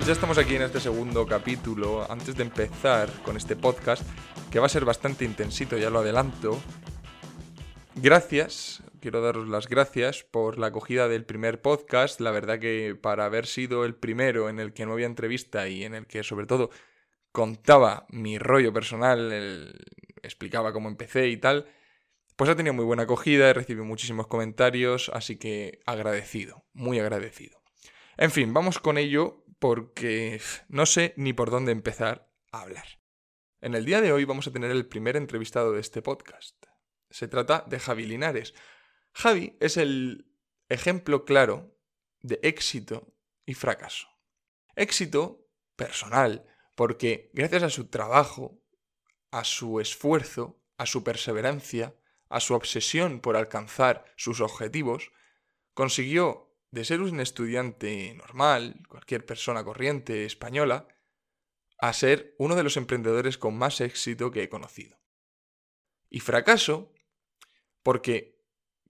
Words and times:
Pues 0.00 0.06
ya 0.06 0.14
estamos 0.14 0.38
aquí 0.38 0.56
en 0.56 0.62
este 0.62 0.80
segundo 0.80 1.26
capítulo. 1.26 2.10
Antes 2.10 2.34
de 2.34 2.42
empezar 2.42 3.10
con 3.22 3.36
este 3.36 3.54
podcast, 3.54 4.02
que 4.50 4.58
va 4.58 4.64
a 4.64 4.70
ser 4.70 4.86
bastante 4.86 5.26
intensito, 5.26 5.76
ya 5.76 5.90
lo 5.90 5.98
adelanto. 5.98 6.58
Gracias, 7.96 8.82
quiero 9.00 9.20
daros 9.20 9.46
las 9.46 9.68
gracias 9.68 10.24
por 10.24 10.58
la 10.58 10.68
acogida 10.68 11.06
del 11.06 11.26
primer 11.26 11.60
podcast. 11.60 12.18
La 12.22 12.30
verdad 12.30 12.58
que 12.58 12.96
para 12.98 13.26
haber 13.26 13.44
sido 13.44 13.84
el 13.84 13.94
primero 13.94 14.48
en 14.48 14.58
el 14.58 14.72
que 14.72 14.86
no 14.86 14.94
había 14.94 15.04
entrevista 15.04 15.68
y 15.68 15.84
en 15.84 15.94
el 15.94 16.06
que 16.06 16.22
sobre 16.22 16.46
todo 16.46 16.70
contaba 17.30 18.06
mi 18.08 18.38
rollo 18.38 18.72
personal, 18.72 19.74
explicaba 20.22 20.72
cómo 20.72 20.88
empecé 20.88 21.28
y 21.28 21.36
tal, 21.36 21.66
pues 22.36 22.48
ha 22.48 22.56
tenido 22.56 22.72
muy 22.72 22.86
buena 22.86 23.02
acogida, 23.02 23.50
he 23.50 23.52
recibido 23.52 23.84
muchísimos 23.84 24.28
comentarios, 24.28 25.10
así 25.12 25.36
que 25.36 25.80
agradecido, 25.84 26.64
muy 26.72 26.98
agradecido. 26.98 27.60
En 28.20 28.30
fin, 28.30 28.52
vamos 28.52 28.78
con 28.78 28.98
ello 28.98 29.39
porque 29.60 30.40
no 30.68 30.86
sé 30.86 31.14
ni 31.16 31.32
por 31.32 31.50
dónde 31.50 31.70
empezar 31.70 32.28
a 32.50 32.62
hablar. 32.62 32.98
En 33.60 33.74
el 33.74 33.84
día 33.84 34.00
de 34.00 34.12
hoy 34.12 34.24
vamos 34.24 34.48
a 34.48 34.52
tener 34.52 34.70
el 34.70 34.86
primer 34.86 35.16
entrevistado 35.16 35.72
de 35.72 35.80
este 35.80 36.02
podcast. 36.02 36.56
Se 37.10 37.28
trata 37.28 37.64
de 37.68 37.78
Javi 37.78 38.06
Linares. 38.06 38.54
Javi 39.12 39.56
es 39.60 39.76
el 39.76 40.26
ejemplo 40.68 41.24
claro 41.26 41.76
de 42.22 42.40
éxito 42.42 43.14
y 43.44 43.54
fracaso. 43.54 44.08
Éxito 44.76 45.46
personal, 45.76 46.46
porque 46.74 47.30
gracias 47.34 47.62
a 47.62 47.70
su 47.70 47.88
trabajo, 47.88 48.62
a 49.30 49.44
su 49.44 49.78
esfuerzo, 49.78 50.58
a 50.78 50.86
su 50.86 51.04
perseverancia, 51.04 51.94
a 52.30 52.40
su 52.40 52.54
obsesión 52.54 53.20
por 53.20 53.36
alcanzar 53.36 54.06
sus 54.16 54.40
objetivos, 54.40 55.12
consiguió 55.74 56.49
de 56.70 56.84
ser 56.84 57.00
un 57.00 57.20
estudiante 57.20 58.14
normal, 58.14 58.86
cualquier 58.88 59.26
persona 59.26 59.64
corriente 59.64 60.24
española, 60.24 60.86
a 61.78 61.92
ser 61.92 62.34
uno 62.38 62.54
de 62.56 62.62
los 62.62 62.76
emprendedores 62.76 63.38
con 63.38 63.56
más 63.56 63.80
éxito 63.80 64.30
que 64.30 64.42
he 64.42 64.48
conocido. 64.48 65.00
Y 66.08 66.20
fracaso 66.20 66.92
porque 67.82 68.38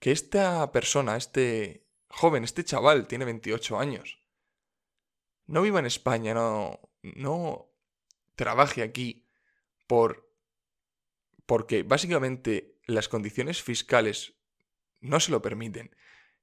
que 0.01 0.11
esta 0.11 0.73
persona, 0.73 1.17
este 1.17 1.87
joven, 2.09 2.45
este 2.45 2.65
chaval, 2.65 3.07
tiene 3.07 3.25
28 3.25 3.79
años, 3.79 4.19
no 5.47 5.63
viva 5.63 5.79
en 5.79 5.87
España, 5.87 6.35
no, 6.35 6.81
no 7.03 7.71
trabaje 8.35 8.83
aquí 8.83 9.27
por 9.87 10.29
porque 11.47 11.83
básicamente 11.83 12.79
las 12.87 13.09
condiciones 13.09 13.61
fiscales 13.61 14.35
no 15.01 15.19
se 15.19 15.33
lo 15.33 15.43
permiten 15.43 15.97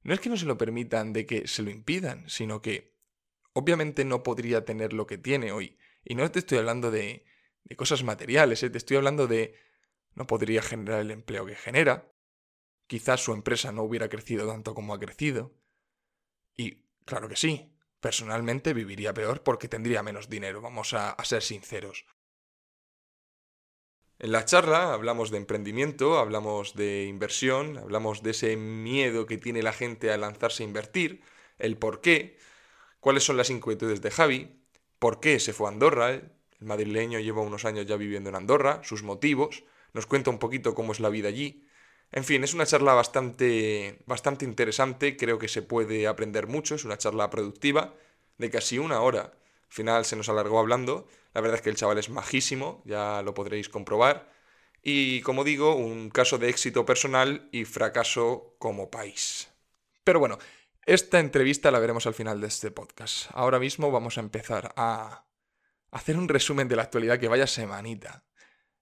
no 0.08 0.14
es 0.14 0.22
que 0.22 0.30
no 0.30 0.38
se 0.38 0.46
lo 0.46 0.58
permitan 0.58 1.12
de 1.12 1.26
que 1.26 1.50
se 1.50 1.62
lo 1.64 1.70
impidan, 1.70 2.30
sino 2.30 2.62
que 2.62 2.96
obviamente 3.52 4.06
no 4.06 4.24
podría 4.24 4.64
tener 4.64 4.94
lo 4.94 5.06
que 5.06 5.18
tiene 5.18 5.52
hoy. 5.52 5.78
Y 6.06 6.16
no 6.16 6.32
te 6.32 6.40
estoy 6.40 6.60
hablando 6.60 6.92
de, 6.92 7.26
de 7.66 7.76
cosas 7.76 8.06
materiales, 8.06 8.64
¿eh? 8.64 8.70
te 8.70 8.78
estoy 8.78 8.96
hablando 8.96 9.28
de 9.28 9.56
no 10.16 10.26
podría 10.26 10.62
generar 10.62 11.02
el 11.02 11.12
empleo 11.12 11.46
que 11.46 11.56
genera. 11.56 12.10
Quizás 12.88 13.20
su 13.22 13.34
empresa 13.34 13.74
no 13.74 13.84
hubiera 13.84 14.08
crecido 14.08 14.48
tanto 14.48 14.74
como 14.74 14.94
ha 14.94 15.00
crecido. 15.00 15.54
Y 16.56 16.86
claro 17.04 17.28
que 17.28 17.36
sí, 17.36 17.76
personalmente 18.00 18.74
viviría 18.74 19.14
peor 19.14 19.44
porque 19.44 19.68
tendría 19.68 20.04
menos 20.04 20.30
dinero, 20.30 20.62
vamos 20.62 20.94
a, 20.94 21.12
a 21.12 21.26
ser 21.26 21.44
sinceros. 21.44 22.06
En 24.20 24.32
la 24.32 24.46
charla 24.46 24.94
hablamos 24.94 25.30
de 25.30 25.38
emprendimiento, 25.38 26.18
hablamos 26.18 26.74
de 26.76 27.06
inversión, 27.06 27.78
hablamos 27.78 28.24
de 28.24 28.32
ese 28.32 28.58
miedo 28.58 29.28
que 29.28 29.38
tiene 29.38 29.62
la 29.62 29.74
gente 29.74 30.12
a 30.12 30.18
lanzarse 30.18 30.64
a 30.64 30.66
invertir, 30.66 31.22
el 31.60 31.78
por 31.78 32.02
qué, 32.02 32.38
cuáles 33.00 33.24
son 33.24 33.38
las 33.38 33.52
inquietudes 33.52 34.02
de 34.02 34.10
Javi, 34.10 34.60
por 34.98 35.20
qué 35.20 35.40
se 35.40 35.54
fue 35.54 35.68
a 35.68 35.72
Andorra, 35.72 36.10
el 36.12 36.32
madrileño 36.60 37.20
lleva 37.20 37.42
unos 37.42 37.66
años 37.66 37.86
ya 37.86 37.96
viviendo 37.96 38.30
en 38.30 38.36
Andorra, 38.36 38.82
sus 38.84 39.04
motivos, 39.04 39.64
nos 39.94 40.08
cuenta 40.08 40.32
un 40.32 40.40
poquito 40.40 40.74
cómo 40.74 40.94
es 40.94 41.00
la 41.00 41.10
vida 41.10 41.28
allí. 41.28 41.68
En 42.12 42.24
fin, 42.24 42.44
es 42.44 42.56
una 42.56 42.66
charla 42.66 42.94
bastante, 42.94 44.00
bastante 44.08 44.46
interesante, 44.46 45.16
creo 45.16 45.38
que 45.38 45.48
se 45.48 45.62
puede 45.62 46.08
aprender 46.08 46.48
mucho, 46.48 46.74
es 46.74 46.86
una 46.86 46.98
charla 46.98 47.30
productiva, 47.30 47.94
de 48.40 48.50
casi 48.50 48.80
una 48.80 49.02
hora. 49.02 49.34
Al 49.68 49.74
final 49.74 50.06
se 50.06 50.16
nos 50.16 50.30
alargó 50.30 50.60
hablando, 50.60 51.08
la 51.34 51.42
verdad 51.42 51.58
es 51.58 51.62
que 51.62 51.70
el 51.70 51.76
chaval 51.76 51.98
es 51.98 52.10
majísimo, 52.10 52.82
ya 52.86 53.22
lo 53.22 53.34
podréis 53.34 53.70
comprobar. 53.70 54.32
Y 54.82 55.22
como 55.22 55.44
digo, 55.44 55.76
un 55.76 56.10
caso 56.10 56.38
de 56.38 56.50
éxito 56.50 56.86
personal 56.86 57.50
y 57.52 57.66
fracaso 57.66 58.56
como 58.60 58.90
país. 58.90 59.50
Pero 60.04 60.20
bueno, 60.20 60.38
esta 60.86 61.20
entrevista 61.20 61.70
la 61.70 61.80
veremos 61.80 62.08
al 62.08 62.14
final 62.14 62.40
de 62.40 62.48
este 62.48 62.72
podcast. 62.72 63.30
Ahora 63.34 63.60
mismo 63.60 63.92
vamos 63.92 64.18
a 64.18 64.22
empezar 64.22 64.74
a 64.78 65.26
hacer 65.92 66.18
un 66.18 66.30
resumen 66.30 66.68
de 66.70 66.78
la 66.78 66.84
actualidad 66.84 67.20
que 67.20 67.28
vaya 67.28 67.46
semanita. 67.46 68.24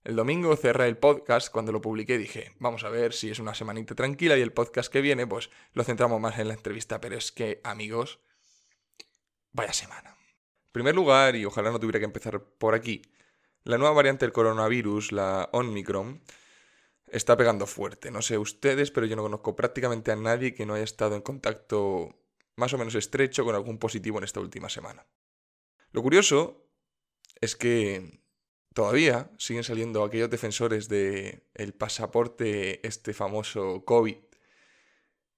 El 0.03 0.15
domingo 0.15 0.55
cerré 0.55 0.87
el 0.87 0.97
podcast, 0.97 1.49
cuando 1.51 1.71
lo 1.71 1.81
publiqué 1.81 2.19
dije, 2.19 2.53
vamos 2.59 2.83
a 2.83 2.89
ver 2.89 3.11
si 3.11 3.31
es 3.31 3.39
una 3.39 3.55
semanita 3.55 3.95
tranquila 3.95 4.37
y 4.37 4.41
el 4.41 4.53
podcast 4.53 4.93
que 4.93 5.01
viene 5.01 5.25
pues 5.25 5.49
lo 5.73 5.83
centramos 5.83 6.21
más 6.21 6.37
en 6.37 6.47
la 6.47 6.53
entrevista, 6.53 7.01
pero 7.01 7.17
es 7.17 7.31
que 7.31 7.59
amigos, 7.63 8.19
vaya 9.51 9.73
semana 9.73 10.14
primer 10.75 10.93
lugar, 10.93 11.37
y 11.37 11.45
ojalá 11.45 11.71
no 11.71 11.79
tuviera 11.79 11.99
que 11.99 12.05
empezar 12.05 12.43
por 12.43 12.75
aquí, 12.75 13.01
la 13.63 13.77
nueva 13.77 13.95
variante 13.95 14.25
del 14.25 14.33
coronavirus, 14.33 15.13
la 15.13 15.47
Omicron, 15.53 16.21
está 17.07 17.37
pegando 17.37 17.65
fuerte. 17.65 18.11
No 18.11 18.21
sé 18.21 18.37
ustedes, 18.37 18.91
pero 18.91 19.05
yo 19.05 19.15
no 19.15 19.21
conozco 19.21 19.55
prácticamente 19.55 20.11
a 20.11 20.17
nadie 20.17 20.53
que 20.53 20.65
no 20.65 20.73
haya 20.73 20.83
estado 20.83 21.15
en 21.15 21.21
contacto 21.21 22.19
más 22.57 22.73
o 22.73 22.77
menos 22.77 22.93
estrecho 22.95 23.45
con 23.45 23.55
algún 23.55 23.77
positivo 23.77 24.17
en 24.17 24.25
esta 24.25 24.41
última 24.41 24.67
semana. 24.67 25.07
Lo 25.93 26.01
curioso 26.01 26.67
es 27.39 27.55
que 27.55 28.19
todavía 28.73 29.31
siguen 29.37 29.63
saliendo 29.63 30.03
aquellos 30.03 30.29
defensores 30.29 30.89
del 30.89 31.41
el 31.53 31.73
pasaporte, 31.73 32.85
este 32.85 33.13
famoso 33.13 33.85
COVID. 33.85 34.17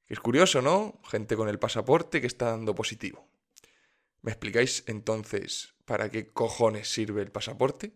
Es 0.08 0.20
curioso, 0.20 0.64
¿no? 0.64 1.00
Gente 1.08 1.36
con 1.36 1.48
el 1.48 1.60
pasaporte 1.60 2.22
que 2.22 2.28
está 2.28 2.48
dando 2.48 2.74
positivo. 2.74 3.27
¿Me 4.22 4.32
explicáis 4.32 4.84
entonces 4.88 5.74
para 5.86 6.10
qué 6.10 6.28
cojones 6.28 6.92
sirve 6.92 7.22
el 7.22 7.32
pasaporte? 7.32 7.94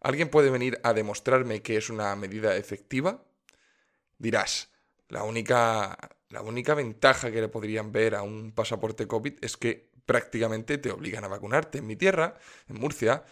¿Alguien 0.00 0.28
puede 0.28 0.50
venir 0.50 0.80
a 0.82 0.92
demostrarme 0.92 1.62
que 1.62 1.76
es 1.76 1.90
una 1.90 2.14
medida 2.16 2.56
efectiva? 2.56 3.24
Dirás, 4.18 4.70
la 5.08 5.22
única, 5.22 5.98
la 6.28 6.42
única 6.42 6.74
ventaja 6.74 7.30
que 7.30 7.40
le 7.40 7.48
podrían 7.48 7.92
ver 7.92 8.14
a 8.14 8.22
un 8.22 8.52
pasaporte 8.52 9.06
COVID 9.06 9.34
es 9.40 9.56
que 9.56 9.90
prácticamente 10.04 10.78
te 10.78 10.90
obligan 10.90 11.24
a 11.24 11.28
vacunarte. 11.28 11.78
En 11.78 11.86
mi 11.86 11.96
tierra, 11.96 12.38
en 12.68 12.78
Murcia, 12.78 13.24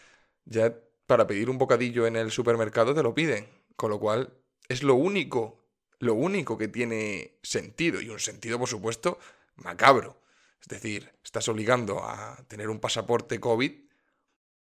ya 0.45 0.75
para 1.07 1.27
pedir 1.27 1.51
un 1.51 1.59
bocadillo 1.59 2.07
en 2.07 2.17
el 2.17 2.31
supermercado 2.31 2.95
te 2.95 3.03
lo 3.03 3.15
piden. 3.15 3.49
Con 3.77 3.91
lo 3.91 3.99
cual, 3.99 4.35
es 4.69 4.83
lo 4.83 4.95
único, 4.95 5.65
lo 5.99 6.15
único 6.15 6.59
que 6.59 6.69
tiene 6.69 7.39
sentido. 7.43 8.01
Y 8.01 8.09
un 8.09 8.21
sentido, 8.21 8.59
por 8.59 8.69
supuesto, 8.69 9.19
macabro. 9.57 10.21
Es 10.65 10.69
decir, 10.69 11.13
estás 11.22 11.47
obligando 11.49 12.03
a 12.03 12.43
tener 12.49 12.71
un 12.71 12.81
pasaporte 12.81 13.39
COVID 13.39 13.84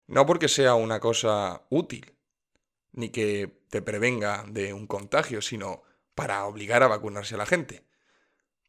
no 0.07 0.25
porque 0.25 0.47
sea 0.47 0.75
una 0.75 0.99
cosa 0.99 1.63
útil, 1.69 2.15
ni 2.93 3.09
que 3.09 3.61
te 3.69 3.81
prevenga 3.81 4.45
de 4.47 4.73
un 4.73 4.87
contagio, 4.87 5.41
sino 5.41 5.83
para 6.15 6.45
obligar 6.45 6.81
a 6.83 6.87
vacunarse 6.87 7.35
a 7.35 7.39
la 7.39 7.45
gente. 7.45 7.83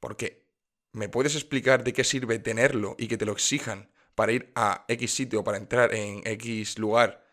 Porque, 0.01 0.45
¿me 0.93 1.09
puedes 1.09 1.35
explicar 1.37 1.85
de 1.85 1.93
qué 1.93 2.03
sirve 2.03 2.39
tenerlo 2.39 2.97
y 2.99 3.09
que 3.09 3.17
te 3.17 3.25
lo 3.25 3.33
exijan 3.33 3.91
para 4.15 4.33
ir 4.33 4.53
a 4.57 4.85
X 4.89 5.15
sitio, 5.15 5.45
para 5.45 5.59
entrar 5.59 5.95
en 5.95 6.27
X 6.27 6.79
lugar, 6.79 7.25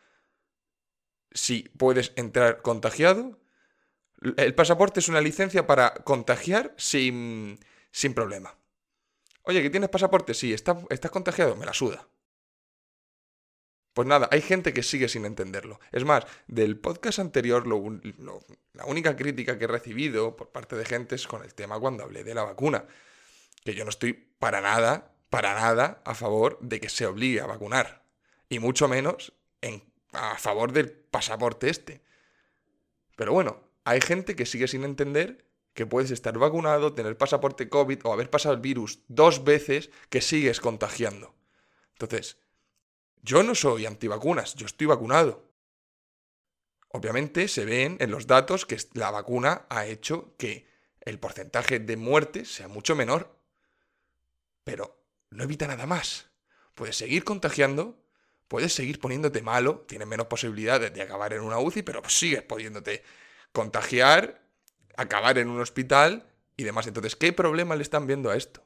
si 1.32 1.64
puedes 1.78 2.14
entrar 2.16 2.62
contagiado? 2.62 3.40
El 4.38 4.54
pasaporte 4.56 5.00
es 5.00 5.10
una 5.10 5.22
licencia 5.22 5.66
para 5.66 5.94
contagiar 5.96 6.74
sin, 6.78 7.60
sin 7.92 8.14
problema. 8.14 8.56
Oye, 9.46 9.62
¿que 9.62 9.70
tienes 9.70 9.90
pasaporte? 9.90 10.34
Sí, 10.34 10.54
¿estás, 10.54 11.12
contagiado? 11.12 11.56
Me 11.56 11.66
la 11.66 11.74
suda. 11.74 12.08
Pues 13.94 14.08
nada, 14.08 14.28
hay 14.32 14.42
gente 14.42 14.74
que 14.74 14.84
sigue 14.84 15.08
sin 15.08 15.24
entenderlo. 15.24 15.80
Es 15.92 16.04
más, 16.04 16.26
del 16.48 16.78
podcast 16.78 17.20
anterior, 17.20 17.66
la 17.68 18.86
única 18.86 19.16
crítica 19.16 19.58
que 19.58 19.66
he 19.66 19.68
recibido 19.68 20.36
por 20.36 20.50
parte 20.50 20.76
de 20.76 20.84
gente 20.84 21.16
es 21.16 21.28
con 21.28 21.44
el 21.44 21.54
tema 21.54 21.80
cuando 21.80 22.04
hablé 22.04 22.24
de 22.24 22.34
la 22.34 22.44
vacuna. 22.44 22.86
Que 23.64 23.76
yo 23.76 23.86
no 23.86 23.92
estoy 23.92 24.14
para 24.14 24.62
nada, 24.62 25.14
para 25.30 25.54
nada 25.54 26.02
a 26.06 26.16
favor 26.16 26.58
de 26.62 26.82
que 26.82 26.90
se 26.90 27.06
obligue 27.06 27.40
a 27.40 27.46
vacunar. 27.46 28.04
y 28.50 28.60
mucho 28.60 28.88
menos 28.88 29.34
en, 29.62 29.84
a 30.12 30.38
favor 30.38 30.72
del 30.72 30.92
pasaporte 30.92 31.70
este. 31.70 32.02
Pero 33.16 33.34
bueno, 33.34 33.64
hay 33.86 34.02
gente 34.02 34.36
que 34.36 34.46
sigue 34.46 34.68
sin 34.68 34.84
entender 34.84 35.45
que 35.76 35.86
puedes 35.86 36.10
estar 36.10 36.36
vacunado, 36.38 36.94
tener 36.94 37.18
pasaporte 37.18 37.70
COVID 37.70 38.00
o 38.06 38.14
haber 38.14 38.30
pasado 38.30 38.56
el 38.56 38.62
virus 38.62 39.00
dos 39.10 39.44
veces 39.44 39.92
que 40.10 40.22
sigues 40.22 40.62
contagiando. 40.62 41.36
Entonces, 41.92 42.38
yo 43.22 43.44
no 43.44 43.56
soy 43.56 43.86
antivacunas, 43.86 44.56
yo 44.56 44.66
estoy 44.66 44.88
vacunado. 44.88 45.52
Obviamente 46.90 47.50
se 47.50 47.66
ven 47.66 47.98
en 48.00 48.10
los 48.10 48.26
datos 48.26 48.66
que 48.66 48.78
la 48.94 49.12
vacuna 49.12 49.66
ha 49.70 49.86
hecho 49.86 50.34
que 50.38 50.66
el 51.02 51.20
porcentaje 51.20 51.80
de 51.80 51.98
muerte 51.98 52.46
sea 52.46 52.70
mucho 52.70 52.96
menor. 52.96 53.38
Pero 54.64 54.98
no 55.30 55.44
evita 55.44 55.68
nada 55.68 55.86
más. 55.86 56.30
Puedes 56.74 56.96
seguir 56.96 57.26
contagiando, 57.26 58.02
puedes 58.48 58.74
seguir 58.74 59.00
poniéndote 59.02 59.42
malo, 59.42 59.84
tienes 59.90 60.08
menos 60.08 60.28
posibilidades 60.28 60.94
de 60.94 61.02
acabar 61.02 61.34
en 61.34 61.42
una 61.42 61.60
UCI, 61.60 61.82
pero 61.82 62.02
sigues 62.08 62.44
pudiéndote 62.44 63.04
contagiar, 63.52 64.45
acabar 64.98 65.38
en 65.38 65.50
un 65.50 65.62
hospital 65.62 66.26
y 66.58 66.64
demás. 66.64 66.88
Entonces, 66.88 67.16
¿qué 67.16 67.34
problema 67.34 67.76
le 67.76 67.84
están 67.84 68.08
viendo 68.08 68.30
a 68.30 68.36
esto? 68.36 68.64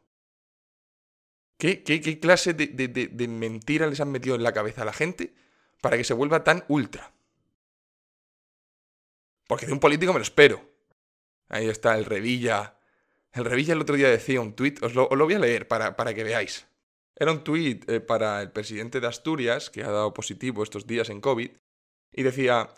¿Qué, 1.57 1.83
qué, 1.83 2.19
clase 2.19 2.53
de, 2.53 2.67
de 2.67 3.27
mentira 3.27 3.87
les 3.87 3.99
han 3.99 4.11
metido 4.11 4.35
en 4.35 4.43
la 4.43 4.53
cabeza 4.53 4.83
a 4.83 4.85
la 4.85 4.93
gente 4.93 5.33
para 5.81 5.97
que 5.97 6.05
se 6.05 6.13
vuelva 6.13 6.43
tan 6.43 6.63
ultra? 6.69 7.11
Porque 9.49 9.65
de 9.65 9.73
un 9.73 9.79
político 9.79 10.13
me 10.13 10.19
lo 10.19 10.23
espero. 10.23 10.61
Ahí 11.49 11.67
está 11.67 11.97
el 11.97 12.05
Revilla. 12.05 12.75
El 13.33 13.45
Revilla 13.45 13.73
el 13.73 13.81
otro 13.81 13.95
día 13.95 14.07
decía 14.07 14.39
un 14.41 14.53
tuit, 14.53 14.81
os, 14.83 14.93
lo, 14.93 15.09
voy 15.09 15.33
a 15.33 15.39
leer 15.39 15.67
para, 15.67 15.95
para, 15.95 16.13
que 16.13 16.23
veáis. 16.23 16.67
Era 17.15 17.31
un 17.31 17.43
tuit 17.43 17.89
eh, 17.89 17.99
para 17.99 18.43
el 18.43 18.51
presidente 18.51 18.99
de 18.99 19.07
Asturias, 19.07 19.71
que 19.71 19.83
ha 19.83 19.89
dado 19.89 20.13
positivo 20.13 20.61
estos 20.61 20.85
días 20.85 21.09
en 21.09 21.19
COVID, 21.19 21.49
y 22.13 22.23
decía, 22.23 22.69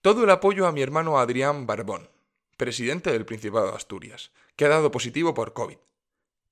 todo 0.00 0.24
el 0.24 0.30
apoyo 0.30 0.66
a 0.66 0.72
mi 0.72 0.80
hermano 0.80 1.18
Adrián 1.18 1.66
Barbón, 1.66 2.08
presidente 2.60 3.10
del 3.10 3.24
Principado 3.24 3.70
de 3.70 3.76
Asturias, 3.76 4.32
que 4.54 4.66
ha 4.66 4.68
dado 4.68 4.90
positivo 4.90 5.32
por 5.32 5.54
COVID. 5.54 5.78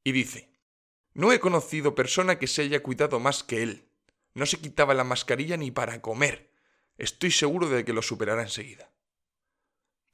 Y 0.03 0.13
dice, 0.13 0.49
no 1.13 1.33
he 1.33 1.39
conocido 1.39 1.95
persona 1.95 2.39
que 2.39 2.47
se 2.47 2.63
haya 2.63 2.83
cuidado 2.83 3.21
más 3.21 3.45
que 3.45 3.63
él. 3.63 3.85
No 4.33 4.47
se 4.47 4.59
quitaba 4.59 4.95
la 4.95 5.05
mascarilla 5.05 5.59
ni 5.59 5.71
para 5.71 6.01
comer. 6.01 6.51
Estoy 6.97 7.31
seguro 7.31 7.69
de 7.69 7.85
que 7.85 7.93
lo 7.93 8.01
superará 8.01 8.41
enseguida. 8.41 8.91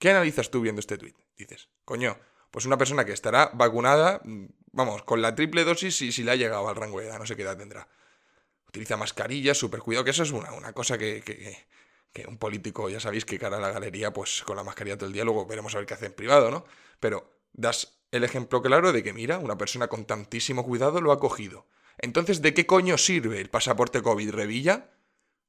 ¿Qué 0.01 0.11
analizas 0.11 0.51
tú 0.51 0.63
viendo 0.63 0.81
este 0.81 0.99
tuit? 0.99 1.15
Dices, 1.37 1.69
coño, 1.85 2.19
pues 2.51 2.67
una 2.67 2.77
persona 2.77 3.05
que 3.05 3.13
estará 3.13 3.53
vacunada, 3.55 4.21
mm, 4.25 4.47
vamos, 4.73 5.05
con 5.05 5.23
la 5.23 5.37
triple 5.37 5.63
dosis 5.63 6.03
y 6.03 6.11
si 6.11 6.25
le 6.25 6.33
ha 6.33 6.37
llegado 6.37 6.69
al 6.69 6.75
rango 6.75 6.99
de 6.99 7.07
edad, 7.07 7.21
no 7.21 7.27
sé 7.27 7.37
qué 7.37 7.43
edad 7.43 7.57
tendrá. 7.57 7.87
Utiliza 8.67 8.97
mascarillas, 8.97 9.57
súper 9.57 9.79
cuidado, 9.79 10.05
que 10.05 10.11
eso 10.11 10.25
es 10.25 10.33
una, 10.33 10.53
una 10.55 10.73
cosa 10.73 10.99
que, 10.99 11.23
que, 11.23 11.69
que, 12.15 12.27
un 12.27 12.39
político, 12.39 12.89
ya 12.89 13.01
sabéis 13.01 13.27
que 13.27 13.39
cara 13.39 13.59
a 13.59 13.61
la 13.61 13.71
galería, 13.71 14.13
pues 14.15 14.43
con 14.43 14.57
la 14.57 14.65
mascarilla 14.65 14.97
todo 14.97 15.09
el 15.09 15.13
día, 15.13 15.25
luego 15.25 15.45
veremos 15.45 15.75
a 15.75 15.79
ver 15.79 15.87
qué 15.87 15.93
hace 15.93 16.07
en 16.07 16.15
privado, 16.15 16.51
¿no? 16.51 16.65
Pero 17.01 17.31
das 17.53 17.99
el 18.11 18.25
ejemplo 18.25 18.63
claro 18.63 18.93
de 18.93 19.03
que, 19.03 19.13
mira, 19.13 19.39
una 19.39 19.59
persona 19.59 19.89
con 19.89 20.07
tantísimo 20.07 20.65
cuidado 20.65 21.03
lo 21.03 21.13
ha 21.13 21.21
cogido. 21.21 21.67
Entonces, 21.99 22.41
¿de 22.41 22.55
qué 22.55 22.65
coño 22.65 22.97
sirve 22.97 23.41
el 23.41 23.51
pasaporte 23.51 24.01
COVID 24.01 24.31
Revilla? 24.31 24.91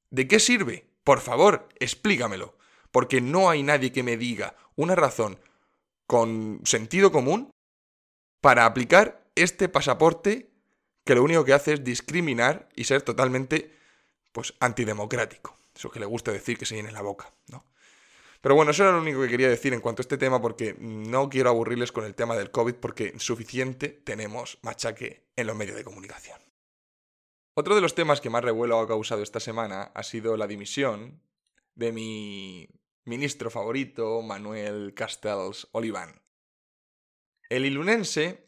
¿De 0.09 0.27
qué 0.27 0.39
sirve? 0.41 0.89
Por 1.05 1.21
favor, 1.21 1.69
explícamelo 1.79 2.57
porque 2.95 3.19
no 3.19 3.49
hay 3.49 3.61
nadie 3.61 3.91
que 3.91 4.03
me 4.03 4.15
diga 4.15 4.55
una 4.77 4.95
razón 4.95 5.37
con 6.07 6.61
sentido 6.63 7.11
común 7.11 7.51
para 8.39 8.65
aplicar 8.65 9.27
este 9.35 9.67
pasaporte 9.67 10.49
que 11.03 11.13
lo 11.13 11.21
único 11.21 11.43
que 11.43 11.51
hace 11.51 11.73
es 11.73 11.83
discriminar 11.83 12.69
y 12.73 12.85
ser 12.85 13.01
totalmente 13.01 13.77
pues 14.31 14.53
antidemocrático. 14.61 15.54
Eso 15.75 15.89
que 15.89 15.99
le 15.99 16.05
gusta 16.05 16.31
decir 16.31 16.57
que 16.57 16.65
se 16.65 16.75
llene 16.75 16.91
la 16.91 17.01
boca, 17.01 17.33
¿no? 17.47 17.65
Pero 18.41 18.55
bueno, 18.55 18.71
eso 18.71 18.83
era 18.83 18.91
lo 18.91 19.01
único 19.01 19.21
que 19.21 19.27
quería 19.27 19.49
decir 19.49 19.73
en 19.73 19.81
cuanto 19.81 20.01
a 20.01 20.03
este 20.03 20.19
tema 20.19 20.39
porque 20.39 20.75
no 20.79 21.29
quiero 21.29 21.49
aburrirles 21.49 21.91
con 21.91 22.05
el 22.05 22.13
tema 22.13 22.35
del 22.35 22.51
COVID 22.51 22.75
porque 22.75 23.13
suficiente 23.17 23.89
tenemos 23.89 24.59
machaque 24.61 25.25
en 25.35 25.47
los 25.47 25.55
medios 25.55 25.75
de 25.75 25.83
comunicación. 25.83 26.39
Otro 27.55 27.73
de 27.73 27.81
los 27.81 27.95
temas 27.95 28.21
que 28.21 28.29
más 28.29 28.43
revuelo 28.43 28.79
ha 28.79 28.87
causado 28.87 29.23
esta 29.23 29.39
semana 29.39 29.91
ha 29.95 30.03
sido 30.03 30.37
la 30.37 30.45
dimisión 30.45 31.21
de 31.73 31.91
mi 31.91 32.67
ministro 33.05 33.49
favorito, 33.49 34.21
Manuel 34.21 34.93
Castells 34.93 35.67
Oliván. 35.71 36.21
El 37.49 37.65
ilunense, 37.65 38.44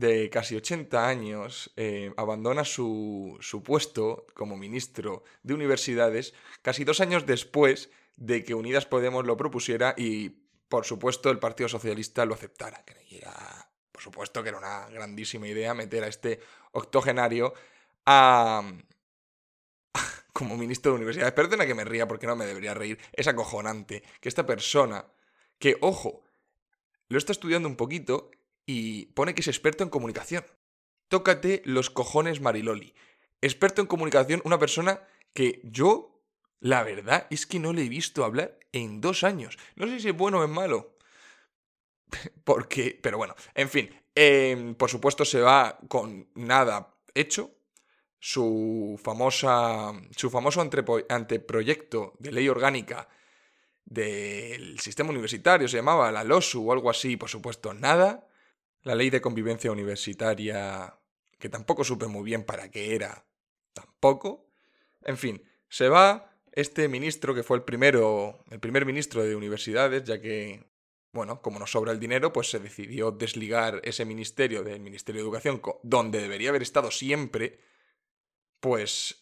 de 0.00 0.30
casi 0.30 0.56
80 0.56 1.06
años, 1.06 1.70
eh, 1.76 2.12
abandona 2.16 2.64
su, 2.64 3.36
su 3.40 3.62
puesto 3.62 4.26
como 4.34 4.56
ministro 4.56 5.24
de 5.42 5.54
Universidades 5.54 6.32
casi 6.62 6.84
dos 6.84 7.00
años 7.00 7.26
después 7.26 7.90
de 8.16 8.42
que 8.42 8.54
Unidas 8.54 8.86
Podemos 8.86 9.26
lo 9.26 9.36
propusiera 9.36 9.94
y, 9.96 10.30
por 10.68 10.86
supuesto, 10.86 11.30
el 11.30 11.38
Partido 11.38 11.68
Socialista 11.68 12.24
lo 12.24 12.34
aceptara. 12.34 12.82
Que 12.84 13.18
era, 13.18 13.70
por 13.92 14.02
supuesto, 14.02 14.42
que 14.42 14.48
era 14.48 14.58
una 14.58 14.88
grandísima 14.88 15.46
idea 15.46 15.74
meter 15.74 16.04
a 16.04 16.08
este 16.08 16.40
octogenario 16.72 17.52
a, 18.06 18.62
como 20.32 20.56
ministro 20.56 20.92
de 20.92 20.96
universidades. 20.96 21.34
Perdona 21.34 21.66
que 21.66 21.74
me 21.74 21.84
ría 21.84 22.08
porque 22.08 22.26
no 22.26 22.36
me 22.36 22.46
debería 22.46 22.72
reír. 22.72 22.98
Es 23.12 23.28
acojonante 23.28 24.02
que 24.20 24.30
esta 24.30 24.46
persona, 24.46 25.04
que, 25.58 25.76
ojo, 25.82 26.24
lo 27.08 27.18
está 27.18 27.32
estudiando 27.32 27.68
un 27.68 27.76
poquito 27.76 28.30
y 28.72 29.06
pone 29.06 29.34
que 29.34 29.40
es 29.40 29.48
experto 29.48 29.82
en 29.82 29.90
comunicación. 29.90 30.44
Tócate 31.08 31.60
los 31.64 31.90
cojones 31.90 32.40
Mariloli. 32.40 32.94
Experto 33.40 33.80
en 33.80 33.88
comunicación, 33.88 34.42
una 34.44 34.60
persona 34.60 35.00
que 35.34 35.60
yo, 35.64 36.22
la 36.60 36.84
verdad, 36.84 37.26
es 37.30 37.46
que 37.46 37.58
no 37.58 37.72
le 37.72 37.82
he 37.82 37.88
visto 37.88 38.24
hablar 38.24 38.60
en 38.70 39.00
dos 39.00 39.24
años. 39.24 39.58
No 39.74 39.88
sé 39.88 39.98
si 39.98 40.10
es 40.10 40.16
bueno 40.16 40.38
o 40.38 40.44
es 40.44 40.50
malo. 40.50 40.96
Porque, 42.44 42.96
pero 43.02 43.18
bueno, 43.18 43.34
en 43.54 43.68
fin, 43.68 43.90
em, 44.14 44.76
por 44.76 44.88
supuesto 44.88 45.24
se 45.24 45.40
va 45.40 45.80
con 45.88 46.28
nada 46.36 46.94
hecho, 47.12 47.50
su, 48.20 49.00
famosa, 49.02 49.92
su 50.14 50.30
famoso 50.30 50.60
anteproyecto 50.60 52.12
de 52.20 52.30
ley 52.30 52.48
orgánica 52.48 53.08
del 53.84 54.78
sistema 54.78 55.10
universitario, 55.10 55.66
se 55.66 55.78
llamaba 55.78 56.12
la 56.12 56.22
LOSU 56.22 56.68
o 56.68 56.72
algo 56.72 56.88
así, 56.88 57.16
por 57.16 57.30
supuesto, 57.30 57.74
nada. 57.74 58.29
La 58.82 58.94
ley 58.94 59.10
de 59.10 59.20
convivencia 59.20 59.70
universitaria, 59.70 60.98
que 61.38 61.48
tampoco 61.48 61.84
supe 61.84 62.06
muy 62.06 62.22
bien 62.24 62.44
para 62.44 62.70
qué 62.70 62.94
era, 62.94 63.26
tampoco. 63.72 64.46
En 65.02 65.16
fin, 65.16 65.42
se 65.68 65.88
va 65.88 66.30
este 66.52 66.88
ministro 66.88 67.34
que 67.34 67.42
fue 67.42 67.56
el 67.56 67.62
primero, 67.62 68.44
el 68.50 68.60
primer 68.60 68.84
ministro 68.84 69.22
de 69.22 69.36
universidades, 69.36 70.04
ya 70.04 70.20
que, 70.20 70.66
bueno, 71.12 71.42
como 71.42 71.58
nos 71.58 71.72
sobra 71.72 71.92
el 71.92 72.00
dinero, 72.00 72.32
pues 72.32 72.50
se 72.50 72.58
decidió 72.58 73.10
desligar 73.10 73.80
ese 73.84 74.04
ministerio 74.04 74.62
del 74.62 74.80
Ministerio 74.80 75.20
de 75.20 75.24
Educación, 75.24 75.62
donde 75.82 76.20
debería 76.20 76.50
haber 76.50 76.62
estado 76.62 76.90
siempre, 76.90 77.60
pues 78.60 79.20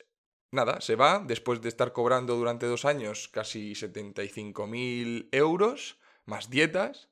nada, 0.51 0.81
se 0.81 0.97
va 0.97 1.23
después 1.27 1.61
de 1.61 1.69
estar 1.69 1.93
cobrando 1.93 2.37
durante 2.37 2.67
dos 2.67 2.85
años 2.85 3.29
casi 3.29 3.73
75.000 3.73 5.29
euros, 5.33 5.99
más 6.25 6.51
dietas, 6.51 7.09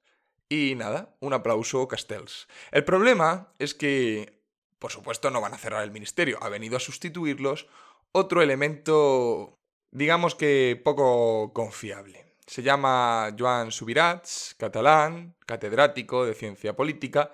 y 0.48 0.74
nada, 0.76 1.16
un 1.20 1.32
aplauso 1.32 1.88
Castells. 1.88 2.48
El 2.70 2.84
problema 2.84 3.52
es 3.58 3.74
que, 3.74 4.42
por 4.78 4.92
supuesto, 4.92 5.30
no 5.30 5.40
van 5.40 5.54
a 5.54 5.58
cerrar 5.58 5.82
el 5.82 5.90
ministerio, 5.90 6.38
ha 6.42 6.48
venido 6.48 6.76
a 6.76 6.80
sustituirlos 6.80 7.66
otro 8.12 8.42
elemento, 8.42 9.58
digamos 9.90 10.34
que 10.34 10.80
poco 10.82 11.52
confiable. 11.52 12.34
Se 12.46 12.62
llama 12.62 13.34
Joan 13.36 13.72
Subirats, 13.72 14.54
catalán, 14.58 15.34
catedrático 15.46 16.24
de 16.24 16.34
ciencia 16.34 16.76
política, 16.76 17.32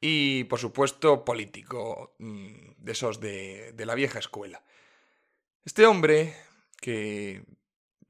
y 0.00 0.44
por 0.44 0.58
supuesto 0.58 1.24
político, 1.24 2.14
mm, 2.18 2.72
de 2.78 2.92
esos 2.92 3.20
de, 3.20 3.74
la 3.76 3.94
vieja 3.94 4.18
escuela. 4.18 4.62
Este 5.64 5.86
hombre, 5.86 6.34
que 6.80 7.44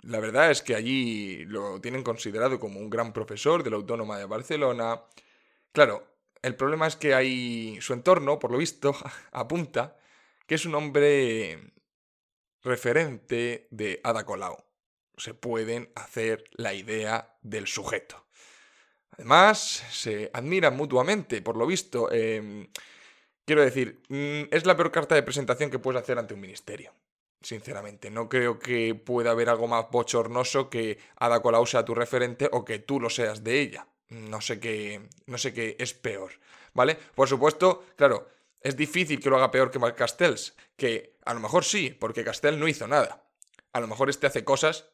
la 0.06 0.20
verdad 0.20 0.50
es 0.50 0.62
que 0.62 0.74
allí 0.74 1.44
lo 1.46 1.80
tienen 1.80 2.02
considerado 2.02 2.60
como 2.60 2.78
un 2.78 2.90
gran 2.90 3.12
profesor 3.12 3.62
de 3.62 3.70
la 3.70 3.76
Autónoma 3.76 4.18
de 4.18 4.24
Barcelona, 4.24 5.02
claro, 5.72 6.06
el 6.42 6.54
problema 6.54 6.86
es 6.86 6.96
que 6.96 7.14
hay 7.14 7.78
su 7.80 7.92
entorno, 7.92 8.38
por 8.38 8.52
lo 8.52 8.58
visto, 8.58 8.94
apunta 9.32 9.96
que 10.46 10.54
es 10.54 10.64
un 10.64 10.76
hombre 10.76 11.72
referente 12.62 13.66
de 13.70 14.00
Ada 14.04 14.24
Colau. 14.24 14.56
Se 15.16 15.34
pueden 15.34 15.90
hacer 15.96 16.44
la 16.52 16.72
idea 16.74 17.36
del 17.42 17.66
sujeto. 17.66 18.26
Además, 19.12 19.58
se 19.90 20.30
admiran 20.32 20.76
mutuamente, 20.76 21.42
por 21.42 21.56
lo 21.56 21.66
visto. 21.66 22.12
Em, 22.12 22.68
quiero 23.44 23.62
decir, 23.62 24.02
mm, 24.08 24.54
es 24.54 24.66
la 24.66 24.76
peor 24.76 24.92
carta 24.92 25.14
de 25.14 25.22
presentación 25.22 25.70
que 25.70 25.78
puedes 25.78 26.02
hacer 26.02 26.18
ante 26.18 26.34
un 26.34 26.40
ministerio. 26.40 26.92
Sinceramente, 27.42 28.10
no 28.10 28.28
creo 28.28 28.58
que 28.58 28.94
pueda 28.94 29.30
haber 29.30 29.48
algo 29.48 29.68
más 29.68 29.90
bochornoso 29.90 30.68
que 30.68 30.98
Ada 31.16 31.40
Colau 31.40 31.66
sea 31.66 31.84
tu 31.84 31.94
referente 31.94 32.48
o 32.52 32.64
que 32.64 32.78
tú 32.78 33.00
lo 33.00 33.10
seas 33.10 33.44
de 33.44 33.60
ella. 33.60 33.86
No 34.08 34.40
sé 34.40 34.58
qué, 34.60 35.08
no 35.26 35.38
sé 35.38 35.52
qué 35.52 35.76
es 35.78 35.94
peor, 35.94 36.32
¿vale? 36.74 36.96
Por 37.14 37.28
supuesto, 37.28 37.84
claro, 37.96 38.28
es 38.60 38.76
difícil 38.76 39.20
que 39.20 39.30
lo 39.30 39.36
haga 39.36 39.50
peor 39.50 39.70
que 39.70 39.78
Marc 39.78 39.96
Castells, 39.96 40.54
que 40.76 41.16
A 41.24 41.34
lo 41.34 41.40
mejor 41.40 41.64
sí, 41.64 41.90
porque 41.90 42.24
Castel 42.24 42.58
no 42.58 42.68
hizo 42.68 42.86
nada. 42.86 43.24
A 43.72 43.80
lo 43.80 43.88
mejor 43.88 44.08
este 44.10 44.28
hace 44.28 44.44
cosas 44.44 44.88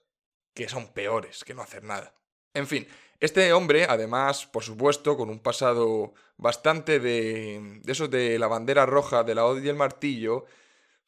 que 0.55 0.69
son 0.69 0.89
peores 0.89 1.45
que 1.45 1.55
no 1.55 1.63
hacer 1.63 1.85
nada. 1.85 2.15
En 2.55 2.67
fin, 2.67 2.89
este 3.21 3.53
hombre, 3.53 3.87
además, 3.89 4.47
por 4.47 4.63
supuesto, 4.63 5.17
con 5.17 5.31
un 5.31 5.41
pasado 5.41 6.15
bastante 6.37 7.01
de, 7.01 7.81
de 7.83 7.93
esos 7.93 8.11
de 8.11 8.39
la 8.39 8.49
bandera 8.49 8.87
roja, 8.87 9.25
de 9.25 9.35
la 9.35 9.45
odio 9.45 9.63
y 9.63 9.69
el 9.69 9.77
martillo, 9.77 10.47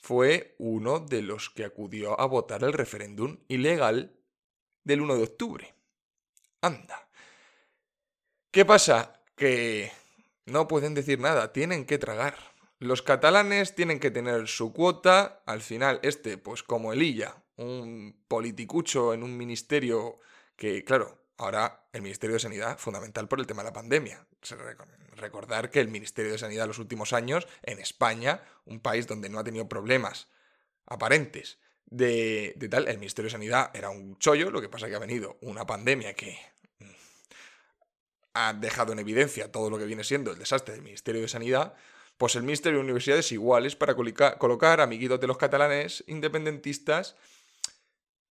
fue 0.04 0.54
uno 0.58 1.00
de 1.00 1.22
los 1.22 1.48
que 1.48 1.64
acudió 1.64 2.20
a 2.20 2.26
votar 2.26 2.62
el 2.62 2.74
referéndum 2.74 3.38
ilegal 3.48 4.14
del 4.84 5.00
1 5.00 5.16
de 5.16 5.22
octubre. 5.22 5.74
Anda. 6.60 7.08
¿Qué 8.50 8.66
pasa? 8.66 9.22
Que 9.34 9.90
no 10.44 10.68
pueden 10.68 10.92
decir 10.92 11.20
nada, 11.20 11.54
tienen 11.54 11.86
que 11.86 11.96
tragar. 11.96 12.36
Los 12.80 13.00
catalanes 13.00 13.74
tienen 13.74 13.98
que 13.98 14.10
tener 14.10 14.46
su 14.46 14.74
cuota. 14.74 15.42
Al 15.46 15.62
final, 15.62 16.00
este, 16.02 16.36
pues 16.36 16.62
como 16.62 16.92
Elilla, 16.92 17.42
un 17.56 18.22
politicucho 18.28 19.14
en 19.14 19.22
un 19.22 19.34
ministerio 19.38 20.20
que, 20.54 20.84
claro, 20.84 21.23
ahora 21.36 21.86
el 21.92 22.02
Ministerio 22.02 22.34
de 22.34 22.40
Sanidad, 22.40 22.78
fundamental 22.78 23.28
por 23.28 23.40
el 23.40 23.46
tema 23.46 23.62
de 23.62 23.70
la 23.70 23.72
pandemia. 23.72 24.26
Recordar 25.16 25.70
que 25.70 25.80
el 25.80 25.88
Ministerio 25.88 26.32
de 26.32 26.38
Sanidad 26.38 26.64
en 26.64 26.68
los 26.68 26.78
últimos 26.78 27.12
años, 27.12 27.46
en 27.62 27.78
España, 27.78 28.42
un 28.64 28.80
país 28.80 29.06
donde 29.06 29.28
no 29.28 29.38
ha 29.38 29.44
tenido 29.44 29.68
problemas 29.68 30.28
aparentes 30.86 31.58
de, 31.86 32.54
de 32.56 32.68
tal, 32.68 32.88
el 32.88 32.98
Ministerio 32.98 33.26
de 33.26 33.32
Sanidad 33.32 33.70
era 33.74 33.90
un 33.90 34.18
chollo, 34.18 34.50
lo 34.50 34.60
que 34.60 34.68
pasa 34.68 34.88
que 34.88 34.94
ha 34.94 35.00
venido 35.00 35.38
una 35.40 35.66
pandemia 35.66 36.14
que 36.14 36.38
mm, 36.78 36.90
ha 38.34 38.52
dejado 38.54 38.92
en 38.92 38.98
evidencia 38.98 39.50
todo 39.52 39.70
lo 39.70 39.78
que 39.78 39.84
viene 39.84 40.04
siendo 40.04 40.32
el 40.32 40.38
desastre 40.38 40.74
del 40.74 40.82
Ministerio 40.82 41.22
de 41.22 41.28
Sanidad, 41.28 41.74
pues 42.16 42.36
el 42.36 42.42
Ministerio 42.42 42.78
de 42.78 42.84
Universidades 42.84 43.32
iguales 43.32 43.76
para 43.76 43.94
colocar 43.94 44.80
amiguitos 44.80 45.20
de 45.20 45.26
los 45.26 45.36
catalanes 45.36 46.04
independentistas 46.06 47.16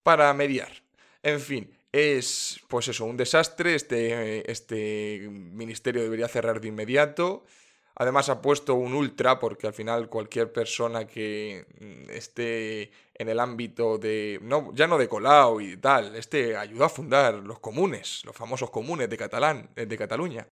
para 0.03 0.33
mediar. 0.35 0.83
En 1.23 1.41
fin, 1.41 1.77
es 1.93 2.61
pues 2.69 2.89
eso, 2.89 3.05
un 3.05 3.17
desastre. 3.17 3.75
Este, 3.75 4.51
este 4.51 5.29
ministerio 5.31 6.03
debería 6.03 6.29
cerrar 6.29 6.61
de 6.61 6.69
inmediato. 6.69 7.45
Además 7.95 8.31
ha 8.31 8.41
puesto 8.41 8.75
un 8.75 8.95
ultra 8.95 9.39
porque 9.39 9.67
al 9.67 9.75
final 9.75 10.09
cualquier 10.09 10.51
persona 10.53 11.07
que 11.07 11.67
mm, 11.79 12.11
esté 12.11 12.91
en 13.15 13.29
el 13.29 13.39
ámbito 13.39 13.99
de, 13.99 14.41
no, 14.43 14.73
ya 14.75 14.87
no 14.87 14.97
de 14.97 15.09
Colau 15.09 15.61
y 15.61 15.77
tal, 15.77 16.17
este 16.17 16.57
ayudó 16.57 16.85
a 16.85 16.89
fundar 16.89 17.35
los 17.35 17.59
comunes, 17.61 18.23
los 18.25 18.35
famosos 18.35 18.71
comunes 18.71 19.11
de, 19.11 19.17
Catalán, 19.19 19.71
eh, 19.77 19.87
de 19.87 19.99
Cataluña. 19.99 20.49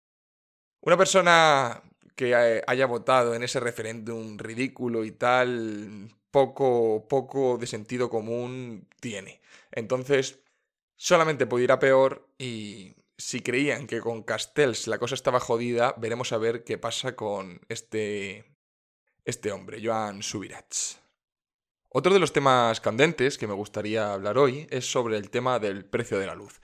Una 0.83 0.97
persona 0.97 1.83
que 2.15 2.33
eh, 2.33 2.63
haya 2.67 2.87
votado 2.87 3.35
en 3.35 3.43
ese 3.43 3.61
referéndum 3.61 4.37
ridículo 4.39 5.05
y 5.05 5.13
tal, 5.13 6.11
poco, 6.31 7.07
poco 7.09 7.57
de 7.59 7.67
sentido 7.67 8.11
común 8.11 8.87
tiene. 9.01 9.41
Entonces, 9.73 10.41
solamente 11.01 11.47
puede 11.47 11.65
ir 11.65 11.73
a 11.73 11.79
peor 11.79 12.29
y 12.39 12.95
si 13.17 13.41
creían 13.41 13.87
que 13.87 14.01
con 14.01 14.23
Castells 14.23 14.87
la 14.87 14.99
cosa 14.99 15.15
estaba 15.15 15.41
jodida, 15.41 15.95
veremos 15.97 16.31
a 16.33 16.39
ver 16.39 16.63
qué 16.63 16.77
pasa 16.77 17.17
con 17.17 17.63
este, 17.71 18.45
este 19.25 19.51
hombre, 19.51 19.81
Joan 19.83 20.23
Subirats. 20.23 21.01
Otro 21.89 22.13
de 22.13 22.21
los 22.21 22.35
temas 22.35 22.83
candentes 22.83 23.39
que 23.39 23.47
me 23.47 23.55
gustaría 23.55 24.13
hablar 24.13 24.37
hoy 24.37 24.67
es 24.69 24.93
sobre 24.93 25.17
el 25.17 25.31
tema 25.31 25.59
del 25.59 25.87
precio 25.87 26.19
de 26.19 26.27
la 26.27 26.35
luz. 26.35 26.61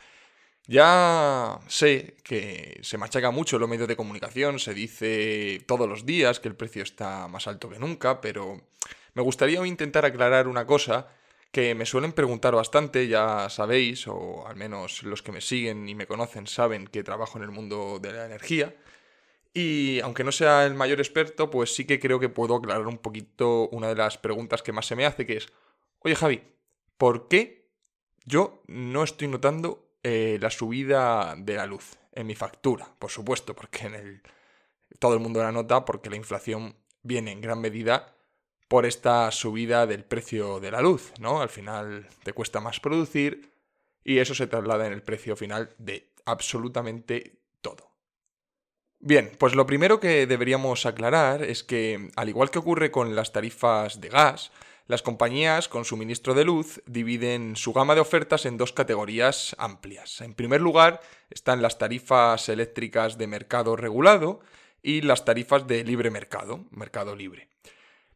Ya 0.67 1.59
sé 1.67 2.19
que 2.23 2.79
se 2.83 2.99
machaca 2.99 3.31
mucho 3.31 3.59
los 3.59 3.71
medios 3.71 3.89
de 3.89 3.97
comunicación, 3.97 4.59
se 4.59 4.75
dice 4.75 5.65
todos 5.67 5.89
los 5.89 6.05
días 6.05 6.41
que 6.41 6.49
el 6.49 6.57
precio 6.57 6.83
está 6.83 7.27
más 7.29 7.47
alto 7.47 7.71
que 7.71 7.79
nunca, 7.79 8.21
pero 8.21 8.61
me 9.15 9.23
gustaría 9.23 9.67
intentar 9.67 10.05
aclarar 10.05 10.47
una 10.47 10.67
cosa 10.67 11.09
que 11.57 11.75
me 11.75 11.87
suelen 11.87 12.13
preguntar 12.13 12.55
bastante, 12.55 13.09
ya 13.09 13.49
sabéis, 13.49 14.07
o 14.09 14.47
al 14.47 14.57
menos 14.57 15.03
los 15.05 15.23
que 15.23 15.33
me 15.33 15.41
siguen 15.41 15.89
y 15.89 15.95
me 15.95 16.07
conocen 16.07 16.47
saben 16.47 16.87
que 16.87 17.03
trabajo 17.03 17.39
en 17.39 17.45
el 17.45 17.51
mundo 17.51 17.99
de 17.99 18.13
la 18.13 18.27
energía. 18.27 18.77
Y 19.55 20.01
aunque 20.01 20.23
no 20.23 20.33
sea 20.33 20.67
el 20.67 20.75
mayor 20.75 20.99
experto, 20.99 21.49
pues 21.49 21.75
sí 21.75 21.87
que 21.87 21.99
creo 21.99 22.21
que 22.21 22.29
puedo 22.29 22.57
aclarar 22.57 22.87
un 22.87 22.99
poquito 22.99 23.71
una 23.71 23.89
de 23.89 23.95
las 23.95 24.19
preguntas 24.19 24.63
que 24.63 24.73
más 24.73 24.85
se 24.85 24.97
me 24.97 25.07
hace, 25.07 25.25
que 25.25 25.39
es, 25.39 25.49
oye 26.01 26.15
Javi, 26.15 26.43
¿por 26.99 27.27
qué 27.27 27.71
yo 28.27 28.63
no 28.67 29.03
estoy 29.03 29.29
notando 29.29 29.89
eh, 30.03 30.37
la 30.39 30.51
subida 30.51 31.37
de 31.39 31.55
la 31.55 31.65
luz 31.65 31.97
en 32.13 32.27
mi 32.27 32.35
factura? 32.35 32.95
Por 32.99 33.11
supuesto, 33.11 33.57
porque 33.57 33.87
en 33.87 33.95
el, 33.95 34.23
todo 34.99 35.15
el 35.15 35.21
mundo 35.21 35.43
la 35.43 35.53
nota 35.53 35.87
porque 35.87 36.11
la 36.11 36.17
inflación 36.17 36.77
viene 37.03 37.33
en 37.33 37.41
gran 37.41 37.63
medida 37.63 38.15
por 38.69 38.87
esta 38.87 39.31
subida 39.31 39.87
del 39.87 40.05
precio 40.05 40.61
de 40.61 40.71
la 40.71 40.81
luz, 40.81 41.13
¿no? 41.19 41.41
Al 41.41 41.49
final 41.49 42.09
te 42.25 42.33
cuesta 42.33 42.61
más 42.61 42.81
producir 42.81 43.53
y 44.05 44.19
eso 44.19 44.35
se 44.35 44.47
traslada 44.47 44.87
en 44.87 44.93
el 44.93 45.03
precio 45.03 45.37
final 45.37 45.71
de 45.79 46.11
absolutamente 46.25 47.39
todo. 47.61 47.91
Bien, 48.99 49.31
pues 49.39 49.55
lo 49.55 49.67
primero 49.67 50.01
que 50.01 50.27
deberíamos 50.27 50.87
aclarar 50.87 51.43
es 51.43 51.63
que, 51.63 52.11
al 52.17 52.29
igual 52.29 52.51
que 52.51 52.59
ocurre 52.59 52.91
con 52.91 53.15
las 53.15 53.33
tarifas 53.33 54.01
de 54.01 54.09
gas, 54.09 54.53
las 54.89 55.03
compañías 55.03 55.69
con 55.69 55.85
suministro 55.85 56.35
de 56.35 56.45
luz 56.45 56.81
dividen 56.87 57.57
su 57.57 57.73
gama 57.73 57.95
de 57.95 58.01
ofertas 58.01 58.47
en 58.47 58.57
dos 58.57 58.73
categorías 58.73 59.55
amplias. 59.59 60.21
En 60.21 60.35
primer 60.35 60.61
lugar 60.61 61.01
están 61.29 61.61
las 61.61 61.79
tarifas 61.79 62.49
eléctricas 62.49 63.19
de 63.19 63.27
mercado 63.27 63.77
regulado 63.77 64.41
y 64.83 65.01
las 65.01 65.25
tarifas 65.25 65.67
de 65.67 65.83
libre 65.83 66.11
mercado, 66.11 66.65
mercado 66.71 67.17
libre. 67.17 67.49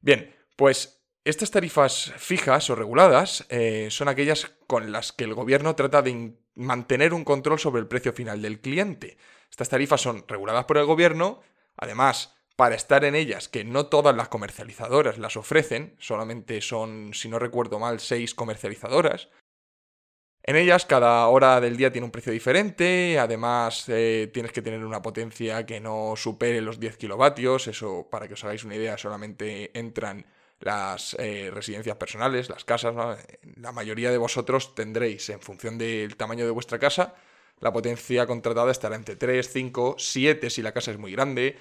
Bien, 0.00 0.34
pues 0.60 1.02
estas 1.24 1.50
tarifas 1.50 2.12
fijas 2.18 2.68
o 2.68 2.74
reguladas 2.74 3.46
eh, 3.48 3.88
son 3.90 4.08
aquellas 4.08 4.52
con 4.66 4.92
las 4.92 5.10
que 5.10 5.24
el 5.24 5.32
gobierno 5.32 5.74
trata 5.74 6.02
de 6.02 6.34
mantener 6.54 7.14
un 7.14 7.24
control 7.24 7.58
sobre 7.58 7.80
el 7.80 7.88
precio 7.88 8.12
final 8.12 8.42
del 8.42 8.60
cliente. 8.60 9.16
Estas 9.50 9.70
tarifas 9.70 10.02
son 10.02 10.22
reguladas 10.28 10.66
por 10.66 10.76
el 10.76 10.84
gobierno, 10.84 11.40
además, 11.78 12.36
para 12.56 12.74
estar 12.74 13.06
en 13.06 13.14
ellas, 13.14 13.48
que 13.48 13.64
no 13.64 13.86
todas 13.86 14.14
las 14.14 14.28
comercializadoras 14.28 15.16
las 15.16 15.38
ofrecen, 15.38 15.96
solamente 15.98 16.60
son, 16.60 17.14
si 17.14 17.30
no 17.30 17.38
recuerdo 17.38 17.78
mal, 17.78 17.98
seis 17.98 18.34
comercializadoras. 18.34 19.30
En 20.42 20.56
ellas 20.56 20.84
cada 20.84 21.26
hora 21.28 21.58
del 21.62 21.78
día 21.78 21.90
tiene 21.90 22.04
un 22.04 22.10
precio 22.10 22.34
diferente, 22.34 23.18
además 23.18 23.86
eh, 23.88 24.30
tienes 24.30 24.52
que 24.52 24.60
tener 24.60 24.84
una 24.84 25.00
potencia 25.00 25.64
que 25.64 25.80
no 25.80 26.16
supere 26.16 26.60
los 26.60 26.78
10 26.78 26.98
kilovatios, 26.98 27.66
eso 27.66 28.08
para 28.10 28.28
que 28.28 28.34
os 28.34 28.44
hagáis 28.44 28.64
una 28.64 28.74
idea 28.74 28.98
solamente 28.98 29.70
entran 29.78 30.26
las 30.60 31.16
eh, 31.18 31.50
residencias 31.52 31.96
personales, 31.96 32.48
las 32.48 32.64
casas, 32.64 32.94
la 33.56 33.72
mayoría 33.72 34.10
de 34.10 34.18
vosotros 34.18 34.74
tendréis, 34.74 35.28
en 35.30 35.40
función 35.40 35.78
del 35.78 36.16
tamaño 36.16 36.44
de 36.44 36.50
vuestra 36.50 36.78
casa, 36.78 37.14
la 37.60 37.72
potencia 37.72 38.26
contratada 38.26 38.70
estará 38.70 38.96
entre 38.96 39.16
3, 39.16 39.50
5, 39.50 39.96
7 39.98 40.50
si 40.50 40.62
la 40.62 40.72
casa 40.72 40.90
es 40.90 40.98
muy 40.98 41.12
grande, 41.12 41.58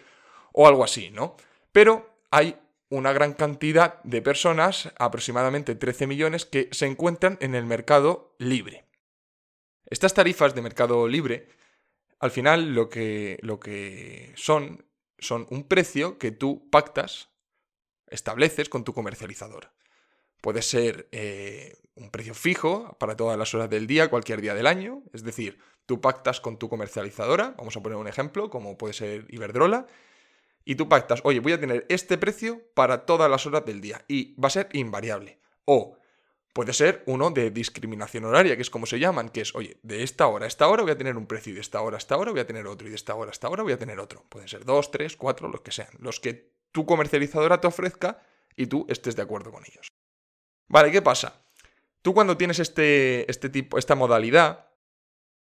o 0.51 0.67
algo 0.67 0.83
así, 0.83 1.09
¿no? 1.11 1.37
Pero 1.71 2.09
hay 2.31 2.57
una 2.89 3.13
gran 3.13 3.33
cantidad 3.33 4.01
de 4.03 4.21
personas, 4.21 4.91
aproximadamente 4.97 5.75
13 5.75 6.07
millones, 6.07 6.45
que 6.45 6.69
se 6.71 6.85
encuentran 6.85 7.37
en 7.39 7.55
el 7.55 7.65
mercado 7.65 8.35
libre. 8.39 8.85
Estas 9.85 10.13
tarifas 10.13 10.55
de 10.55 10.61
mercado 10.61 11.07
libre, 11.07 11.47
al 12.19 12.31
final 12.31 12.73
lo 12.73 12.89
que, 12.89 13.37
lo 13.41 13.59
que 13.59 14.33
son, 14.35 14.85
son 15.19 15.47
un 15.49 15.67
precio 15.67 16.17
que 16.17 16.31
tú 16.31 16.69
pactas 16.69 17.29
estableces 18.09 18.69
con 18.69 18.83
tu 18.83 18.93
comercializador. 18.93 19.71
Puede 20.41 20.61
ser 20.61 21.09
eh, 21.11 21.75
un 21.95 22.11
precio 22.11 22.33
fijo 22.33 22.95
para 22.99 23.17
todas 23.17 23.37
las 23.37 23.53
horas 23.53 23.69
del 23.69 23.87
día, 23.87 24.09
cualquier 24.09 24.41
día 24.41 24.53
del 24.53 24.67
año. 24.67 25.03
Es 25.13 25.23
decir, 25.23 25.59
tú 25.85 25.99
pactas 25.99 26.39
con 26.39 26.57
tu 26.57 26.69
comercializadora, 26.69 27.55
vamos 27.57 27.75
a 27.75 27.81
poner 27.81 27.97
un 27.97 28.07
ejemplo, 28.07 28.49
como 28.49 28.77
puede 28.77 28.93
ser 28.93 29.25
Iberdrola, 29.29 29.87
y 30.63 30.75
tú 30.75 30.87
pactas, 30.87 31.21
oye, 31.23 31.39
voy 31.39 31.53
a 31.53 31.59
tener 31.59 31.85
este 31.89 32.17
precio 32.17 32.61
para 32.73 33.05
todas 33.05 33.29
las 33.29 33.45
horas 33.45 33.65
del 33.65 33.81
día 33.81 34.05
y 34.07 34.35
va 34.39 34.47
a 34.47 34.51
ser 34.51 34.69
invariable. 34.73 35.39
O 35.65 35.97
puede 36.53 36.73
ser 36.73 37.03
uno 37.05 37.31
de 37.31 37.51
discriminación 37.51 38.25
horaria, 38.25 38.55
que 38.55 38.61
es 38.61 38.69
como 38.69 38.85
se 38.85 38.99
llaman, 38.99 39.29
que 39.29 39.41
es, 39.41 39.55
oye, 39.55 39.77
de 39.81 40.03
esta 40.03 40.27
hora 40.27 40.45
a 40.45 40.47
esta 40.47 40.67
hora 40.67 40.83
voy 40.83 40.91
a 40.91 40.97
tener 40.97 41.17
un 41.17 41.25
precio 41.25 41.51
y 41.51 41.55
de 41.55 41.61
esta 41.61 41.81
hora 41.81 41.95
a 41.95 41.99
esta 41.99 42.17
hora 42.17 42.31
voy 42.31 42.41
a 42.41 42.47
tener 42.47 42.67
otro 42.67 42.87
y 42.87 42.91
de 42.91 42.95
esta 42.95 43.15
hora 43.15 43.29
a 43.29 43.33
esta 43.33 43.49
hora 43.49 43.63
voy 43.63 43.73
a 43.73 43.79
tener 43.79 43.99
otro. 43.99 44.23
Pueden 44.29 44.47
ser 44.47 44.63
dos, 44.63 44.91
tres, 44.91 45.17
cuatro, 45.17 45.47
los 45.47 45.61
que 45.61 45.71
sean. 45.71 45.89
Los 45.99 46.19
que 46.19 46.51
tu 46.71 46.85
comercializadora 46.85 47.61
te 47.61 47.67
ofrezca 47.67 48.21
y 48.55 48.67
tú 48.67 48.85
estés 48.89 49.15
de 49.15 49.21
acuerdo 49.21 49.51
con 49.51 49.63
ellos. 49.65 49.87
Vale, 50.67 50.91
¿qué 50.91 51.01
pasa? 51.01 51.41
Tú 52.01 52.13
cuando 52.13 52.37
tienes 52.37 52.59
este, 52.59 53.29
este 53.29 53.49
tipo, 53.49 53.77
esta 53.77 53.95
modalidad, 53.95 54.69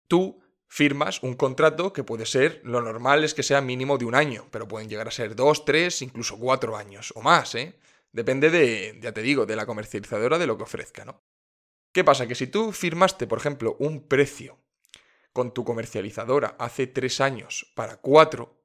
tú 0.08 0.42
firmas 0.68 1.22
un 1.22 1.36
contrato 1.36 1.92
que 1.92 2.04
puede 2.04 2.26
ser, 2.26 2.62
lo 2.64 2.82
normal 2.82 3.24
es 3.24 3.34
que 3.34 3.44
sea 3.44 3.60
mínimo 3.60 3.98
de 3.98 4.06
un 4.06 4.16
año, 4.16 4.48
pero 4.52 4.68
pueden 4.68 4.88
llegar 4.88 5.08
a 5.08 5.12
ser 5.12 5.36
dos, 5.36 5.66
tres, 5.66 6.02
incluso 6.02 6.40
cuatro 6.40 6.78
años 6.78 7.12
o 7.16 7.22
más, 7.22 7.56
¿eh? 7.56 7.78
Depende 8.14 8.50
de, 8.50 8.98
ya 9.02 9.12
te 9.12 9.22
digo, 9.22 9.46
de 9.46 9.56
la 9.56 9.66
comercializadora 9.66 10.38
de 10.38 10.48
lo 10.48 10.58
que 10.58 10.64
ofrezca, 10.64 11.06
¿no? 11.06 11.22
¿Qué 11.92 12.04
pasa? 12.04 12.28
Que 12.28 12.36
si 12.36 12.48
tú 12.48 12.72
firmaste, 12.72 13.28
por 13.28 13.40
ejemplo, 13.40 13.76
un 13.80 14.08
precio 14.08 14.60
con 15.34 15.54
tu 15.54 15.66
comercializadora 15.66 16.56
hace 16.58 16.88
tres 16.88 17.20
años 17.20 17.72
para 17.76 17.98
cuatro, 17.98 18.61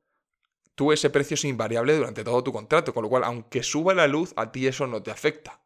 tú 0.76 0.92
ese 0.92 1.10
precio 1.10 1.34
es 1.34 1.44
invariable 1.44 1.96
durante 1.96 2.22
todo 2.22 2.44
tu 2.44 2.52
contrato, 2.52 2.94
con 2.94 3.02
lo 3.02 3.08
cual, 3.08 3.24
aunque 3.24 3.64
suba 3.64 3.94
la 3.94 4.06
luz, 4.06 4.32
a 4.36 4.52
ti 4.52 4.68
eso 4.68 4.86
no 4.86 5.02
te 5.02 5.10
afecta. 5.10 5.60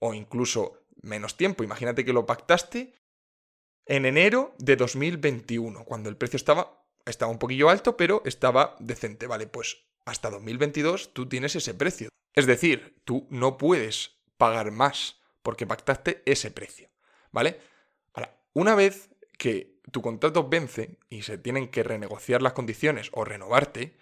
o 0.00 0.12
incluso 0.12 0.84
menos 1.00 1.38
tiempo. 1.38 1.64
Imagínate 1.64 2.04
que 2.04 2.12
lo 2.12 2.26
pactaste 2.26 2.94
en 3.86 4.04
enero 4.04 4.54
de 4.58 4.76
2021, 4.76 5.84
cuando 5.84 6.10
el 6.10 6.16
precio 6.16 6.36
estaba, 6.36 6.84
estaba 7.06 7.32
un 7.32 7.38
poquillo 7.38 7.70
alto, 7.70 7.96
pero 7.96 8.20
estaba 8.26 8.76
decente. 8.80 9.26
Vale, 9.26 9.46
pues 9.46 9.86
hasta 10.04 10.28
2022 10.28 11.14
tú 11.14 11.26
tienes 11.26 11.56
ese 11.56 11.72
precio. 11.72 12.10
Es 12.34 12.46
decir, 12.46 13.00
tú 13.04 13.26
no 13.30 13.56
puedes 13.56 14.18
pagar 14.36 14.72
más 14.72 15.20
porque 15.42 15.66
pactaste 15.66 16.22
ese 16.26 16.50
precio. 16.50 16.90
¿Vale? 17.30 17.60
Ahora, 18.12 18.36
una 18.52 18.74
vez 18.74 19.10
que 19.38 19.80
tu 19.90 20.02
contrato 20.02 20.48
vence 20.48 20.98
y 21.08 21.22
se 21.22 21.38
tienen 21.38 21.68
que 21.68 21.82
renegociar 21.82 22.42
las 22.42 22.52
condiciones 22.52 23.10
o 23.12 23.24
renovarte, 23.24 23.96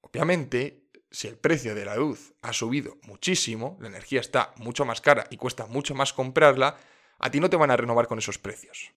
obviamente, 0.00 0.88
si 1.10 1.28
el 1.28 1.36
precio 1.36 1.74
de 1.74 1.84
la 1.84 1.96
luz 1.96 2.34
ha 2.42 2.52
subido 2.52 2.98
muchísimo, 3.02 3.76
la 3.80 3.88
energía 3.88 4.20
está 4.20 4.52
mucho 4.56 4.84
más 4.84 5.00
cara 5.00 5.26
y 5.30 5.36
cuesta 5.36 5.66
mucho 5.66 5.94
más 5.94 6.12
comprarla, 6.12 6.76
a 7.18 7.30
ti 7.30 7.40
no 7.40 7.50
te 7.50 7.56
van 7.56 7.70
a 7.70 7.76
renovar 7.76 8.06
con 8.06 8.18
esos 8.18 8.38
precios. 8.38 8.92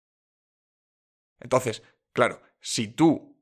Entonces, 1.40 1.82
claro, 2.14 2.42
si 2.60 2.88
tú 2.88 3.36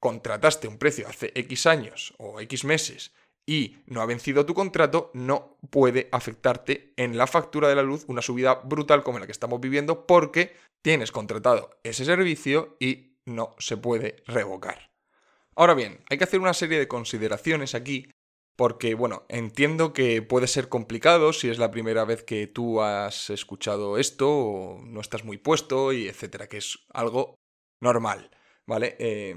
contrataste 0.00 0.68
un 0.68 0.78
precio 0.78 1.08
hace 1.08 1.32
X 1.34 1.66
años 1.66 2.14
o 2.18 2.40
X 2.40 2.64
meses 2.64 3.12
y 3.44 3.78
no 3.86 4.00
ha 4.00 4.06
vencido 4.06 4.46
tu 4.46 4.54
contrato, 4.54 5.10
no 5.14 5.58
puede 5.70 6.08
afectarte 6.12 6.92
en 6.96 7.16
la 7.16 7.26
factura 7.26 7.68
de 7.68 7.74
la 7.74 7.82
luz 7.82 8.04
una 8.06 8.22
subida 8.22 8.54
brutal 8.54 9.02
como 9.02 9.18
la 9.18 9.26
que 9.26 9.32
estamos 9.32 9.60
viviendo 9.60 10.06
porque 10.06 10.54
tienes 10.82 11.12
contratado 11.12 11.78
ese 11.82 12.04
servicio 12.04 12.76
y 12.78 13.18
no 13.24 13.54
se 13.58 13.76
puede 13.76 14.22
revocar. 14.26 14.90
Ahora 15.58 15.74
bien, 15.74 16.04
hay 16.08 16.18
que 16.18 16.24
hacer 16.24 16.38
una 16.38 16.54
serie 16.54 16.78
de 16.78 16.86
consideraciones 16.86 17.74
aquí 17.74 18.12
porque, 18.54 18.94
bueno, 18.94 19.24
entiendo 19.28 19.92
que 19.92 20.22
puede 20.22 20.46
ser 20.46 20.68
complicado 20.68 21.32
si 21.32 21.48
es 21.48 21.58
la 21.58 21.72
primera 21.72 22.04
vez 22.04 22.22
que 22.22 22.46
tú 22.46 22.80
has 22.80 23.28
escuchado 23.28 23.98
esto 23.98 24.30
o 24.30 24.80
no 24.84 25.00
estás 25.00 25.24
muy 25.24 25.36
puesto 25.36 25.92
y 25.92 26.06
etcétera, 26.06 26.46
que 26.46 26.58
es 26.58 26.86
algo 26.94 27.34
normal, 27.80 28.30
¿vale? 28.68 28.94
Eh, 29.00 29.34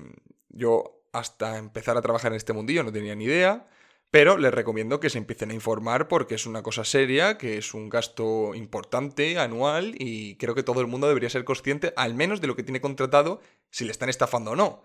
yo 0.50 1.02
hasta 1.12 1.58
empezar 1.58 1.98
a 1.98 2.04
trabajar 2.04 2.34
en 2.34 2.38
este 2.38 2.54
mundillo 2.54 2.84
no 2.84 2.92
tenía 2.92 3.16
ni 3.16 3.24
idea, 3.24 3.68
pero 4.12 4.38
les 4.38 4.54
recomiendo 4.54 5.00
que 5.00 5.10
se 5.10 5.18
empiecen 5.18 5.50
a 5.50 5.56
informar 5.56 6.08
porque 6.08 6.36
es 6.36 6.46
una 6.46 6.62
cosa 6.62 6.84
seria, 6.86 7.40
que 7.40 7.58
es 7.58 7.74
un 7.74 7.90
gasto 7.90 8.54
importante 8.54 9.40
anual 9.40 9.96
y 9.98 10.36
creo 10.36 10.54
que 10.54 10.62
todo 10.62 10.82
el 10.82 10.88
mundo 10.88 11.08
debería 11.08 11.32
ser 11.32 11.46
consciente 11.46 11.94
al 11.96 12.14
menos 12.14 12.42
de 12.42 12.48
lo 12.48 12.56
que 12.56 12.62
tiene 12.62 12.80
contratado 12.80 13.42
si 13.72 13.86
le 13.86 13.92
están 13.92 14.10
estafando 14.10 14.52
o 14.52 14.56
no, 14.56 14.84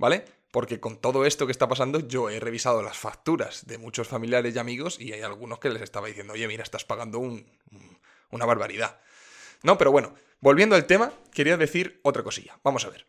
¿vale? 0.00 0.24
porque 0.50 0.80
con 0.80 0.96
todo 0.96 1.26
esto 1.26 1.46
que 1.46 1.52
está 1.52 1.68
pasando 1.68 2.00
yo 2.00 2.28
he 2.28 2.40
revisado 2.40 2.82
las 2.82 2.98
facturas 2.98 3.66
de 3.66 3.78
muchos 3.78 4.08
familiares 4.08 4.54
y 4.54 4.58
amigos 4.58 4.98
y 5.00 5.12
hay 5.12 5.20
algunos 5.22 5.60
que 5.60 5.70
les 5.70 5.82
estaba 5.82 6.08
diciendo, 6.08 6.32
oye, 6.32 6.48
mira, 6.48 6.62
estás 6.62 6.84
pagando 6.84 7.20
una 7.20 8.46
barbaridad. 8.46 8.98
No, 9.62 9.78
pero 9.78 9.92
bueno, 9.92 10.14
volviendo 10.40 10.74
al 10.74 10.86
tema, 10.86 11.12
quería 11.32 11.56
decir 11.56 12.00
otra 12.02 12.22
cosilla. 12.22 12.58
Vamos 12.64 12.84
a 12.84 12.90
ver. 12.90 13.06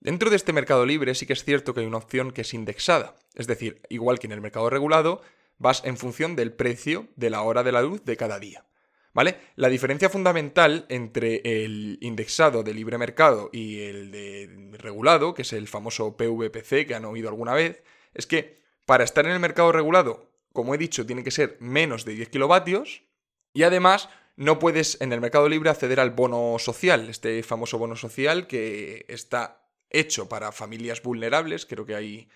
Dentro 0.00 0.30
de 0.30 0.36
este 0.36 0.52
mercado 0.52 0.84
libre 0.84 1.14
sí 1.14 1.26
que 1.26 1.32
es 1.32 1.44
cierto 1.44 1.72
que 1.72 1.80
hay 1.80 1.86
una 1.86 1.98
opción 1.98 2.32
que 2.32 2.42
es 2.42 2.52
indexada, 2.52 3.14
es 3.34 3.46
decir, 3.46 3.80
igual 3.88 4.18
que 4.18 4.26
en 4.26 4.32
el 4.32 4.40
mercado 4.40 4.68
regulado, 4.68 5.22
vas 5.58 5.82
en 5.84 5.96
función 5.96 6.36
del 6.36 6.52
precio 6.52 7.06
de 7.14 7.30
la 7.30 7.42
hora 7.42 7.62
de 7.62 7.72
la 7.72 7.82
luz 7.82 8.04
de 8.04 8.16
cada 8.16 8.38
día. 8.38 8.66
¿Vale? 9.14 9.36
La 9.56 9.68
diferencia 9.68 10.08
fundamental 10.08 10.86
entre 10.88 11.42
el 11.44 11.98
indexado 12.00 12.62
de 12.62 12.72
libre 12.72 12.96
mercado 12.96 13.50
y 13.52 13.80
el 13.80 14.10
de 14.10 14.70
regulado, 14.78 15.34
que 15.34 15.42
es 15.42 15.52
el 15.52 15.68
famoso 15.68 16.16
PVPC 16.16 16.86
que 16.86 16.94
han 16.94 17.04
oído 17.04 17.28
alguna 17.28 17.52
vez, 17.52 17.82
es 18.14 18.26
que 18.26 18.62
para 18.86 19.04
estar 19.04 19.26
en 19.26 19.32
el 19.32 19.40
mercado 19.40 19.70
regulado, 19.70 20.30
como 20.52 20.74
he 20.74 20.78
dicho, 20.78 21.04
tiene 21.04 21.24
que 21.24 21.30
ser 21.30 21.58
menos 21.60 22.04
de 22.04 22.14
10 22.14 22.30
kilovatios 22.30 23.02
y 23.52 23.64
además 23.64 24.08
no 24.36 24.58
puedes 24.58 24.98
en 25.02 25.12
el 25.12 25.20
mercado 25.20 25.48
libre 25.48 25.68
acceder 25.68 26.00
al 26.00 26.10
bono 26.10 26.56
social, 26.58 27.10
este 27.10 27.42
famoso 27.42 27.78
bono 27.78 27.96
social 27.96 28.46
que 28.46 29.04
está 29.08 29.68
hecho 29.90 30.28
para 30.28 30.52
familias 30.52 31.02
vulnerables, 31.02 31.66
creo 31.66 31.84
que 31.84 31.94
hay 31.94 32.28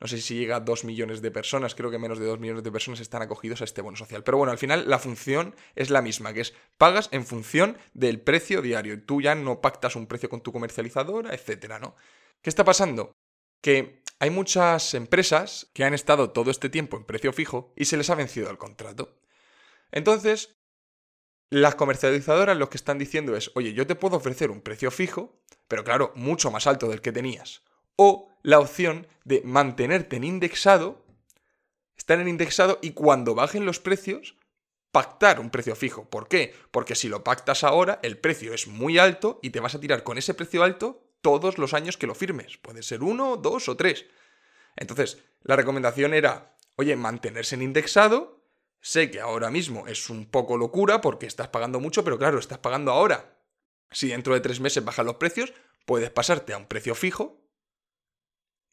no 0.00 0.06
sé 0.08 0.18
si 0.18 0.34
llega 0.34 0.56
a 0.56 0.60
2 0.60 0.84
millones 0.84 1.20
de 1.20 1.30
personas, 1.30 1.74
creo 1.74 1.90
que 1.90 1.98
menos 1.98 2.18
de 2.18 2.24
2 2.24 2.40
millones 2.40 2.64
de 2.64 2.72
personas 2.72 3.00
están 3.00 3.20
acogidos 3.20 3.60
a 3.60 3.64
este 3.64 3.82
bono 3.82 3.98
social. 3.98 4.24
Pero 4.24 4.38
bueno, 4.38 4.50
al 4.50 4.58
final 4.58 4.88
la 4.88 4.98
función 4.98 5.54
es 5.74 5.90
la 5.90 6.00
misma, 6.00 6.32
que 6.32 6.40
es 6.40 6.54
pagas 6.78 7.10
en 7.12 7.26
función 7.26 7.76
del 7.92 8.20
precio 8.20 8.62
diario. 8.62 9.04
Tú 9.04 9.20
ya 9.20 9.34
no 9.34 9.60
pactas 9.60 9.96
un 9.96 10.06
precio 10.06 10.30
con 10.30 10.40
tu 10.40 10.52
comercializadora, 10.52 11.34
etcétera, 11.34 11.78
¿no? 11.78 11.94
¿Qué 12.40 12.48
está 12.48 12.64
pasando? 12.64 13.12
Que 13.60 14.02
hay 14.18 14.30
muchas 14.30 14.94
empresas 14.94 15.70
que 15.74 15.84
han 15.84 15.92
estado 15.92 16.30
todo 16.30 16.50
este 16.50 16.70
tiempo 16.70 16.96
en 16.96 17.04
precio 17.04 17.32
fijo 17.34 17.74
y 17.76 17.84
se 17.84 17.98
les 17.98 18.08
ha 18.08 18.14
vencido 18.14 18.50
el 18.50 18.56
contrato. 18.56 19.20
Entonces, 19.92 20.56
las 21.50 21.74
comercializadoras 21.74 22.56
lo 22.56 22.70
que 22.70 22.78
están 22.78 22.96
diciendo 22.96 23.36
es, 23.36 23.50
oye, 23.54 23.74
yo 23.74 23.86
te 23.86 23.96
puedo 23.96 24.16
ofrecer 24.16 24.50
un 24.50 24.62
precio 24.62 24.90
fijo, 24.90 25.42
pero 25.68 25.84
claro, 25.84 26.12
mucho 26.14 26.50
más 26.50 26.66
alto 26.66 26.88
del 26.88 27.02
que 27.02 27.12
tenías. 27.12 27.62
O 27.96 28.30
la 28.42 28.58
opción 28.58 29.06
de 29.24 29.42
mantenerte 29.44 30.16
en 30.16 30.24
indexado, 30.24 31.04
estar 31.96 32.18
en 32.20 32.28
indexado 32.28 32.78
y 32.82 32.92
cuando 32.92 33.34
bajen 33.34 33.66
los 33.66 33.78
precios, 33.78 34.36
pactar 34.92 35.40
un 35.40 35.50
precio 35.50 35.76
fijo. 35.76 36.08
¿Por 36.08 36.28
qué? 36.28 36.54
Porque 36.70 36.94
si 36.94 37.08
lo 37.08 37.22
pactas 37.22 37.64
ahora, 37.64 38.00
el 38.02 38.18
precio 38.18 38.54
es 38.54 38.66
muy 38.66 38.98
alto 38.98 39.38
y 39.42 39.50
te 39.50 39.60
vas 39.60 39.74
a 39.74 39.80
tirar 39.80 40.02
con 40.02 40.18
ese 40.18 40.34
precio 40.34 40.62
alto 40.62 41.02
todos 41.20 41.58
los 41.58 41.74
años 41.74 41.96
que 41.96 42.06
lo 42.06 42.14
firmes. 42.14 42.56
Puede 42.58 42.82
ser 42.82 43.02
uno, 43.02 43.36
dos 43.36 43.68
o 43.68 43.76
tres. 43.76 44.06
Entonces, 44.76 45.18
la 45.42 45.56
recomendación 45.56 46.14
era, 46.14 46.56
oye, 46.76 46.96
mantenerse 46.96 47.54
en 47.54 47.62
indexado. 47.62 48.42
Sé 48.80 49.10
que 49.10 49.20
ahora 49.20 49.50
mismo 49.50 49.86
es 49.86 50.08
un 50.08 50.24
poco 50.24 50.56
locura 50.56 51.00
porque 51.02 51.26
estás 51.26 51.48
pagando 51.48 51.80
mucho, 51.80 52.02
pero 52.02 52.18
claro, 52.18 52.38
estás 52.38 52.58
pagando 52.58 52.92
ahora. 52.92 53.36
Si 53.90 54.08
dentro 54.08 54.32
de 54.32 54.40
tres 54.40 54.60
meses 54.60 54.84
bajan 54.84 55.06
los 55.06 55.16
precios, 55.16 55.52
puedes 55.84 56.10
pasarte 56.10 56.54
a 56.54 56.56
un 56.56 56.66
precio 56.66 56.94
fijo 56.94 57.40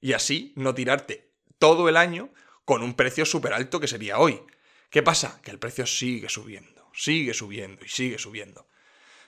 y 0.02 0.14
así 0.14 0.54
no 0.56 0.74
tirarte 0.74 1.30
todo 1.58 1.90
el 1.90 1.98
año 1.98 2.30
con 2.66 2.84
un 2.84 2.94
precio 2.96 3.26
súper 3.26 3.54
alto 3.54 3.80
que 3.80 3.88
sería 3.88 4.20
hoy. 4.20 4.42
¿Qué 4.90 5.04
pasa? 5.04 5.42
Que 5.42 5.52
el 5.52 5.60
precio 5.60 5.86
sigue 5.86 6.30
subiendo, 6.30 6.90
sigue 6.94 7.34
subiendo 7.34 7.84
y 7.84 7.90
sigue 7.90 8.18
subiendo. 8.18 8.68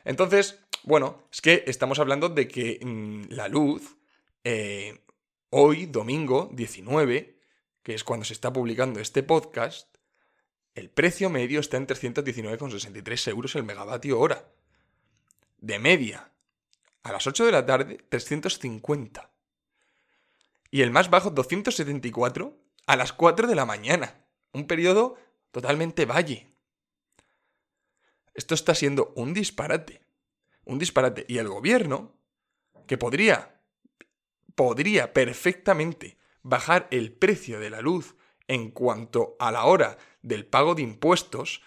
Entonces, 0.05 0.59
bueno, 0.83 1.23
es 1.31 1.41
que 1.41 1.63
estamos 1.67 1.99
hablando 1.99 2.29
de 2.29 2.47
que 2.47 2.79
mm, 2.81 3.33
la 3.33 3.47
luz, 3.47 3.97
eh, 4.43 4.99
hoy, 5.49 5.85
domingo 5.85 6.49
19, 6.53 7.39
que 7.83 7.93
es 7.93 8.03
cuando 8.03 8.25
se 8.25 8.33
está 8.33 8.53
publicando 8.53 8.99
este 8.99 9.23
podcast, 9.23 9.95
el 10.75 10.89
precio 10.89 11.29
medio 11.29 11.59
está 11.59 11.77
en 11.77 11.87
319,63 11.87 13.29
euros 13.29 13.55
el 13.55 13.63
megavatio 13.63 14.19
hora. 14.19 14.49
De 15.57 15.77
media, 15.77 16.31
a 17.03 17.11
las 17.11 17.27
8 17.27 17.45
de 17.45 17.51
la 17.51 17.65
tarde, 17.65 17.99
350 18.07 19.29
y 20.71 20.81
el 20.81 20.91
más 20.91 21.09
bajo 21.09 21.31
274 21.31 22.57
a 22.85 22.95
las 22.95 23.13
4 23.13 23.47
de 23.47 23.55
la 23.55 23.65
mañana. 23.65 24.25
Un 24.51 24.67
periodo 24.67 25.17
totalmente 25.51 26.05
valle. 26.05 26.47
Esto 28.33 28.55
está 28.55 28.75
siendo 28.75 29.13
un 29.15 29.33
disparate. 29.33 30.01
Un 30.65 30.79
disparate. 30.79 31.25
Y 31.27 31.37
el 31.37 31.47
gobierno, 31.47 32.15
que 32.87 32.97
podría, 32.97 33.61
podría 34.55 35.13
perfectamente 35.13 36.17
bajar 36.41 36.87
el 36.91 37.11
precio 37.11 37.59
de 37.59 37.69
la 37.69 37.81
luz 37.81 38.15
en 38.47 38.71
cuanto 38.71 39.35
a 39.39 39.51
la 39.51 39.65
hora 39.65 39.97
del 40.21 40.45
pago 40.45 40.73
de 40.75 40.81
impuestos, 40.81 41.61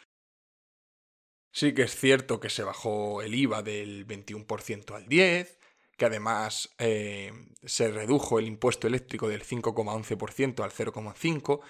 sí 1.53 1.75
que 1.75 1.83
es 1.83 1.95
cierto 1.95 2.41
que 2.41 2.51
se 2.51 2.65
bajó 2.65 3.23
el 3.23 3.35
IVA 3.35 3.63
del 3.63 4.07
21% 4.07 4.95
al 4.95 5.07
10%, 5.07 5.57
que 6.03 6.07
además 6.07 6.75
eh, 6.79 7.31
se 7.65 7.89
redujo 7.89 8.41
el 8.41 8.49
impuesto 8.49 8.89
eléctrico 8.89 9.29
del 9.29 9.45
5,11% 9.45 10.65
al 10.65 10.73
0,5%, 10.73 11.61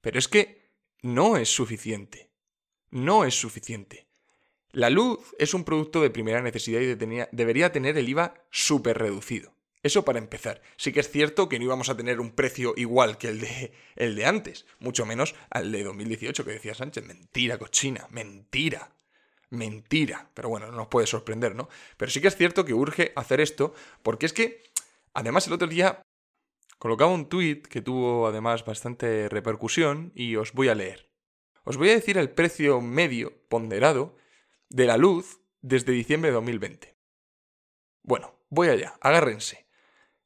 pero 0.00 0.18
es 0.18 0.26
que 0.26 0.70
no 1.02 1.36
es 1.36 1.50
suficiente. 1.50 2.30
No 2.88 3.26
es 3.26 3.34
suficiente. 3.34 4.06
La 4.72 4.88
luz 4.88 5.34
es 5.38 5.52
un 5.52 5.64
producto 5.64 6.00
de 6.00 6.08
primera 6.08 6.40
necesidad 6.40 6.80
y 6.80 6.94
debería 7.30 7.72
tener 7.72 7.98
el 7.98 8.08
IVA 8.08 8.32
súper 8.50 8.96
reducido. 8.96 9.54
Eso 9.82 10.02
para 10.02 10.18
empezar. 10.18 10.62
Sí 10.78 10.90
que 10.90 11.00
es 11.00 11.10
cierto 11.10 11.50
que 11.50 11.58
no 11.58 11.66
íbamos 11.66 11.90
a 11.90 11.96
tener 11.98 12.20
un 12.20 12.30
precio 12.30 12.72
igual 12.78 13.18
que 13.18 13.28
el 13.28 13.40
de, 13.42 13.74
el 13.96 14.16
de 14.16 14.24
antes, 14.24 14.64
mucho 14.78 15.04
menos 15.04 15.34
al 15.50 15.70
de 15.70 15.84
2018 15.84 16.42
que 16.42 16.52
decía 16.52 16.74
Sánchez. 16.74 17.04
Mentira, 17.04 17.58
cochina, 17.58 18.08
mentira 18.08 18.93
mentira. 19.54 20.30
Pero 20.34 20.48
bueno, 20.48 20.66
no 20.66 20.76
nos 20.76 20.88
puede 20.88 21.06
sorprender, 21.06 21.54
¿no? 21.54 21.68
Pero 21.96 22.10
sí 22.10 22.20
que 22.20 22.28
es 22.28 22.36
cierto 22.36 22.64
que 22.64 22.74
urge 22.74 23.12
hacer 23.16 23.40
esto, 23.40 23.74
porque 24.02 24.26
es 24.26 24.32
que, 24.32 24.62
además, 25.12 25.46
el 25.46 25.54
otro 25.54 25.68
día 25.68 26.02
colocaba 26.78 27.12
un 27.12 27.28
tuit 27.28 27.66
que 27.66 27.80
tuvo 27.80 28.26
además 28.26 28.64
bastante 28.64 29.28
repercusión 29.28 30.12
y 30.14 30.36
os 30.36 30.52
voy 30.52 30.68
a 30.68 30.74
leer. 30.74 31.10
Os 31.64 31.78
voy 31.78 31.90
a 31.90 31.94
decir 31.94 32.18
el 32.18 32.30
precio 32.30 32.80
medio 32.80 33.46
ponderado 33.48 34.16
de 34.68 34.86
la 34.86 34.98
luz 34.98 35.40
desde 35.62 35.92
diciembre 35.92 36.30
de 36.30 36.34
2020. 36.34 36.94
Bueno, 38.02 38.34
voy 38.50 38.68
allá, 38.68 38.98
agárrense. 39.00 39.63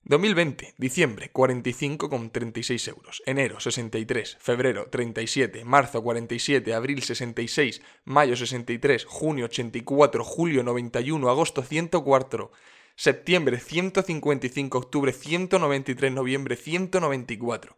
2020, 0.08 0.74
diciembre, 0.78 1.30
45,36 1.30 2.88
euros. 2.88 3.22
Enero, 3.26 3.60
63. 3.60 4.38
Febrero, 4.40 4.88
37. 4.88 5.66
Marzo, 5.66 6.02
47. 6.02 6.72
Abril, 6.72 7.02
66. 7.02 7.82
Mayo, 8.04 8.34
63. 8.34 9.04
Junio, 9.04 9.44
84. 9.44 10.24
Julio, 10.24 10.62
91. 10.62 11.28
Agosto, 11.28 11.62
104. 11.62 12.50
Septiembre, 12.96 13.60
155. 13.60 14.78
Octubre, 14.78 15.12
193. 15.12 16.10
Noviembre, 16.10 16.56
194. 16.56 17.76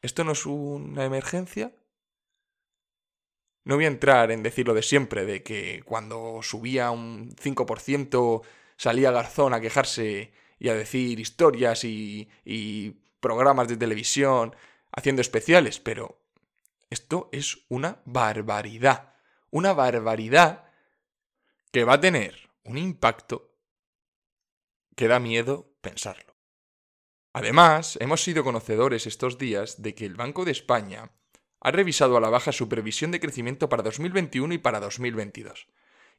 ¿Esto 0.00 0.24
no 0.24 0.32
es 0.32 0.46
una 0.46 1.04
emergencia? 1.04 1.74
No 3.64 3.74
voy 3.74 3.84
a 3.84 3.88
entrar 3.88 4.30
en 4.30 4.42
decir 4.42 4.66
lo 4.66 4.72
de 4.72 4.82
siempre, 4.82 5.26
de 5.26 5.42
que 5.42 5.82
cuando 5.84 6.40
subía 6.42 6.90
un 6.90 7.36
5% 7.36 8.42
salía 8.78 9.10
Garzón 9.10 9.52
a 9.52 9.60
quejarse 9.60 10.32
y 10.58 10.68
a 10.70 10.74
decir 10.74 11.20
historias 11.20 11.84
y, 11.84 12.28
programas 13.20 13.66
de 13.66 13.76
televisión 13.76 14.54
haciendo 14.92 15.20
especiales, 15.20 15.80
pero 15.80 16.22
esto 16.88 17.28
es 17.32 17.66
una 17.68 18.00
barbaridad. 18.04 19.14
Una 19.50 19.72
barbaridad 19.72 20.70
que 21.72 21.82
va 21.82 21.94
a 21.94 22.00
tener 22.00 22.48
un 22.62 22.78
impacto 22.78 23.56
que 24.94 25.08
da 25.08 25.18
miedo 25.18 25.74
pensarlo. 25.80 26.36
Además, 27.32 27.98
hemos 28.00 28.22
sido 28.22 28.44
conocedores 28.44 29.06
estos 29.06 29.36
días 29.36 29.82
de 29.82 29.96
que 29.96 30.06
el 30.06 30.14
Banco 30.14 30.44
de 30.44 30.52
España 30.52 31.10
ha 31.60 31.70
revisado 31.72 32.16
a 32.16 32.20
la 32.20 32.30
baja 32.30 32.52
su 32.52 32.68
previsión 32.68 33.10
de 33.10 33.20
crecimiento 33.20 33.68
para 33.68 33.82
2021 33.82 34.54
y 34.54 34.58
para 34.58 34.78
2022. 34.78 35.66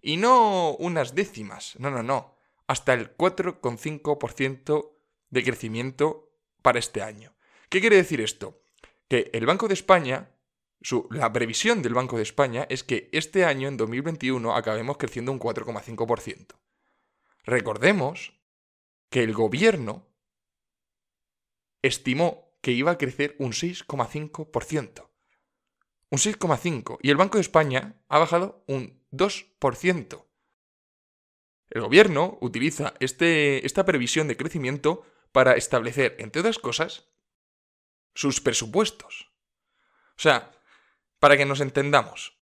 Y 0.01 0.17
no 0.17 0.71
unas 0.71 1.15
décimas, 1.15 1.75
no, 1.79 1.89
no, 1.89 2.03
no, 2.03 2.38
hasta 2.69 2.93
el 2.93 3.17
4,5% 3.17 4.91
de 5.31 5.43
crecimiento 5.43 6.31
para 6.61 6.77
este 6.77 7.01
año. 7.01 7.35
¿Qué 7.67 7.81
quiere 7.81 7.95
decir 7.95 8.21
esto? 8.21 8.61
Que 9.07 9.31
el 9.33 9.47
Banco 9.47 9.67
de 9.67 9.73
España, 9.73 10.35
la 11.09 11.33
previsión 11.33 11.81
del 11.81 11.95
Banco 11.95 12.17
de 12.17 12.21
España 12.21 12.67
es 12.69 12.83
que 12.83 13.09
este 13.11 13.43
año, 13.43 13.67
en 13.69 13.75
2021, 13.75 14.55
acabemos 14.55 14.97
creciendo 14.97 15.31
un 15.31 15.39
4,5%. 15.39 16.59
Recordemos 17.43 18.39
que 19.09 19.23
el 19.23 19.33
gobierno 19.33 20.05
estimó 21.81 22.53
que 22.61 22.71
iba 22.71 22.91
a 22.91 22.99
crecer 22.99 23.35
un 23.39 23.51
6,5%. 23.51 25.09
Un 26.11 26.19
6,5%. 26.19 26.99
Y 27.01 27.09
el 27.09 27.17
Banco 27.17 27.39
de 27.39 27.41
España 27.41 27.99
ha 28.09 28.19
bajado 28.19 28.63
un 28.67 29.03
2%. 29.11 30.28
El 31.69 31.81
gobierno 31.81 32.37
utiliza 32.41 32.93
este, 32.99 33.65
esta 33.65 33.85
previsión 33.85 34.27
de 34.27 34.37
crecimiento 34.37 35.05
para 35.31 35.53
establecer, 35.53 36.15
entre 36.19 36.41
otras 36.41 36.57
cosas, 36.57 37.07
sus 38.15 38.41
presupuestos. 38.41 39.31
O 40.17 40.21
sea, 40.21 40.51
para 41.19 41.37
que 41.37 41.45
nos 41.45 41.61
entendamos, 41.61 42.39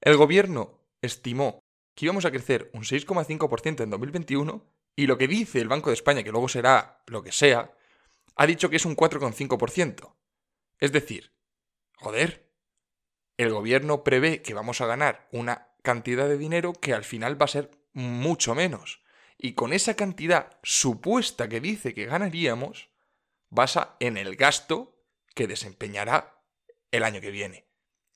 el 0.00 0.16
gobierno 0.16 0.80
estimó 1.00 1.60
que 1.94 2.06
íbamos 2.06 2.24
a 2.24 2.30
crecer 2.30 2.70
un 2.74 2.82
6,5% 2.82 3.82
en 3.82 3.90
2021 3.90 4.64
y 4.96 5.06
lo 5.06 5.16
que 5.16 5.28
dice 5.28 5.60
el 5.60 5.68
Banco 5.68 5.90
de 5.90 5.94
España, 5.94 6.22
que 6.22 6.30
luego 6.30 6.48
será 6.48 7.02
lo 7.06 7.22
que 7.22 7.32
sea, 7.32 7.76
ha 8.36 8.46
dicho 8.46 8.68
que 8.68 8.76
es 8.76 8.84
un 8.84 8.96
4,5%. 8.96 10.14
Es 10.78 10.92
decir, 10.92 11.32
joder, 11.96 12.52
el 13.36 13.50
gobierno 13.50 14.04
prevé 14.04 14.42
que 14.42 14.54
vamos 14.54 14.80
a 14.80 14.86
ganar 14.86 15.28
una 15.32 15.68
cantidad 15.82 16.28
de 16.28 16.38
dinero 16.38 16.72
que 16.72 16.94
al 16.94 17.04
final 17.04 17.40
va 17.40 17.44
a 17.44 17.48
ser 17.48 17.70
mucho 17.94 18.54
menos. 18.54 19.02
Y 19.38 19.54
con 19.54 19.72
esa 19.72 19.94
cantidad 19.94 20.58
supuesta 20.62 21.48
que 21.48 21.60
dice 21.60 21.94
que 21.94 22.06
ganaríamos, 22.06 22.90
basa 23.48 23.96
en 24.00 24.16
el 24.16 24.36
gasto 24.36 24.98
que 25.34 25.46
desempeñará 25.46 26.42
el 26.90 27.02
año 27.04 27.20
que 27.20 27.30
viene. 27.30 27.66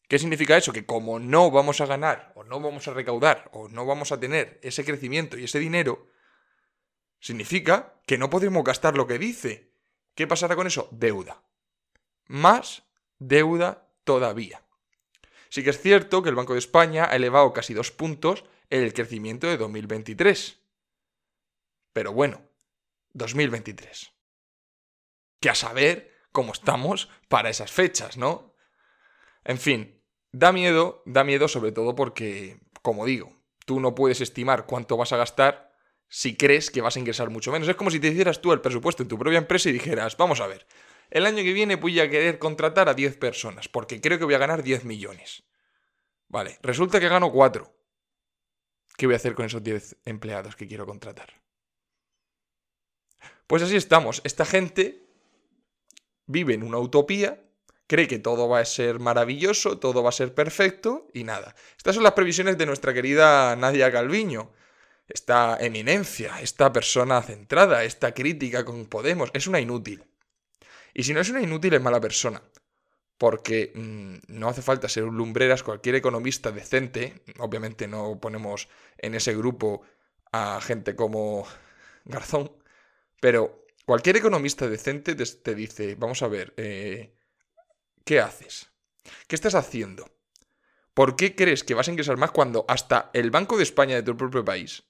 ¿Qué 0.08 0.18
significa 0.18 0.56
eso? 0.56 0.72
Que 0.72 0.86
como 0.86 1.18
no 1.18 1.50
vamos 1.50 1.80
a 1.80 1.86
ganar, 1.86 2.32
o 2.34 2.44
no 2.44 2.60
vamos 2.60 2.88
a 2.88 2.94
recaudar, 2.94 3.50
o 3.52 3.68
no 3.68 3.84
vamos 3.84 4.10
a 4.10 4.18
tener 4.18 4.58
ese 4.62 4.84
crecimiento 4.84 5.36
y 5.36 5.44
ese 5.44 5.58
dinero, 5.58 6.08
significa 7.20 8.00
que 8.06 8.16
no 8.18 8.30
podemos 8.30 8.64
gastar 8.64 8.96
lo 8.96 9.06
que 9.06 9.18
dice. 9.18 9.72
¿Qué 10.14 10.26
pasará 10.26 10.56
con 10.56 10.66
eso? 10.66 10.88
Deuda. 10.92 11.42
Más 12.26 12.84
deuda 13.18 13.86
todavía. 14.04 14.62
Sí 15.50 15.62
que 15.62 15.70
es 15.70 15.80
cierto 15.80 16.22
que 16.22 16.30
el 16.30 16.34
Banco 16.34 16.54
de 16.54 16.58
España 16.58 17.06
ha 17.10 17.16
elevado 17.16 17.52
casi 17.52 17.74
dos 17.74 17.90
puntos 17.90 18.44
el 18.70 18.92
crecimiento 18.92 19.46
de 19.46 19.56
2023. 19.56 20.60
Pero 21.92 22.12
bueno, 22.12 22.42
2023. 23.14 24.12
Que 25.40 25.50
a 25.50 25.54
saber 25.54 26.12
cómo 26.32 26.52
estamos 26.52 27.08
para 27.28 27.50
esas 27.50 27.72
fechas, 27.72 28.16
¿no? 28.16 28.54
En 29.44 29.58
fin, 29.58 30.02
da 30.32 30.52
miedo, 30.52 31.02
da 31.06 31.24
miedo 31.24 31.48
sobre 31.48 31.72
todo 31.72 31.94
porque, 31.94 32.60
como 32.82 33.06
digo, 33.06 33.36
tú 33.64 33.80
no 33.80 33.94
puedes 33.94 34.20
estimar 34.20 34.66
cuánto 34.66 34.96
vas 34.96 35.12
a 35.12 35.16
gastar 35.16 35.76
si 36.08 36.36
crees 36.36 36.70
que 36.70 36.80
vas 36.80 36.96
a 36.96 37.00
ingresar 37.00 37.30
mucho 37.30 37.52
menos. 37.52 37.68
Es 37.68 37.76
como 37.76 37.90
si 37.90 38.00
te 38.00 38.08
hicieras 38.08 38.40
tú 38.40 38.52
el 38.52 38.60
presupuesto 38.60 39.02
en 39.02 39.08
tu 39.08 39.18
propia 39.18 39.38
empresa 39.38 39.68
y 39.68 39.72
dijeras, 39.72 40.16
vamos 40.16 40.40
a 40.40 40.46
ver, 40.46 40.66
el 41.10 41.26
año 41.26 41.42
que 41.42 41.52
viene 41.52 41.76
voy 41.76 42.00
a 42.00 42.10
querer 42.10 42.38
contratar 42.38 42.88
a 42.88 42.94
10 42.94 43.16
personas 43.16 43.68
porque 43.68 44.00
creo 44.00 44.18
que 44.18 44.24
voy 44.24 44.34
a 44.34 44.38
ganar 44.38 44.62
10 44.62 44.84
millones. 44.84 45.44
Vale, 46.28 46.58
resulta 46.62 47.00
que 47.00 47.08
gano 47.08 47.32
4. 47.32 47.77
¿Qué 48.98 49.06
voy 49.06 49.14
a 49.14 49.16
hacer 49.18 49.36
con 49.36 49.46
esos 49.46 49.62
10 49.62 49.98
empleados 50.06 50.56
que 50.56 50.66
quiero 50.66 50.84
contratar? 50.84 51.40
Pues 53.46 53.62
así 53.62 53.76
estamos. 53.76 54.20
Esta 54.24 54.44
gente 54.44 55.06
vive 56.26 56.54
en 56.54 56.64
una 56.64 56.78
utopía, 56.78 57.40
cree 57.86 58.08
que 58.08 58.18
todo 58.18 58.48
va 58.48 58.58
a 58.58 58.64
ser 58.64 58.98
maravilloso, 58.98 59.78
todo 59.78 60.02
va 60.02 60.08
a 60.08 60.12
ser 60.20 60.34
perfecto 60.34 61.06
y 61.14 61.22
nada. 61.22 61.54
Estas 61.76 61.94
son 61.94 62.02
las 62.02 62.14
previsiones 62.14 62.58
de 62.58 62.66
nuestra 62.66 62.92
querida 62.92 63.54
Nadia 63.54 63.92
Calviño. 63.92 64.50
Esta 65.06 65.56
eminencia, 65.60 66.40
esta 66.40 66.72
persona 66.72 67.22
centrada, 67.22 67.84
esta 67.84 68.12
crítica 68.12 68.64
con 68.64 68.86
Podemos, 68.86 69.30
es 69.32 69.46
una 69.46 69.60
inútil. 69.60 70.04
Y 70.92 71.04
si 71.04 71.14
no 71.14 71.20
es 71.20 71.30
una 71.30 71.40
inútil, 71.40 71.72
es 71.74 71.80
mala 71.80 72.00
persona 72.00 72.42
porque 73.18 73.72
mm, 73.74 74.32
no 74.38 74.48
hace 74.48 74.62
falta 74.62 74.88
ser 74.88 75.04
un 75.04 75.16
lumbreras, 75.16 75.64
cualquier 75.64 75.96
economista 75.96 76.52
decente, 76.52 77.22
obviamente 77.38 77.88
no 77.88 78.18
ponemos 78.20 78.68
en 78.96 79.14
ese 79.14 79.36
grupo 79.36 79.82
a 80.32 80.60
gente 80.60 80.94
como 80.94 81.46
Garzón, 82.04 82.52
pero 83.20 83.66
cualquier 83.84 84.16
economista 84.16 84.68
decente 84.68 85.14
te, 85.16 85.54
dice, 85.54 85.96
vamos 85.96 86.22
a 86.22 86.28
ver, 86.28 86.54
eh, 86.56 87.12
¿qué 88.04 88.20
haces? 88.20 88.70
¿Qué 89.26 89.34
estás 89.34 89.56
haciendo? 89.56 90.08
¿Por 90.94 91.16
qué 91.16 91.34
crees 91.34 91.64
que 91.64 91.74
vas 91.74 91.88
a 91.88 91.90
ingresar 91.90 92.16
más 92.16 92.30
cuando 92.30 92.64
hasta 92.68 93.10
el 93.14 93.30
Banco 93.30 93.56
de 93.56 93.62
España 93.64 93.96
de 93.96 94.02
tu 94.02 94.16
propio 94.16 94.44
país 94.44 94.84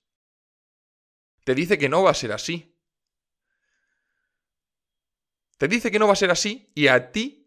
te 1.44 1.54
dice 1.54 1.78
que 1.78 1.88
no 1.88 2.02
va 2.02 2.10
a 2.10 2.14
ser 2.14 2.32
así? 2.32 2.74
Te 5.56 5.66
dice 5.66 5.90
que 5.90 5.98
no 5.98 6.06
va 6.06 6.12
a 6.12 6.16
ser 6.16 6.30
así 6.30 6.70
y 6.74 6.88
a 6.88 7.10
ti 7.10 7.37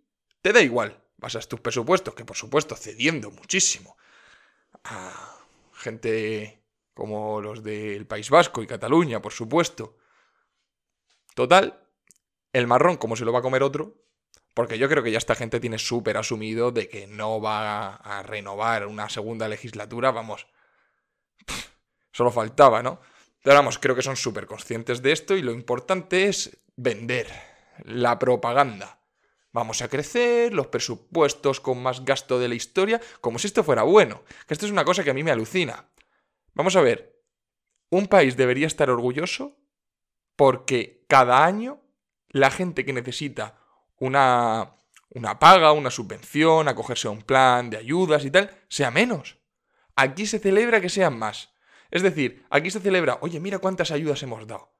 te 0.41 0.53
da 0.53 0.61
igual, 0.61 1.03
basas 1.17 1.47
tus 1.47 1.59
presupuestos, 1.59 2.15
que 2.15 2.25
por 2.25 2.35
supuesto 2.35 2.75
cediendo 2.75 3.31
muchísimo 3.31 3.97
a 4.83 5.37
gente 5.73 6.63
como 6.93 7.41
los 7.41 7.63
del 7.63 8.05
País 8.05 8.29
Vasco 8.29 8.61
y 8.61 8.67
Cataluña, 8.67 9.21
por 9.21 9.31
supuesto. 9.31 9.97
Total, 11.33 11.87
el 12.53 12.67
marrón 12.67 12.97
como 12.97 13.15
se 13.15 13.25
lo 13.25 13.31
va 13.31 13.39
a 13.39 13.43
comer 13.43 13.63
otro, 13.63 14.03
porque 14.53 14.77
yo 14.77 14.89
creo 14.89 15.03
que 15.03 15.11
ya 15.11 15.17
esta 15.17 15.35
gente 15.35 15.59
tiene 15.59 15.79
súper 15.79 16.17
asumido 16.17 16.71
de 16.71 16.89
que 16.89 17.07
no 17.07 17.39
va 17.39 17.95
a 17.95 18.21
renovar 18.23 18.85
una 18.85 19.09
segunda 19.09 19.47
legislatura, 19.47 20.11
vamos, 20.11 20.47
solo 22.11 22.31
faltaba, 22.31 22.83
¿no? 22.83 22.99
Pero 23.43 23.55
vamos, 23.55 23.79
creo 23.79 23.95
que 23.95 24.01
son 24.01 24.17
súper 24.17 24.45
conscientes 24.45 25.01
de 25.01 25.11
esto 25.11 25.35
y 25.35 25.41
lo 25.41 25.51
importante 25.51 26.27
es 26.27 26.61
vender 26.75 27.27
la 27.83 28.19
propaganda 28.19 29.00
Vamos 29.53 29.81
a 29.81 29.89
crecer, 29.89 30.53
los 30.53 30.67
presupuestos 30.67 31.59
con 31.59 31.81
más 31.81 32.05
gasto 32.05 32.39
de 32.39 32.47
la 32.47 32.55
historia, 32.55 33.01
como 33.19 33.37
si 33.37 33.47
esto 33.47 33.63
fuera 33.63 33.83
bueno. 33.83 34.23
Que 34.47 34.53
esto 34.53 34.65
es 34.65 34.71
una 34.71 34.85
cosa 34.85 35.03
que 35.03 35.09
a 35.09 35.13
mí 35.13 35.23
me 35.23 35.31
alucina. 35.31 35.89
Vamos 36.53 36.75
a 36.75 36.81
ver, 36.81 37.21
un 37.89 38.07
país 38.07 38.37
debería 38.37 38.67
estar 38.67 38.89
orgulloso 38.89 39.57
porque 40.37 41.05
cada 41.07 41.45
año 41.45 41.81
la 42.29 42.49
gente 42.49 42.85
que 42.85 42.93
necesita 42.93 43.59
una, 43.97 44.75
una 45.09 45.37
paga, 45.37 45.73
una 45.73 45.91
subvención, 45.91 46.67
acogerse 46.67 47.07
a 47.07 47.11
un 47.11 47.21
plan 47.21 47.69
de 47.69 47.77
ayudas 47.77 48.23
y 48.23 48.31
tal, 48.31 48.49
sea 48.69 48.89
menos. 48.89 49.37
Aquí 49.95 50.25
se 50.25 50.39
celebra 50.39 50.79
que 50.79 50.89
sean 50.89 51.19
más. 51.19 51.53
Es 51.91 52.01
decir, 52.01 52.45
aquí 52.49 52.71
se 52.71 52.79
celebra, 52.79 53.17
oye, 53.21 53.41
mira 53.41 53.59
cuántas 53.59 53.91
ayudas 53.91 54.23
hemos 54.23 54.47
dado. 54.47 54.73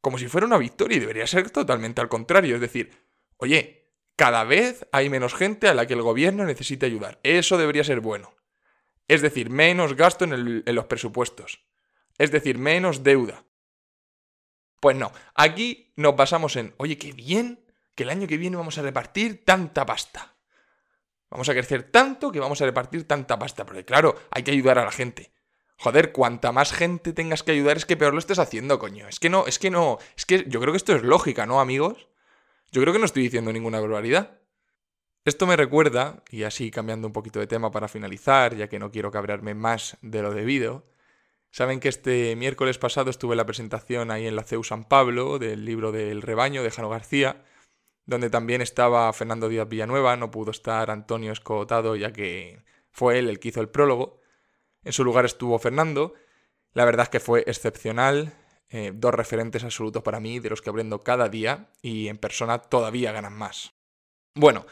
Como 0.00 0.16
si 0.16 0.28
fuera 0.28 0.46
una 0.46 0.58
victoria 0.58 0.96
y 0.96 1.00
debería 1.00 1.26
ser 1.26 1.50
totalmente 1.50 2.00
al 2.00 2.08
contrario. 2.08 2.54
Es 2.54 2.60
decir, 2.60 2.90
oye, 3.36 3.79
cada 4.20 4.44
vez 4.44 4.86
hay 4.92 5.08
menos 5.08 5.32
gente 5.32 5.66
a 5.66 5.72
la 5.72 5.86
que 5.86 5.94
el 5.94 6.02
gobierno 6.02 6.44
necesita 6.44 6.84
ayudar. 6.84 7.18
Eso 7.22 7.56
debería 7.56 7.84
ser 7.84 8.00
bueno. 8.00 8.34
Es 9.08 9.22
decir, 9.22 9.48
menos 9.48 9.96
gasto 9.96 10.26
en, 10.26 10.62
en 10.66 10.74
los 10.74 10.84
presupuestos. 10.84 11.64
Es 12.18 12.30
decir, 12.30 12.58
menos 12.58 13.02
deuda. 13.02 13.46
Pues 14.78 14.94
no, 14.94 15.10
aquí 15.34 15.94
nos 15.96 16.16
basamos 16.16 16.56
en, 16.56 16.74
oye, 16.76 16.98
qué 16.98 17.12
bien 17.12 17.64
que 17.94 18.02
el 18.02 18.10
año 18.10 18.26
que 18.26 18.36
viene 18.36 18.58
vamos 18.58 18.76
a 18.76 18.82
repartir 18.82 19.42
tanta 19.46 19.86
pasta. 19.86 20.36
Vamos 21.30 21.48
a 21.48 21.54
crecer 21.54 21.84
tanto 21.84 22.30
que 22.30 22.40
vamos 22.40 22.60
a 22.60 22.66
repartir 22.66 23.08
tanta 23.08 23.38
pasta. 23.38 23.64
Porque 23.64 23.86
claro, 23.86 24.16
hay 24.30 24.42
que 24.42 24.50
ayudar 24.50 24.78
a 24.78 24.84
la 24.84 24.92
gente. 24.92 25.32
Joder, 25.78 26.12
cuanta 26.12 26.52
más 26.52 26.74
gente 26.74 27.14
tengas 27.14 27.42
que 27.42 27.52
ayudar 27.52 27.78
es 27.78 27.86
que 27.86 27.96
peor 27.96 28.12
lo 28.12 28.18
estés 28.18 28.38
haciendo, 28.38 28.78
coño. 28.78 29.08
Es 29.08 29.18
que 29.18 29.30
no, 29.30 29.46
es 29.46 29.58
que 29.58 29.70
no. 29.70 29.96
Es 30.14 30.26
que 30.26 30.44
yo 30.46 30.60
creo 30.60 30.74
que 30.74 30.76
esto 30.76 30.94
es 30.94 31.04
lógica, 31.04 31.46
¿no, 31.46 31.58
amigos? 31.58 32.10
Yo 32.72 32.80
creo 32.80 32.92
que 32.92 33.00
no 33.00 33.04
estoy 33.04 33.24
diciendo 33.24 33.52
ninguna 33.52 33.80
barbaridad. 33.80 34.38
Esto 35.24 35.46
me 35.46 35.56
recuerda, 35.56 36.22
y 36.30 36.44
así 36.44 36.70
cambiando 36.70 37.08
un 37.08 37.12
poquito 37.12 37.40
de 37.40 37.48
tema 37.48 37.70
para 37.72 37.88
finalizar, 37.88 38.54
ya 38.56 38.68
que 38.68 38.78
no 38.78 38.90
quiero 38.92 39.10
cabrearme 39.10 39.54
más 39.54 39.98
de 40.02 40.22
lo 40.22 40.32
debido, 40.32 40.86
saben 41.50 41.80
que 41.80 41.88
este 41.88 42.36
miércoles 42.36 42.78
pasado 42.78 43.10
estuve 43.10 43.34
en 43.34 43.38
la 43.38 43.46
presentación 43.46 44.10
ahí 44.12 44.26
en 44.26 44.36
la 44.36 44.44
CEU 44.44 44.62
San 44.62 44.84
Pablo 44.84 45.40
del 45.40 45.64
libro 45.64 45.90
del 45.90 46.22
rebaño 46.22 46.62
de 46.62 46.70
Jano 46.70 46.88
García, 46.88 47.44
donde 48.06 48.30
también 48.30 48.62
estaba 48.62 49.12
Fernando 49.12 49.48
Díaz 49.48 49.68
Villanueva, 49.68 50.16
no 50.16 50.30
pudo 50.30 50.52
estar 50.52 50.90
Antonio 50.90 51.32
Escotado 51.32 51.96
ya 51.96 52.12
que 52.12 52.62
fue 52.92 53.18
él 53.18 53.28
el 53.28 53.40
que 53.40 53.48
hizo 53.48 53.60
el 53.60 53.68
prólogo. 53.68 54.20
En 54.84 54.92
su 54.92 55.04
lugar 55.04 55.24
estuvo 55.24 55.58
Fernando. 55.58 56.14
La 56.72 56.84
verdad 56.84 57.04
es 57.04 57.10
que 57.10 57.20
fue 57.20 57.44
excepcional, 57.46 58.32
eh, 58.70 58.92
dos 58.94 59.12
referentes 59.12 59.64
absolutos 59.64 60.02
para 60.02 60.20
mí, 60.20 60.38
de 60.38 60.50
los 60.50 60.62
que 60.62 60.70
aprendo 60.70 61.00
cada 61.00 61.28
día 61.28 61.70
y 61.82 62.06
en 62.08 62.18
persona 62.18 62.58
todavía 62.58 63.10
ganan 63.10 63.32
más. 63.32 63.72
Bueno, 64.34 64.64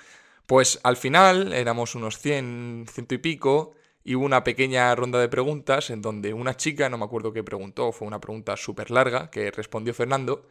pues 0.47 0.79
al 0.85 0.97
final 0.97 1.53
éramos 1.53 1.97
unos 1.97 2.19
100, 2.19 2.87
ciento 2.89 3.15
y 3.17 3.19
pico, 3.19 3.75
y 4.05 4.15
hubo 4.15 4.25
una 4.25 4.45
pequeña 4.45 4.95
ronda 4.95 5.21
de 5.21 5.29
preguntas 5.29 5.91
en 5.91 6.01
donde 6.01 6.33
una 6.33 6.57
chica, 6.57 6.89
no 6.89 6.97
me 6.97 7.05
acuerdo 7.05 7.33
qué 7.33 7.43
preguntó, 7.43 7.93
fue 7.93 8.09
una 8.09 8.21
pregunta 8.21 8.57
súper 8.57 8.91
larga 8.91 9.31
que 9.31 9.51
respondió 9.51 9.93
Fernando. 9.93 10.47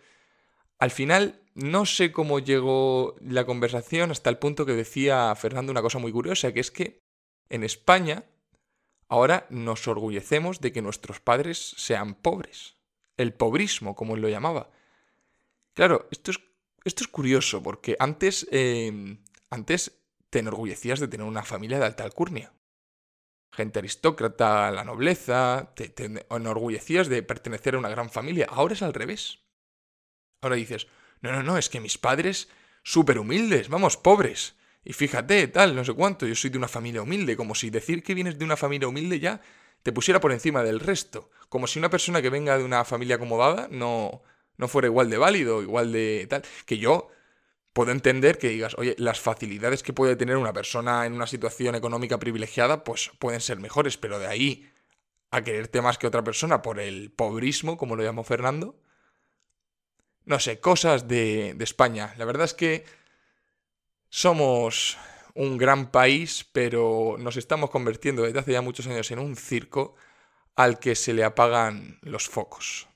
Al 0.78 0.92
final 0.92 1.42
no 1.56 1.86
sé 1.88 2.12
cómo 2.12 2.40
llegó 2.40 3.16
la 3.22 3.46
conversación 3.46 4.12
hasta 4.12 4.30
el 4.30 4.38
punto 4.38 4.66
que 4.66 4.74
decía 4.74 5.34
Fernando 5.36 5.72
una 5.72 5.82
cosa 5.82 5.98
muy 5.98 6.12
curiosa, 6.12 6.54
que 6.54 6.60
es 6.60 6.70
que 6.70 7.02
en 7.50 7.64
España 7.64 8.26
ahora 9.08 9.48
nos 9.50 9.88
orgullecemos 9.88 10.60
de 10.60 10.72
que 10.72 10.84
nuestros 10.84 11.20
padres 11.20 11.74
sean 11.78 12.14
pobres 12.14 12.77
el 13.18 13.34
pobrismo, 13.34 13.96
como 13.96 14.16
él 14.16 14.22
lo 14.22 14.30
llamaba. 14.30 14.70
Claro, 15.74 16.08
esto 16.12 16.32
es, 16.32 16.40
esto 16.86 17.04
es 17.04 17.08
curioso, 17.08 17.62
porque 17.62 17.96
antes, 18.00 18.48
em, 18.52 19.24
antes 19.50 20.00
te 20.30 20.40
enorgullecías 20.40 21.00
de 21.00 21.08
tener 21.08 21.26
una 21.26 21.44
familia 21.44 21.80
de 21.80 21.86
alta 21.86 22.04
alcurnia. 22.04 22.54
Gente 23.52 23.80
aristócrata, 23.80 24.72
la 24.72 24.84
nobleza, 24.84 25.74
te, 25.76 25.90
te 25.90 26.26
enorgullecías 26.30 27.08
de 27.08 27.24
pertenecer 27.24 27.76
a 27.76 27.80
una 27.80 27.90
gran 27.90 28.10
familia. 28.10 28.48
Ahora 28.50 28.74
es 28.74 28.82
al 28.82 28.94
revés. 28.94 29.40
Ahora 30.42 30.56
dices, 30.56 30.88
no, 31.22 31.32
no, 31.32 31.44
no, 31.44 31.58
es 31.58 31.70
que 31.70 31.80
mis 31.80 31.98
padres, 31.98 32.50
súper 32.84 33.20
humildes, 33.20 33.70
vamos, 33.70 33.98
pobres. 33.98 34.56
Y 34.84 34.94
fíjate, 34.94 35.48
tal, 35.48 35.76
no 35.76 35.84
sé 35.84 35.94
cuánto, 35.94 36.26
yo 36.28 36.36
soy 36.36 36.50
de 36.50 36.58
una 36.58 36.68
familia 36.68 37.02
humilde, 37.02 37.36
como 37.36 37.56
si 37.56 37.70
decir 37.70 38.04
que 38.04 38.14
vienes 38.14 38.38
de 38.38 38.46
una 38.46 38.56
familia 38.56 38.88
humilde 38.88 39.20
ya 39.20 39.42
te 39.88 39.94
pusiera 39.94 40.20
por 40.20 40.34
encima 40.34 40.64
del 40.64 40.82
resto. 40.82 41.30
Como 41.48 41.66
si 41.66 41.80
una 41.80 41.90
persona 41.90 42.22
que 42.22 42.30
venga 42.30 42.58
de 42.58 42.66
una 42.66 42.84
familia 42.84 43.16
acomodada 43.16 43.70
no, 43.72 44.22
no 44.58 44.68
fuera 44.68 44.90
igual 44.90 45.10
de 45.10 45.18
válido, 45.18 45.62
igual 45.62 45.94
de 45.94 46.28
tal. 46.30 46.44
Que 46.66 46.78
yo 46.78 47.08
puedo 47.72 47.94
entender 47.94 48.38
que 48.38 48.50
digas, 48.50 48.76
oye, 48.78 48.96
las 48.98 49.22
facilidades 49.22 49.84
que 49.84 49.94
puede 49.94 50.18
tener 50.18 50.36
una 50.36 50.52
persona 50.52 51.06
en 51.06 51.14
una 51.14 51.26
situación 51.26 51.74
económica 51.74 52.20
privilegiada, 52.20 52.84
pues 52.84 53.12
pueden 53.18 53.40
ser 53.40 53.62
mejores, 53.62 53.96
pero 53.96 54.20
de 54.20 54.28
ahí 54.28 54.70
a 55.32 55.42
quererte 55.42 55.82
más 55.82 55.98
que 55.98 56.08
otra 56.08 56.22
persona 56.22 56.62
por 56.62 56.82
el 56.82 57.10
pobrismo, 57.10 57.78
como 57.78 57.96
lo 57.96 58.04
llamó 58.04 58.26
Fernando. 58.26 58.76
No 60.26 60.38
sé, 60.40 60.60
cosas 60.60 61.08
de, 61.08 61.54
de 61.56 61.64
España. 61.64 62.14
La 62.18 62.26
verdad 62.26 62.44
es 62.44 62.54
que 62.54 62.84
somos 64.10 64.98
un 65.38 65.58
gran 65.58 65.92
país, 65.92 66.50
pero 66.52 67.16
nos 67.20 67.38
estamos 67.38 67.70
convirtiendo 67.70 68.24
desde 68.24 68.40
hace 68.40 68.54
ya 68.54 68.62
muchos 68.62 68.88
años 68.88 69.10
en 69.12 69.20
un 69.20 69.36
circo 69.36 69.96
al 70.56 70.80
que 70.80 70.96
se 70.96 71.14
le 71.14 71.24
apagan 71.24 72.00
los 72.02 72.28
focos. 72.28 72.88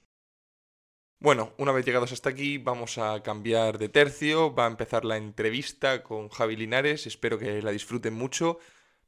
Bueno, 1.20 1.54
una 1.60 1.72
vez 1.72 1.86
llegados 1.86 2.12
hasta 2.12 2.32
aquí, 2.32 2.58
vamos 2.58 2.98
a 2.98 3.22
cambiar 3.22 3.78
de 3.78 3.90
tercio. 3.90 4.56
Va 4.56 4.66
a 4.66 4.70
empezar 4.70 5.06
la 5.06 5.18
entrevista 5.18 6.02
con 6.02 6.30
Javi 6.30 6.56
Linares. 6.56 7.06
Espero 7.06 7.38
que 7.38 7.62
la 7.62 7.70
disfruten 7.70 8.16
mucho. 8.16 8.58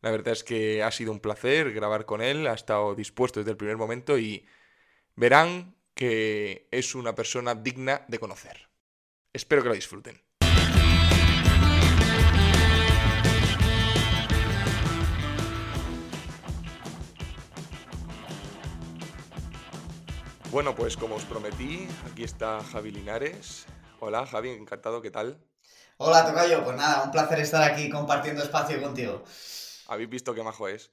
La 0.02 0.12
verdad 0.12 0.34
es 0.34 0.44
que 0.44 0.84
ha 0.84 0.92
sido 0.92 1.12
un 1.12 1.20
placer 1.20 1.74
grabar 1.74 2.06
con 2.06 2.22
él. 2.22 2.46
Ha 2.46 2.54
estado 2.54 2.94
dispuesto 2.94 3.40
desde 3.40 3.52
el 3.52 3.58
primer 3.58 3.78
momento 3.78 4.20
y 4.20 4.46
verán 5.16 5.76
que 5.96 6.68
es 6.70 6.94
una 6.94 7.16
persona 7.16 7.56
digna 7.56 8.06
de 8.08 8.20
conocer. 8.20 8.70
Espero 9.34 9.64
que 9.64 9.70
la 9.70 9.76
disfruten. 9.76 10.22
Bueno, 20.54 20.76
pues 20.76 20.96
como 20.96 21.16
os 21.16 21.26
prometí, 21.26 21.88
aquí 22.12 22.24
está 22.24 22.64
Javi 22.64 22.92
Linares. 22.92 23.66
Hola 24.00 24.24
Javi, 24.28 24.52
encantado, 24.52 25.02
¿qué 25.02 25.10
tal? 25.10 25.44
Hola 25.98 26.28
Tocayo, 26.28 26.64
pues 26.64 26.78
nada, 26.78 27.06
un 27.06 27.10
placer 27.10 27.40
estar 27.40 27.64
aquí 27.64 27.90
compartiendo 27.90 28.44
espacio 28.44 28.80
contigo. 28.80 29.24
Habéis 29.88 30.10
visto 30.10 30.36
qué 30.36 30.44
majo 30.44 30.68
es. 30.68 30.92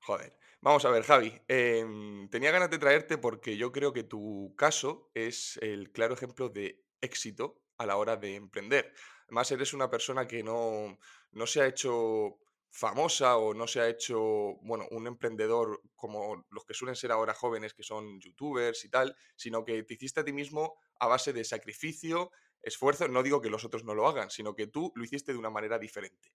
Joder. 0.00 0.34
Vamos 0.62 0.86
a 0.86 0.90
ver, 0.90 1.02
Javi. 1.02 1.38
Em, 1.46 2.26
tenía 2.30 2.52
ganas 2.52 2.70
de 2.70 2.78
traerte 2.78 3.18
porque 3.18 3.58
yo 3.58 3.70
creo 3.70 3.92
que 3.92 4.02
tu 4.02 4.54
caso 4.56 5.10
es 5.12 5.58
el 5.60 5.92
claro 5.92 6.14
ejemplo 6.14 6.48
de 6.48 6.82
éxito 7.02 7.60
a 7.76 7.84
la 7.84 7.96
hora 7.96 8.16
de 8.16 8.36
emprender. 8.36 8.94
Además, 9.24 9.52
eres 9.52 9.74
una 9.74 9.90
persona 9.90 10.26
que 10.26 10.42
no, 10.42 10.98
no 11.32 11.46
se 11.46 11.60
ha 11.60 11.66
hecho 11.66 12.38
famosa 12.72 13.36
o 13.36 13.52
no 13.52 13.66
se 13.66 13.80
ha 13.80 13.88
hecho, 13.88 14.18
bueno, 14.62 14.86
un 14.92 15.06
emprendedor 15.06 15.82
como 15.94 16.46
los 16.50 16.64
que 16.64 16.72
suelen 16.72 16.96
ser 16.96 17.12
ahora 17.12 17.34
jóvenes 17.34 17.74
que 17.74 17.82
son 17.82 18.18
youtubers 18.18 18.86
y 18.86 18.88
tal, 18.88 19.14
sino 19.36 19.62
que 19.62 19.82
te 19.82 19.94
hiciste 19.94 20.20
a 20.20 20.24
ti 20.24 20.32
mismo 20.32 20.74
a 20.98 21.06
base 21.06 21.34
de 21.34 21.44
sacrificio, 21.44 22.32
esfuerzo, 22.62 23.08
no 23.08 23.22
digo 23.22 23.42
que 23.42 23.50
los 23.50 23.64
otros 23.64 23.84
no 23.84 23.94
lo 23.94 24.08
hagan, 24.08 24.30
sino 24.30 24.54
que 24.54 24.68
tú 24.68 24.90
lo 24.96 25.04
hiciste 25.04 25.32
de 25.32 25.38
una 25.38 25.50
manera 25.50 25.78
diferente. 25.78 26.32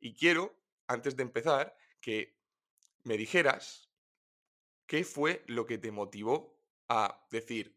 Y 0.00 0.14
quiero, 0.14 0.54
antes 0.86 1.16
de 1.16 1.22
empezar, 1.22 1.74
que 2.02 2.36
me 3.04 3.16
dijeras 3.16 3.90
qué 4.86 5.02
fue 5.02 5.44
lo 5.46 5.64
que 5.64 5.78
te 5.78 5.90
motivó 5.90 6.60
a 6.88 7.26
decir, 7.30 7.74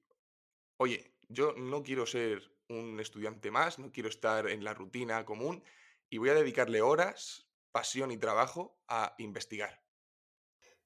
oye, 0.75 1.15
yo 1.29 1.53
no 1.53 1.83
quiero 1.83 2.05
ser 2.05 2.53
un 2.67 2.99
estudiante 2.99 3.49
más, 3.49 3.79
no 3.79 3.93
quiero 3.93 4.09
estar 4.09 4.49
en 4.49 4.65
la 4.65 4.73
rutina 4.73 5.23
común 5.23 5.63
y 6.09 6.17
voy 6.17 6.29
a 6.29 6.33
dedicarle 6.33 6.81
horas 6.81 7.47
pasión 7.73 8.11
y 8.11 8.17
trabajo 8.17 8.77
a 8.87 9.15
investigar? 9.17 9.83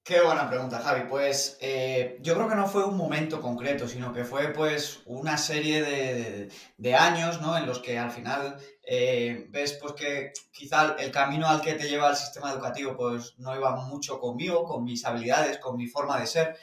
Qué 0.07 0.21
buena 0.21 0.49
pregunta, 0.49 0.79
Javi. 0.79 1.01
Pues 1.09 1.57
eh, 1.59 2.17
yo 2.21 2.33
creo 2.35 2.47
que 2.47 2.55
no 2.55 2.65
fue 2.65 2.85
un 2.85 2.95
momento 2.95 3.41
concreto, 3.41 3.89
sino 3.89 4.13
que 4.13 4.23
fue 4.23 4.53
pues 4.53 5.01
una 5.05 5.37
serie 5.37 6.49
de, 6.77 6.95
años, 6.95 7.41
¿no? 7.41 7.57
En 7.57 7.65
los 7.65 7.79
que 7.79 7.99
al 7.99 8.09
final 8.09 8.57
eh, 8.83 9.47
ves 9.49 9.73
pues 9.81 9.91
que 9.91 10.31
quizá 10.53 10.95
el 10.97 11.11
camino 11.11 11.45
al 11.49 11.59
que 11.59 11.73
te 11.73 11.89
lleva 11.89 12.09
el 12.09 12.15
sistema 12.15 12.53
educativo 12.53 12.95
pues 12.95 13.37
no 13.37 13.53
iba 13.53 13.75
mucho 13.75 14.17
conmigo, 14.21 14.63
con 14.63 14.85
mis 14.85 15.03
habilidades, 15.03 15.57
con 15.57 15.75
mi 15.75 15.87
forma 15.87 16.17
de 16.21 16.27
ser, 16.27 16.57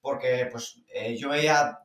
porque 0.00 0.48
pues 0.50 0.80
eh, 0.88 1.14
yo 1.18 1.28
veía 1.28 1.80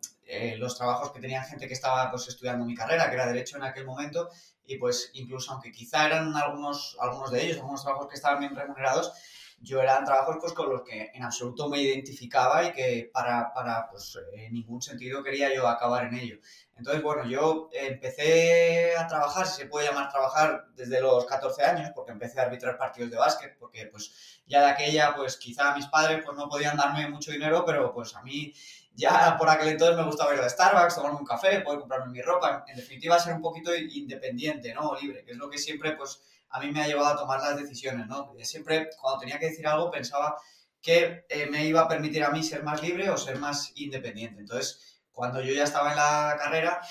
los 0.58 0.78
trabajos 0.78 1.12
que 1.12 1.20
tenían 1.20 1.44
gente 1.46 1.68
que 1.68 1.74
estaba 1.74 2.10
pues 2.10 2.28
estudiando 2.28 2.66
mi 2.66 2.76
carrera, 2.76 3.10
que 3.10 3.16
era 3.16 3.28
Derecho 3.28 3.58
en 3.58 3.64
aquel 3.64 3.86
momento, 3.86 4.30
y 4.66 4.78
pues 4.78 5.12
incluso 5.14 5.52
aunque 5.52 5.72
quizá 5.72 6.06
eran 6.06 6.36
algunos, 6.36 6.98
algunos 7.00 7.32
de 7.32 7.44
ellos, 7.44 7.58
algunos 7.58 7.84
trabajos 7.84 8.08
que 8.08 8.16
estaban 8.16 8.40
bien 8.40 8.56
remunerados, 8.56 9.12
yo 9.64 9.80
eran 9.80 10.04
trabajos 10.06 10.38
pues 10.42 10.54
con 10.54 10.70
los 10.70 10.82
que 10.82 11.12
en 11.14 11.24
absoluto 11.24 11.70
me 11.70 11.80
identificaba 11.80 12.64
y 12.64 12.72
que 12.72 13.10
para, 13.14 13.54
para 13.54 13.88
pues 13.90 14.18
en 14.34 14.54
ningún 14.54 14.82
sentido 14.82 15.22
quería 15.22 15.54
yo 15.54 15.68
acabar 15.68 16.06
en 16.06 16.16
ello. 16.16 16.40
Entonces, 16.76 17.04
bueno, 17.04 17.26
yo 17.28 17.70
empecé 17.72 18.96
a 18.98 19.06
trabajar, 19.06 19.46
si 19.46 19.62
se 19.62 19.68
puede 19.68 19.88
llamar 19.88 20.10
trabajar, 20.10 20.66
desde 20.76 21.00
los 21.00 21.26
14 21.26 21.64
años, 21.64 21.92
porque 21.94 22.12
empecé 22.12 22.40
a 22.40 22.44
arbitrar 22.44 22.76
partidos 22.76 23.12
de 23.12 23.18
básquet, 23.18 23.56
porque 23.60 23.86
pues 23.86 24.42
ya 24.48 24.62
de 24.62 24.72
aquella, 24.72 25.14
pues 25.16 25.38
quizá 25.38 25.76
mis 25.76 25.86
padres 25.86 26.24
pues 26.26 26.36
no 26.36 26.50
podían 26.50 26.76
darme 26.76 27.08
mucho 27.08 27.32
dinero, 27.32 27.64
pero 27.66 27.94
pues 27.94 28.16
a 28.16 28.24
mí 28.24 28.52
ya 28.94 29.38
por 29.38 29.50
aquel 29.50 29.70
entonces 29.70 29.98
me 29.98 30.04
gustaba 30.04 30.34
ir 30.34 30.42
a 30.42 30.50
Starbucks, 30.50 30.96
tomarme 30.96 31.20
un 31.20 31.26
café, 31.26 31.62
poder 31.62 31.80
comprarme 31.80 32.12
mi 32.12 32.22
ropa, 32.22 32.66
en 32.68 32.76
definitiva 32.76 33.20
ser 33.20 33.34
un 33.34 33.42
poquito 33.42 33.74
independiente, 33.76 34.74
¿no? 34.74 34.96
Libre, 35.00 35.24
que 35.24 35.32
es 35.32 35.38
lo 35.38 35.50
que 35.50 35.58
siempre, 35.58 35.94
pues, 35.94 36.22
a 36.50 36.60
mí 36.60 36.72
me 36.72 36.82
ha 36.82 36.88
llevado 36.88 37.08
a 37.08 37.18
tomar 37.18 37.40
las 37.40 37.58
decisiones, 37.58 38.08
¿no? 38.08 38.34
Siempre, 38.44 38.90
cuando 39.00 39.22
tenía 39.22 39.40
que 39.40 39.48
decir 39.48 39.66
algo, 39.66 39.90
pensaba 39.90 40.36
que 40.82 41.26
eh, 41.30 41.48
me 41.50 41.66
iba 41.66 41.82
a 41.82 41.88
permitir 41.88 42.24
a 42.24 42.32
mí 42.32 42.44
ser 42.44 42.64
más 42.64 42.82
libre 42.82 43.10
o 43.10 43.18
ser 43.18 43.38
más 43.38 43.72
independiente. 43.76 44.42
Entonces, 44.42 45.00
cuando 45.12 45.42
yo 45.42 45.54
ya 45.54 45.64
estaba 45.64 45.92
en 45.92 45.98
la 45.98 46.36
carrera, 46.38 46.82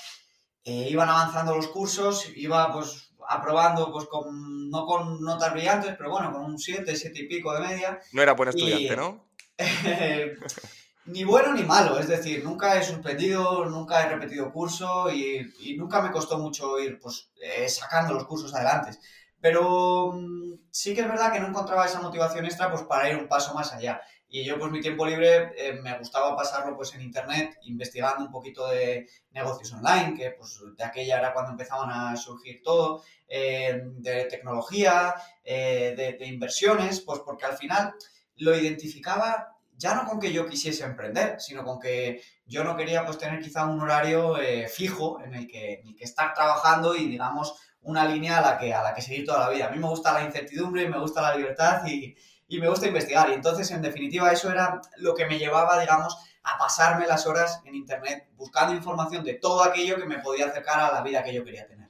eh, 0.63 0.87
iban 0.89 1.09
avanzando 1.09 1.55
los 1.55 1.67
cursos, 1.67 2.25
iba, 2.35 2.71
pues, 2.73 3.11
aprobando, 3.27 3.91
pues, 3.91 4.05
con, 4.05 4.69
no 4.71 4.85
con 4.85 5.21
notas 5.21 5.53
brillantes, 5.53 5.95
pero 5.97 6.09
bueno, 6.09 6.31
con 6.31 6.43
un 6.43 6.57
7, 6.57 6.95
7 6.95 7.19
y 7.19 7.27
pico 7.27 7.53
de 7.53 7.59
media. 7.59 7.99
No 8.11 8.23
era 8.23 8.33
buen 8.33 8.49
estudiante, 8.49 8.95
¿no? 8.95 9.29
Ni 11.05 11.23
bueno 11.23 11.53
ni 11.53 11.63
malo, 11.63 11.97
es 11.97 12.07
decir, 12.07 12.43
nunca 12.43 12.77
he 12.77 12.83
suspendido, 12.83 13.65
nunca 13.65 14.03
he 14.03 14.09
repetido 14.09 14.51
curso 14.51 15.11
y, 15.11 15.51
nunca 15.75 15.99
me 16.01 16.11
costó 16.11 16.37
mucho 16.37 16.79
ir 16.79 16.99
pues, 16.99 17.31
eh, 17.41 17.67
sacando 17.67 18.13
los 18.13 18.25
cursos 18.25 18.53
adelante. 18.53 18.91
Pero 19.39 20.11
mm, 20.13 20.69
sí 20.69 20.93
que 20.93 21.01
es 21.01 21.07
verdad 21.07 21.33
que 21.33 21.39
no 21.39 21.47
encontraba 21.47 21.85
esa 21.85 22.01
motivación 22.01 22.45
extra 22.45 22.69
pues, 22.69 22.83
para 22.83 23.09
ir 23.09 23.17
un 23.17 23.27
paso 23.27 23.53
más 23.55 23.73
allá. 23.73 23.99
Y 24.29 24.45
yo, 24.45 24.59
pues 24.59 24.71
mi 24.71 24.79
tiempo 24.79 25.05
libre 25.05 25.51
eh, 25.57 25.73
me 25.81 25.97
gustaba 25.97 26.35
pasarlo 26.37 26.77
pues 26.77 26.93
en 26.93 27.01
internet, 27.01 27.57
investigando 27.63 28.23
un 28.23 28.31
poquito 28.31 28.67
de 28.67 29.07
negocios 29.31 29.73
online, 29.73 30.15
que 30.15 30.31
pues 30.31 30.59
de 30.77 30.83
aquella 30.83 31.17
era 31.17 31.33
cuando 31.33 31.51
empezaban 31.51 31.89
a 31.89 32.15
surgir 32.15 32.61
todo, 32.63 33.03
eh, 33.27 33.81
de 33.85 34.25
tecnología, 34.25 35.15
de, 35.43 36.15
de, 36.19 36.25
inversiones, 36.27 37.01
pues 37.01 37.19
porque 37.25 37.45
al 37.45 37.57
final 37.57 37.93
lo 38.37 38.55
identificaba 38.55 39.57
ya 39.81 39.95
no 39.95 40.05
con 40.05 40.19
que 40.19 40.31
yo 40.31 40.45
quisiese 40.47 40.83
emprender, 40.83 41.39
sino 41.39 41.63
con 41.63 41.79
que 41.79 42.21
yo 42.45 42.63
no 42.63 42.77
quería 42.77 43.03
pues 43.03 43.17
tener 43.17 43.41
quizá 43.41 43.65
un 43.65 43.81
horario 43.81 44.37
eh, 44.37 44.67
fijo 44.67 45.19
en 45.23 45.33
el, 45.33 45.47
que, 45.47 45.81
que 45.97 46.03
estar 46.03 46.33
trabajando 46.33 46.95
y 46.95 47.07
digamos 47.07 47.55
una 47.81 48.05
línea 48.05 48.37
a 48.37 48.41
la, 48.41 48.57
que, 48.57 48.73
a 48.73 48.83
la 48.83 48.93
que 48.93 49.01
seguir 49.01 49.25
toda 49.25 49.39
la 49.39 49.49
vida. 49.49 49.67
A 49.67 49.71
mí 49.71 49.79
me 49.79 49.87
gusta 49.87 50.13
la 50.13 50.23
incertidumbre, 50.23 50.87
me 50.87 50.99
gusta 50.99 51.21
la 51.21 51.35
libertad 51.35 51.85
y, 51.87 52.15
me 52.59 52.67
gusta 52.67 52.87
investigar. 52.87 53.29
Y 53.29 53.33
entonces, 53.33 53.71
en 53.71 53.81
definitiva, 53.81 54.31
eso 54.31 54.51
era 54.51 54.81
lo 54.97 55.15
que 55.15 55.25
me 55.25 55.39
llevaba, 55.39 55.79
digamos, 55.79 56.17
a 56.43 56.57
pasarme 56.57 57.07
las 57.07 57.25
horas 57.25 57.61
en 57.65 57.75
Internet 57.75 58.27
buscando 58.35 58.75
información 58.75 59.23
de 59.23 59.35
todo 59.35 59.63
aquello 59.63 59.95
que 59.95 60.05
me 60.05 60.19
podía 60.19 60.47
acercar 60.47 60.79
a 60.79 60.91
la 60.91 61.01
vida 61.01 61.23
que 61.23 61.33
yo 61.33 61.45
quería 61.45 61.65
tener. 61.65 61.89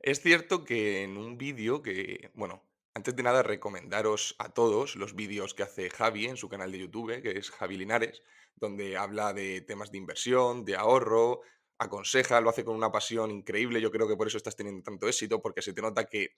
Es 0.00 0.20
cierto 0.20 0.64
que 0.64 1.04
en 1.04 1.16
un 1.16 1.38
vídeo 1.38 1.80
que, 1.80 2.32
bueno, 2.34 2.60
antes 2.94 3.16
de 3.16 3.22
nada, 3.22 3.42
recomendaros 3.42 4.36
a 4.38 4.50
todos 4.50 4.96
los 4.96 5.14
vídeos 5.14 5.54
que 5.54 5.62
hace 5.62 5.90
Javi 5.90 6.26
en 6.26 6.36
su 6.36 6.48
canal 6.48 6.72
de 6.72 6.78
YouTube, 6.78 7.22
que 7.22 7.38
es 7.38 7.50
Javi 7.50 7.76
Linares, 7.78 8.22
donde 8.56 8.96
habla 8.96 9.32
de 9.32 9.62
temas 9.62 9.90
de 9.90 9.98
inversión, 9.98 10.64
de 10.64 10.76
ahorro, 10.76 11.40
aconseja, 11.78 12.40
lo 12.40 12.50
hace 12.50 12.64
con 12.64 12.76
una 12.76 12.92
pasión 12.92 13.30
increíble. 13.30 13.80
Yo 13.80 13.90
creo 13.90 14.06
que 14.06 14.16
por 14.16 14.26
eso 14.26 14.36
estás 14.36 14.56
teniendo 14.56 14.82
tanto 14.82 15.08
éxito, 15.08 15.40
porque 15.40 15.62
se 15.62 15.72
te 15.72 15.82
nota 15.82 16.04
que 16.04 16.36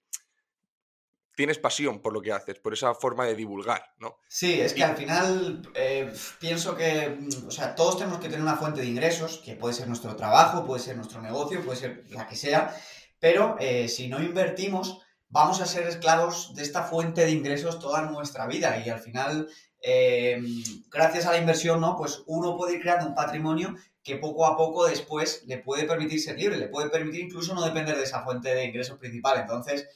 tienes 1.36 1.58
pasión 1.58 2.00
por 2.00 2.12
lo 2.12 2.22
que 2.22 2.32
haces, 2.32 2.60
por 2.60 2.72
esa 2.72 2.94
forma 2.94 3.26
de 3.26 3.34
divulgar, 3.34 3.92
¿no? 3.98 4.18
Sí, 4.28 4.60
es 4.60 4.72
que 4.72 4.84
al 4.84 4.96
final 4.96 5.68
eh, 5.74 6.12
pienso 6.38 6.76
que, 6.76 7.08
mm, 7.08 7.48
o 7.48 7.50
sea, 7.50 7.74
todos 7.74 7.98
tenemos 7.98 8.20
que 8.20 8.28
tener 8.28 8.40
una 8.40 8.56
fuente 8.56 8.80
de 8.80 8.86
ingresos, 8.86 9.42
que 9.44 9.56
puede 9.56 9.74
ser 9.74 9.88
nuestro 9.88 10.14
trabajo, 10.14 10.64
puede 10.64 10.80
ser 10.80 10.96
nuestro 10.96 11.20
negocio, 11.20 11.62
puede 11.62 11.78
ser 11.78 12.04
la 12.10 12.28
que 12.28 12.36
sea, 12.36 12.74
pero 13.18 13.56
eh, 13.58 13.88
si 13.88 14.08
no 14.08 14.22
invertimos, 14.22 15.00
vamos 15.34 15.60
a 15.60 15.66
ser 15.66 15.84
esclavos 15.88 16.54
de 16.54 16.62
esta 16.62 16.84
fuente 16.84 17.24
de 17.24 17.32
ingresos 17.32 17.80
toda 17.80 18.02
nuestra 18.02 18.46
vida 18.46 18.80
y 18.86 18.88
al 18.88 19.00
final, 19.00 19.48
eh, 19.82 20.40
gracias 20.88 21.26
a 21.26 21.32
la 21.32 21.38
inversión, 21.38 21.80
¿no? 21.80 21.96
Pues 21.96 22.22
uno 22.26 22.56
puede 22.56 22.74
ir 22.76 22.80
creando 22.80 23.08
un 23.08 23.16
patrimonio 23.16 23.74
que 24.04 24.14
poco 24.14 24.46
a 24.46 24.56
poco 24.56 24.86
después 24.86 25.42
le 25.46 25.58
puede 25.58 25.88
permitir 25.88 26.20
ser 26.20 26.38
libre, 26.38 26.56
le 26.56 26.68
puede 26.68 26.88
permitir 26.88 27.22
incluso 27.22 27.52
no 27.52 27.64
depender 27.64 27.96
de 27.96 28.04
esa 28.04 28.22
fuente 28.22 28.54
de 28.54 28.66
ingresos 28.66 28.96
principal. 28.96 29.40
Entonces, 29.40 29.88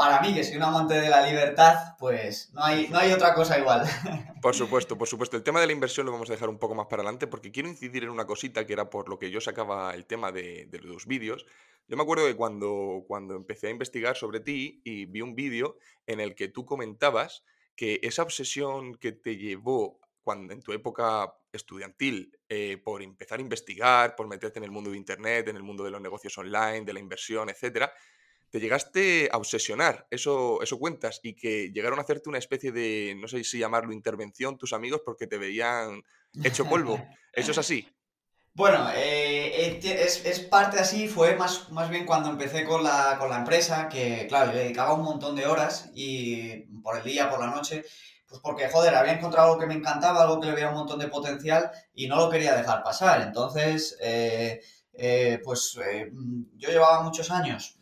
para 0.00 0.22
mí, 0.22 0.32
que 0.32 0.42
soy 0.42 0.56
un 0.56 0.62
amante 0.62 0.94
de 0.94 1.10
la 1.10 1.26
libertad, 1.26 1.94
pues 1.98 2.50
no 2.54 2.64
hay, 2.64 2.88
no 2.88 2.98
hay 2.98 3.12
otra 3.12 3.34
cosa 3.34 3.58
igual. 3.58 3.82
Por 4.40 4.54
supuesto, 4.54 4.96
por 4.96 5.06
supuesto. 5.06 5.36
El 5.36 5.42
tema 5.42 5.60
de 5.60 5.66
la 5.66 5.74
inversión 5.74 6.06
lo 6.06 6.12
vamos 6.12 6.30
a 6.30 6.32
dejar 6.32 6.48
un 6.48 6.58
poco 6.58 6.74
más 6.74 6.86
para 6.86 7.02
adelante 7.02 7.26
porque 7.26 7.52
quiero 7.52 7.68
incidir 7.68 8.04
en 8.04 8.08
una 8.08 8.26
cosita 8.26 8.66
que 8.66 8.72
era 8.72 8.88
por 8.88 9.10
lo 9.10 9.18
que 9.18 9.30
yo 9.30 9.38
sacaba 9.42 9.94
el 9.94 10.06
tema 10.06 10.32
de, 10.32 10.66
de 10.70 10.78
los 10.78 11.04
vídeos. 11.04 11.44
Yo 11.86 11.98
me 11.98 12.02
acuerdo 12.02 12.26
que 12.26 12.34
cuando, 12.34 13.04
cuando 13.06 13.34
empecé 13.36 13.66
a 13.66 13.70
investigar 13.70 14.16
sobre 14.16 14.40
ti 14.40 14.80
y 14.82 15.04
vi 15.04 15.20
un 15.20 15.34
vídeo 15.34 15.76
en 16.06 16.20
el 16.20 16.34
que 16.34 16.48
tú 16.48 16.64
comentabas 16.64 17.44
que 17.76 18.00
esa 18.02 18.22
obsesión 18.22 18.94
que 18.94 19.12
te 19.12 19.36
llevó 19.36 20.00
cuando 20.22 20.54
en 20.54 20.62
tu 20.62 20.72
época 20.72 21.34
estudiantil 21.52 22.38
eh, 22.48 22.78
por 22.82 23.02
empezar 23.02 23.40
a 23.40 23.42
investigar, 23.42 24.16
por 24.16 24.26
meterte 24.26 24.58
en 24.58 24.64
el 24.64 24.70
mundo 24.70 24.90
de 24.90 24.96
Internet, 24.96 25.48
en 25.48 25.56
el 25.56 25.62
mundo 25.62 25.84
de 25.84 25.90
los 25.90 26.00
negocios 26.00 26.38
online, 26.38 26.86
de 26.86 26.94
la 26.94 27.00
inversión, 27.00 27.50
etcétera, 27.50 27.92
te 28.50 28.60
llegaste 28.60 29.28
a 29.32 29.38
obsesionar, 29.38 30.06
eso, 30.10 30.60
eso 30.62 30.78
cuentas, 30.78 31.20
y 31.22 31.34
que 31.34 31.70
llegaron 31.72 31.98
a 31.98 32.02
hacerte 32.02 32.28
una 32.28 32.38
especie 32.38 32.72
de, 32.72 33.16
no 33.18 33.28
sé 33.28 33.44
si 33.44 33.58
llamarlo 33.58 33.92
intervención, 33.92 34.58
tus 34.58 34.72
amigos, 34.72 35.02
porque 35.04 35.26
te 35.26 35.38
veían 35.38 36.02
hecho 36.42 36.64
polvo. 36.64 37.02
¿Eso 37.32 37.52
es 37.52 37.58
así? 37.58 37.88
Bueno, 38.52 38.90
eh, 38.90 39.78
eh, 39.80 40.06
es, 40.24 40.40
parte 40.40 40.80
así, 40.80 41.06
fue 41.06 41.36
más, 41.36 41.70
más 41.70 41.88
bien 41.88 42.04
cuando 42.04 42.30
empecé 42.30 42.64
con 42.64 42.82
la, 42.82 43.16
con 43.16 43.30
la 43.30 43.38
empresa, 43.38 43.88
que 43.88 44.26
claro, 44.26 44.52
le 44.52 44.64
dedicaba 44.64 44.92
un 44.92 45.04
montón 45.04 45.36
de 45.36 45.46
horas 45.46 45.88
y 45.94 46.56
por 46.82 46.96
el 46.96 47.04
día, 47.04 47.30
por 47.30 47.38
la 47.38 47.46
noche, 47.46 47.84
pues 48.28 48.40
porque, 48.42 48.68
joder, 48.68 48.96
había 48.96 49.12
encontrado 49.12 49.46
algo 49.46 49.60
que 49.60 49.66
me 49.66 49.74
encantaba, 49.74 50.22
algo 50.22 50.40
que 50.40 50.48
le 50.48 50.54
veía 50.54 50.68
un 50.68 50.74
montón 50.74 50.98
de 50.98 51.06
potencial 51.06 51.70
y 51.94 52.08
no 52.08 52.16
lo 52.16 52.28
quería 52.28 52.56
dejar 52.56 52.82
pasar. 52.82 53.22
Entonces, 53.22 53.96
eh, 54.02 54.60
pues 55.44 55.78
yo 56.56 56.70
llevaba 56.70 57.04
muchos 57.04 57.30
años 57.30 57.78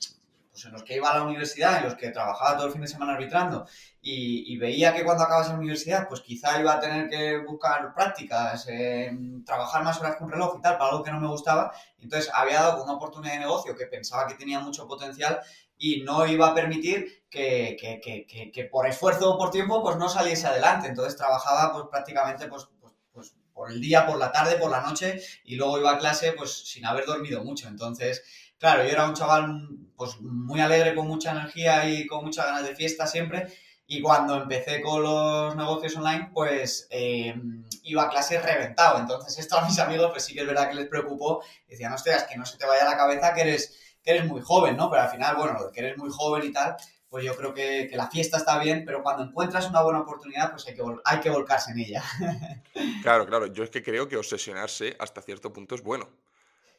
pues, 0.58 0.66
en 0.66 0.72
los 0.72 0.82
que 0.82 0.96
iba 0.96 1.10
a 1.10 1.18
la 1.18 1.22
universidad, 1.22 1.78
en 1.78 1.84
los 1.84 1.94
que 1.94 2.10
trabajaba 2.10 2.56
todo 2.56 2.66
el 2.66 2.72
fin 2.72 2.80
de 2.80 2.88
semana 2.88 3.12
arbitrando 3.12 3.66
y, 4.00 4.56
veía 4.56 4.92
que 4.92 5.04
cuando 5.04 5.22
acabas 5.22 5.48
la 5.48 5.54
universidad, 5.54 6.08
pues 6.08 6.20
quizá 6.20 6.60
iba 6.60 6.74
a 6.74 6.80
tener 6.80 7.08
que 7.08 7.38
buscar 7.38 7.94
prácticas, 7.94 8.66
em, 8.68 9.44
trabajar 9.44 9.84
más 9.84 10.00
horas 10.00 10.16
con 10.16 10.28
reloj 10.28 10.56
y 10.58 10.62
tal, 10.62 10.76
para 10.78 10.90
algo 10.90 11.04
que 11.04 11.12
no 11.12 11.20
me 11.20 11.28
gustaba. 11.28 11.72
Entonces 12.00 12.30
había 12.34 12.60
dado 12.60 12.82
una 12.82 12.94
oportunidad 12.94 13.34
de 13.34 13.40
negocio 13.40 13.76
que 13.76 13.86
pensaba 13.86 14.26
que 14.26 14.34
tenía 14.34 14.58
mucho 14.58 14.88
potencial 14.88 15.40
y 15.76 16.02
no 16.02 16.26
iba 16.26 16.48
a 16.48 16.54
permitir 16.54 17.24
que, 17.30 17.76
que, 17.80 18.50
que, 18.52 18.64
por 18.64 18.88
esfuerzo 18.88 19.34
o 19.34 19.38
por 19.38 19.50
tiempo 19.50 19.82
pues 19.82 19.96
no 19.96 20.08
saliese 20.08 20.48
adelante. 20.48 20.88
Entonces 20.88 21.16
trabajaba 21.16 21.72
pues 21.72 21.84
prácticamente 21.90 22.48
pues, 22.48 22.68
pues, 22.80 22.94
pues, 23.12 23.34
por 23.52 23.70
el 23.70 23.80
día, 23.80 24.06
por 24.06 24.18
la 24.18 24.32
tarde, 24.32 24.56
por 24.56 24.70
la 24.70 24.80
noche 24.80 25.20
y 25.44 25.54
luego 25.54 25.78
iba 25.78 25.92
a 25.92 25.98
clase 25.98 26.32
pues 26.32 26.50
sin 26.68 26.84
haber 26.84 27.06
dormido 27.06 27.44
mucho. 27.44 27.68
Entonces 27.68 28.24
claro, 28.58 28.84
yo 28.84 28.90
era 28.90 29.08
un 29.08 29.14
chaval 29.14 29.68
pues 29.96 30.20
muy 30.20 30.60
alegre, 30.60 30.94
con 30.94 31.08
mucha 31.08 31.32
energía 31.32 31.88
y 31.88 32.06
con 32.06 32.24
muchas 32.24 32.46
ganas 32.46 32.66
de 32.66 32.76
fiesta 32.76 33.06
siempre. 33.06 33.48
Y 33.86 34.00
cuando 34.00 34.36
empecé 34.36 34.80
con 34.80 35.02
los 35.02 35.56
negocios 35.56 35.96
online, 35.96 36.30
pues 36.32 36.86
eh, 36.90 37.34
iba 37.82 38.02
a 38.04 38.10
clase 38.10 38.40
reventado. 38.40 38.98
Entonces 38.98 39.38
esto 39.38 39.58
a 39.58 39.66
mis 39.66 39.78
amigos, 39.78 40.10
pues 40.10 40.24
sí 40.24 40.34
que 40.34 40.42
es 40.42 40.46
verdad 40.46 40.68
que 40.68 40.76
les 40.76 40.88
preocupó. 40.88 41.42
Decían, 41.66 41.92
hostias, 41.92 42.24
que 42.24 42.36
no 42.36 42.44
se 42.44 42.58
te 42.58 42.66
vaya 42.66 42.84
la 42.84 42.96
cabeza 42.96 43.34
que 43.34 43.40
eres, 43.40 43.96
que 44.02 44.10
eres 44.10 44.26
muy 44.26 44.40
joven, 44.42 44.76
¿no? 44.76 44.90
Pero 44.90 45.02
al 45.02 45.08
final, 45.08 45.36
bueno, 45.36 45.58
que 45.72 45.80
eres 45.80 45.96
muy 45.96 46.10
joven 46.10 46.44
y 46.44 46.52
tal, 46.52 46.76
pues 47.08 47.24
yo 47.24 47.34
creo 47.34 47.54
que, 47.54 47.88
que, 47.90 47.96
la 47.96 48.08
fiesta 48.08 48.36
está 48.36 48.58
bien, 48.58 48.84
pero 48.84 49.02
cuando 49.02 49.22
encuentras 49.22 49.66
una 49.68 49.80
buena 49.80 50.00
oportunidad, 50.00 50.50
pues 50.50 50.66
hay 50.68 50.74
que, 50.74 50.82
hay 51.04 51.20
que 51.20 51.30
volcarse 51.30 51.72
en 51.72 51.78
ella. 51.80 52.04
Claro, 53.02 53.26
claro. 53.26 53.46
Yo 53.46 53.64
es 53.64 53.70
que 53.70 53.82
creo 53.82 54.06
que 54.06 54.16
obsesionarse 54.16 54.96
hasta 54.98 55.22
cierto 55.22 55.52
punto 55.52 55.74
es 55.74 55.82
bueno 55.82 56.08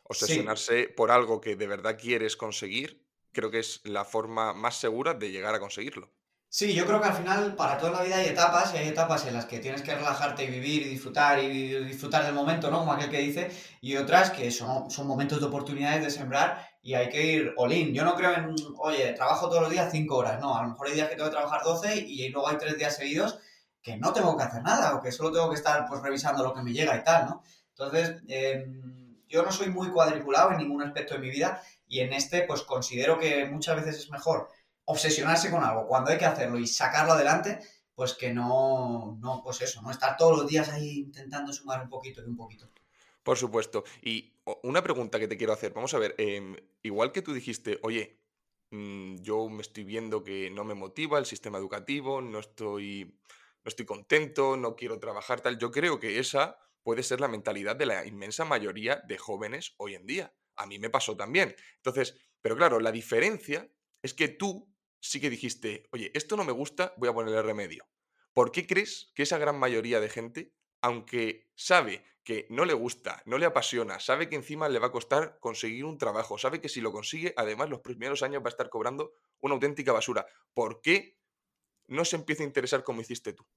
obsesionarse 0.10 0.90
por 0.90 1.12
algo 1.12 1.40
que 1.40 1.56
de 1.56 1.68
verdad 1.68 1.98
quieres 2.00 2.36
conseguir, 2.36 3.06
creo 3.32 3.52
que 3.52 3.60
es 3.60 3.82
la 3.84 4.06
forma 4.06 4.54
más 4.54 4.76
segura 4.80 5.14
de 5.14 5.32
llegar 5.32 5.54
a 5.56 5.60
conseguirlo. 5.60 6.12
Sí, 6.52 6.74
yo 6.74 6.88
creo 6.88 7.00
que 7.00 7.08
al 7.08 7.14
final 7.14 7.56
para 7.56 7.78
toda 7.78 7.92
la 7.92 8.02
vida 8.02 8.16
hay 8.16 8.26
etapas 8.26 8.74
y 8.74 8.78
hay 8.78 8.88
etapas 8.88 9.24
en 9.28 9.36
las 9.36 9.46
que 9.46 9.60
tienes 9.60 9.84
que 9.84 9.94
relajarte 9.94 10.46
y 10.46 10.50
vivir 10.50 10.82
y 10.82 10.90
disfrutar 10.90 11.38
y 11.38 11.86
disfrutar 11.86 12.26
del 12.26 12.34
momento, 12.34 12.72
¿no? 12.72 12.80
Como 12.80 12.92
aquel 12.92 13.12
que 13.12 13.20
dice, 13.20 13.52
y 13.82 13.96
otras 13.98 14.32
que 14.32 14.50
son, 14.50 14.90
son 14.90 15.06
momentos 15.06 15.40
de 15.40 15.46
oportunidades 15.46 16.04
de 16.04 16.10
sembrar 16.10 16.68
y 16.82 16.96
hay 16.96 17.10
que 17.10 17.24
ir 17.24 17.54
all 17.56 17.72
in. 17.72 17.94
Yo 17.94 18.04
no 18.04 18.16
creo 18.16 18.34
en, 18.34 18.56
oye, 18.80 19.14
trabajo 19.14 19.48
todos 19.48 19.62
los 19.62 19.70
días 19.70 19.92
5 19.92 20.16
horas, 20.16 20.42
no, 20.42 20.58
a 20.58 20.64
lo 20.64 20.70
mejor 20.70 20.88
hay 20.88 20.96
días 20.96 21.10
que 21.10 21.16
tengo 21.16 21.30
que 21.30 21.36
trabajar 21.36 21.62
12 21.64 21.98
y 21.98 22.30
luego 22.30 22.48
hay 22.48 22.58
3 22.58 22.78
días 22.80 22.96
seguidos 22.96 23.38
que 23.80 23.98
no 23.98 24.12
tengo 24.12 24.36
que 24.36 24.44
hacer 24.44 24.64
nada 24.64 24.96
o 24.96 25.02
que 25.04 25.12
solo 25.12 25.32
tengo 25.32 25.50
que 25.50 25.56
estar 25.56 25.86
pues 25.88 26.02
revisando 26.02 26.44
lo 26.44 26.56
que 26.56 26.64
me 26.64 26.74
llega 26.74 26.98
y 26.98 27.04
tal, 27.04 27.28
¿no? 27.28 27.44
Entonces, 27.78 28.24
eh, 28.28 28.66
yo 29.30 29.44
no 29.44 29.52
soy 29.52 29.70
muy 29.70 29.90
cuadriculado 29.90 30.52
en 30.52 30.58
ningún 30.58 30.82
aspecto 30.82 31.14
de 31.14 31.22
mi 31.22 31.30
vida 31.30 31.62
y 31.88 32.02
en 32.02 32.14
este 32.14 32.42
pues 32.44 32.64
considero 32.64 33.18
que 33.18 33.46
muchas 33.46 33.78
veces 33.78 33.98
es 33.98 34.10
mejor 34.10 34.50
obsesionarse 34.86 35.52
con 35.52 35.64
algo 35.64 35.88
cuando 35.88 36.10
hay 36.12 36.18
que 36.18 36.26
hacerlo 36.26 36.58
y 36.58 36.66
sacarlo 36.66 37.14
adelante, 37.14 37.60
pues 37.94 38.16
que 38.16 38.34
no, 38.34 39.18
no, 39.22 39.42
pues 39.44 39.62
eso, 39.62 39.82
no 39.82 39.92
estar 39.92 40.18
todos 40.18 40.38
los 40.38 40.48
días 40.48 40.70
ahí 40.70 41.00
intentando 41.02 41.54
sumar 41.54 41.84
un 41.84 41.90
poquito 41.90 42.22
y 42.22 42.26
un 42.26 42.36
poquito. 42.36 42.70
Por 43.22 43.38
supuesto. 43.38 43.84
Y 44.02 44.34
una 44.64 44.82
pregunta 44.82 45.20
que 45.20 45.28
te 45.28 45.38
quiero 45.38 45.54
hacer, 45.54 45.74
vamos 45.74 45.94
a 45.94 46.00
ver, 46.00 46.16
em, 46.18 46.56
igual 46.82 47.12
que 47.12 47.22
tú 47.22 47.34
dijiste, 47.34 47.80
oye, 47.84 48.20
mm, 48.72 49.18
yo 49.18 49.48
me 49.50 49.62
estoy 49.62 49.84
viendo 49.84 50.24
que 50.24 50.50
no 50.50 50.64
me 50.64 50.74
motiva 50.74 51.20
el 51.20 51.28
sistema 51.28 51.60
educativo, 51.60 52.22
no 52.22 52.40
estoy, 52.40 53.20
no 53.64 53.70
estoy 53.70 53.86
contento, 53.86 54.58
no 54.58 54.76
quiero 54.76 54.98
trabajar 54.98 55.42
tal, 55.42 55.60
yo 55.60 55.70
creo 55.70 56.00
que 56.00 56.18
esa 56.18 56.58
puede 56.84 57.04
ser 57.04 57.22
la 57.22 57.28
mentalidad 57.28 57.76
de 57.76 57.86
la 57.86 58.06
inmensa 58.06 58.46
mayoría 58.46 59.04
de 59.08 59.18
jóvenes 59.18 59.74
hoy 59.78 59.96
en 59.96 60.06
día. 60.06 60.34
A 60.56 60.66
mí 60.66 60.80
me 60.80 60.90
pasó 60.90 61.16
también. 61.16 61.56
Entonces, 61.78 62.20
pero 62.42 62.56
claro, 62.56 62.80
la 62.80 62.92
diferencia 62.92 63.70
es 64.02 64.14
que 64.14 64.28
tú 64.28 64.74
sí 65.00 65.20
que 65.20 65.30
dijiste, 65.30 65.88
oye, 65.92 66.12
esto 66.14 66.36
no 66.36 66.44
me 66.44 66.52
gusta, 66.52 66.94
voy 66.98 67.10
a 67.10 67.14
ponerle 67.14 67.42
remedio. 67.42 67.88
¿Por 68.34 68.52
qué 68.52 68.68
crees 68.68 69.12
que 69.16 69.24
esa 69.24 69.38
gran 69.38 69.58
mayoría 69.58 70.00
de 70.00 70.10
gente, 70.10 70.54
aunque 70.82 71.52
sabe 71.56 72.04
que 72.24 72.46
no 72.50 72.66
le 72.66 72.74
gusta, 72.74 73.24
no 73.26 73.38
le 73.38 73.46
apasiona, 73.46 74.00
sabe 74.00 74.30
que 74.30 74.36
encima 74.36 74.70
le 74.70 74.80
va 74.80 74.88
a 74.88 74.92
costar 74.92 75.40
conseguir 75.40 75.86
un 75.86 75.98
trabajo, 75.98 76.38
sabe 76.38 76.62
que 76.62 76.70
si 76.70 76.80
lo 76.80 76.92
consigue, 76.92 77.34
además 77.38 77.70
los 77.70 77.80
primeros 77.80 78.22
años 78.22 78.44
va 78.44 78.48
a 78.48 78.50
estar 78.50 78.70
cobrando 78.70 79.14
una 79.40 79.56
auténtica 79.56 79.94
basura, 79.94 80.28
¿por 80.54 80.82
qué 80.82 81.18
no 81.88 82.06
se 82.06 82.18
empieza 82.18 82.44
a 82.44 82.46
interesar 82.46 82.84
como 82.84 83.02
hiciste 83.02 83.34
tú? 83.34 83.48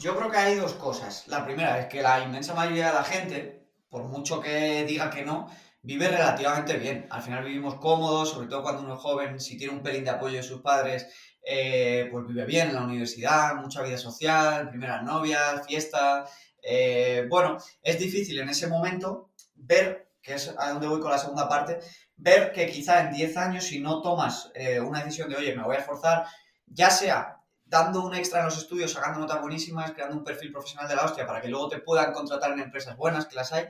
Yo 0.00 0.16
creo 0.16 0.30
que 0.30 0.38
hay 0.38 0.54
dos 0.54 0.72
cosas. 0.72 1.28
La 1.28 1.44
primera 1.44 1.78
es 1.78 1.86
que 1.88 2.00
la 2.00 2.20
inmensa 2.20 2.54
mayoría 2.54 2.86
de 2.86 2.94
la 2.94 3.04
gente, 3.04 3.68
por 3.90 4.04
mucho 4.04 4.40
que 4.40 4.82
diga 4.86 5.10
que 5.10 5.26
no, 5.26 5.50
vive 5.82 6.08
relativamente 6.08 6.78
bien. 6.78 7.06
Al 7.10 7.20
final 7.20 7.44
vivimos 7.44 7.74
cómodos, 7.74 8.30
sobre 8.30 8.48
todo 8.48 8.62
cuando 8.62 8.80
uno 8.80 8.94
es 8.94 9.00
joven, 9.00 9.38
si 9.38 9.58
tiene 9.58 9.74
un 9.74 9.82
pelín 9.82 10.04
de 10.04 10.08
apoyo 10.08 10.38
de 10.38 10.42
sus 10.42 10.62
padres, 10.62 11.06
eh, 11.44 12.08
pues 12.10 12.26
vive 12.26 12.46
bien 12.46 12.68
en 12.68 12.76
la 12.76 12.84
universidad, 12.84 13.56
mucha 13.56 13.82
vida 13.82 13.98
social, 13.98 14.70
primeras 14.70 15.02
novias, 15.02 15.66
fiesta. 15.66 16.24
Eh, 16.62 17.26
bueno, 17.28 17.58
es 17.82 17.98
difícil 17.98 18.38
en 18.38 18.48
ese 18.48 18.68
momento 18.68 19.32
ver, 19.54 20.12
que 20.22 20.32
es 20.32 20.54
a 20.56 20.70
donde 20.70 20.88
voy 20.88 21.00
con 21.00 21.10
la 21.10 21.18
segunda 21.18 21.46
parte, 21.46 21.78
ver 22.16 22.52
que 22.52 22.70
quizá 22.70 23.02
en 23.02 23.12
10 23.12 23.36
años, 23.36 23.64
si 23.64 23.80
no 23.80 24.00
tomas 24.00 24.50
eh, 24.54 24.80
una 24.80 25.00
decisión 25.00 25.28
de, 25.28 25.36
oye, 25.36 25.54
me 25.54 25.62
voy 25.62 25.76
a 25.76 25.80
esforzar, 25.80 26.24
ya 26.64 26.88
sea 26.88 27.39
dando 27.70 28.02
un 28.02 28.14
extra 28.14 28.40
en 28.40 28.46
los 28.46 28.58
estudios, 28.58 28.92
sacando 28.92 29.20
notas 29.20 29.40
buenísimas, 29.40 29.92
creando 29.92 30.16
un 30.16 30.24
perfil 30.24 30.52
profesional 30.52 30.88
de 30.88 30.96
la 30.96 31.04
hostia 31.04 31.24
para 31.24 31.40
que 31.40 31.48
luego 31.48 31.68
te 31.68 31.78
puedan 31.78 32.12
contratar 32.12 32.52
en 32.52 32.60
empresas 32.60 32.96
buenas, 32.96 33.26
que 33.26 33.36
las 33.36 33.52
hay, 33.52 33.68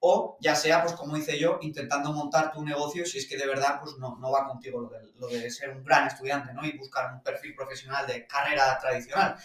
o 0.00 0.38
ya 0.40 0.54
sea, 0.56 0.82
pues 0.82 0.94
como 0.94 1.16
hice 1.16 1.38
yo, 1.38 1.58
intentando 1.60 2.12
montar 2.12 2.50
tu 2.50 2.64
negocio 2.64 3.04
si 3.04 3.18
es 3.18 3.28
que 3.28 3.36
de 3.36 3.46
verdad 3.46 3.78
pues 3.78 3.98
no, 3.98 4.16
no 4.16 4.32
va 4.32 4.48
contigo 4.48 4.80
lo 4.80 4.88
de, 4.88 5.12
lo 5.16 5.28
de, 5.28 5.50
ser 5.50 5.70
un 5.70 5.84
gran 5.84 6.06
estudiante, 6.06 6.54
¿no? 6.54 6.64
Y 6.64 6.76
buscar 6.76 7.12
un 7.12 7.22
perfil 7.22 7.54
profesional 7.54 8.06
de 8.06 8.26
carrera 8.26 8.78
tradicional. 8.80 9.36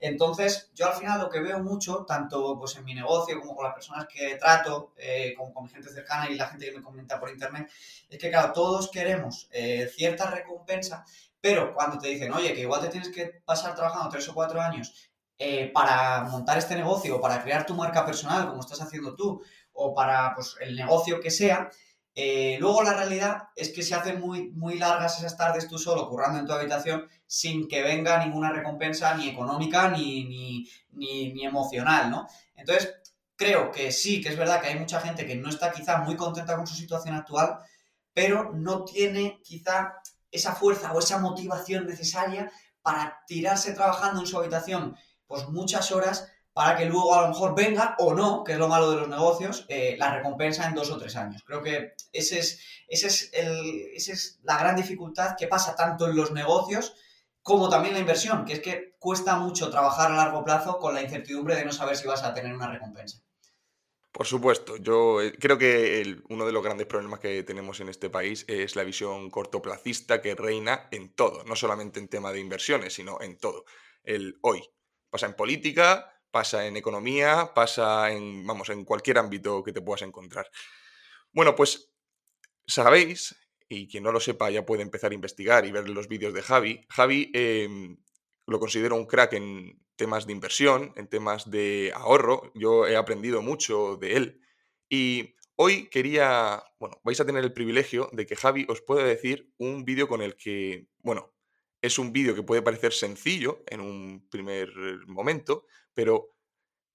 Entonces, 0.00 0.70
yo 0.74 0.86
al 0.86 0.94
final 0.94 1.20
lo 1.20 1.28
que 1.28 1.40
veo 1.40 1.62
mucho, 1.62 2.06
tanto 2.06 2.58
pues 2.58 2.74
en 2.76 2.84
mi 2.86 2.94
negocio 2.94 3.38
como 3.38 3.54
con 3.54 3.66
las 3.66 3.74
personas 3.74 4.06
que 4.06 4.36
trato, 4.36 4.94
eh, 4.96 5.34
como 5.36 5.52
con 5.52 5.64
mi 5.64 5.68
gente 5.68 5.90
cercana 5.90 6.30
y 6.30 6.36
la 6.36 6.48
gente 6.48 6.64
que 6.64 6.78
me 6.78 6.82
comenta 6.82 7.20
por 7.20 7.28
internet, 7.28 7.70
es 8.08 8.18
que 8.18 8.30
claro, 8.30 8.54
todos 8.54 8.90
queremos 8.90 9.48
eh, 9.52 9.86
cierta 9.94 10.30
recompensa, 10.30 11.04
pero 11.40 11.74
cuando 11.74 11.98
te 11.98 12.08
dicen, 12.08 12.32
oye, 12.32 12.52
que 12.52 12.60
igual 12.60 12.80
te 12.80 12.88
tienes 12.88 13.10
que 13.10 13.42
pasar 13.44 13.74
trabajando 13.74 14.10
tres 14.10 14.28
o 14.28 14.34
cuatro 14.34 14.60
años 14.60 15.10
eh, 15.38 15.70
para 15.72 16.24
montar 16.24 16.58
este 16.58 16.76
negocio 16.76 17.16
o 17.16 17.20
para 17.20 17.42
crear 17.42 17.64
tu 17.64 17.74
marca 17.74 18.04
personal, 18.04 18.48
como 18.48 18.60
estás 18.60 18.80
haciendo 18.82 19.14
tú, 19.14 19.42
o 19.72 19.94
para 19.94 20.34
pues, 20.34 20.56
el 20.60 20.76
negocio 20.76 21.20
que 21.20 21.30
sea, 21.30 21.70
eh, 22.14 22.58
luego 22.60 22.82
la 22.82 22.94
realidad 22.94 23.44
es 23.54 23.70
que 23.70 23.82
se 23.82 23.94
hacen 23.94 24.20
muy, 24.20 24.50
muy 24.50 24.78
largas 24.78 25.18
esas 25.18 25.36
tardes 25.36 25.68
tú 25.68 25.78
solo 25.78 26.08
currando 26.08 26.38
en 26.40 26.46
tu 26.46 26.52
habitación 26.52 27.08
sin 27.24 27.68
que 27.68 27.82
venga 27.82 28.22
ninguna 28.22 28.52
recompensa 28.52 29.14
ni 29.14 29.28
económica 29.28 29.88
ni, 29.88 30.24
ni, 30.24 30.66
ni, 31.32 31.44
emocional, 31.44 32.10
¿no? 32.10 32.26
Entonces, 32.56 32.94
creo 33.36 33.70
que 33.70 33.92
sí, 33.92 34.20
que 34.20 34.28
es 34.28 34.36
verdad 34.36 34.60
que 34.60 34.68
hay 34.68 34.78
mucha 34.78 35.00
gente 35.00 35.24
que 35.24 35.36
no 35.36 35.48
está 35.48 35.72
quizá 35.72 35.98
muy 35.98 36.16
contenta 36.16 36.56
con 36.56 36.66
su 36.66 36.74
situación 36.74 37.14
actual, 37.14 37.58
pero 38.12 38.52
no 38.52 38.84
tiene 38.84 39.40
quizá 39.42 39.94
esa 40.30 40.54
fuerza 40.54 40.92
o 40.92 40.98
esa 40.98 41.18
motivación 41.18 41.86
necesaria 41.86 42.50
para 42.82 43.22
tirarse 43.26 43.72
trabajando 43.72 44.20
en 44.20 44.26
su 44.26 44.38
habitación 44.38 44.96
pues 45.26 45.48
muchas 45.48 45.92
horas 45.92 46.28
para 46.52 46.76
que 46.76 46.84
luego 46.84 47.14
a 47.14 47.22
lo 47.22 47.28
mejor 47.28 47.54
venga 47.54 47.94
o 47.98 48.12
no, 48.12 48.42
que 48.42 48.52
es 48.52 48.58
lo 48.58 48.68
malo 48.68 48.90
de 48.90 48.96
los 48.96 49.08
negocios, 49.08 49.64
eh, 49.68 49.94
la 49.98 50.14
recompensa 50.14 50.66
en 50.66 50.74
dos 50.74 50.90
o 50.90 50.98
tres 50.98 51.14
años. 51.16 51.42
Creo 51.46 51.62
que 51.62 51.94
ese 52.12 52.40
es, 52.40 52.60
esa 52.88 53.06
es 54.12 54.40
la 54.42 54.58
gran 54.58 54.74
dificultad 54.74 55.36
que 55.38 55.46
pasa 55.46 55.76
tanto 55.76 56.08
en 56.08 56.16
los 56.16 56.32
negocios 56.32 56.94
como 57.42 57.68
también 57.68 57.94
la 57.94 58.00
inversión, 58.00 58.44
que 58.44 58.54
es 58.54 58.60
que 58.60 58.96
cuesta 58.98 59.36
mucho 59.36 59.70
trabajar 59.70 60.12
a 60.12 60.16
largo 60.16 60.44
plazo 60.44 60.78
con 60.78 60.94
la 60.94 61.02
incertidumbre 61.02 61.56
de 61.56 61.64
no 61.64 61.72
saber 61.72 61.96
si 61.96 62.06
vas 62.06 62.22
a 62.22 62.34
tener 62.34 62.54
una 62.54 62.68
recompensa. 62.68 63.22
Por 64.12 64.26
supuesto, 64.26 64.76
yo 64.76 65.22
eh, 65.22 65.32
creo 65.38 65.56
que 65.56 66.16
uno 66.28 66.44
de 66.44 66.52
los 66.52 66.62
grandes 66.62 66.86
problemas 66.86 67.20
que 67.20 67.42
tenemos 67.44 67.80
en 67.80 67.88
este 67.88 68.10
país 68.10 68.44
es 68.48 68.74
la 68.74 68.82
visión 68.82 69.30
cortoplacista 69.30 70.20
que 70.20 70.34
reina 70.34 70.88
en 70.90 71.14
todo, 71.14 71.44
no 71.44 71.54
solamente 71.54 72.00
en 72.00 72.08
tema 72.08 72.32
de 72.32 72.40
inversiones, 72.40 72.94
sino 72.94 73.20
en 73.20 73.38
todo. 73.38 73.64
El 74.02 74.38
hoy. 74.42 74.62
Pasa 75.10 75.26
en 75.26 75.34
política, 75.34 76.12
pasa 76.30 76.66
en 76.66 76.76
economía, 76.76 77.52
pasa 77.54 78.10
en, 78.12 78.46
vamos, 78.46 78.68
en 78.70 78.84
cualquier 78.84 79.18
ámbito 79.18 79.62
que 79.62 79.72
te 79.72 79.82
puedas 79.82 80.02
encontrar. 80.02 80.50
Bueno, 81.32 81.54
pues 81.54 81.92
sabéis, 82.66 83.36
y 83.68 83.88
quien 83.88 84.02
no 84.02 84.12
lo 84.12 84.20
sepa 84.20 84.50
ya 84.50 84.66
puede 84.66 84.82
empezar 84.82 85.12
a 85.12 85.14
investigar 85.14 85.64
y 85.64 85.72
ver 85.72 85.88
los 85.88 86.08
vídeos 86.08 86.34
de 86.34 86.42
Javi. 86.42 86.84
Javi 86.90 87.30
em, 87.32 87.96
lo 88.50 88.58
considero 88.58 88.96
un 88.96 89.06
crack 89.06 89.34
en 89.34 89.80
temas 89.94 90.26
de 90.26 90.32
inversión, 90.32 90.92
en 90.96 91.06
temas 91.06 91.48
de 91.50 91.92
ahorro. 91.94 92.50
Yo 92.56 92.88
he 92.88 92.96
aprendido 92.96 93.42
mucho 93.42 93.96
de 93.96 94.16
él. 94.16 94.40
Y 94.88 95.36
hoy 95.54 95.88
quería, 95.88 96.60
bueno, 96.80 97.00
vais 97.04 97.20
a 97.20 97.24
tener 97.24 97.44
el 97.44 97.52
privilegio 97.52 98.10
de 98.12 98.26
que 98.26 98.34
Javi 98.34 98.66
os 98.68 98.82
pueda 98.82 99.04
decir 99.04 99.52
un 99.58 99.84
vídeo 99.84 100.08
con 100.08 100.20
el 100.20 100.36
que, 100.36 100.88
bueno, 100.98 101.32
es 101.80 101.96
un 102.00 102.12
vídeo 102.12 102.34
que 102.34 102.42
puede 102.42 102.60
parecer 102.60 102.92
sencillo 102.92 103.62
en 103.68 103.80
un 103.80 104.28
primer 104.28 104.68
momento, 105.06 105.64
pero 105.94 106.34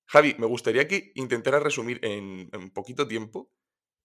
Javi, 0.08 0.36
me 0.38 0.47
gustaría 0.47 0.89
que 0.89 1.14
intentaras 1.16 1.64
resumir 1.64 2.01
en, 2.03 2.49
en 2.51 2.70
poquito 2.72 3.08
tiempo 3.08 3.49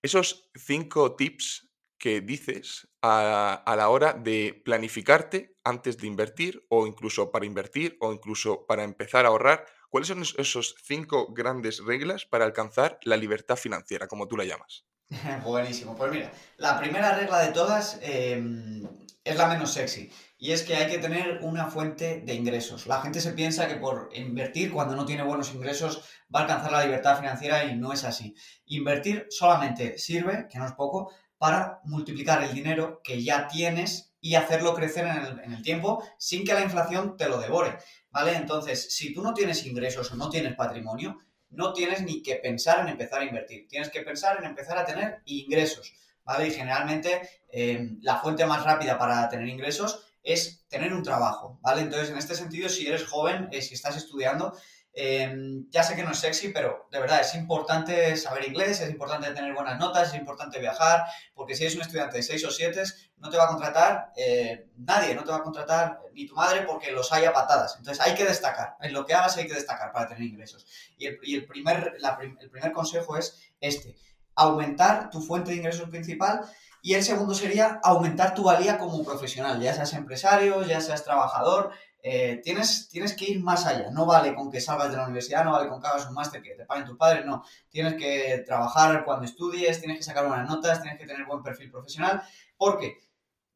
esos 0.03 0.51
cinco 0.55 1.17
tips 1.17 1.70
que 2.01 2.23
dices 2.23 2.89
a, 3.03 3.63
la 3.77 3.89
hora 3.91 4.15
de 4.15 4.61
planificarte 4.65 5.55
antes 5.63 5.99
de 5.99 6.07
invertir 6.07 6.67
o 6.71 6.87
incluso 6.87 7.31
para 7.31 7.45
invertir 7.45 7.97
o 8.01 8.13
incluso 8.13 8.67
para 8.67 8.83
empezar 8.83 9.27
a 9.27 9.29
ahorrar? 9.29 9.67
¿Cuáles 9.91 10.09
son 10.09 10.23
esos 10.23 10.75
cinco 10.83 11.33
grandes 11.33 11.85
reglas 11.85 12.25
para 12.25 12.45
alcanzar 12.45 12.99
la 13.03 13.17
libertad 13.17 13.57
financiera, 13.57 14.09
como 14.09 14.27
tú 14.27 14.37
la 14.37 14.45
llamas? 14.45 14.87
Buenísimo. 15.45 15.95
Pues 15.95 16.11
mira, 16.11 16.33
la 16.57 16.79
primera 16.79 17.15
regla 17.15 17.41
de 17.41 17.53
todas 17.53 17.99
em, 18.03 18.89
es 19.23 19.37
la 19.37 19.49
menos 19.49 19.73
sexy. 19.73 20.11
Y 20.39 20.53
es 20.53 20.63
que 20.63 20.75
hay 20.75 20.91
que 20.91 20.99
tener 20.99 21.41
una 21.43 21.67
fuente 21.67 22.23
de 22.25 22.33
ingresos. 22.35 22.87
La 22.87 23.03
gente 23.03 23.21
se 23.21 23.33
piensa 23.33 23.69
que 23.69 23.77
por 23.77 24.09
invertir 24.15 24.73
cuando 24.73 24.97
no 24.97 25.05
tiene 25.05 25.23
buenos 25.23 25.53
ingresos 25.53 26.03
va 26.35 26.41
a 26.41 26.43
alcanzar 26.45 26.73
la 26.73 26.85
libertad 26.85 27.19
financiera 27.19 27.65
y 27.65 27.77
no 27.77 27.93
es 27.93 28.05
así. 28.05 28.35
Invertir 28.65 29.27
solamente 29.29 29.99
sirve, 29.99 30.47
que 30.49 30.59
no 30.59 30.65
es 30.65 30.73
poco, 30.73 31.13
para 31.41 31.81
multiplicar 31.85 32.43
el 32.43 32.53
dinero 32.53 33.01
que 33.03 33.25
ya 33.25 33.49
tienes 33.49 34.13
y 34.21 34.35
hacerlo 34.35 34.75
crecer 34.75 35.07
en 35.07 35.55
el, 35.55 35.63
tiempo 35.63 36.05
sin 36.19 36.45
que 36.45 36.53
la 36.53 36.61
inflación 36.61 37.17
te 37.17 37.31
lo 37.31 37.41
devore, 37.41 37.79
¿vale? 38.11 38.37
Entonces, 38.37 38.93
si 38.93 39.15
tú 39.15 39.23
no 39.23 39.33
tienes 39.33 39.65
ingresos 39.65 40.13
o 40.13 40.17
no 40.17 40.29
tienes 40.29 40.55
patrimonio, 40.55 41.17
no 41.49 41.73
tienes 41.73 42.03
ni 42.03 42.23
que 42.23 42.35
pensar 42.37 42.81
en 42.81 42.89
empezar 42.89 43.23
a 43.23 43.25
invertir, 43.25 43.67
tienes 43.69 43.89
que 43.89 44.03
pensar 44.03 44.37
en 44.39 44.45
empezar 44.45 44.77
a 44.77 44.85
tener 44.85 45.23
ingresos, 45.25 45.95
¿vale? 46.25 46.49
Y 46.49 46.51
generalmente 46.51 47.23
eh, 47.51 47.89
la 48.03 48.19
fuente 48.19 48.45
más 48.45 48.63
rápida 48.63 48.99
para 48.99 49.27
tener 49.31 49.49
ingresos 49.49 50.05
es 50.23 50.67
tener 50.69 50.93
un 50.93 51.03
trabajo, 51.03 51.59
¿vale? 51.63 51.81
Entonces, 51.81 52.11
en 52.11 52.19
este 52.19 52.35
sentido, 52.35 52.69
si 52.69 52.87
eres 52.87 53.07
joven, 53.07 53.49
eh, 53.51 53.63
si 53.63 53.73
estás 53.73 53.97
estudiando, 53.97 54.53
Em, 54.93 55.71
ya 55.71 55.85
sé 55.85 55.95
que 55.95 56.03
no 56.03 56.11
es 56.11 56.19
sexy, 56.19 56.49
pero 56.49 56.89
de 56.91 56.99
verdad 56.99 57.21
es 57.21 57.35
importante 57.35 58.17
saber 58.17 58.47
inglés, 58.47 58.81
es 58.81 58.91
importante 58.91 59.31
tener 59.33 59.55
buenas 59.55 59.79
notas, 59.79 60.09
es 60.09 60.19
importante 60.19 60.59
viajar, 60.59 61.05
porque 61.33 61.55
si 61.55 61.63
eres 61.63 61.77
un 61.77 61.83
estudiante 61.83 62.17
de 62.17 62.23
6 62.25 62.45
o 62.45 62.51
7, 62.51 62.83
no 63.19 63.31
te 63.31 63.37
va 63.37 63.45
a 63.45 63.49
contratar 63.49 64.13
eh, 64.17 64.67
nadie, 64.77 65.15
no 65.15 65.23
te 65.23 65.31
va 65.31 65.39
a 65.39 65.43
contratar 65.43 66.01
ni 66.13 66.27
tu 66.27 66.35
madre 66.35 66.63
porque 66.63 66.91
los 66.91 67.13
haya 67.13 67.33
patadas. 67.33 67.77
Entonces 67.79 68.05
hay 68.05 68.15
que 68.15 68.25
destacar, 68.25 68.77
en 68.81 68.93
lo 68.93 69.07
que 69.07 69.15
hagas 69.15 69.37
hay 69.37 69.47
que 69.47 69.55
destacar 69.55 69.93
para 69.93 70.09
tener 70.09 70.25
ingresos. 70.25 70.67
Y 70.99 71.07
el, 71.07 71.47
primer, 71.47 71.97
el 72.41 72.51
primer 72.51 72.73
consejo 72.73 73.17
es 73.17 73.39
este, 73.61 73.95
aumentar 74.35 75.11
tu 75.11 75.21
fuente 75.21 75.51
de 75.51 75.59
ingresos 75.59 75.89
principal 75.89 76.41
y 76.83 76.95
el 76.95 77.05
segundo 77.05 77.35
sería 77.35 77.79
aumentar 77.83 78.35
tu 78.35 78.43
valía 78.43 78.79
como 78.79 79.05
profesional, 79.05 79.61
ya 79.61 79.75
seas 79.75 79.93
empresario, 79.93 80.63
ya 80.63 80.81
seas 80.81 81.05
trabajador, 81.05 81.73
eh, 82.03 82.41
tienes, 82.43 82.89
tienes 82.89 83.15
que 83.15 83.31
ir 83.31 83.43
más 83.43 83.67
allá. 83.67 83.91
No 83.91 84.07
vale 84.07 84.35
con 84.35 84.51
que 84.51 84.61
salgas 84.61 84.91
de 84.91 84.97
la 84.97 85.05
universidad, 85.05 85.45
no 85.45 85.53
vale 85.53 85.69
con 85.69 85.81
que 85.81 85.89
hagas 85.89 86.07
un 86.07 86.15
máster 86.15 86.43
que 86.43 86.55
te 86.55 86.65
paguen 86.65 86.87
tus 86.87 86.97
padres, 86.97 87.25
no. 87.27 87.45
Tienes 87.69 87.95
que 87.95 88.43
trabajar 88.47 89.05
cuando 89.05 89.25
estudies, 89.25 89.81
tienes 89.81 89.99
que 89.99 90.05
sacar 90.05 90.27
buenas 90.27 90.49
notas, 90.49 90.83
tienes 90.83 90.99
que 90.99 91.07
tener 91.07 91.27
buen 91.27 91.43
perfil 91.43 91.71
profesional, 91.71 92.23
porque 92.57 92.99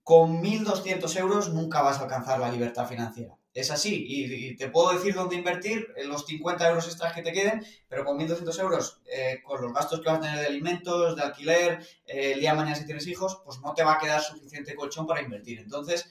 con 0.03 0.43
1.200 0.43 1.17
euros 1.19 1.49
nunca 1.53 1.83
vas 1.83 1.99
a 1.99 2.03
alcanzar 2.03 2.39
la 2.39 2.53
libertad 2.53 2.87
financiera. 2.87 3.37
Es 3.55 3.71
así, 3.71 4.05
y, 4.09 4.57
te 4.57 4.69
puedo 4.69 4.93
decir 4.93 5.15
dónde 5.15 5.37
invertir 5.37 5.87
los 6.07 6.27
50 6.27 6.69
euros 6.69 6.87
extras 6.87 7.13
que 7.13 7.23
te 7.23 7.33
queden, 7.33 7.65
pero 7.89 8.05
con 8.05 8.19
1.200 8.19 8.59
euros, 8.61 9.01
eh, 9.07 9.41
con 9.45 9.63
los 9.63 9.73
gastos 9.73 10.01
que 10.01 10.09
vas 10.11 10.19
a 10.19 10.23
tener 10.23 10.41
de 10.41 10.47
alimentos, 10.47 11.15
de 11.15 11.23
alquiler, 11.23 11.79
eh, 12.05 12.33
el 12.33 12.41
día 12.41 12.51
de 12.51 12.57
mañana 12.57 12.75
si 12.75 12.85
tienes 12.85 13.07
hijos, 13.07 13.41
pues 13.45 13.61
no 13.61 13.73
te 13.73 13.85
va 13.85 13.95
a 13.95 13.99
quedar 13.99 14.21
suficiente 14.21 14.75
colchón 14.75 15.07
para 15.07 15.23
invertir. 15.23 15.61
Entonces, 15.61 16.11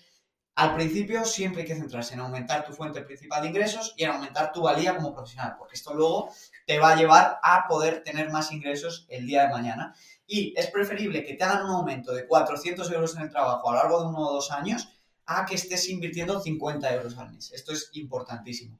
al 0.55 0.75
principio 0.75 1.25
siempre 1.25 1.61
hay 1.61 1.67
que 1.67 1.75
centrarse 1.75 2.13
en 2.13 2.19
aumentar 2.19 2.63
tu 2.63 2.73
fuente 2.73 3.01
principal 3.01 3.41
de 3.41 3.47
ingresos 3.47 3.93
y 3.97 4.03
en 4.03 4.11
aumentar 4.11 4.51
tu 4.51 4.61
valía 4.61 4.95
como 4.95 5.13
profesional, 5.13 5.55
porque 5.57 5.75
esto 5.75 5.93
luego 5.93 6.31
te 6.67 6.77
va 6.77 6.91
a 6.91 6.95
llevar 6.95 7.39
a 7.41 7.67
poder 7.67 8.03
tener 8.03 8.29
más 8.29 8.51
ingresos 8.51 9.07
el 9.09 9.25
día 9.25 9.43
de 9.43 9.53
mañana. 9.53 9.95
Y 10.27 10.53
es 10.55 10.67
preferible 10.67 11.23
que 11.23 11.33
te 11.33 11.43
hagan 11.43 11.65
un 11.65 11.71
aumento 11.71 12.13
de 12.13 12.27
400 12.27 12.89
euros 12.91 13.15
en 13.15 13.23
el 13.23 13.31
trabajo 13.31 13.67
a 13.69 13.73
lo 13.73 13.77
largo 13.79 14.01
de 14.01 14.07
uno 14.09 14.19
o 14.19 14.33
dos 14.33 14.51
años 14.51 14.89
a 15.25 15.45
que 15.45 15.55
estés 15.55 15.89
invirtiendo 15.89 16.39
50 16.39 16.93
euros 16.93 17.17
al 17.17 17.31
mes. 17.31 17.51
Esto 17.51 17.73
es 17.73 17.89
importantísimo. 17.93 18.79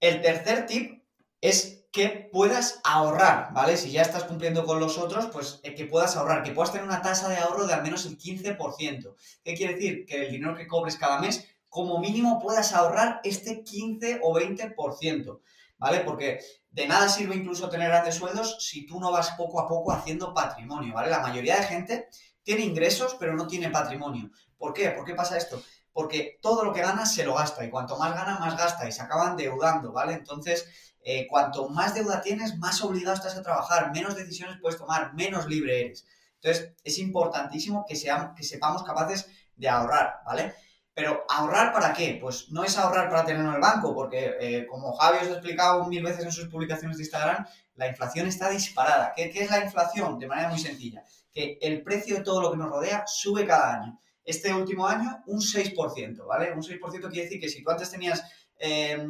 El 0.00 0.20
tercer 0.20 0.66
tip 0.66 1.02
es 1.40 1.83
que 1.94 2.28
puedas 2.32 2.80
ahorrar, 2.82 3.52
¿vale? 3.52 3.76
Si 3.76 3.92
ya 3.92 4.02
estás 4.02 4.24
cumpliendo 4.24 4.66
con 4.66 4.80
los 4.80 4.98
otros, 4.98 5.26
pues 5.26 5.60
eh, 5.62 5.76
que 5.76 5.84
puedas 5.84 6.16
ahorrar, 6.16 6.42
que 6.42 6.50
puedas 6.50 6.72
tener 6.72 6.84
una 6.84 7.00
tasa 7.00 7.28
de 7.28 7.36
ahorro 7.36 7.68
de 7.68 7.72
al 7.72 7.84
menos 7.84 8.04
el 8.04 8.18
15%. 8.18 9.14
¿Qué 9.44 9.54
quiere 9.54 9.74
decir? 9.74 10.04
Que 10.04 10.26
el 10.26 10.32
dinero 10.32 10.56
que 10.56 10.66
cobres 10.66 10.96
cada 10.96 11.20
mes, 11.20 11.46
como 11.68 12.00
mínimo 12.00 12.40
puedas 12.40 12.72
ahorrar 12.72 13.20
este 13.22 13.62
15 13.62 14.18
o 14.24 14.34
20%, 14.34 15.40
¿vale? 15.78 16.00
Porque 16.00 16.40
de 16.68 16.88
nada 16.88 17.08
sirve 17.08 17.36
incluso 17.36 17.68
tener 17.68 17.90
grandes 17.90 18.16
sueldos 18.16 18.56
si 18.58 18.86
tú 18.86 18.98
no 18.98 19.12
vas 19.12 19.30
poco 19.38 19.60
a 19.60 19.68
poco 19.68 19.92
haciendo 19.92 20.34
patrimonio, 20.34 20.94
¿vale? 20.94 21.10
La 21.10 21.20
mayoría 21.20 21.58
de 21.58 21.62
gente 21.62 22.08
tiene 22.42 22.62
ingresos 22.62 23.14
pero 23.20 23.36
no 23.36 23.46
tiene 23.46 23.70
patrimonio. 23.70 24.32
¿Por 24.58 24.74
qué? 24.74 24.90
¿Por 24.90 25.04
qué 25.04 25.14
pasa 25.14 25.36
esto? 25.36 25.62
Porque 25.92 26.40
todo 26.42 26.64
lo 26.64 26.72
que 26.72 26.80
gana 26.80 27.06
se 27.06 27.24
lo 27.24 27.34
gasta 27.34 27.64
y 27.64 27.70
cuanto 27.70 27.96
más 27.96 28.12
gana, 28.16 28.40
más 28.40 28.58
gasta 28.58 28.88
y 28.88 28.90
se 28.90 29.00
acaban 29.00 29.36
deudando, 29.36 29.92
¿vale? 29.92 30.14
Entonces, 30.14 30.66
eh, 31.06 31.26
cuanto 31.28 31.68
más 31.68 31.94
deuda 31.94 32.22
tienes, 32.22 32.56
más 32.56 32.82
obligado 32.82 33.14
estás 33.14 33.36
a 33.36 33.42
trabajar, 33.42 33.92
menos 33.92 34.16
decisiones 34.16 34.58
puedes 34.60 34.78
tomar, 34.78 35.12
menos 35.12 35.46
libre 35.46 35.82
eres. 35.82 36.06
Entonces, 36.40 36.72
es 36.82 36.98
importantísimo 36.98 37.84
que, 37.86 37.94
seamos, 37.94 38.34
que 38.34 38.42
sepamos 38.42 38.82
capaces 38.82 39.28
de 39.54 39.68
ahorrar, 39.68 40.20
¿vale? 40.24 40.54
Pero 40.94 41.24
ahorrar 41.28 41.74
para 41.74 41.92
qué? 41.92 42.18
Pues 42.20 42.50
no 42.50 42.64
es 42.64 42.78
ahorrar 42.78 43.10
para 43.10 43.26
tenerlo 43.26 43.50
en 43.50 43.56
el 43.56 43.60
banco, 43.60 43.94
porque 43.94 44.34
eh, 44.40 44.66
como 44.66 44.94
Javi 44.94 45.18
os 45.18 45.28
ha 45.28 45.32
explicado 45.32 45.84
mil 45.86 46.02
veces 46.02 46.24
en 46.24 46.32
sus 46.32 46.48
publicaciones 46.48 46.96
de 46.96 47.02
Instagram, 47.02 47.46
la 47.74 47.88
inflación 47.88 48.26
está 48.26 48.48
disparada. 48.48 49.12
¿Qué, 49.14 49.30
¿Qué, 49.30 49.42
es 49.42 49.50
la 49.50 49.62
inflación? 49.62 50.18
De 50.18 50.26
manera 50.26 50.48
muy 50.48 50.58
sencilla, 50.58 51.02
que 51.32 51.58
el 51.60 51.82
precio 51.82 52.16
de 52.16 52.22
todo 52.22 52.40
lo 52.40 52.50
que 52.50 52.56
nos 52.56 52.70
rodea 52.70 53.04
sube 53.06 53.46
cada 53.46 53.74
año. 53.74 53.98
Este 54.24 54.54
último 54.54 54.86
año, 54.86 55.22
un 55.26 55.40
6%, 55.40 56.26
¿vale? 56.26 56.52
Un 56.52 56.62
6% 56.62 56.80
quiere 57.10 57.24
decir 57.24 57.40
que 57.40 57.50
si 57.50 57.62
tú 57.62 57.70
antes 57.70 57.90
tenías 57.90 58.22
eh, 58.58 59.06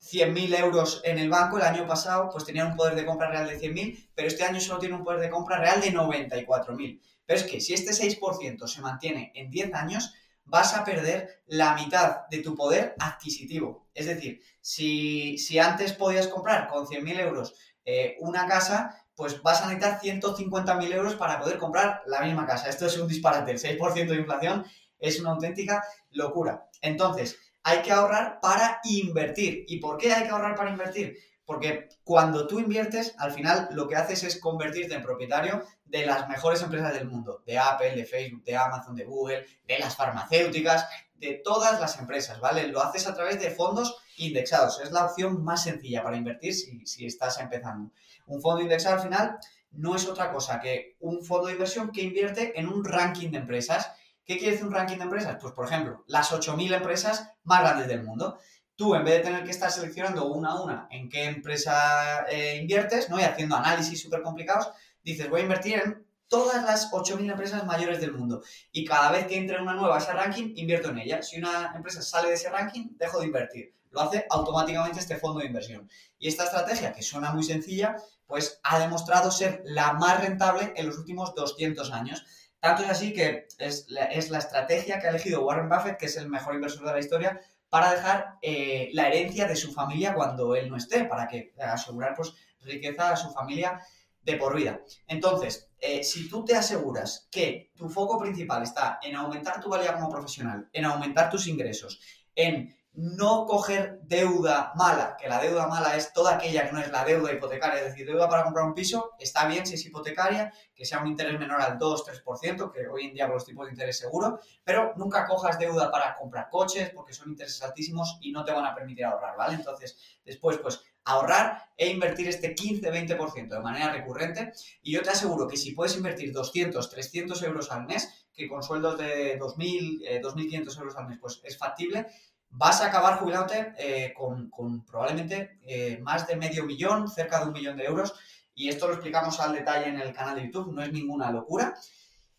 100.000 0.00 0.58
euros 0.58 1.00
en 1.04 1.18
el 1.18 1.28
banco, 1.28 1.58
el 1.58 1.64
año 1.64 1.86
pasado 1.86 2.30
pues 2.30 2.44
tenían 2.44 2.68
un 2.68 2.76
poder 2.76 2.94
de 2.94 3.04
compra 3.04 3.30
real 3.30 3.46
de 3.46 3.60
100.000, 3.60 4.10
pero 4.14 4.28
este 4.28 4.44
año 4.44 4.60
solo 4.60 4.78
tiene 4.78 4.94
un 4.94 5.04
poder 5.04 5.20
de 5.20 5.30
compra 5.30 5.58
real 5.58 5.80
de 5.80 5.92
94.000. 5.92 7.00
Pero 7.26 7.38
es 7.38 7.46
que 7.46 7.60
si 7.60 7.74
este 7.74 7.92
6% 7.92 8.66
se 8.66 8.80
mantiene 8.80 9.30
en 9.34 9.50
10 9.50 9.74
años, 9.74 10.14
vas 10.44 10.74
a 10.74 10.84
perder 10.84 11.42
la 11.46 11.74
mitad 11.74 12.26
de 12.28 12.38
tu 12.38 12.54
poder 12.56 12.96
adquisitivo. 12.98 13.88
Es 13.94 14.06
decir, 14.06 14.42
si, 14.60 15.58
antes 15.58 15.92
podías 15.92 16.28
comprar 16.28 16.68
con 16.68 16.86
100.000 16.86 17.20
euros 17.20 17.54
eh, 17.84 18.16
una 18.20 18.46
casa, 18.46 19.06
pues 19.14 19.42
vas 19.42 19.62
a 19.62 19.66
necesitar 19.66 20.00
150.000 20.00 20.92
euros 20.92 21.14
para 21.14 21.38
poder 21.38 21.58
comprar 21.58 22.02
la 22.06 22.22
misma 22.22 22.46
casa. 22.46 22.68
Esto 22.68 22.86
es 22.86 22.96
un 22.96 23.06
disparate. 23.06 23.52
El 23.52 23.58
6% 23.58 24.08
de 24.08 24.16
inflación 24.16 24.64
es 24.98 25.20
una 25.20 25.30
auténtica 25.30 25.84
locura. 26.10 26.68
Entonces, 26.80 27.38
hay 27.70 27.82
que 27.82 27.92
ahorrar 27.92 28.40
para 28.40 28.80
invertir. 28.84 29.64
¿Y 29.68 29.78
por 29.78 29.96
qué 29.96 30.12
hay 30.12 30.24
que 30.24 30.30
ahorrar 30.30 30.56
para 30.56 30.70
invertir? 30.70 31.16
Porque 31.44 31.88
cuando 32.04 32.46
tú 32.46 32.58
inviertes, 32.58 33.14
al 33.18 33.32
final 33.32 33.68
lo 33.72 33.88
que 33.88 33.96
haces 33.96 34.22
es 34.24 34.40
convertirte 34.40 34.94
en 34.94 35.02
propietario 35.02 35.62
de 35.84 36.06
las 36.06 36.28
mejores 36.28 36.62
empresas 36.62 36.92
del 36.92 37.08
mundo, 37.08 37.42
de 37.46 37.58
Apple, 37.58 37.94
de 37.94 38.04
Facebook, 38.04 38.44
de 38.44 38.56
Amazon, 38.56 38.94
de 38.94 39.04
Google, 39.04 39.46
de 39.66 39.78
las 39.78 39.96
farmacéuticas, 39.96 40.86
de 41.14 41.40
todas 41.44 41.80
las 41.80 41.98
empresas, 41.98 42.40
¿vale? 42.40 42.66
Lo 42.68 42.82
haces 42.82 43.06
a 43.06 43.14
través 43.14 43.40
de 43.40 43.50
fondos 43.50 43.96
indexados. 44.16 44.80
Es 44.80 44.90
la 44.90 45.06
opción 45.06 45.42
más 45.44 45.64
sencilla 45.64 46.02
para 46.02 46.16
invertir 46.16 46.54
si, 46.54 46.86
si 46.86 47.06
estás 47.06 47.38
empezando. 47.40 47.92
Un 48.26 48.40
fondo 48.40 48.62
indexado 48.62 48.96
al 48.96 49.02
final 49.02 49.38
no 49.72 49.94
es 49.94 50.08
otra 50.08 50.32
cosa 50.32 50.60
que 50.60 50.96
un 51.00 51.24
fondo 51.24 51.46
de 51.46 51.54
inversión 51.54 51.90
que 51.92 52.02
invierte 52.02 52.58
en 52.58 52.68
un 52.68 52.84
ranking 52.84 53.30
de 53.30 53.38
empresas. 53.38 53.92
¿Qué 54.30 54.38
quiere 54.38 54.52
decir 54.52 54.68
un 54.68 54.72
ranking 54.72 54.98
de 54.98 55.02
empresas? 55.02 55.38
Pues, 55.40 55.52
por 55.54 55.66
ejemplo, 55.66 56.04
las 56.06 56.30
8.000 56.30 56.72
empresas 56.72 57.32
más 57.42 57.62
grandes 57.62 57.88
del 57.88 58.04
mundo 58.04 58.38
tú 58.76 58.94
en 58.94 59.04
vez 59.04 59.16
de 59.16 59.24
tener 59.24 59.42
que 59.42 59.50
estar 59.50 59.72
seleccionando 59.72 60.26
una 60.26 60.50
a 60.50 60.62
una 60.62 60.86
en 60.92 61.08
qué 61.08 61.24
empresa 61.24 62.26
eh, 62.30 62.58
inviertes, 62.62 63.10
¿no? 63.10 63.18
Y 63.18 63.24
haciendo 63.24 63.56
análisis 63.56 64.00
súper 64.00 64.22
complicados, 64.22 64.70
dices, 65.02 65.28
voy 65.28 65.40
a 65.40 65.42
invertir 65.42 65.82
en 65.84 66.06
todas 66.28 66.62
las 66.62 66.92
8.000 66.92 67.28
empresas 67.28 67.66
mayores 67.66 68.00
del 68.00 68.12
mundo. 68.12 68.40
Y 68.70 68.84
cada 68.84 69.10
vez 69.10 69.26
que 69.26 69.36
entre 69.36 69.60
una 69.60 69.74
nueva 69.74 69.96
a 69.96 69.98
ese 69.98 70.12
ranking, 70.12 70.52
invierto 70.54 70.90
en 70.90 70.98
ella. 70.98 71.22
Si 71.22 71.36
una 71.36 71.72
empresa 71.74 72.00
sale 72.00 72.28
de 72.28 72.34
ese 72.34 72.50
ranking, 72.50 72.90
dejo 72.98 73.18
de 73.18 73.26
invertir. 73.26 73.74
Lo 73.90 74.02
hace 74.02 74.26
automáticamente 74.30 75.00
este 75.00 75.16
fondo 75.16 75.40
de 75.40 75.46
inversión. 75.46 75.90
Y 76.20 76.28
esta 76.28 76.44
estrategia, 76.44 76.92
que 76.92 77.02
suena 77.02 77.32
muy 77.32 77.42
sencilla, 77.42 77.96
pues 78.28 78.60
ha 78.62 78.78
demostrado 78.78 79.32
ser 79.32 79.60
la 79.64 79.94
más 79.94 80.20
rentable 80.20 80.72
en 80.76 80.86
los 80.86 80.98
últimos 80.98 81.34
200 81.34 81.90
años. 81.90 82.24
Tanto 82.60 82.82
es 82.82 82.90
así 82.90 83.12
que 83.12 83.48
es 83.58 83.88
la 83.88 84.38
estrategia 84.38 84.98
que 84.98 85.06
ha 85.06 85.10
elegido 85.10 85.44
Warren 85.44 85.68
Buffett, 85.68 85.96
que 85.98 86.06
es 86.06 86.16
el 86.16 86.28
mejor 86.28 86.54
inversor 86.54 86.86
de 86.86 86.92
la 86.92 86.98
historia, 86.98 87.40
para 87.70 87.92
dejar 87.92 88.38
eh, 88.42 88.90
la 88.92 89.08
herencia 89.08 89.46
de 89.46 89.56
su 89.56 89.72
familia 89.72 90.12
cuando 90.12 90.54
él 90.54 90.68
no 90.68 90.76
esté, 90.76 91.04
para 91.04 91.26
que 91.26 91.54
asegurar 91.58 92.14
pues, 92.14 92.34
riqueza 92.60 93.12
a 93.12 93.16
su 93.16 93.30
familia 93.30 93.80
de 94.22 94.36
por 94.36 94.54
vida. 94.54 94.80
Entonces, 95.06 95.70
eh, 95.78 96.04
si 96.04 96.28
tú 96.28 96.44
te 96.44 96.54
aseguras 96.54 97.28
que 97.30 97.72
tu 97.74 97.88
foco 97.88 98.18
principal 98.18 98.62
está 98.62 98.98
en 99.02 99.16
aumentar 99.16 99.60
tu 99.60 99.70
valía 99.70 99.94
como 99.94 100.10
profesional, 100.10 100.68
en 100.72 100.84
aumentar 100.84 101.30
tus 101.30 101.46
ingresos, 101.46 102.00
en 102.34 102.76
no 102.92 103.46
coger 103.46 104.00
deuda 104.02 104.72
mala, 104.74 105.16
que 105.18 105.28
la 105.28 105.40
deuda 105.40 105.68
mala 105.68 105.96
es 105.96 106.12
toda 106.12 106.34
aquella 106.34 106.66
que 106.66 106.72
no 106.72 106.80
es 106.80 106.90
la 106.90 107.04
deuda 107.04 107.32
hipotecaria, 107.32 107.80
es 107.80 107.86
decir, 107.86 108.06
deuda 108.06 108.28
para 108.28 108.42
comprar 108.42 108.64
un 108.64 108.74
piso, 108.74 109.12
está 109.18 109.46
bien 109.46 109.64
si 109.64 109.74
es 109.74 109.86
hipotecaria, 109.86 110.52
que 110.74 110.84
sea 110.84 111.00
un 111.00 111.06
interés 111.06 111.38
menor 111.38 111.60
al 111.60 111.78
2-3%, 111.78 112.72
que 112.72 112.88
hoy 112.88 113.06
en 113.06 113.14
día 113.14 113.26
con 113.26 113.34
los 113.34 113.44
tipos 113.44 113.66
de 113.66 113.72
interés 113.72 113.98
seguro, 113.98 114.40
pero 114.64 114.92
nunca 114.96 115.26
cojas 115.26 115.58
deuda 115.58 115.90
para 115.90 116.16
comprar 116.16 116.48
coches 116.50 116.90
porque 116.90 117.12
son 117.12 117.30
intereses 117.30 117.62
altísimos 117.62 118.18
y 118.20 118.32
no 118.32 118.44
te 118.44 118.52
van 118.52 118.66
a 118.66 118.74
permitir 118.74 119.04
ahorrar, 119.04 119.36
¿vale? 119.36 119.54
Entonces, 119.54 119.96
después, 120.24 120.58
pues, 120.58 120.80
ahorrar 121.04 121.70
e 121.76 121.88
invertir 121.88 122.28
este 122.28 122.54
15-20% 122.54 123.48
de 123.48 123.60
manera 123.60 123.92
recurrente 123.92 124.52
y 124.82 124.92
yo 124.92 125.02
te 125.02 125.10
aseguro 125.10 125.48
que 125.48 125.56
si 125.56 125.72
puedes 125.72 125.96
invertir 125.96 126.32
200, 126.32 126.90
300 126.90 127.42
euros 127.42 127.70
al 127.72 127.86
mes, 127.86 128.26
que 128.32 128.48
con 128.48 128.62
sueldos 128.62 128.98
de 128.98 129.38
2.000, 129.38 130.20
2.500 130.22 130.78
euros 130.78 130.96
al 130.96 131.08
mes, 131.08 131.18
pues 131.20 131.40
es 131.44 131.58
factible, 131.58 132.06
vas 132.50 132.80
a 132.80 132.86
acabar 132.86 133.18
jubilándote 133.18 133.74
eh, 133.78 134.14
con, 134.14 134.84
probablemente 134.84 135.58
eh, 135.62 135.98
más 136.02 136.26
de 136.26 136.36
medio 136.36 136.64
millón, 136.64 137.08
cerca 137.08 137.40
de 137.40 137.46
un 137.46 137.52
millón 137.52 137.76
de 137.76 137.84
euros. 137.84 138.14
Y 138.54 138.68
esto 138.68 138.88
lo 138.88 138.94
explicamos 138.94 139.40
al 139.40 139.54
detalle 139.54 139.88
en 139.88 140.00
el 140.00 140.12
canal 140.12 140.36
de 140.36 140.44
YouTube, 140.44 140.72
no 140.72 140.82
es 140.82 140.92
ninguna 140.92 141.30
locura. 141.30 141.74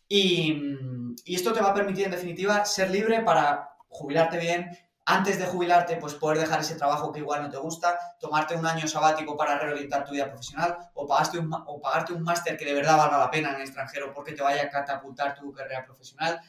Y, 0.08 0.62
y 1.24 1.34
esto 1.34 1.52
te 1.52 1.60
va 1.60 1.70
a 1.70 1.74
permitir, 1.74 2.04
en 2.04 2.10
definitiva, 2.10 2.64
ser 2.64 2.90
libre 2.90 3.22
para 3.22 3.70
jubilarte 3.88 4.38
bien, 4.38 4.70
antes 5.04 5.38
de 5.38 5.46
jubilarte, 5.46 5.96
pues 5.96 6.14
poder 6.14 6.38
dejar 6.38 6.60
ese 6.60 6.76
trabajo 6.76 7.10
que 7.10 7.18
igual 7.18 7.42
no 7.42 7.50
te 7.50 7.56
gusta, 7.56 7.98
tomarte 8.20 8.54
un 8.54 8.64
año 8.64 8.86
sabático 8.86 9.36
para 9.36 9.58
reorientar 9.58 10.04
tu 10.04 10.12
vida 10.12 10.28
profesional 10.28 10.78
o, 10.94 11.06
pagaste 11.06 11.38
un, 11.38 11.52
o 11.52 11.80
pagarte 11.80 12.12
un 12.12 12.22
máster 12.22 12.56
que 12.56 12.64
de 12.64 12.74
verdad 12.74 12.96
valga 12.96 13.18
la 13.18 13.30
pena 13.30 13.50
en 13.50 13.56
el 13.56 13.62
extranjero 13.62 14.12
porque 14.14 14.32
te 14.32 14.42
vaya 14.42 14.62
a 14.62 14.70
catapultar 14.70 15.34
tu 15.34 15.52
carrera 15.52 15.84
profesional. 15.84 16.40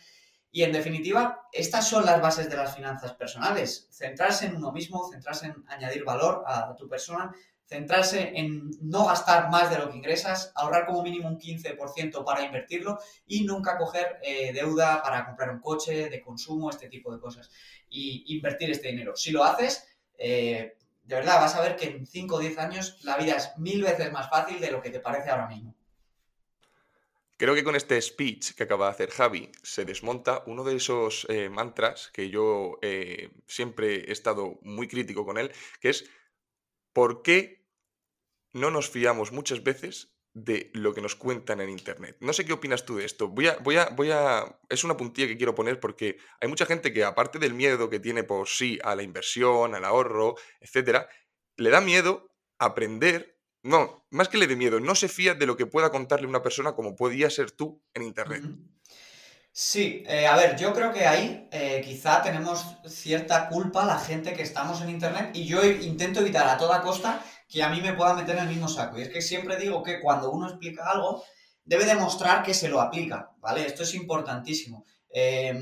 Y 0.56 0.62
en 0.62 0.72
definitiva, 0.72 1.47
estas 1.51 1.89
son 1.89 2.06
las 2.06 2.22
bases 2.22 2.47
de 2.47 2.56
las 2.56 2.76
finanzas 2.76 3.14
personales. 3.14 3.88
Centrarse 3.89 4.45
en 4.45 4.56
uno 4.56 4.72
mismo, 4.72 5.10
centrarse 5.12 5.47
en 5.47 5.56
añadir 5.68 6.04
valor 6.04 6.43
a 6.45 6.76
tu 6.76 6.88
persona, 6.88 7.34
centrarse 7.66 8.34
en 8.36 8.70
no 8.80 9.08
gastar 9.08 9.49
más 9.49 9.72
de 9.72 9.80
lo 9.80 9.89
que 9.89 9.97
ingresas, 9.97 10.51
ahorrar 10.54 10.86
como 10.86 11.01
mínimo 11.01 11.28
un 11.28 11.39
15% 11.39 12.24
para 12.24 12.43
invertirlo 12.43 12.99
y 13.26 13.45
nunca 13.45 13.80
coger 13.80 14.20
eh, 14.22 14.54
deuda 14.54 15.01
para 15.01 15.26
comprar 15.26 15.49
un 15.49 15.60
coche 15.60 16.08
de 16.08 16.22
consumo, 16.22 16.70
este 16.70 16.88
tipo 16.88 17.12
de 17.12 17.20
cosas. 17.20 17.49
Y 17.89 18.24
invertir 18.36 18.70
este 18.70 18.89
dinero. 18.89 19.16
Si 19.16 19.32
lo 19.32 19.43
haces, 19.43 19.88
eh, 20.20 20.78
de 21.01 21.16
verdad 21.16 21.41
vas 21.41 21.56
a 21.56 21.62
ver 21.62 21.76
que 21.76 21.88
en 21.88 22.06
5 22.06 22.36
o 22.36 22.39
10 22.39 22.60
años 22.60 22.99
la 23.04 23.18
vida 23.18 23.38
es 23.38 23.58
mil 23.58 23.82
veces 23.82 24.12
más 24.12 24.30
fácil 24.30 24.62
de 24.62 24.70
lo 24.70 24.84
que 24.84 24.91
te 24.91 24.99
parece 24.99 25.32
ahora 25.32 25.47
mismo. 25.47 25.74
Creo 27.38 27.55
que 27.55 27.63
con 27.63 27.75
este 27.75 27.99
speech 28.01 28.53
que 28.53 28.63
acaba 28.63 28.86
de 28.86 28.91
hacer 28.91 29.09
Javi 29.09 29.51
se 29.63 29.86
desmonta 29.86 30.43
uno 30.45 30.63
de 30.63 30.75
esos 30.75 31.25
eh, 31.29 31.49
mantras 31.49 32.11
que 32.13 32.29
yo 32.29 32.77
eh, 32.81 33.31
siempre 33.47 34.09
he 34.09 34.11
estado 34.11 34.59
muy 34.61 34.88
crítico 34.88 35.25
con 35.25 35.38
él, 35.38 35.51
que 35.81 35.89
es 35.89 36.09
¿por 36.93 37.23
qué 37.23 37.65
no 38.53 38.69
nos 38.69 38.89
fiamos 38.89 39.31
muchas 39.31 39.63
veces 39.63 40.15
de 40.36 40.71
lo 40.73 40.93
que 40.93 41.01
nos 41.01 41.15
cuentan 41.15 41.59
en 41.59 41.69
internet? 41.69 42.17
No 42.21 42.34
sé 42.34 42.45
qué 42.45 42.53
opinas 42.53 42.86
tú 42.86 42.97
de 42.97 43.05
esto. 43.05 43.27
Voy 43.27 43.47
a, 43.47 43.57
voy 43.57 43.77
a, 43.77 43.89
voy 43.89 44.11
a. 44.11 44.59
Es 44.69 44.84
una 44.84 44.95
puntilla 44.95 45.27
que 45.27 45.38
quiero 45.38 45.55
poner 45.55 45.79
porque 45.79 46.17
hay 46.39 46.47
mucha 46.47 46.67
gente 46.67 46.93
que, 46.93 47.03
aparte 47.03 47.39
del 47.39 47.55
miedo 47.55 47.89
que 47.89 47.99
tiene 47.99 48.23
por 48.23 48.47
sí 48.47 48.79
a 48.84 48.95
la 48.95 49.03
inversión, 49.03 49.73
al 49.73 49.86
ahorro, 49.86 50.36
etcétera, 50.61 51.09
le 51.57 51.69
da 51.71 51.81
miedo 51.81 52.31
aprender 52.59 53.32
no, 53.64 54.05
más 54.09 54.28
que 54.28 54.38
le 54.38 54.47
dé 54.47 54.55
miedo, 54.55 54.80
no 54.80 54.93
se 54.93 55.07
fía 55.07 55.34
de 55.34 55.45
lo 55.45 55.55
que 55.55 55.66
pueda 55.66 55.89
contarle 55.89 56.28
una 56.28 56.43
persona 56.43 56.74
como 56.74 56.95
podía 56.95 57.30
ser 57.30 57.51
tú 57.51 57.82
en 57.93 58.03
Internet. 58.03 58.43
Sí, 59.55 60.03
eh, 60.07 60.28
a 60.28 60.36
ver, 60.36 60.57
yo 60.57 60.74
creo 60.74 60.91
que 60.91 61.05
ahí 61.05 61.47
eh, 61.51 61.82
quizá 61.86 62.22
tenemos 62.22 62.66
cierta 62.88 63.47
culpa 63.49 63.86
la 63.86 63.99
gente 63.99 64.34
que 64.34 64.41
estamos 64.41 64.82
en 64.82 64.89
Internet 64.89 65.30
y 65.34 65.45
yo 65.45 65.64
intento 65.64 66.20
evitar 66.20 66.47
a 66.47 66.57
toda 66.57 66.82
costa 66.82 67.24
que 67.47 67.61
a 67.61 67.70
mí 67.70 67.80
me 67.80 67.93
pueda 67.93 68.16
meter 68.16 68.36
en 68.36 68.43
el 68.43 68.49
mismo 68.49 68.68
saco. 68.68 68.97
Y 68.97 69.03
es 69.03 69.09
que 69.09 69.22
siempre 69.22 69.57
digo 69.57 69.84
que 69.84 70.01
cuando 70.01 70.32
uno 70.32 70.49
explica 70.49 70.89
algo, 70.89 71.24
debe 71.64 71.86
demostrar 71.86 72.43
que 72.43 72.53
se 72.53 72.68
lo 72.68 72.82
aplica, 72.82 73.32
¿vale? 73.38 73.66
Esto 73.66 73.84
es 73.84 73.93
importantísimo. 73.93 74.86
Eh, 75.09 75.53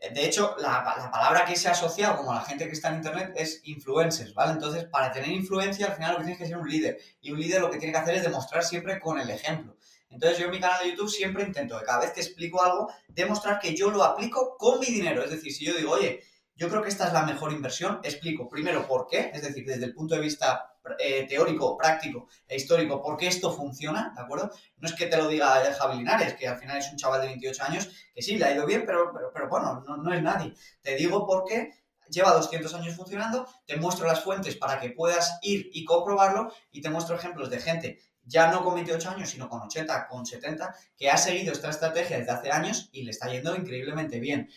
de 0.00 0.24
hecho, 0.24 0.54
la, 0.58 1.10
palabra 1.10 1.44
que 1.44 1.56
se 1.56 1.68
ha 1.68 1.72
asociado 1.72 2.16
como 2.16 2.32
la 2.32 2.42
gente 2.42 2.66
que 2.66 2.72
está 2.72 2.88
en 2.90 2.96
Internet 2.96 3.32
es 3.34 3.60
influencers, 3.64 4.32
¿vale? 4.32 4.52
Entonces, 4.52 4.84
para 4.84 5.10
tener 5.10 5.30
influencia, 5.30 5.86
al 5.86 5.94
final 5.94 6.12
lo 6.12 6.18
que 6.18 6.24
tienes 6.24 6.38
que 6.38 6.46
ser 6.46 6.56
un 6.56 6.68
líder. 6.68 6.98
Y 7.20 7.32
un 7.32 7.40
líder 7.40 7.60
lo 7.60 7.70
que 7.70 7.78
tiene 7.78 7.92
que 7.92 7.98
hacer 7.98 8.14
es 8.14 8.22
demostrar 8.22 8.62
siempre 8.64 9.00
con 9.00 9.18
el 9.18 9.28
ejemplo. 9.30 9.76
Entonces 10.10 10.38
yo 10.38 10.46
en 10.46 10.52
mi 10.52 10.60
canal 10.60 10.82
de 10.82 10.90
YouTube 10.90 11.10
siempre 11.10 11.44
intento, 11.44 11.78
cada 11.84 12.00
vez 12.00 12.12
que 12.12 12.20
explico 12.20 12.62
algo, 12.62 12.90
demostrar 13.08 13.58
que 13.58 13.74
yo 13.74 13.90
lo 13.90 14.02
aplico 14.02 14.56
con 14.56 14.80
mi 14.80 14.86
dinero. 14.86 15.22
Es 15.22 15.30
decir, 15.30 15.52
si 15.52 15.66
yo 15.66 15.74
digo, 15.74 15.92
oye, 15.92 16.22
yo 16.58 16.68
creo 16.68 16.82
que 16.82 16.88
esta 16.88 17.06
es 17.06 17.12
la 17.12 17.22
mejor 17.22 17.52
inversión, 17.52 18.00
explico 18.02 18.48
primero 18.48 18.86
por 18.86 19.06
qué, 19.06 19.30
es 19.32 19.42
decir, 19.42 19.64
desde 19.64 19.84
el 19.84 19.94
punto 19.94 20.16
de 20.16 20.20
vista 20.20 20.74
eh, 20.98 21.24
teórico, 21.28 21.76
práctico 21.76 22.26
e 22.48 22.56
histórico, 22.56 23.00
por 23.00 23.16
qué 23.16 23.28
esto 23.28 23.52
funciona, 23.52 24.12
¿de 24.14 24.22
acuerdo? 24.22 24.50
No 24.78 24.88
es 24.88 24.94
que 24.94 25.06
te 25.06 25.16
lo 25.16 25.28
diga 25.28 25.72
Javi 25.72 25.98
Linares, 25.98 26.34
que 26.34 26.48
al 26.48 26.58
final 26.58 26.78
es 26.78 26.90
un 26.90 26.96
chaval 26.96 27.20
de 27.20 27.28
28 27.28 27.62
años, 27.62 27.88
que 28.12 28.22
sí, 28.22 28.36
le 28.36 28.44
ha 28.44 28.52
ido 28.52 28.66
bien, 28.66 28.82
pero, 28.84 29.12
pero, 29.32 29.48
bueno, 29.48 29.84
no, 29.86 29.96
no 29.98 30.12
es 30.12 30.20
nadie. 30.20 30.52
Te 30.82 30.96
digo 30.96 31.24
por 31.24 31.44
qué 31.44 31.70
lleva 32.10 32.32
200 32.32 32.74
años 32.74 32.96
funcionando, 32.96 33.46
te 33.64 33.76
muestro 33.76 34.08
las 34.08 34.24
fuentes 34.24 34.56
para 34.56 34.80
que 34.80 34.90
puedas 34.90 35.38
ir 35.42 35.70
y 35.72 35.84
comprobarlo 35.84 36.52
y 36.72 36.80
te 36.80 36.90
muestro 36.90 37.14
ejemplos 37.14 37.50
de 37.50 37.60
gente 37.60 38.00
ya 38.28 38.50
no 38.52 38.62
con 38.62 38.74
28 38.74 39.10
años, 39.10 39.30
sino 39.30 39.48
con 39.48 39.62
80, 39.62 40.06
con 40.06 40.26
70, 40.26 40.74
que 40.96 41.08
ha 41.08 41.16
seguido 41.16 41.52
esta 41.52 41.70
estrategia 41.70 42.18
desde 42.18 42.32
hace 42.32 42.50
años 42.50 42.90
y 42.92 43.02
le 43.02 43.10
está 43.10 43.30
yendo 43.30 43.56
increíblemente 43.56 44.20
bien. 44.20 44.50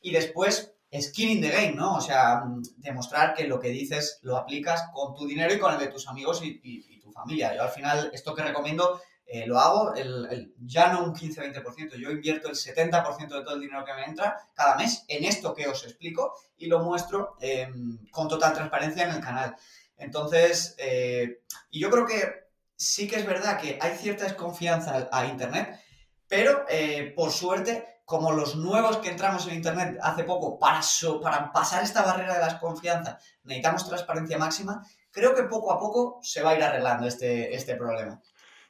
Y 0.00 0.12
después, 0.12 0.72
skin 0.98 1.30
in 1.30 1.40
the 1.40 1.50
game, 1.50 1.72
¿no? 1.72 1.96
O 1.96 2.00
sea, 2.00 2.42
mm, 2.44 2.62
demostrar 2.78 3.34
que 3.34 3.44
lo 3.44 3.60
que 3.60 3.68
dices 3.68 4.18
lo 4.22 4.36
aplicas 4.36 4.84
con 4.92 5.14
tu 5.14 5.26
dinero 5.26 5.54
y 5.54 5.58
con 5.58 5.72
el 5.72 5.78
de 5.78 5.88
tus 5.88 6.08
amigos 6.08 6.40
y, 6.42 6.98
tu 7.00 7.12
familia. 7.12 7.54
Yo 7.54 7.62
al 7.62 7.70
final, 7.70 8.10
esto 8.12 8.34
que 8.34 8.42
recomiendo, 8.42 9.00
eh, 9.26 9.46
lo 9.46 9.58
hago, 9.58 9.94
ya 10.58 10.92
no 10.92 11.04
un 11.04 11.14
15-20%, 11.14 11.96
yo 11.96 12.10
invierto 12.10 12.48
el 12.48 12.56
70% 12.56 13.28
de 13.28 13.42
todo 13.44 13.54
el 13.54 13.60
dinero 13.60 13.84
que 13.84 13.94
me 13.94 14.04
entra 14.04 14.36
cada 14.54 14.76
mes 14.76 15.04
en 15.08 15.24
esto 15.24 15.54
que 15.54 15.68
os 15.68 15.84
explico 15.84 16.34
y 16.56 16.66
lo 16.66 16.80
muestro 16.80 17.36
em, 17.40 17.98
con 18.10 18.28
total 18.28 18.54
transparencia 18.54 19.04
en 19.04 19.10
el 19.10 19.20
canal. 19.20 19.56
Entonces, 19.96 20.74
eh, 20.78 21.42
y 21.70 21.80
yo 21.80 21.90
creo 21.90 22.06
que 22.06 22.50
sí 22.74 23.06
que 23.06 23.16
es 23.16 23.26
verdad 23.26 23.60
que 23.60 23.78
hay 23.80 23.96
cierta 23.96 24.24
desconfianza 24.24 25.08
a 25.12 25.26
Internet, 25.26 25.78
pero 26.26 26.64
eh, 26.68 27.12
por 27.14 27.30
suerte, 27.30 27.99
como 28.10 28.32
los 28.32 28.56
nuevos 28.56 28.96
que 28.96 29.08
entramos 29.08 29.46
en 29.46 29.54
Internet 29.54 29.96
hace 30.02 30.24
poco, 30.24 30.58
para, 30.58 30.80
para 31.22 31.52
pasar 31.52 31.84
esta 31.84 32.02
barrera 32.02 32.34
de 32.34 32.40
la 32.40 32.46
desconfianza 32.46 33.20
necesitamos 33.44 33.88
transparencia 33.88 34.36
máxima, 34.36 34.84
creo 35.12 35.32
que 35.32 35.44
poco 35.44 35.72
a 35.72 35.78
poco 35.78 36.18
se 36.20 36.42
va 36.42 36.50
a 36.50 36.56
ir 36.56 36.62
arreglando 36.64 37.06
este, 37.06 37.54
este 37.54 37.76
problema. 37.76 38.20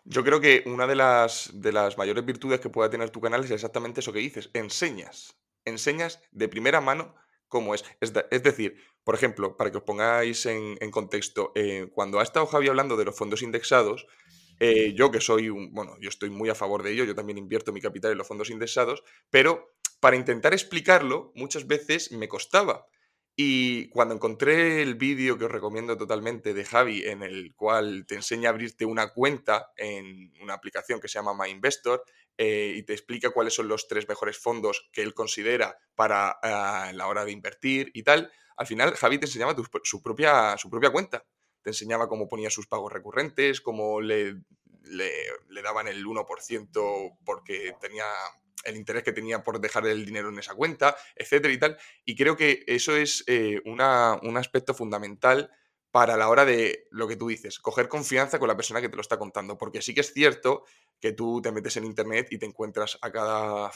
Yo 0.04 0.22
creo 0.24 0.42
que 0.42 0.62
una 0.66 0.86
de 0.86 0.94
las, 0.94 1.48
de 1.54 1.72
las 1.72 1.96
mayores 1.96 2.22
virtudes 2.22 2.60
que 2.60 2.68
pueda 2.68 2.90
tener 2.90 3.08
tu 3.08 3.22
canal 3.22 3.42
es 3.42 3.50
exactamente 3.50 4.00
eso 4.00 4.12
que 4.12 4.18
dices, 4.18 4.50
enseñas, 4.52 5.34
enseñas 5.64 6.20
de 6.32 6.48
primera 6.48 6.82
mano 6.82 7.14
cómo 7.48 7.74
es. 7.74 7.82
Es, 8.00 8.42
decir, 8.42 8.76
por 9.04 9.14
ejemplo, 9.14 9.56
para 9.56 9.70
que 9.70 9.78
os 9.78 9.84
pongáis 9.84 10.44
en, 10.44 10.90
contexto, 10.90 11.52
eh, 11.54 11.88
cuando 11.94 12.20
ha 12.20 12.22
estado 12.22 12.44
Javi 12.44 12.68
hablando 12.68 12.98
de 12.98 13.06
los 13.06 13.16
fondos 13.16 13.40
indexados, 13.40 14.06
eh, 14.60 14.92
yo 14.94 15.10
que 15.10 15.20
soy 15.20 15.48
un, 15.48 15.72
bueno, 15.72 15.96
yo 16.00 16.10
estoy 16.10 16.30
muy 16.30 16.50
a 16.50 16.54
favor 16.54 16.82
de 16.82 16.92
ello, 16.92 17.04
yo 17.04 17.14
también 17.14 17.38
invierto 17.38 17.72
mi 17.72 17.80
capital 17.80 18.12
en 18.12 18.18
los 18.18 18.28
fondos 18.28 18.50
indexados, 18.50 19.02
pero 19.30 19.72
para 20.00 20.16
intentar 20.16 20.52
explicarlo 20.52 21.32
muchas 21.34 21.66
veces 21.66 22.12
me 22.12 22.28
costaba. 22.28 22.86
Y 23.36 23.88
cuando 23.88 24.14
encontré 24.14 24.82
el 24.82 24.96
vídeo 24.96 25.38
que 25.38 25.46
os 25.46 25.50
recomiendo 25.50 25.96
totalmente 25.96 26.52
de 26.52 26.64
Javi, 26.64 27.04
en 27.06 27.22
el 27.22 27.54
cual 27.54 28.04
te 28.06 28.16
enseña 28.16 28.50
a 28.50 28.52
abrirte 28.52 28.84
una 28.84 29.14
cuenta 29.14 29.72
en 29.76 30.30
una 30.42 30.54
aplicación 30.54 31.00
que 31.00 31.08
se 31.08 31.18
llama 31.18 31.32
MyInvestor 31.32 32.04
eh, 32.36 32.74
y 32.76 32.82
te 32.82 32.92
explica 32.92 33.30
cuáles 33.30 33.54
son 33.54 33.66
los 33.68 33.88
tres 33.88 34.06
mejores 34.08 34.36
fondos 34.36 34.90
que 34.92 35.02
él 35.02 35.14
considera 35.14 35.78
para 35.94 36.38
ah, 36.42 36.92
la 36.92 37.06
hora 37.06 37.24
de 37.24 37.32
invertir 37.32 37.90
y 37.94 38.02
tal, 38.02 38.30
al 38.58 38.66
final 38.66 38.94
Javi 38.94 39.16
te 39.16 39.24
enseñaba 39.24 39.56
su, 39.84 40.02
propia, 40.02 40.58
su 40.58 40.68
propia 40.68 40.90
cuenta. 40.90 41.24
Te 41.62 41.70
enseñaba 41.70 42.08
cómo 42.08 42.28
ponía 42.28 42.50
sus 42.50 42.66
pagos 42.66 42.92
recurrentes, 42.92 43.60
cómo 43.60 44.00
le, 44.00 44.42
le 44.82 45.62
daban 45.62 45.88
el 45.88 46.04
1% 46.04 47.18
porque 47.24 47.74
tenía 47.80 48.04
el 48.64 48.76
interés 48.76 49.02
que 49.02 49.12
tenía 49.12 49.42
por 49.42 49.60
dejar 49.60 49.86
el 49.86 50.04
dinero 50.04 50.28
en 50.28 50.38
esa 50.38 50.54
cuenta, 50.54 50.96
etcétera 51.16 51.52
y 51.52 51.58
tal. 51.58 51.78
Y 52.04 52.16
creo 52.16 52.36
que 52.36 52.64
eso 52.66 52.96
es 52.96 53.24
eh, 53.26 53.60
un 53.64 54.36
aspecto 54.36 54.74
fundamental 54.74 55.50
para 55.90 56.16
la 56.16 56.28
hora 56.28 56.44
de 56.44 56.86
lo 56.90 57.08
que 57.08 57.16
tú 57.16 57.28
dices, 57.28 57.58
coger 57.58 57.88
confianza 57.88 58.38
con 58.38 58.48
la 58.48 58.56
persona 58.56 58.80
que 58.80 58.88
te 58.88 58.96
lo 58.96 59.02
está 59.02 59.18
contando. 59.18 59.58
Porque 59.58 59.82
sí 59.82 59.94
que 59.94 60.02
es 60.02 60.12
cierto 60.12 60.64
que 61.00 61.12
tú 61.12 61.40
te 61.42 61.52
metes 61.52 61.76
en 61.76 61.84
internet 61.84 62.28
y 62.30 62.38
te 62.38 62.46
encuentras 62.46 62.98
a 63.02 63.10
cada, 63.10 63.72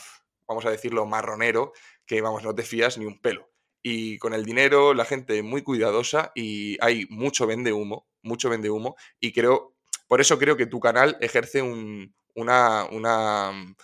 vamos 0.47 0.65
a 0.65 0.71
decirlo, 0.71 1.07
marronero, 1.07 1.73
que 2.07 2.21
vamos, 2.21 2.45
no 2.45 2.55
te 2.55 2.63
fías 2.63 2.99
ni 2.99 3.07
un 3.07 3.21
pelo. 3.21 3.51
Y 3.87 4.17
con 4.17 4.33
el 4.33 4.47
dinero 4.47 4.95
la 4.95 5.05
gente 5.05 5.43
muy 5.43 5.63
cuidadosa 5.63 6.33
y 6.35 6.79
hay 6.81 7.05
mucho 7.11 7.47
vende 7.47 7.71
humo, 7.71 8.09
mucho 8.23 8.49
vende 8.49 8.71
humo. 8.71 8.97
Y 9.21 9.33
creo, 9.33 9.77
por 10.09 10.23
eso 10.23 10.39
creo 10.39 10.57
que 10.57 10.65
tu 10.65 10.81
canal 10.81 11.19
ejerce 11.21 11.61
una, 11.61 12.87
una 12.91 13.75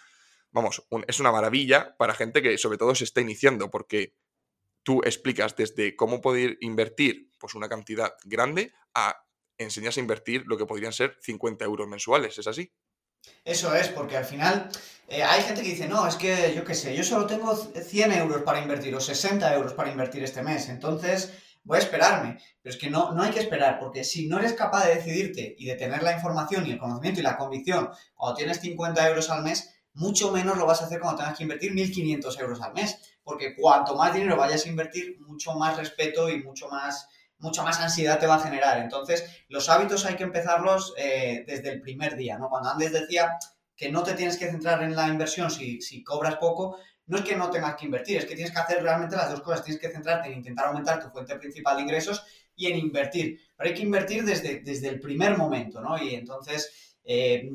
vamos, 0.52 0.82
es 1.06 1.20
una 1.20 1.32
maravilla 1.32 1.96
para 1.98 2.14
gente 2.14 2.40
que 2.40 2.56
sobre 2.56 2.78
todo 2.78 2.94
se 2.94 3.04
está 3.04 3.20
iniciando, 3.20 3.70
porque 3.70 4.14
tú 4.82 5.02
explicas 5.04 5.54
desde 5.54 5.94
cómo 5.96 6.22
poder 6.22 6.56
invertir 6.60 7.30
pues 7.38 7.54
una 7.54 7.68
cantidad 7.68 8.14
grande 8.24 8.72
a 8.94 9.22
enseñas 9.58 9.98
a 9.98 10.00
invertir 10.00 10.44
lo 10.46 10.56
que 10.56 10.66
podrían 10.66 10.92
ser 10.92 11.18
50 11.20 11.64
euros 11.66 11.86
mensuales, 11.86 12.38
¿es 12.38 12.46
así? 12.46 12.72
Eso 13.44 13.74
es, 13.74 13.88
porque 13.88 14.16
al 14.16 14.24
final 14.24 14.68
eh, 15.08 15.22
hay 15.22 15.42
gente 15.42 15.62
que 15.62 15.70
dice, 15.70 15.88
no, 15.88 16.06
es 16.06 16.16
que 16.16 16.54
yo 16.54 16.64
qué 16.64 16.74
sé, 16.74 16.94
yo 16.94 17.02
solo 17.02 17.26
tengo 17.26 17.54
100 17.54 18.12
euros 18.12 18.42
para 18.42 18.60
invertir 18.60 18.94
o 18.94 19.00
60 19.00 19.54
euros 19.54 19.72
para 19.72 19.90
invertir 19.90 20.22
este 20.22 20.42
mes, 20.42 20.68
entonces 20.68 21.32
voy 21.64 21.78
a 21.78 21.80
esperarme. 21.80 22.38
Pero 22.62 22.74
es 22.74 22.80
que 22.80 22.90
no, 22.90 23.12
no 23.12 23.22
hay 23.22 23.30
que 23.30 23.40
esperar, 23.40 23.78
porque 23.78 24.04
si 24.04 24.28
no 24.28 24.38
eres 24.38 24.52
capaz 24.52 24.86
de 24.86 24.94
decidirte 24.94 25.54
y 25.58 25.66
de 25.66 25.74
tener 25.74 26.02
la 26.02 26.12
información 26.12 26.66
y 26.66 26.72
el 26.72 26.78
conocimiento 26.78 27.20
y 27.20 27.22
la 27.22 27.36
convicción 27.36 27.90
cuando 28.14 28.36
tienes 28.36 28.60
50 28.60 29.08
euros 29.08 29.30
al 29.30 29.42
mes, 29.42 29.74
mucho 29.94 30.30
menos 30.30 30.56
lo 30.56 30.66
vas 30.66 30.82
a 30.82 30.86
hacer 30.86 31.00
cuando 31.00 31.18
tengas 31.18 31.36
que 31.36 31.42
invertir 31.42 31.72
1.500 31.72 32.40
euros 32.40 32.60
al 32.60 32.72
mes, 32.72 33.16
porque 33.22 33.56
cuanto 33.56 33.96
más 33.96 34.14
dinero 34.14 34.36
vayas 34.36 34.64
a 34.64 34.68
invertir, 34.68 35.18
mucho 35.20 35.54
más 35.54 35.76
respeto 35.76 36.28
y 36.28 36.42
mucho 36.42 36.68
más, 36.68 37.08
mucha 37.40 37.62
más 37.62 37.80
ansiedad 37.80 38.18
te 38.18 38.26
va 38.26 38.36
a 38.36 38.40
generar. 38.40 38.78
Entonces, 38.78 39.44
los 39.48 39.68
hábitos 39.68 40.06
hay 40.06 40.16
que 40.16 40.24
empezarlos 40.24 40.94
eh, 40.96 41.44
desde 41.46 41.70
el 41.70 41.80
primer 41.80 42.16
día, 42.16 42.38
¿no? 42.38 42.48
Cuando 42.48 42.70
antes 42.70 42.92
decía 42.92 43.36
que 43.76 43.90
no 43.90 44.02
te 44.02 44.14
tienes 44.14 44.36
que 44.36 44.50
centrar 44.50 44.82
en 44.82 44.94
la 44.94 45.08
inversión 45.08 45.50
si, 45.50 45.80
si 45.80 46.04
cobras 46.04 46.36
poco, 46.36 46.78
no 47.06 47.18
es 47.18 47.24
que 47.24 47.34
no 47.34 47.50
tengas 47.50 47.74
que 47.74 47.86
invertir, 47.86 48.18
es 48.18 48.26
que 48.26 48.36
tienes 48.36 48.52
que 48.52 48.60
hacer 48.60 48.82
realmente 48.82 49.16
las 49.16 49.30
dos 49.30 49.40
cosas. 49.40 49.64
Tienes 49.64 49.80
que 49.80 49.88
centrarte 49.88 50.28
en 50.28 50.38
intentar 50.38 50.66
aumentar 50.66 51.02
tu 51.02 51.10
fuente 51.10 51.34
principal 51.36 51.76
de 51.76 51.82
ingresos 51.82 52.22
y 52.54 52.66
en 52.66 52.78
invertir. 52.78 53.40
Pero 53.56 53.68
hay 53.68 53.74
que 53.74 53.82
invertir 53.82 54.24
desde, 54.24 54.60
desde 54.60 54.88
el 54.88 55.00
primer 55.00 55.36
momento, 55.36 55.80
¿no? 55.80 56.00
Y 56.00 56.14
entonces, 56.14 56.96
eh, 57.04 57.50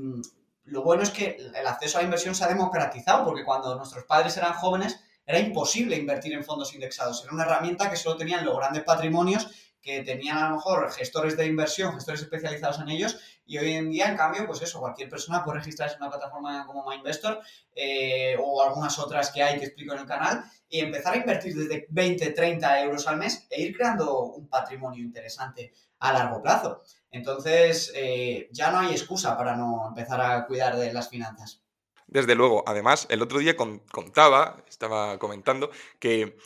lo 0.65 0.83
bueno 0.83 1.03
es 1.03 1.11
que 1.11 1.37
el 1.37 1.67
acceso 1.67 1.97
a 1.97 2.01
la 2.01 2.05
inversión 2.05 2.35
se 2.35 2.43
ha 2.43 2.47
democratizado, 2.47 3.23
porque 3.23 3.45
cuando 3.45 3.75
nuestros 3.75 4.03
padres 4.05 4.35
eran 4.35 4.53
jóvenes 4.53 4.99
era 5.25 5.39
imposible 5.39 5.95
invertir 5.95 6.33
en 6.33 6.43
fondos 6.43 6.73
indexados. 6.73 7.23
Era 7.23 7.33
una 7.33 7.43
herramienta 7.43 7.89
que 7.89 7.95
solo 7.95 8.17
tenían 8.17 8.45
los 8.45 8.57
grandes 8.57 8.83
patrimonios 8.83 9.47
que 9.85 10.01
tenían 10.01 10.37
a 10.39 10.49
lo 10.49 10.55
mejor 10.55 10.91
gestores 10.91 11.37
de 11.37 11.45
inversión, 11.45 11.93
gestores 11.93 12.23
especializados 12.23 12.79
en 12.79 12.89
ellos, 12.89 13.19
y 13.45 13.59
hoy 13.59 13.73
en 13.73 13.91
día, 13.91 14.09
en 14.09 14.17
cambio, 14.17 14.47
pues 14.47 14.59
eso, 14.63 14.79
cualquier 14.79 15.09
persona 15.09 15.45
puede 15.45 15.59
registrarse 15.59 15.95
en 15.95 16.01
una 16.01 16.09
plataforma 16.09 16.65
como 16.65 16.83
MyInvestor 16.89 17.39
eh, 17.75 18.35
o 18.43 18.63
algunas 18.63 18.97
otras 18.97 19.29
que 19.31 19.43
hay 19.43 19.59
que 19.59 19.65
explico 19.65 19.93
en 19.93 19.99
el 19.99 20.07
canal 20.07 20.43
y 20.67 20.79
empezar 20.79 21.13
a 21.13 21.17
invertir 21.17 21.53
desde 21.53 21.85
20, 21.87 22.31
30 22.31 22.81
euros 22.81 23.07
al 23.07 23.17
mes 23.17 23.45
e 23.51 23.61
ir 23.61 23.77
creando 23.77 24.21
un 24.21 24.47
patrimonio 24.47 25.03
interesante 25.03 25.71
a 25.99 26.11
largo 26.11 26.41
plazo. 26.41 26.81
Entonces, 27.11 27.93
eh, 27.95 28.49
ya 28.51 28.71
no 28.71 28.79
hay 28.79 28.91
excusa 28.91 29.37
para 29.37 29.55
no 29.55 29.89
empezar 29.89 30.19
a 30.19 30.47
cuidar 30.47 30.77
de 30.77 30.91
las 30.91 31.09
finanzas. 31.09 31.61
Desde 32.07 32.33
luego, 32.33 32.63
además, 32.65 33.05
el 33.11 33.21
otro 33.21 33.37
día 33.37 33.55
contaba, 33.55 34.63
estaba 34.67 35.19
comentando, 35.19 35.69
que, 35.99 36.37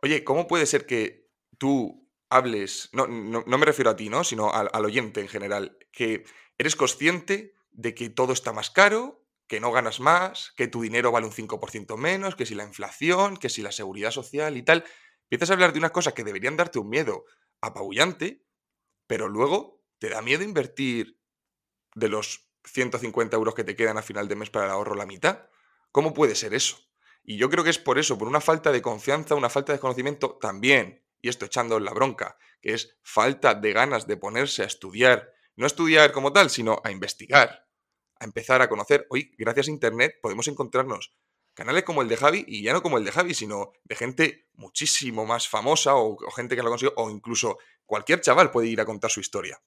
oye, 0.00 0.24
¿cómo 0.24 0.46
puede 0.46 0.64
ser 0.64 0.86
que 0.86 1.28
tú 1.58 2.07
hables, 2.30 2.90
no, 2.92 3.06
me 3.06 3.66
refiero 3.66 3.90
a 3.90 3.96
ti, 3.96 4.08
¿no? 4.08 4.24
Sino 4.24 4.52
al, 4.52 4.68
al 4.72 4.84
oyente 4.84 5.20
en 5.20 5.28
general, 5.28 5.78
que 5.92 6.24
eres 6.58 6.76
consciente 6.76 7.54
de 7.70 7.94
que 7.94 8.10
todo 8.10 8.32
está 8.32 8.52
más 8.52 8.70
caro, 8.70 9.24
que 9.46 9.60
no 9.60 9.72
ganas 9.72 10.00
más, 10.00 10.52
que 10.56 10.68
tu 10.68 10.82
dinero 10.82 11.10
vale 11.10 11.26
un 11.26 11.32
5% 11.32 11.96
menos, 11.96 12.36
que 12.36 12.46
si 12.46 12.54
la 12.54 12.64
inflación, 12.64 13.36
que 13.36 13.48
si 13.48 13.62
la 13.62 13.72
seguridad 13.72 14.10
social 14.10 14.56
y 14.56 14.62
tal. 14.62 14.84
Empiezas 15.30 15.50
a 15.50 15.52
hablar 15.54 15.72
de 15.72 15.78
unas 15.78 15.90
cosas 15.90 16.14
que 16.14 16.24
deberían 16.24 16.56
darte 16.56 16.78
un 16.78 16.88
miedo 16.88 17.24
apabullante, 17.60 18.44
pero 19.06 19.28
luego 19.28 19.78
¿Te 19.98 20.08
da 20.08 20.22
miedo 20.22 20.44
invertir 20.44 21.20
de 21.94 22.08
los 22.08 22.48
150 22.64 23.36
euros 23.36 23.54
que 23.54 23.64
te 23.64 23.74
quedan 23.74 23.98
a 23.98 24.02
final 24.02 24.28
de 24.28 24.36
mes 24.36 24.50
para 24.50 24.66
el 24.66 24.70
ahorro 24.70 24.94
la 24.94 25.06
mitad? 25.06 25.48
¿Cómo 25.90 26.14
puede 26.14 26.34
ser 26.36 26.54
eso? 26.54 26.78
Y 27.24 27.36
yo 27.36 27.50
creo 27.50 27.64
que 27.64 27.70
es 27.70 27.78
por 27.78 27.98
eso, 27.98 28.16
por 28.16 28.28
una 28.28 28.40
falta 28.40 28.70
de 28.70 28.80
confianza, 28.80 29.34
una 29.34 29.50
falta 29.50 29.72
de 29.72 29.80
conocimiento 29.80 30.38
también, 30.40 31.04
y 31.20 31.28
esto 31.28 31.46
echando 31.46 31.78
la 31.80 31.92
bronca, 31.92 32.36
que 32.60 32.74
es 32.74 32.98
falta 33.02 33.54
de 33.54 33.72
ganas 33.72 34.06
de 34.06 34.16
ponerse 34.16 34.62
a 34.62 34.66
estudiar, 34.66 35.32
no 35.56 35.66
estudiar 35.66 36.12
como 36.12 36.32
tal, 36.32 36.50
sino 36.50 36.80
a 36.84 36.90
investigar, 36.90 37.66
a 38.20 38.24
empezar 38.24 38.62
a 38.62 38.68
conocer. 38.68 39.06
Hoy, 39.10 39.34
gracias 39.36 39.68
a 39.68 39.70
Internet, 39.70 40.18
podemos 40.22 40.48
encontrarnos 40.48 41.14
canales 41.58 41.82
como 41.82 42.02
el 42.02 42.08
de 42.08 42.16
Javi, 42.16 42.44
y 42.46 42.62
ya 42.62 42.72
no 42.72 42.82
como 42.82 42.98
el 42.98 43.04
de 43.04 43.10
Javi, 43.10 43.34
sino 43.34 43.72
de 43.82 43.96
gente 43.96 44.46
muchísimo 44.52 45.26
más 45.26 45.48
famosa 45.48 45.96
o, 45.96 46.16
gente 46.30 46.54
que 46.54 46.62
lo 46.62 46.68
consiguió, 46.68 46.94
o 46.96 47.10
incluso 47.10 47.58
cualquier 47.84 48.20
chaval 48.20 48.52
puede 48.52 48.68
ir 48.68 48.80
a 48.80 48.84
contar 48.84 49.10
su 49.10 49.18
historia. 49.18 49.60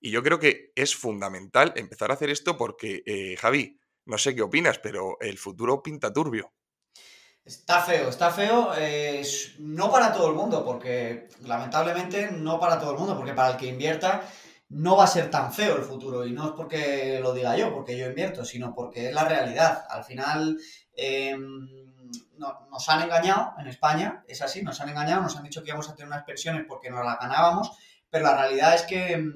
Y 0.00 0.10
yo 0.10 0.22
creo 0.22 0.38
que 0.38 0.72
es 0.74 0.96
fundamental 0.96 1.74
empezar 1.76 2.10
a 2.10 2.14
hacer 2.14 2.30
esto 2.30 2.56
porque, 2.56 3.02
eh, 3.04 3.36
Javi, 3.36 3.78
no 4.06 4.16
sé 4.16 4.34
qué 4.34 4.40
opinas, 4.40 4.78
pero 4.78 5.18
el 5.20 5.36
futuro 5.36 5.82
pinta 5.82 6.10
turbio. 6.10 6.54
Está 7.46 7.80
feo, 7.80 8.08
está 8.08 8.32
feo, 8.32 8.72
no 9.60 9.90
para 9.92 10.12
todo 10.12 10.28
el 10.30 10.34
mundo, 10.34 10.64
porque 10.64 11.28
lamentablemente 11.44 12.32
no 12.32 12.58
para 12.58 12.80
todo 12.80 12.90
el 12.90 12.98
mundo, 12.98 13.16
porque 13.16 13.34
para 13.34 13.52
el 13.52 13.56
que 13.56 13.68
invierta 13.68 14.22
no 14.68 14.96
va 14.96 15.04
a 15.04 15.06
ser 15.06 15.30
tan 15.30 15.52
feo 15.52 15.76
el 15.76 15.84
futuro, 15.84 16.26
y 16.26 16.32
no 16.32 16.46
es 16.46 16.52
porque 16.56 17.20
lo 17.22 17.32
diga 17.32 17.56
yo, 17.56 17.72
porque 17.72 17.96
yo 17.96 18.08
invierto, 18.08 18.44
sino 18.44 18.74
porque 18.74 19.08
es 19.08 19.14
la 19.14 19.22
realidad. 19.22 19.84
Al 19.88 20.02
final 20.02 20.58
em, 20.96 21.68
nos 22.36 22.88
han 22.88 23.02
engañado 23.02 23.52
en 23.60 23.68
España, 23.68 24.24
es 24.26 24.42
así, 24.42 24.62
nos 24.62 24.80
han 24.80 24.88
engañado, 24.88 25.22
nos 25.22 25.36
han 25.36 25.44
dicho 25.44 25.62
que 25.62 25.68
íbamos 25.68 25.88
a 25.88 25.94
tener 25.94 26.08
unas 26.08 26.24
pensiones 26.24 26.64
porque 26.66 26.90
nos 26.90 27.04
las 27.04 27.20
ganábamos, 27.20 27.70
pero 28.10 28.24
la 28.24 28.36
realidad 28.36 28.74
es 28.74 28.82
que 28.82 29.12
em, 29.12 29.32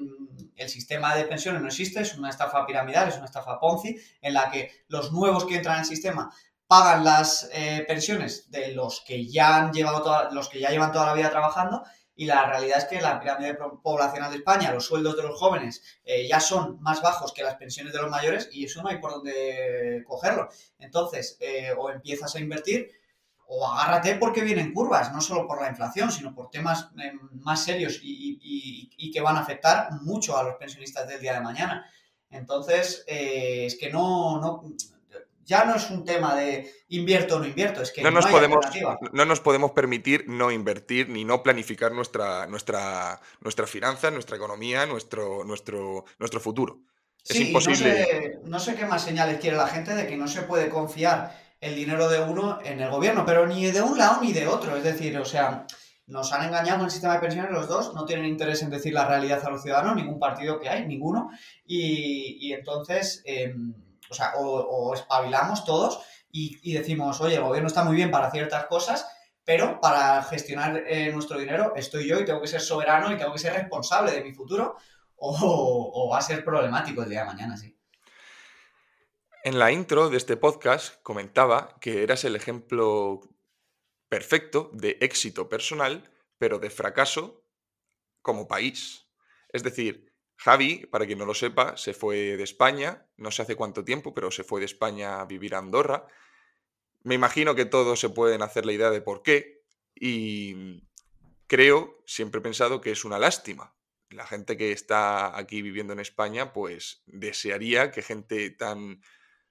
el 0.57 0.67
sistema 0.67 1.15
de 1.15 1.23
pensiones 1.23 1.61
no 1.61 1.69
existe, 1.69 2.01
es 2.01 2.17
una 2.17 2.29
estafa 2.29 2.65
piramidal, 2.65 3.07
es 3.07 3.15
una 3.15 3.25
estafa 3.25 3.57
Ponzi, 3.57 3.95
en 4.21 4.33
la 4.33 4.51
que 4.51 4.83
los 4.89 5.13
nuevos 5.13 5.45
que 5.45 5.55
entran 5.55 5.75
en 5.75 5.81
el 5.81 5.87
sistema 5.87 6.29
pagan 6.71 7.03
las 7.03 7.49
eh, 7.51 7.83
pensiones 7.85 8.49
de 8.49 8.71
los 8.71 9.03
que 9.05 9.27
ya 9.27 9.57
han 9.57 9.73
llevado 9.73 10.29
los 10.31 10.47
que 10.47 10.61
ya 10.61 10.69
llevan 10.69 10.93
toda 10.93 11.07
la 11.07 11.13
vida 11.13 11.29
trabajando 11.29 11.83
y 12.15 12.23
la 12.27 12.45
realidad 12.45 12.77
es 12.77 12.85
que 12.85 13.01
la 13.01 13.19
pirámide 13.19 13.57
poblacional 13.83 14.31
de 14.31 14.37
España, 14.37 14.71
los 14.71 14.85
sueldos 14.85 15.17
de 15.17 15.23
los 15.23 15.37
jóvenes 15.37 15.83
eh, 16.05 16.25
ya 16.29 16.39
son 16.39 16.81
más 16.81 17.01
bajos 17.01 17.33
que 17.33 17.43
las 17.43 17.55
pensiones 17.55 17.91
de 17.91 18.01
los 18.01 18.09
mayores 18.09 18.47
y 18.53 18.63
eso 18.63 18.81
no 18.81 18.87
hay 18.87 18.99
por 18.99 19.11
dónde 19.11 20.01
cogerlo. 20.07 20.47
Entonces, 20.79 21.35
eh, 21.41 21.73
o 21.77 21.89
empiezas 21.89 22.33
a 22.35 22.39
invertir 22.39 22.89
o 23.47 23.67
agárrate 23.67 24.15
porque 24.15 24.39
vienen 24.39 24.73
curvas, 24.73 25.11
no 25.11 25.19
solo 25.19 25.45
por 25.45 25.61
la 25.61 25.67
inflación, 25.67 26.09
sino 26.09 26.33
por 26.33 26.51
temas 26.51 26.89
más 27.33 27.65
serios 27.65 27.99
y, 28.01 29.11
que 29.13 29.19
van 29.19 29.35
a 29.35 29.41
afectar 29.41 29.91
mucho 30.03 30.37
a 30.37 30.43
los 30.43 30.55
pensionistas 30.55 31.05
del 31.05 31.19
día 31.19 31.33
de 31.33 31.41
mañana. 31.41 31.85
Entonces, 32.29 33.03
es 33.07 33.77
que 33.77 33.89
no, 33.89 34.39
ya 35.51 35.65
no 35.65 35.75
es 35.75 35.89
un 35.89 36.05
tema 36.05 36.33
de 36.33 36.71
invierto 36.87 37.35
o 37.35 37.39
no 37.39 37.45
invierto, 37.45 37.81
es 37.81 37.91
que 37.91 38.01
no, 38.01 38.09
nos, 38.09 38.25
podemos, 38.25 38.65
no 39.11 39.25
nos 39.25 39.41
podemos 39.41 39.71
permitir 39.71 40.23
no 40.29 40.49
invertir 40.49 41.09
ni 41.09 41.25
no 41.25 41.43
planificar 41.43 41.91
nuestra, 41.91 42.47
nuestra, 42.47 43.19
nuestra 43.41 43.67
finanza, 43.67 44.11
nuestra 44.11 44.37
economía, 44.37 44.85
nuestro, 44.85 45.43
nuestro, 45.43 46.05
nuestro 46.19 46.39
futuro. 46.39 46.79
Es 47.27 47.37
imposible. 47.37 48.39
No 48.45 48.59
sé, 48.59 48.75
qué 48.75 48.85
más 48.85 49.03
señales 49.03 49.41
quiere 49.41 49.57
la 49.57 49.67
gente 49.67 49.93
de 49.93 50.07
que 50.07 50.15
no 50.15 50.29
se 50.29 50.43
puede 50.43 50.69
confiar 50.69 51.37
el 51.59 51.75
dinero 51.75 52.07
de 52.07 52.21
uno 52.21 52.59
en 52.63 52.79
el 52.79 52.89
gobierno, 52.89 53.25
pero 53.25 53.45
ni 53.45 53.69
de 53.69 53.81
un 53.81 53.97
lado 53.97 54.21
ni 54.21 54.31
de 54.31 54.47
otro. 54.47 54.77
Es 54.77 54.85
decir, 54.85 55.17
o 55.17 55.25
sea, 55.25 55.67
nos 56.07 56.31
han 56.31 56.47
engañado 56.47 56.79
en 56.79 56.85
el 56.85 56.91
sistema 56.91 57.15
de 57.15 57.19
pensiones 57.19 57.51
los 57.51 57.67
dos, 57.67 57.93
no 57.93 58.05
tienen 58.05 58.25
interés 58.25 58.61
en 58.61 58.69
decir 58.69 58.93
la 58.93 59.05
realidad 59.05 59.45
a 59.45 59.49
los 59.49 59.61
ciudadanos, 59.61 59.97
ningún 59.97 60.17
partido 60.17 60.61
que 60.61 60.69
hay, 60.69 60.87
ninguno. 60.87 61.29
Y, 61.65 62.53
entonces. 62.53 63.21
Em, 63.25 63.73
o 64.11 64.13
sea, 64.13 64.33
o, 64.35 64.93
espabilamos 64.93 65.63
todos 65.63 66.01
y, 66.29 66.73
decimos, 66.73 67.19
oye, 67.21 67.35
el 67.35 67.43
gobierno 67.43 67.67
está 67.67 67.83
muy 67.83 67.95
bien 67.95 68.11
para 68.11 68.29
ciertas 68.29 68.65
cosas, 68.65 69.07
pero 69.43 69.79
para 69.81 70.21
gestionar 70.23 70.83
eh, 70.85 71.11
nuestro 71.11 71.39
dinero 71.39 71.73
estoy 71.75 72.07
yo 72.07 72.19
y 72.19 72.25
tengo 72.25 72.41
que 72.41 72.47
ser 72.47 72.61
soberano 72.61 73.11
y 73.11 73.17
tengo 73.17 73.33
que 73.33 73.39
ser 73.39 73.53
responsable 73.53 74.11
de 74.11 74.23
mi 74.23 74.33
futuro, 74.33 74.75
o, 75.15 76.09
va 76.11 76.17
a 76.17 76.21
ser 76.21 76.43
problemático 76.43 77.03
el 77.03 77.09
día 77.09 77.21
de 77.21 77.25
mañana, 77.25 77.55
sí. 77.55 77.77
En 79.43 79.57
la 79.57 79.71
intro 79.71 80.09
de 80.09 80.17
este 80.17 80.37
podcast 80.37 81.01
comentaba 81.01 81.77
que 81.79 82.03
eras 82.03 82.23
el 82.25 82.35
ejemplo 82.35 83.21
perfecto 84.09 84.69
de 84.73 84.97
éxito 84.99 85.47
personal, 85.47 86.03
pero 86.37 86.59
de 86.59 86.69
fracaso 86.69 87.43
como 88.21 88.47
país. 88.47 89.07
Es 89.49 89.63
decir, 89.63 90.10
Javi, 90.43 90.87
para 90.87 91.05
quien 91.05 91.19
no 91.19 91.27
lo 91.27 91.35
sepa, 91.35 91.77
se 91.77 91.93
fue 91.93 92.35
de 92.35 92.43
España, 92.43 93.05
no 93.17 93.29
sé 93.29 93.43
hace 93.43 93.55
cuánto 93.55 93.85
tiempo, 93.85 94.11
pero 94.15 94.31
se 94.31 94.43
fue 94.43 94.59
de 94.59 94.65
España 94.65 95.21
a 95.21 95.25
vivir 95.25 95.53
a 95.53 95.59
Andorra. 95.59 96.07
Me 97.03 97.13
imagino 97.13 97.53
que 97.53 97.65
todos 97.65 97.99
se 97.99 98.09
pueden 98.09 98.41
hacer 98.41 98.65
la 98.65 98.73
idea 98.73 98.89
de 98.89 99.01
por 99.01 99.21
qué 99.21 99.61
y 99.93 100.81
creo, 101.45 102.01
siempre 102.07 102.39
he 102.39 102.41
pensado 102.41 102.81
que 102.81 102.89
es 102.89 103.05
una 103.05 103.19
lástima. 103.19 103.75
La 104.09 104.25
gente 104.25 104.57
que 104.57 104.71
está 104.71 105.37
aquí 105.37 105.61
viviendo 105.61 105.93
en 105.93 105.99
España, 105.99 106.53
pues 106.53 107.03
desearía 107.05 107.91
que 107.91 108.01
gente 108.01 108.49
tan 108.49 109.03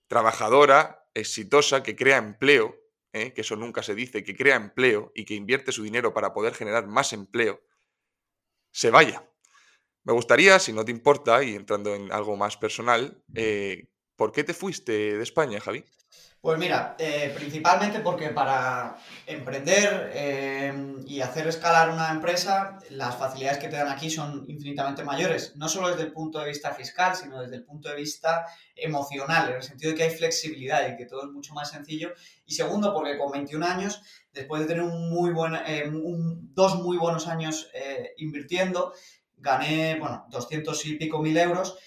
trabajadora, 0.08 1.08
exitosa, 1.14 1.84
que 1.84 1.94
crea 1.94 2.16
empleo, 2.16 2.76
¿eh? 3.12 3.32
que 3.32 3.42
eso 3.42 3.54
nunca 3.54 3.84
se 3.84 3.94
dice, 3.94 4.24
que 4.24 4.34
crea 4.34 4.56
empleo 4.56 5.12
y 5.14 5.24
que 5.24 5.34
invierte 5.34 5.70
su 5.70 5.84
dinero 5.84 6.12
para 6.12 6.32
poder 6.32 6.52
generar 6.54 6.88
más 6.88 7.12
empleo, 7.12 7.62
se 8.72 8.90
vaya. 8.90 9.29
Me 10.10 10.14
gustaría, 10.14 10.58
si 10.58 10.72
no 10.72 10.84
te 10.84 10.90
importa, 10.90 11.40
y 11.44 11.54
entrando 11.54 11.94
en 11.94 12.10
algo 12.10 12.36
más 12.36 12.56
personal, 12.56 13.22
eh, 13.32 13.92
¿por 14.16 14.32
qué 14.32 14.42
te 14.42 14.54
fuiste 14.54 14.90
de 14.90 15.22
España, 15.22 15.60
Javi? 15.60 15.84
Pues 16.40 16.58
mira, 16.58 16.96
eh, 16.98 17.32
principalmente 17.32 18.00
porque 18.00 18.30
para 18.30 18.96
emprender 19.24 20.10
eh, 20.12 20.96
y 21.06 21.20
hacer 21.20 21.46
escalar 21.46 21.90
una 21.90 22.10
empresa, 22.10 22.78
las 22.88 23.14
facilidades 23.14 23.58
que 23.58 23.68
te 23.68 23.76
dan 23.76 23.86
aquí 23.86 24.10
son 24.10 24.46
infinitamente 24.48 25.04
mayores, 25.04 25.54
no 25.54 25.68
solo 25.68 25.90
desde 25.90 26.02
el 26.02 26.12
punto 26.12 26.40
de 26.40 26.48
vista 26.48 26.74
fiscal, 26.74 27.14
sino 27.14 27.40
desde 27.42 27.56
el 27.56 27.64
punto 27.64 27.90
de 27.90 27.94
vista 27.94 28.46
emocional, 28.74 29.50
en 29.50 29.56
el 29.56 29.62
sentido 29.62 29.92
de 29.92 29.96
que 29.96 30.02
hay 30.04 30.10
flexibilidad 30.10 30.88
y 30.88 30.96
que 30.96 31.06
todo 31.06 31.22
es 31.22 31.30
mucho 31.30 31.54
más 31.54 31.70
sencillo. 31.70 32.14
Y 32.46 32.54
segundo, 32.54 32.92
porque 32.92 33.16
con 33.16 33.30
21 33.30 33.64
años, 33.64 34.02
después 34.32 34.62
de 34.62 34.66
tener 34.66 34.82
un 34.82 35.08
muy 35.08 35.30
buen, 35.30 35.52
dos 36.52 36.82
muy 36.82 36.96
buenos 36.96 37.28
años 37.28 37.70
invirtiendo, 38.16 38.92
gané, 39.40 39.98
bueno, 39.98 40.26
200 40.28 40.86
y 40.86 40.96
pico 40.96 41.20
mil 41.20 41.36
euros, 41.36 41.78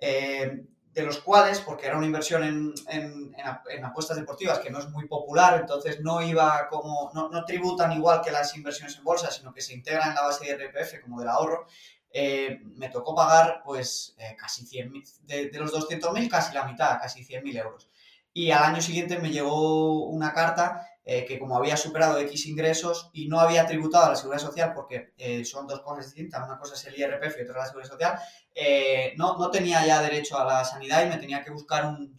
eh, 0.00 0.64
de 0.92 1.02
los 1.02 1.20
cuales, 1.20 1.60
porque 1.60 1.86
era 1.86 1.96
una 1.96 2.06
inversión 2.06 2.42
en, 2.42 2.74
en, 2.88 3.84
apuestas 3.84 4.16
deportivas 4.16 4.58
que 4.58 4.70
no 4.70 4.78
es 4.78 4.88
muy 4.90 5.06
popular, 5.08 5.58
entonces 5.58 6.00
no 6.00 6.20
iba 6.22 6.68
como, 6.68 7.10
no, 7.14 7.30
no, 7.30 7.44
tributan 7.44 7.92
igual 7.92 8.20
que 8.20 8.30
las 8.30 8.54
inversiones 8.56 8.98
en 8.98 9.04
bolsa, 9.04 9.30
sino 9.30 9.54
que 9.54 9.62
se 9.62 9.72
integran 9.72 10.10
en 10.10 10.14
la 10.16 10.22
base 10.22 10.44
de 10.44 10.66
RPF 10.66 11.00
como 11.00 11.18
del 11.18 11.30
ahorro, 11.30 11.66
eh, 12.10 12.60
me 12.76 12.90
tocó 12.90 13.14
pagar 13.14 13.62
pues 13.64 14.14
eh, 14.18 14.36
casi 14.38 14.66
100 14.66 14.92
de, 15.22 15.48
de 15.48 15.58
los 15.58 15.72
200.000 15.72 16.28
casi 16.28 16.52
la 16.52 16.64
mitad, 16.64 16.98
casi 17.00 17.24
100.000 17.24 17.58
euros. 17.58 17.88
Y 18.34 18.50
al 18.50 18.64
año 18.64 18.82
siguiente 18.82 19.18
me 19.18 19.30
llegó 19.30 20.06
una 20.06 20.34
carta 20.34 20.91
eh, 21.04 21.24
que 21.24 21.38
como 21.38 21.56
había 21.56 21.76
superado 21.76 22.18
X 22.18 22.46
ingresos 22.46 23.10
y 23.12 23.26
no 23.26 23.40
había 23.40 23.66
tributado 23.66 24.06
a 24.06 24.10
la 24.10 24.16
seguridad 24.16 24.42
social, 24.42 24.72
porque 24.72 25.12
eh, 25.18 25.44
son 25.44 25.66
dos 25.66 25.80
cosas 25.80 26.06
distintas, 26.06 26.46
una 26.46 26.58
cosa 26.58 26.74
es 26.74 26.84
el 26.86 26.96
IRPF 26.96 27.38
y 27.38 27.42
otra 27.42 27.58
la 27.58 27.66
seguridad 27.66 27.90
social, 27.90 28.18
eh, 28.54 29.12
no, 29.16 29.36
no, 29.36 29.50
tenía 29.50 29.84
ya 29.84 30.00
derecho 30.00 30.38
a 30.38 30.44
la 30.44 30.64
sanidad 30.64 31.04
y 31.04 31.08
me 31.08 31.16
tenía 31.16 31.42
que 31.42 31.50
buscar 31.50 31.86
un, 31.86 32.16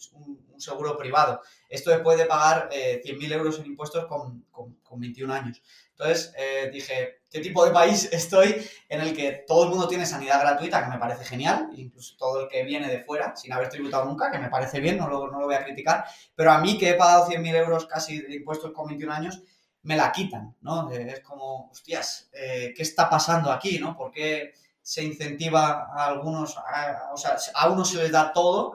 seguro 0.57 0.97
privado. 0.97 1.41
Esto 1.67 1.89
después 1.89 2.17
de 2.17 2.25
pagar 2.25 2.69
100.000 2.69 3.34
euros 3.34 3.59
en 3.59 3.65
impuestos 3.65 4.05
con, 4.05 4.45
con, 4.51 4.75
con 4.75 4.99
21 4.99 5.34
años. 5.34 5.61
Entonces 6.03 6.33
eh, 6.37 6.69
dije, 6.71 7.21
¿qué 7.29 7.39
tipo 7.39 7.65
de 7.65 7.71
país 7.71 8.09
estoy 8.11 8.55
en 8.89 9.01
el 9.01 9.15
que 9.15 9.43
todo 9.47 9.63
el 9.63 9.69
mundo 9.69 9.87
tiene 9.87 10.05
sanidad 10.05 10.41
gratuita, 10.41 10.83
que 10.83 10.89
me 10.89 10.99
parece 10.99 11.23
genial, 11.23 11.69
incluso 11.75 12.15
todo 12.17 12.41
el 12.41 12.49
que 12.49 12.63
viene 12.63 12.89
de 12.89 12.99
fuera, 12.99 13.35
sin 13.37 13.53
haber 13.53 13.69
tributado 13.69 14.05
nunca, 14.05 14.29
que 14.29 14.39
me 14.39 14.49
parece 14.49 14.81
bien, 14.81 14.97
no 14.97 15.07
lo, 15.07 15.31
no 15.31 15.39
lo 15.39 15.45
voy 15.45 15.55
a 15.55 15.63
criticar, 15.63 16.05
pero 16.35 16.51
a 16.51 16.59
mí 16.59 16.77
que 16.77 16.89
he 16.89 16.93
pagado 16.95 17.27
100.000 17.27 17.55
euros 17.55 17.85
casi 17.85 18.19
de 18.19 18.35
impuestos 18.35 18.73
con 18.73 18.87
21 18.87 19.13
años, 19.13 19.41
me 19.83 19.95
la 19.95 20.11
quitan, 20.11 20.55
¿no? 20.61 20.91
Eh, 20.91 21.07
es 21.09 21.19
como, 21.21 21.69
hostias, 21.69 22.29
eh, 22.33 22.73
¿qué 22.75 22.83
está 22.83 23.09
pasando 23.09 23.51
aquí, 23.51 23.79
no? 23.79 23.95
¿Por 23.95 24.11
qué 24.11 24.53
se 24.81 25.03
incentiva 25.03 25.87
a 25.93 26.07
algunos, 26.07 26.57
o 26.57 27.17
sea, 27.17 27.37
a 27.55 27.69
unos 27.69 27.89
se 27.89 27.97
les 27.97 28.11
da 28.11 28.33
todo 28.33 28.73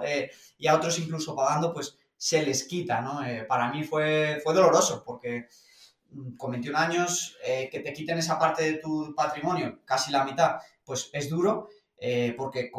y 0.56 0.66
a 0.66 0.74
otros 0.74 0.98
incluso 0.98 1.36
pagando, 1.36 1.74
pues 1.74 1.98
se 2.16 2.42
les 2.42 2.64
quita, 2.64 3.02
¿no? 3.02 3.20
para 3.46 3.70
mí 3.70 3.84
fue, 3.84 4.40
fue 4.42 4.54
doloroso 4.54 5.04
porque 5.04 5.48
con 6.36 6.52
21 6.52 6.78
años, 6.78 7.36
eh, 7.44 7.68
que 7.70 7.80
te 7.80 7.92
quiten 7.92 8.18
esa 8.18 8.38
parte 8.38 8.64
de 8.64 8.78
tu 8.78 9.14
patrimonio, 9.14 9.80
casi 9.84 10.10
la 10.10 10.24
mitad, 10.24 10.56
pues 10.84 11.10
es 11.12 11.28
duro, 11.28 11.68
eh, 11.98 12.34
porque 12.36 12.70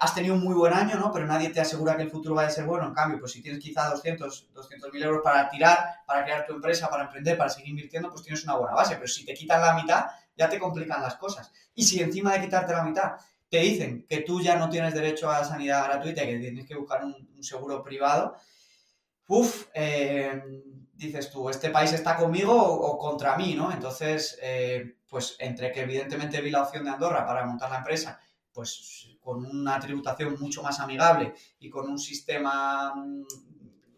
has 0.00 0.14
tenido 0.14 0.34
un 0.34 0.42
muy 0.42 0.54
buen 0.54 0.72
año, 0.72 0.96
¿no? 0.96 1.12
Pero 1.12 1.26
nadie 1.26 1.50
te 1.50 1.60
asegura 1.60 1.96
que 1.96 2.02
el 2.02 2.10
futuro 2.10 2.34
vaya 2.34 2.48
a 2.48 2.52
ser 2.52 2.64
bueno. 2.64 2.86
En 2.86 2.94
cambio, 2.94 3.18
pues 3.18 3.32
si 3.32 3.42
tienes 3.42 3.62
quizá 3.62 3.88
200, 3.90 4.48
200 4.52 4.92
mil 4.92 5.02
euros 5.02 5.20
para 5.22 5.48
tirar, 5.48 5.78
para 6.06 6.24
crear 6.24 6.46
tu 6.46 6.54
empresa, 6.54 6.88
para 6.88 7.04
emprender, 7.04 7.36
para 7.36 7.50
seguir 7.50 7.70
invirtiendo, 7.70 8.10
pues 8.10 8.22
tienes 8.22 8.42
una 8.44 8.56
buena 8.56 8.74
base. 8.74 8.94
Pero 8.96 9.08
si 9.08 9.24
te 9.24 9.34
quitan 9.34 9.60
la 9.60 9.74
mitad, 9.74 10.06
ya 10.36 10.48
te 10.48 10.58
complican 10.58 11.02
las 11.02 11.16
cosas. 11.16 11.52
Y 11.74 11.84
si 11.84 12.00
encima 12.00 12.32
de 12.32 12.40
quitarte 12.42 12.72
la 12.72 12.84
mitad 12.84 13.12
te 13.48 13.58
dicen 13.58 14.04
que 14.08 14.22
tú 14.22 14.40
ya 14.40 14.56
no 14.56 14.68
tienes 14.68 14.94
derecho 14.94 15.30
a 15.30 15.44
sanidad 15.44 15.84
gratuita 15.84 16.24
y 16.24 16.26
que 16.26 16.38
tienes 16.38 16.66
que 16.66 16.74
buscar 16.74 17.04
un, 17.04 17.28
seguro 17.42 17.84
privado, 17.84 18.36
uff, 19.28 19.66
eh, 19.74 20.42
dices 20.96 21.30
tú, 21.30 21.48
este 21.48 21.70
país 21.70 21.92
está 21.92 22.16
conmigo 22.16 22.54
o, 22.54 22.98
contra 22.98 23.36
mí, 23.36 23.54
¿no? 23.54 23.72
Entonces, 23.72 24.38
eh, 24.42 24.96
pues 25.08 25.36
entre 25.38 25.72
que 25.72 25.82
evidentemente 25.82 26.40
vi 26.40 26.50
la 26.50 26.62
opción 26.62 26.84
de 26.84 26.90
Andorra 26.90 27.26
para 27.26 27.44
montar 27.44 27.70
la 27.70 27.78
empresa, 27.78 28.20
pues 28.52 29.16
con 29.20 29.44
una 29.44 29.80
tributación 29.80 30.36
mucho 30.38 30.62
más 30.62 30.80
amigable 30.80 31.34
y 31.58 31.70
con 31.70 31.88
un 31.88 31.98
sistema, 31.98 32.94
mm, 32.94 33.24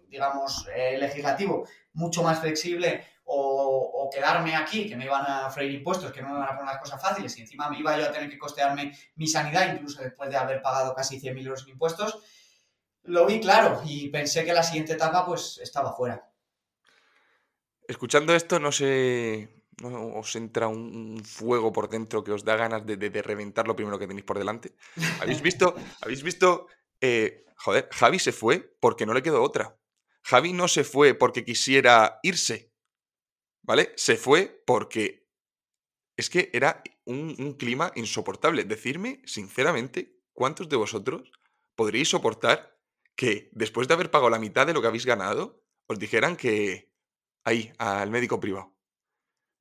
digamos, 0.09 0.67
eh, 0.75 0.97
legislativo 0.99 1.67
mucho 1.93 2.23
más 2.23 2.41
flexible 2.41 3.05
o, 3.25 4.09
quedarme 4.13 4.55
aquí, 4.55 4.89
que 4.89 4.97
me 4.97 5.05
iban 5.05 5.25
a 5.27 5.51
freír 5.51 5.73
impuestos, 5.73 6.13
que 6.13 6.23
no 6.23 6.29
me 6.29 6.39
van 6.39 6.49
a 6.49 6.57
poner 6.57 6.67
las 6.67 6.79
cosas 6.79 7.03
fáciles 7.03 7.37
y 7.37 7.41
encima 7.41 7.69
me 7.69 7.81
iba 7.81 7.99
yo 7.99 8.07
a 8.07 8.13
tener 8.13 8.31
que 8.31 8.39
costearme 8.39 8.97
mi 9.17 9.27
sanidad, 9.27 9.75
incluso 9.75 10.01
después 10.01 10.31
de 10.31 10.37
haber 10.37 10.63
pagado 10.63 10.95
casi 10.95 11.21
100.000 11.21 11.45
euros 11.45 11.65
en 11.65 11.71
impuestos, 11.71 12.23
lo 13.03 13.27
vi 13.27 13.41
claro 13.41 13.83
y 13.85 14.09
pensé 14.11 14.45
que 14.45 14.53
la 14.53 14.63
siguiente 14.63 14.93
etapa 14.93 15.27
pues 15.27 15.59
estaba 15.59 15.93
fuera. 15.93 16.31
Escuchando 17.89 18.34
esto, 18.34 18.59
no 18.59 18.72
sé, 18.72 19.49
¿no 19.80 20.14
os 20.16 20.34
entra 20.37 20.68
un, 20.68 21.22
fuego 21.24 21.72
por 21.72 21.89
dentro 21.89 22.24
que 22.24 22.32
os 22.32 22.45
da 22.45 22.57
ganas 22.57 22.84
de, 22.87 23.22
reventar 23.22 23.66
lo 23.66 23.76
primero 23.76 23.99
que 23.99 24.07
tenéis 24.07 24.24
por 24.24 24.39
delante? 24.39 24.74
¿Habéis 25.20 25.43
visto? 25.43 25.74
¿Habéis 26.01 26.22
visto? 26.22 26.66
Eh, 27.01 27.45
joder, 27.57 27.89
Javi 27.93 28.18
se 28.18 28.32
fue 28.32 28.76
porque 28.80 29.07
no 29.07 29.14
le 29.14 29.22
quedó 29.22 29.43
otra. 29.43 29.78
Javi 30.22 30.53
no 30.53 30.66
se 30.66 30.82
fue 30.82 31.14
porque 31.14 31.45
quisiera 31.45 32.18
irse, 32.22 32.72
¿vale? 33.62 33.93
Se 33.97 34.16
fue 34.16 34.62
porque 34.66 35.28
es 36.16 36.30
que 36.30 36.51
era 36.53 36.82
un, 37.05 37.37
un 37.39 37.53
clima 37.55 37.93
insoportable. 37.95 38.64
Decirme, 38.64 39.22
sinceramente, 39.24 40.18
¿cuántos 40.32 40.68
de 40.68 40.76
vosotros 40.76 41.30
podríais 41.76 42.09
soportar 42.09 42.76
que 43.14 43.51
después 43.53 43.87
de 43.87 43.95
haber 43.95 44.11
pagado 44.11 44.30
la 44.30 44.39
mitad 44.39 44.66
de 44.66 44.74
lo 44.74 44.80
que 44.80 44.89
habéis 44.89 45.07
ganado, 45.07 45.62
os 45.87 45.99
dijeran 45.99 46.37
que 46.37 46.96
ahí, 47.47 47.73
al 47.79 48.11
médico 48.11 48.39
privado? 48.39 48.75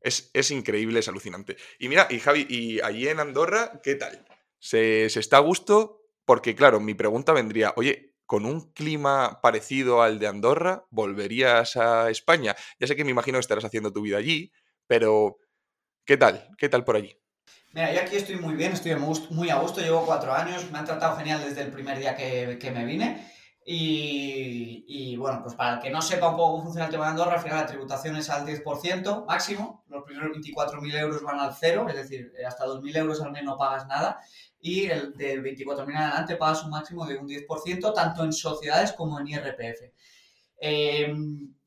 Es, 0.01 0.29
es, 0.33 0.51
increíble, 0.51 0.99
es 0.99 1.07
alucinante. 1.07 1.55
Y 1.79 1.87
mira, 1.87 2.07
y 2.09 2.19
Javi, 2.19 2.45
y 2.49 2.81
allí 2.81 3.07
en 3.07 3.19
Andorra, 3.19 3.79
¿qué 3.81 3.95
tal? 3.95 4.25
¿Se, 4.59 5.09
¿Se, 5.09 5.19
está 5.19 5.37
a 5.37 5.41
gusto? 5.41 6.01
Porque, 6.25 6.55
claro, 6.55 6.79
mi 6.79 6.93
pregunta 6.93 7.31
vendría, 7.31 7.73
oye, 7.77 8.15
con 8.25 8.45
un 8.45 8.71
clima 8.73 9.39
parecido 9.41 10.01
al 10.01 10.19
de 10.19 10.27
Andorra, 10.27 10.85
¿volverías 10.89 11.77
a 11.77 12.09
España? 12.09 12.55
Ya 12.79 12.87
sé 12.87 12.95
que 12.95 13.05
me 13.05 13.11
imagino 13.11 13.37
que 13.37 13.41
estarás 13.41 13.65
haciendo 13.65 13.93
tu 13.93 14.01
vida 14.01 14.17
allí, 14.17 14.51
pero 14.87 15.37
¿qué 16.05 16.17
tal? 16.17 16.49
¿Qué 16.57 16.69
tal 16.69 16.83
por 16.83 16.95
allí? 16.95 17.17
Mira, 17.73 17.93
yo 17.93 18.01
aquí 18.01 18.15
estoy 18.15 18.37
muy 18.37 18.55
bien, 18.55 18.71
estoy 18.71 18.95
muy 18.95 19.49
a 19.49 19.57
gusto, 19.57 19.81
llevo 19.81 20.05
cuatro 20.05 20.33
años, 20.33 20.71
me 20.71 20.79
han 20.79 20.85
tratado 20.85 21.17
genial 21.17 21.43
desde 21.43 21.61
el 21.61 21.71
primer 21.71 21.99
día 21.99 22.15
que, 22.15 22.57
que 22.59 22.71
me 22.71 22.85
vine. 22.85 23.34
Y, 23.67 24.85
y, 24.87 25.17
bueno, 25.17 25.41
pues 25.41 25.55
para 25.55 25.75
el 25.75 25.79
que 25.81 25.89
no 25.89 25.99
sepa 25.99 26.29
un 26.29 26.35
poco 26.35 26.51
cómo 26.51 26.63
funciona 26.65 26.85
el 26.85 26.91
tema 26.91 27.05
de 27.05 27.11
Andorra, 27.11 27.33
al 27.33 27.39
final 27.39 27.61
la 27.61 27.65
tributación 27.65 28.15
es 28.15 28.29
al 28.29 28.45
10% 28.45 29.25
máximo, 29.25 29.83
los 29.87 30.03
primeros 30.03 30.37
24.000 30.37 30.99
euros 30.99 31.23
van 31.23 31.39
al 31.39 31.55
cero, 31.55 31.87
es 31.89 31.95
decir, 31.95 32.31
hasta 32.47 32.65
2.000 32.65 32.97
euros 32.97 33.21
al 33.21 33.31
mes 33.31 33.43
no 33.43 33.57
pagas 33.57 33.87
nada, 33.87 34.19
y 34.59 34.85
el 34.85 35.13
de 35.13 35.41
24.000 35.41 35.89
en 35.89 35.97
adelante 35.97 36.35
pagas 36.35 36.63
un 36.63 36.69
máximo 36.69 37.07
de 37.07 37.17
un 37.17 37.27
10%, 37.27 37.91
tanto 37.91 38.23
en 38.23 38.33
sociedades 38.33 38.93
como 38.93 39.19
en 39.19 39.29
IRPF. 39.29 39.81
Eh, 40.61 41.15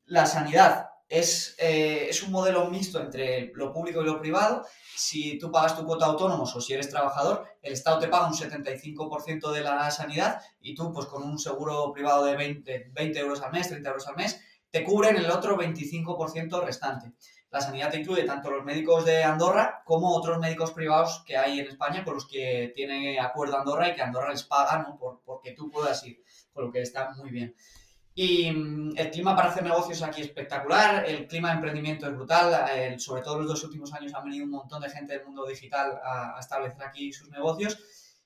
la 0.05 0.25
sanidad 0.25 0.88
es, 1.09 1.55
eh, 1.57 2.07
es, 2.09 2.21
un 2.21 2.31
modelo 2.31 2.69
mixto 2.69 3.01
entre 3.01 3.51
lo 3.55 3.73
público 3.73 4.01
y 4.01 4.05
lo 4.05 4.19
privado. 4.19 4.63
Si 4.95 5.39
tú 5.39 5.51
pagas 5.51 5.75
tu 5.75 5.83
cuota 5.83 6.05
autónomo 6.05 6.43
o 6.43 6.61
si 6.61 6.73
eres 6.73 6.89
trabajador, 6.89 7.45
el 7.61 7.73
Estado 7.73 7.99
te 7.99 8.07
paga 8.07 8.27
un 8.27 8.35
75% 8.35 9.51
de 9.51 9.61
la 9.61 9.89
sanidad 9.89 10.41
y 10.61 10.75
tú, 10.75 10.93
pues 10.93 11.07
con 11.07 11.23
un 11.23 11.39
seguro 11.39 11.91
privado 11.91 12.25
de 12.25 12.35
20, 12.35 12.91
20 12.93 13.19
euros 13.19 13.41
al 13.41 13.51
mes, 13.51 13.69
30 13.69 13.89
euros 13.89 14.07
al 14.07 14.15
mes, 14.15 14.39
te 14.69 14.83
cubren 14.83 15.17
el 15.17 15.31
otro 15.31 15.57
25% 15.57 16.63
restante. 16.63 17.13
La 17.49 17.61
sanidad 17.61 17.89
te 17.89 17.97
incluye 17.97 18.23
tanto 18.25 18.51
los 18.51 18.63
médicos 18.63 19.05
de 19.05 19.23
Andorra 19.23 19.81
como 19.83 20.15
otros 20.15 20.37
médicos 20.37 20.71
privados 20.71 21.23
que 21.25 21.35
hay 21.35 21.59
en 21.59 21.67
España 21.67 22.03
con 22.03 22.13
los 22.13 22.27
que 22.27 22.71
tiene 22.75 23.19
acuerdo 23.19 23.57
Andorra 23.57 23.89
y 23.89 23.95
que 23.95 24.03
Andorra 24.03 24.29
les 24.29 24.43
paga 24.43 24.83
¿no? 24.83 24.95
Por, 24.99 25.21
porque 25.25 25.53
tú 25.53 25.71
puedas 25.71 26.05
ir, 26.05 26.23
con 26.53 26.65
lo 26.65 26.71
que 26.71 26.81
está 26.81 27.09
muy 27.15 27.31
bien. 27.31 27.55
Y 28.15 28.51
mm, 28.51 28.97
el 28.97 29.11
clima 29.11 29.35
para 29.35 29.49
hacer 29.49 29.63
negocios 29.63 30.01
aquí 30.01 30.21
es 30.21 30.27
espectacular, 30.27 31.05
el 31.07 31.27
clima 31.27 31.49
de 31.49 31.55
emprendimiento 31.55 32.07
es 32.07 32.15
brutal, 32.15 32.99
sobre 32.99 33.21
todo 33.21 33.35
en 33.35 33.41
los 33.41 33.49
dos 33.49 33.63
últimos 33.63 33.93
años 33.93 34.13
han 34.13 34.25
venido 34.25 34.45
un 34.45 34.51
montón 34.51 34.81
de 34.81 34.89
gente 34.89 35.13
del 35.13 35.25
mundo 35.25 35.45
digital 35.45 35.99
a, 36.03 36.37
establecer 36.39 36.83
aquí 36.83 37.13
sus 37.13 37.29
negocios 37.29 37.77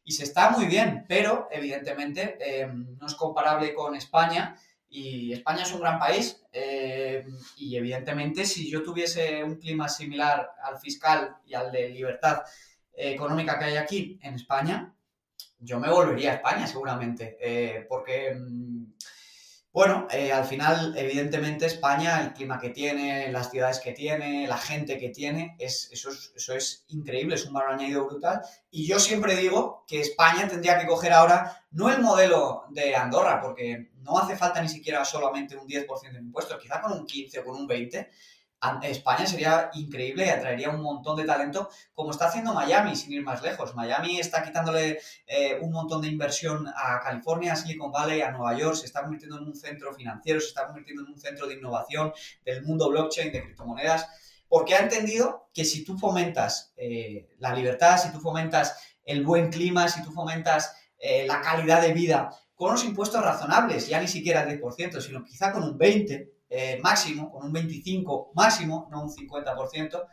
y 0.04 0.12
se 0.12 0.24
está 0.24 0.50
muy 0.50 0.66
bien, 0.66 1.06
pero 1.08 1.48
evidentemente 1.52 2.38
eh, 2.40 2.68
no 2.68 3.08
es 3.08 3.16
comparable 3.16 3.74
con 3.74 3.96
España 3.96 4.56
y 4.90 5.34
España 5.34 5.64
es 5.64 5.72
un 5.72 5.82
gran 5.82 5.98
país 5.98 6.44
eh, 6.52 7.26
y 7.58 7.76
evidentemente 7.76 8.46
si 8.46 8.70
yo 8.70 8.84
tuviese 8.84 9.44
un 9.44 9.56
clima 9.56 9.88
similar 9.90 10.52
al 10.64 10.78
fiscal 10.78 11.38
y 11.46 11.54
al 11.54 11.72
de 11.72 11.90
libertad 11.90 12.44
económica 12.96 13.58
que 13.58 13.66
hay 13.66 13.76
aquí 13.78 14.20
en 14.22 14.36
España, 14.36 14.94
yo 15.60 15.80
me 15.80 15.90
volvería 15.90 16.32
a 16.32 16.36
España 16.36 16.68
seguramente, 16.68 17.38
eh, 17.40 17.86
porque 17.88 18.36
mm, 18.36 18.94
bueno, 19.74 20.08
eh, 20.12 20.32
al 20.32 20.46
final, 20.46 20.94
evidentemente, 20.96 21.66
España, 21.66 22.22
el 22.22 22.34
clima 22.34 22.60
que 22.60 22.70
tiene, 22.70 23.32
las 23.32 23.50
ciudades 23.50 23.80
que 23.80 23.92
tiene, 23.92 24.48
la 24.48 24.60
gente 24.60 25.00
que 25.00 25.10
tiene, 25.10 25.56
es, 25.58 25.90
eso, 25.92 26.12
es, 26.12 26.32
eso 26.36 26.54
es 26.54 26.86
increíble, 26.90 27.34
es 27.34 27.48
un 27.48 27.54
valor 27.54 27.74
añadido 27.74 28.06
brutal. 28.06 28.42
Y 28.70 28.86
yo 28.86 29.00
siempre 29.00 29.36
digo 29.36 29.84
que 29.88 30.00
España 30.00 30.48
tendría 30.48 30.78
que 30.78 30.86
coger 30.86 31.12
ahora, 31.12 31.66
no 31.72 31.90
el 31.90 32.04
modelo 32.04 32.66
de 32.70 32.96
Andorra, 32.96 33.42
porque 33.42 33.90
no 34.04 34.20
hace 34.20 34.36
falta 34.36 34.62
ni 34.62 34.70
siquiera 34.70 35.04
solamente 35.04 35.58
un 35.58 35.68
10% 35.68 36.12
de 36.12 36.20
impuestos, 36.20 36.62
quizá 36.62 36.80
con 36.80 36.92
un 36.92 37.08
15 37.08 37.40
o 37.40 37.44
con 37.44 37.56
un 37.56 37.66
20, 37.66 38.12
España 38.84 39.26
sería 39.26 39.70
increíble 39.74 40.26
y 40.26 40.30
atraería 40.30 40.70
un 40.70 40.82
montón 40.82 41.18
de 41.18 41.26
talento, 41.26 41.70
como 41.94 42.12
está 42.12 42.28
haciendo 42.28 42.54
Miami, 42.54 42.96
sin 42.96 43.12
ir 43.12 43.24
más 43.24 43.42
lejos. 43.42 43.76
Miami 43.76 44.20
está 44.20 44.44
quitándole 44.44 45.00
eh, 45.28 45.58
un 45.62 45.72
montón 45.72 46.02
de 46.02 46.08
inversión 46.08 46.68
a 46.68 47.00
California, 47.02 47.54
a 47.54 47.56
Silicon 47.56 47.92
Valley, 47.92 48.22
a 48.22 48.32
Nueva 48.32 48.58
York, 48.58 48.76
se 48.76 48.86
está 48.86 49.02
convirtiendo 49.02 49.38
en 49.38 49.44
un 49.44 49.56
centro 49.56 49.94
financiero, 49.94 50.40
se 50.40 50.48
está 50.48 50.66
convirtiendo 50.66 51.04
en 51.04 51.10
un 51.10 51.20
centro 51.20 51.48
de 51.48 51.56
innovación 51.56 52.14
del 52.46 52.64
mundo 52.64 52.90
blockchain, 52.90 53.32
de 53.32 53.44
criptomonedas, 53.44 54.08
porque 54.48 54.76
ha 54.76 54.80
entendido 54.80 55.50
que 55.54 55.66
si 55.66 55.84
tú 55.84 55.98
fomentas 55.98 56.74
eh, 56.78 57.30
la 57.40 57.54
libertad, 57.54 57.98
si 57.98 58.12
tú 58.12 58.20
fomentas 58.20 58.78
el 59.04 59.26
buen 59.26 59.50
clima, 59.52 59.88
si 59.88 60.04
tú 60.04 60.12
fomentas 60.12 60.76
eh, 61.00 61.26
la 61.28 61.42
calidad 61.42 61.82
de 61.82 61.94
vida 61.94 62.30
con 62.56 62.70
unos 62.70 62.86
impuestos 62.86 63.22
razonables, 63.22 63.88
ya 63.88 64.00
ni 64.00 64.08
siquiera 64.08 64.44
el 64.44 64.62
10%, 64.62 65.02
sino 65.02 65.24
quizá 65.24 65.52
con 65.52 65.64
un 65.64 65.78
20%, 65.78 66.30
eh, 66.56 66.80
máximo, 66.84 67.32
con 67.32 67.48
un 67.48 67.52
25 67.52 68.34
máximo, 68.36 68.88
no 68.92 69.02
un 69.02 69.10
50%, 69.10 70.08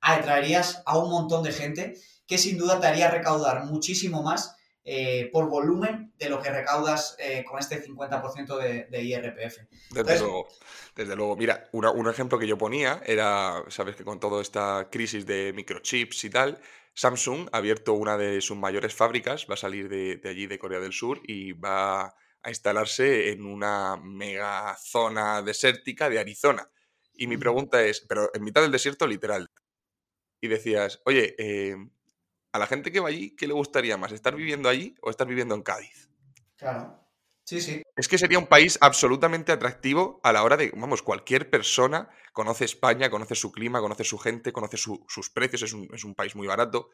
atraerías 0.00 0.82
a 0.86 0.98
un 0.98 1.08
montón 1.08 1.44
de 1.44 1.52
gente 1.52 1.94
que 2.26 2.36
sin 2.36 2.58
duda 2.58 2.80
te 2.80 2.88
haría 2.88 3.08
recaudar 3.08 3.66
muchísimo 3.66 4.20
más 4.20 4.56
eh, 4.82 5.30
por 5.32 5.48
volumen 5.48 6.12
de 6.18 6.28
lo 6.30 6.42
que 6.42 6.50
recaudas 6.50 7.14
eh, 7.20 7.44
con 7.48 7.60
este 7.60 7.80
50% 7.80 8.88
de, 8.90 9.02
IRPF. 9.04 9.58
Desde 9.92 10.18
luego, 10.18 10.48
desde 10.96 11.14
luego. 11.14 11.36
Mira, 11.36 11.68
un 11.70 12.08
ejemplo 12.08 12.40
que 12.40 12.48
yo 12.48 12.58
ponía 12.58 13.00
era, 13.06 13.62
sabes 13.68 13.94
que 13.94 14.02
con 14.02 14.18
toda 14.18 14.42
esta 14.42 14.88
crisis 14.90 15.24
de 15.26 15.52
microchips 15.54 16.24
y 16.24 16.30
tal, 16.30 16.58
Samsung 16.94 17.48
ha 17.52 17.58
abierto 17.58 17.92
una 17.92 18.16
de 18.16 18.40
sus 18.40 18.56
mayores 18.56 18.92
fábricas, 18.94 19.46
va 19.48 19.54
a 19.54 19.58
salir 19.58 19.88
de, 19.88 20.16
de 20.16 20.28
allí, 20.28 20.48
de 20.48 20.58
Corea 20.58 20.80
del 20.80 20.92
Sur, 20.92 21.20
y 21.22 21.52
va 21.52 22.16
a 22.44 22.50
instalarse 22.50 23.32
en 23.32 23.46
una 23.46 23.96
mega 23.96 24.76
zona 24.76 25.42
desértica 25.42 26.08
de 26.10 26.18
Arizona. 26.18 26.70
Y 27.14 27.26
mi 27.26 27.36
pregunta 27.36 27.82
es, 27.82 28.00
pero 28.00 28.30
en 28.34 28.44
mitad 28.44 28.60
del 28.60 28.70
desierto 28.70 29.06
literal. 29.06 29.50
Y 30.40 30.48
decías, 30.48 31.00
oye, 31.06 31.34
em, 31.38 31.90
a 32.52 32.58
la 32.58 32.66
gente 32.66 32.92
que 32.92 33.00
va 33.00 33.08
allí, 33.08 33.34
¿qué 33.34 33.46
le 33.46 33.54
gustaría 33.54 33.96
más? 33.96 34.12
¿Estar 34.12 34.36
viviendo 34.36 34.68
allí 34.68 34.94
o 35.00 35.10
estar 35.10 35.26
viviendo 35.26 35.54
en 35.54 35.62
Cádiz? 35.62 36.10
Claro. 36.56 37.00
Sí, 37.44 37.60
sí. 37.60 37.82
Es 37.96 38.08
que 38.08 38.18
sería 38.18 38.38
un 38.38 38.46
país 38.46 38.78
absolutamente 38.80 39.52
atractivo 39.52 40.20
a 40.22 40.32
la 40.32 40.42
hora 40.42 40.56
de, 40.56 40.70
vamos, 40.74 41.02
cualquier 41.02 41.50
persona 41.50 42.10
conoce 42.32 42.64
España, 42.64 43.10
conoce 43.10 43.34
su 43.34 43.52
clima, 43.52 43.80
conoce 43.80 44.04
su 44.04 44.18
gente, 44.18 44.52
conoce 44.52 44.76
sus 44.76 45.30
precios, 45.30 45.62
es 45.62 46.04
un, 46.04 46.14
país 46.14 46.34
muy 46.36 46.46
barato. 46.46 46.90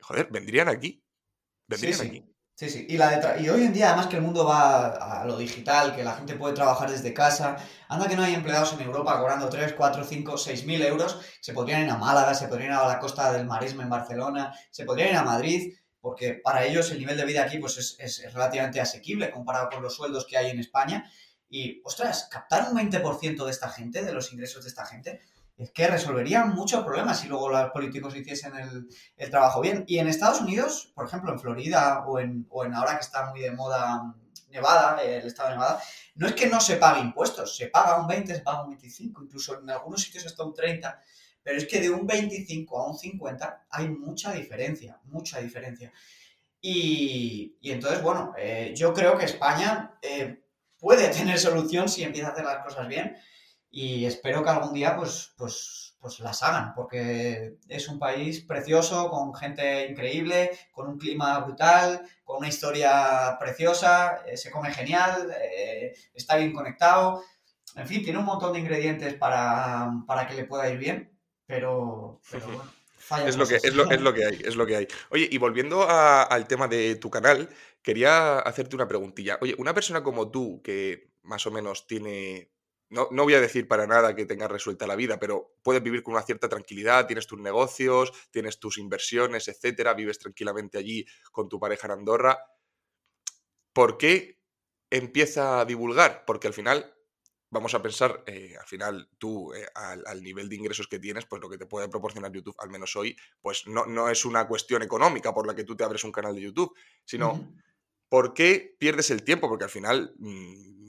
Joder, 0.00 0.28
vendrían 0.30 0.68
aquí. 0.68 1.02
Vendrían 1.66 2.00
aquí. 2.00 2.24
Sí, 2.60 2.68
sí. 2.68 2.86
Y, 2.90 2.98
la 2.98 3.40
y 3.40 3.48
hoy 3.48 3.62
en 3.62 3.72
día, 3.72 3.86
además 3.86 4.08
que 4.08 4.16
el 4.16 4.22
mundo 4.22 4.44
va 4.44 4.88
a 4.88 5.24
lo 5.24 5.38
digital, 5.38 5.96
que 5.96 6.04
la 6.04 6.12
gente 6.12 6.34
puede 6.34 6.52
trabajar 6.52 6.90
desde 6.90 7.14
casa, 7.14 7.56
anda 7.88 8.06
que 8.06 8.14
no 8.16 8.22
hay 8.22 8.34
empleados 8.34 8.74
en 8.74 8.82
Europa 8.82 9.18
cobrando 9.18 9.48
3, 9.48 9.72
4, 9.72 10.04
5, 10.04 10.36
6 10.36 10.66
mil 10.66 10.82
euros, 10.82 11.18
se 11.40 11.54
podrían 11.54 11.84
ir 11.84 11.88
a 11.88 11.96
Málaga, 11.96 12.34
se 12.34 12.48
podrían 12.48 12.72
ir 12.72 12.76
a 12.76 12.86
la 12.86 12.98
costa 12.98 13.32
del 13.32 13.46
Maresme 13.46 13.84
en 13.84 13.88
Barcelona, 13.88 14.52
se 14.70 14.84
podrían 14.84 15.08
ir 15.08 15.16
a 15.16 15.22
Madrid, 15.22 15.74
porque 16.02 16.34
para 16.34 16.66
ellos 16.66 16.90
el 16.90 16.98
nivel 16.98 17.16
de 17.16 17.24
vida 17.24 17.44
aquí 17.44 17.56
pues 17.56 17.78
es, 17.78 17.96
es 17.98 18.30
relativamente 18.34 18.78
asequible 18.78 19.30
comparado 19.30 19.70
con 19.70 19.82
los 19.82 19.94
sueldos 19.94 20.26
que 20.26 20.36
hay 20.36 20.50
en 20.50 20.58
España. 20.58 21.10
Y, 21.48 21.80
ostras, 21.82 22.28
captar 22.30 22.70
un 22.70 22.76
20% 22.76 23.42
de 23.42 23.50
esta 23.50 23.70
gente, 23.70 24.04
de 24.04 24.12
los 24.12 24.34
ingresos 24.34 24.64
de 24.64 24.68
esta 24.68 24.84
gente, 24.84 25.22
es 25.60 25.72
que 25.72 25.86
resolverían 25.86 26.54
muchos 26.54 26.82
problemas 26.82 27.20
si 27.20 27.28
luego 27.28 27.50
los 27.50 27.70
políticos 27.70 28.16
hiciesen 28.16 28.52
el, 29.16 29.30
trabajo 29.30 29.60
bien. 29.60 29.84
Y 29.86 29.98
en 29.98 30.08
Estados 30.08 30.40
Unidos, 30.40 30.90
por 30.94 31.06
ejemplo, 31.06 31.30
en 31.30 31.38
Florida 31.38 32.04
o 32.06 32.18
en, 32.18 32.46
o 32.48 32.64
en 32.64 32.72
ahora 32.72 32.94
que 32.94 33.02
está 33.02 33.28
muy 33.28 33.40
de 33.40 33.50
moda 33.50 34.14
Nevada, 34.48 35.00
el 35.02 35.26
estado 35.26 35.50
de 35.50 35.56
Nevada, 35.56 35.82
no 36.14 36.26
es 36.26 36.34
que 36.34 36.46
no 36.46 36.60
se 36.60 36.76
pague 36.76 37.00
impuestos, 37.00 37.56
se 37.56 37.66
paga 37.66 38.00
un 38.00 38.06
20, 38.06 38.34
se 38.34 38.40
paga 38.40 38.62
un 38.62 38.70
25, 38.70 39.22
incluso 39.22 39.60
en 39.60 39.68
algunos 39.68 40.02
sitios 40.02 40.24
hasta 40.24 40.42
un 40.44 40.54
30, 40.54 40.98
pero 41.42 41.58
es 41.58 41.66
que 41.66 41.78
de 41.78 41.90
un 41.90 42.06
25 42.06 42.78
a 42.78 42.90
un 42.90 42.98
50 42.98 43.66
hay 43.70 43.88
mucha 43.90 44.32
diferencia, 44.32 44.98
mucha 45.04 45.40
diferencia. 45.40 45.92
Y, 46.60 47.58
y 47.60 47.70
entonces, 47.70 48.02
bueno, 48.02 48.32
eh, 48.38 48.72
yo 48.74 48.94
creo 48.94 49.18
que 49.18 49.26
España 49.26 49.98
eh, 50.00 50.42
puede 50.78 51.08
tener 51.08 51.38
solución 51.38 51.88
si 51.90 52.02
empieza 52.02 52.28
a 52.28 52.32
hacer 52.32 52.44
las 52.44 52.64
cosas 52.64 52.88
bien 52.88 53.14
y 53.70 54.04
espero 54.04 54.42
que 54.42 54.50
algún 54.50 54.72
día 54.72 54.96
pues, 54.96 55.32
pues, 55.36 55.96
pues 56.00 56.18
las 56.20 56.42
hagan, 56.42 56.74
porque 56.74 57.56
es 57.68 57.88
un 57.88 57.98
país 57.98 58.40
precioso, 58.40 59.08
con 59.08 59.34
gente 59.34 59.86
increíble, 59.86 60.50
con 60.72 60.88
un 60.88 60.98
clima 60.98 61.38
brutal, 61.40 62.02
con 62.24 62.38
una 62.38 62.48
historia 62.48 63.36
preciosa, 63.38 64.22
eh, 64.26 64.36
se 64.36 64.50
come 64.50 64.72
genial, 64.72 65.30
eh, 65.40 65.94
está 66.14 66.36
bien 66.36 66.52
conectado, 66.52 67.22
en 67.76 67.86
fin, 67.86 68.02
tiene 68.02 68.18
un 68.18 68.24
montón 68.24 68.52
de 68.52 68.58
ingredientes 68.58 69.14
para, 69.14 70.26
que 70.28 70.34
le 70.34 70.44
pueda 70.44 70.68
ir 70.70 70.78
bien, 70.78 71.16
pero, 71.46 72.20
bueno. 72.32 72.64
Es 73.26 73.36
lo, 73.36 73.44
que, 73.44 73.56
es, 73.56 73.74
lo, 73.74 73.90
es 73.90 74.00
lo, 74.00 74.14
que 74.14 74.24
hay, 74.24 74.40
es 74.44 74.54
lo 74.54 74.66
que 74.66 74.76
hay. 74.76 74.88
Oye, 75.08 75.28
y 75.28 75.38
volviendo 75.38 75.84
al 75.88 76.46
tema 76.46 76.68
de 76.68 76.94
tu 76.94 77.10
canal, 77.10 77.48
quería 77.82 78.38
hacerte 78.38 78.76
una 78.76 78.86
preguntilla. 78.86 79.36
Oye, 79.40 79.56
una 79.58 79.74
persona 79.74 80.04
como 80.04 80.30
tú, 80.30 80.60
que 80.62 81.10
más 81.22 81.44
o 81.46 81.50
menos 81.50 81.88
tiene 81.88 82.49
no, 82.90 83.08
voy 83.10 83.34
a 83.34 83.40
decir 83.40 83.68
para 83.68 83.86
nada 83.86 84.14
que 84.16 84.26
tengas 84.26 84.50
resuelta 84.50 84.86
la 84.86 84.96
vida, 84.96 85.18
pero 85.20 85.54
puedes 85.62 85.82
vivir 85.82 86.02
con 86.02 86.14
una 86.14 86.22
cierta 86.22 86.48
tranquilidad, 86.48 87.06
tienes 87.06 87.26
tus 87.26 87.38
negocios, 87.38 88.12
tienes 88.30 88.58
tus 88.58 88.78
inversiones, 88.78 89.46
etcétera, 89.46 89.94
vives 89.94 90.18
tranquilamente 90.18 90.76
allí 90.76 91.06
con 91.30 91.48
tu 91.48 91.60
pareja 91.60 91.86
en 91.86 91.92
Andorra. 91.92 92.38
¿Por 93.72 93.96
qué 93.96 94.40
empieza 94.90 95.60
a 95.60 95.64
divulgar? 95.64 96.24
Porque 96.26 96.48
al 96.48 96.52
final, 96.52 96.92
vamos 97.48 97.74
a 97.74 97.82
pensar, 97.82 98.24
eh, 98.26 98.56
al 98.58 98.66
final 98.66 99.08
tú, 99.18 99.54
eh, 99.54 99.68
al, 99.74 100.20
nivel 100.20 100.48
de 100.48 100.56
ingresos 100.56 100.88
que 100.88 100.98
tienes, 100.98 101.26
pues 101.26 101.40
lo 101.40 101.48
que 101.48 101.58
te 101.58 101.66
puede 101.66 101.88
proporcionar 101.88 102.32
YouTube, 102.32 102.56
al 102.58 102.70
menos 102.70 102.96
hoy, 102.96 103.16
pues 103.40 103.68
no, 103.68 103.86
no, 103.86 104.10
es 104.10 104.24
una 104.24 104.48
cuestión 104.48 104.82
económica 104.82 105.32
por 105.32 105.46
la 105.46 105.54
que 105.54 105.62
tú 105.62 105.76
te 105.76 105.84
abres 105.84 106.02
un 106.02 106.12
canal 106.12 106.34
de 106.34 106.42
YouTube, 106.42 106.74
sino 107.04 107.54
¿por 108.08 108.34
qué 108.34 108.74
pierdes 108.80 109.10
el 109.10 109.22
tiempo? 109.22 109.48
Porque 109.48 109.64
al 109.64 109.70
final... 109.70 110.12
Mm, 110.18 110.79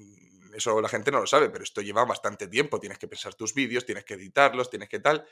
eso 0.56 0.82
la 0.82 0.90
gente 0.90 1.12
no 1.12 1.20
lo 1.20 1.28
sabe, 1.28 1.50
pero 1.50 1.64
esto 1.64 1.82
lleva 1.82 2.06
bastante 2.06 2.48
tiempo. 2.48 2.80
Tienes 2.80 2.98
que 2.98 3.08
pensar 3.08 3.34
tus 3.34 3.54
vídeos, 3.54 3.86
tienes 3.86 4.04
que 4.04 4.16
editarlos, 4.16 4.70
tienes 4.70 4.90
que 4.90 5.00
tal. 5.00 5.26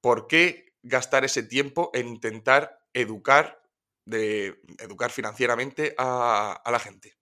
¿Por 0.00 0.26
qué 0.26 0.74
gastar 0.82 1.24
ese 1.24 1.42
tiempo 1.42 1.90
en 1.94 2.08
intentar 2.08 2.86
educar, 2.92 3.62
de, 4.04 4.60
educar 4.78 5.10
financieramente 5.10 5.94
a, 5.98 6.62
la 6.64 6.78
gente? 6.78 7.16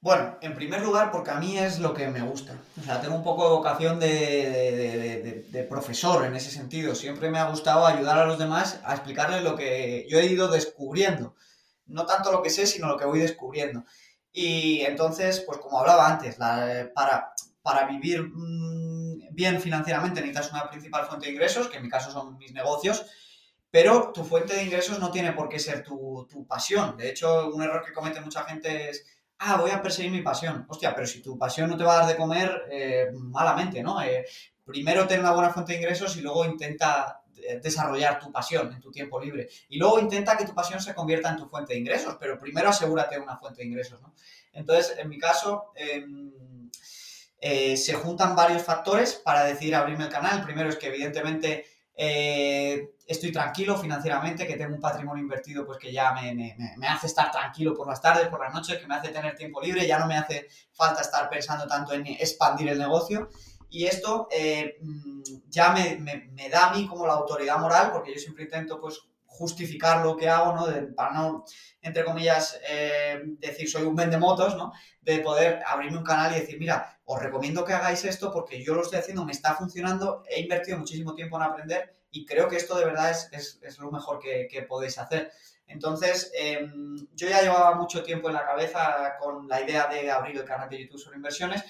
Bueno, 0.00 0.38
en 0.40 0.54
primer 0.54 0.80
lugar, 0.80 1.10
porque 1.10 1.30
a 1.30 1.40
mí 1.40 1.58
es 1.58 1.80
lo 1.80 1.92
que 1.92 2.06
me 2.08 2.22
gusta. 2.22 2.56
O 2.80 2.84
sea, 2.84 3.00
tengo 3.00 3.16
un 3.16 3.24
poco 3.24 3.44
de 3.44 3.56
vocación 3.56 3.98
de, 3.98 5.44
de, 5.50 5.62
profesor 5.64 6.24
en 6.24 6.36
ese 6.36 6.50
sentido. 6.50 6.94
Siempre 6.94 7.30
me 7.30 7.38
ha 7.38 7.50
gustado 7.50 7.84
ayudar 7.84 8.18
a 8.18 8.26
los 8.26 8.38
demás 8.38 8.80
a 8.84 8.94
explicarles 8.94 9.42
lo 9.42 9.56
que 9.56 10.06
yo 10.08 10.18
he 10.18 10.26
ido 10.26 10.48
descubriendo. 10.48 11.34
No 11.86 12.06
tanto 12.06 12.30
lo 12.30 12.42
que 12.42 12.50
sé, 12.50 12.66
sino 12.66 12.86
lo 12.86 12.96
que 12.96 13.06
voy 13.06 13.18
descubriendo. 13.18 13.84
Y 14.40 14.82
entonces, 14.82 15.40
pues 15.40 15.58
como 15.58 15.80
hablaba 15.80 16.06
antes, 16.06 16.36
para, 16.36 17.32
para 17.60 17.86
vivir 17.88 18.22
mm, 18.22 19.34
bien 19.34 19.60
financieramente 19.60 20.20
necesitas 20.20 20.52
una 20.52 20.70
principal 20.70 21.06
fuente 21.06 21.26
de 21.26 21.32
ingresos, 21.32 21.66
que 21.66 21.78
en 21.78 21.82
mi 21.82 21.88
caso 21.88 22.12
son 22.12 22.38
mis 22.38 22.52
negocios, 22.52 23.04
pero 23.68 24.12
tu 24.12 24.22
fuente 24.22 24.54
de 24.54 24.62
ingresos 24.62 25.00
no 25.00 25.10
tiene 25.10 25.32
por 25.32 25.48
qué 25.48 25.58
ser 25.58 25.82
tu, 25.82 26.46
pasión. 26.46 26.96
De 26.96 27.10
hecho, 27.10 27.48
un 27.52 27.64
error 27.64 27.84
que 27.84 27.92
comete 27.92 28.20
mucha 28.20 28.44
gente 28.44 28.90
es, 28.90 29.04
ah, 29.40 29.56
voy 29.56 29.72
a 29.72 29.82
perseguir 29.82 30.12
mi 30.12 30.22
pasión. 30.22 30.66
Hostia, 30.68 30.94
pero 30.94 31.08
si 31.08 31.20
tu 31.20 31.36
pasión 31.36 31.68
no 31.68 31.76
te 31.76 31.82
va 31.82 31.94
a 31.94 31.98
dar 32.02 32.06
de 32.06 32.16
comer, 32.16 32.62
eh, 32.70 33.08
malamente, 33.12 33.82
¿no? 33.82 34.00
Eh, 34.00 34.24
primero 34.64 35.08
ten 35.08 35.18
una 35.18 35.32
buena 35.32 35.50
fuente 35.50 35.72
de 35.72 35.78
ingresos 35.78 36.16
y 36.16 36.20
luego 36.20 36.44
intenta 36.44 37.22
desarrollar 37.56 38.18
tu 38.18 38.30
pasión 38.30 38.72
en 38.72 38.80
tu 38.80 38.90
tiempo 38.90 39.20
libre. 39.20 39.48
Y 39.68 39.78
luego 39.78 39.98
intenta 39.98 40.36
que 40.36 40.44
tu 40.44 40.54
pasión 40.54 40.80
se 40.80 40.94
convierta 40.94 41.30
en 41.30 41.36
tu 41.36 41.48
fuente 41.48 41.72
de 41.72 41.80
ingresos, 41.80 42.16
pero 42.20 42.38
primero 42.38 42.68
asegúrate 42.68 43.18
una 43.18 43.36
fuente 43.36 43.62
de 43.62 43.68
ingresos, 43.68 44.00
¿no? 44.02 44.14
Entonces, 44.52 44.96
en 44.98 45.08
mi 45.08 45.18
caso, 45.18 45.72
em, 45.74 46.70
eh, 47.40 47.76
se 47.76 47.94
juntan 47.94 48.34
varios 48.34 48.62
factores 48.62 49.14
para 49.14 49.44
decidir 49.44 49.74
abrirme 49.74 50.04
el 50.04 50.10
canal. 50.10 50.42
Primero 50.42 50.68
es 50.68 50.76
que 50.76 50.88
evidentemente 50.88 51.66
eh, 51.94 52.94
estoy 53.06 53.32
tranquilo 53.32 53.76
financieramente, 53.76 54.46
que 54.46 54.56
tengo 54.56 54.74
un 54.74 54.80
patrimonio 54.80 55.22
invertido 55.22 55.66
pues 55.66 55.78
que 55.78 55.92
ya 55.92 56.12
me, 56.12 56.56
me, 56.76 56.86
hace 56.86 57.06
estar 57.08 57.30
tranquilo 57.30 57.74
por 57.74 57.88
las 57.88 58.00
tardes, 58.00 58.28
por 58.28 58.40
las 58.40 58.52
noches, 58.52 58.78
que 58.78 58.86
me 58.86 58.94
hace 58.94 59.08
tener 59.08 59.34
tiempo 59.34 59.60
libre, 59.60 59.86
ya 59.86 59.98
no 59.98 60.06
me 60.06 60.16
hace 60.16 60.46
falta 60.72 61.00
estar 61.00 61.28
pensando 61.28 61.66
tanto 61.66 61.92
en 61.92 62.06
expandir 62.06 62.68
el 62.68 62.78
negocio. 62.78 63.30
Y 63.70 63.86
esto 63.86 64.28
eh, 64.30 64.78
mm, 64.80 65.22
ya 65.48 65.72
me, 65.72 66.48
da 66.50 66.68
a 66.68 66.74
mí 66.74 66.86
como 66.86 67.06
la 67.06 67.14
autoridad 67.14 67.58
moral, 67.58 67.90
porque 67.92 68.14
yo 68.14 68.20
siempre 68.20 68.44
intento 68.44 68.80
pues 68.80 69.00
justificar 69.26 70.04
lo 70.04 70.16
que 70.16 70.28
hago, 70.28 70.52
¿no? 70.54 70.94
para 70.96 71.12
no, 71.12 71.44
entre 71.82 72.04
comillas, 72.04 72.58
eh, 72.68 73.20
decir 73.38 73.70
soy 73.70 73.84
un 73.84 73.94
vendemotos, 73.94 74.56
¿no? 74.56 74.72
De 75.00 75.20
poder 75.20 75.62
abrirme 75.64 75.98
un 75.98 76.04
canal 76.04 76.32
y 76.34 76.40
decir, 76.40 76.58
mira, 76.58 76.98
os 77.04 77.20
recomiendo 77.22 77.64
que 77.64 77.72
hagáis 77.72 78.04
esto 78.04 78.32
porque 78.32 78.64
yo 78.64 78.74
lo 78.74 78.82
estoy 78.82 78.98
haciendo, 78.98 79.24
me 79.24 79.32
está 79.32 79.54
funcionando, 79.54 80.24
he 80.28 80.40
invertido 80.40 80.78
muchísimo 80.78 81.14
tiempo 81.14 81.36
en 81.36 81.42
aprender 81.42 81.98
y 82.10 82.24
creo 82.26 82.48
que 82.48 82.56
esto 82.56 82.76
de 82.76 82.86
verdad 82.86 83.10
es, 83.10 83.78
lo 83.78 83.90
mejor 83.92 84.18
que, 84.18 84.66
podéis 84.68 84.98
hacer. 84.98 85.30
Entonces, 85.66 86.32
em, 86.34 86.96
yo 87.14 87.28
ya 87.28 87.42
llevaba 87.42 87.74
mucho 87.76 88.02
tiempo 88.02 88.28
en 88.28 88.34
la 88.34 88.46
cabeza 88.46 89.16
con 89.20 89.46
la 89.46 89.60
idea 89.60 89.86
de 89.86 90.10
abrir 90.10 90.36
el 90.36 90.44
canal 90.44 90.68
de 90.68 90.80
YouTube 90.80 90.98
sobre 90.98 91.16
inversiones 91.16 91.62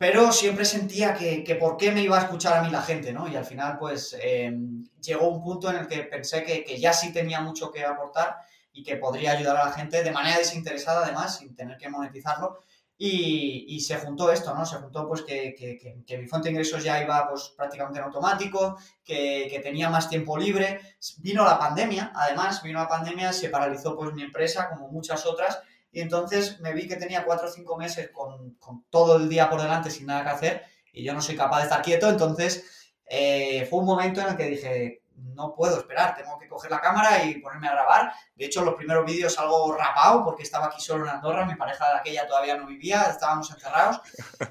pero 0.00 0.32
siempre 0.32 0.64
sentía 0.64 1.12
que, 1.12 1.44
que, 1.44 1.56
por 1.56 1.76
qué 1.76 1.92
me 1.92 2.00
iba 2.00 2.16
a 2.16 2.22
escuchar 2.22 2.56
a 2.56 2.62
mí 2.62 2.70
la 2.70 2.80
gente, 2.80 3.12
¿no? 3.12 3.28
Y 3.28 3.36
al 3.36 3.44
final, 3.44 3.76
pues, 3.78 4.16
em, 4.18 4.82
llegó 4.98 5.28
un 5.28 5.42
punto 5.42 5.68
en 5.68 5.76
el 5.76 5.86
que 5.86 6.04
pensé 6.04 6.42
que, 6.42 6.64
que, 6.64 6.80
ya 6.80 6.94
sí 6.94 7.12
tenía 7.12 7.42
mucho 7.42 7.70
que 7.70 7.84
aportar 7.84 8.38
y 8.72 8.82
que 8.82 8.96
podría 8.96 9.32
ayudar 9.32 9.58
a 9.58 9.66
la 9.66 9.72
gente 9.72 10.02
de 10.02 10.10
manera 10.10 10.38
desinteresada, 10.38 11.04
además, 11.04 11.36
sin 11.36 11.54
tener 11.54 11.76
que 11.76 11.90
monetizarlo. 11.90 12.60
Y, 12.96 13.66
y 13.68 13.80
se 13.80 13.98
juntó 13.98 14.32
esto, 14.32 14.54
¿no? 14.54 14.64
Se 14.64 14.76
juntó, 14.76 15.06
pues, 15.06 15.20
que, 15.20 15.54
que, 15.54 16.16
mi 16.16 16.26
fuente 16.26 16.48
de 16.48 16.52
ingresos 16.52 16.82
ya 16.82 17.02
iba, 17.02 17.28
pues, 17.28 17.52
prácticamente 17.54 17.98
en 17.98 18.06
automático, 18.06 18.78
que, 19.04 19.60
tenía 19.62 19.90
más 19.90 20.08
tiempo 20.08 20.38
libre. 20.38 20.80
Vino 21.18 21.44
la 21.44 21.58
pandemia, 21.58 22.10
además, 22.14 22.62
vino 22.62 22.78
la 22.78 22.88
pandemia, 22.88 23.34
se 23.34 23.50
paralizó, 23.50 23.94
pues, 23.94 24.14
mi 24.14 24.22
empresa, 24.22 24.70
como 24.70 24.88
muchas 24.88 25.26
otras, 25.26 25.60
y 25.92 26.00
entonces 26.00 26.60
me 26.60 26.72
vi 26.72 26.86
que 26.86 26.96
tenía 26.96 27.24
cuatro 27.24 27.48
o 27.48 27.50
cinco 27.50 27.76
meses 27.76 28.10
con, 28.10 28.56
todo 28.90 29.16
el 29.16 29.28
día 29.28 29.50
por 29.50 29.60
delante 29.60 29.90
sin 29.90 30.06
nada 30.06 30.22
que 30.22 30.30
hacer 30.30 30.62
y 30.92 31.04
yo 31.04 31.12
no 31.12 31.20
soy 31.20 31.36
capaz 31.36 31.58
de 31.58 31.64
estar 31.64 31.82
quieto. 31.82 32.08
Entonces 32.08 32.92
eh, 33.06 33.66
fue 33.68 33.80
un 33.80 33.86
momento 33.86 34.20
en 34.20 34.28
el 34.28 34.36
que 34.36 34.44
dije, 34.44 35.02
no 35.34 35.54
puedo 35.54 35.78
esperar, 35.78 36.16
tengo 36.16 36.38
que 36.38 36.48
coger 36.48 36.70
la 36.70 36.80
cámara 36.80 37.24
y 37.24 37.40
ponerme 37.40 37.68
a 37.68 37.72
grabar. 37.72 38.12
De 38.34 38.46
hecho, 38.46 38.64
los 38.64 38.74
primeros 38.74 39.04
vídeos 39.04 39.34
salgo 39.34 39.72
rapado 39.76 40.24
porque 40.24 40.42
estaba 40.42 40.66
aquí 40.66 40.80
solo 40.80 41.04
en 41.04 41.10
Andorra, 41.10 41.44
mi 41.44 41.56
pareja 41.56 41.88
de 41.88 41.98
aquella 41.98 42.26
todavía 42.26 42.56
no 42.56 42.66
vivía, 42.66 43.02
estábamos 43.02 43.50
encerrados 43.50 44.00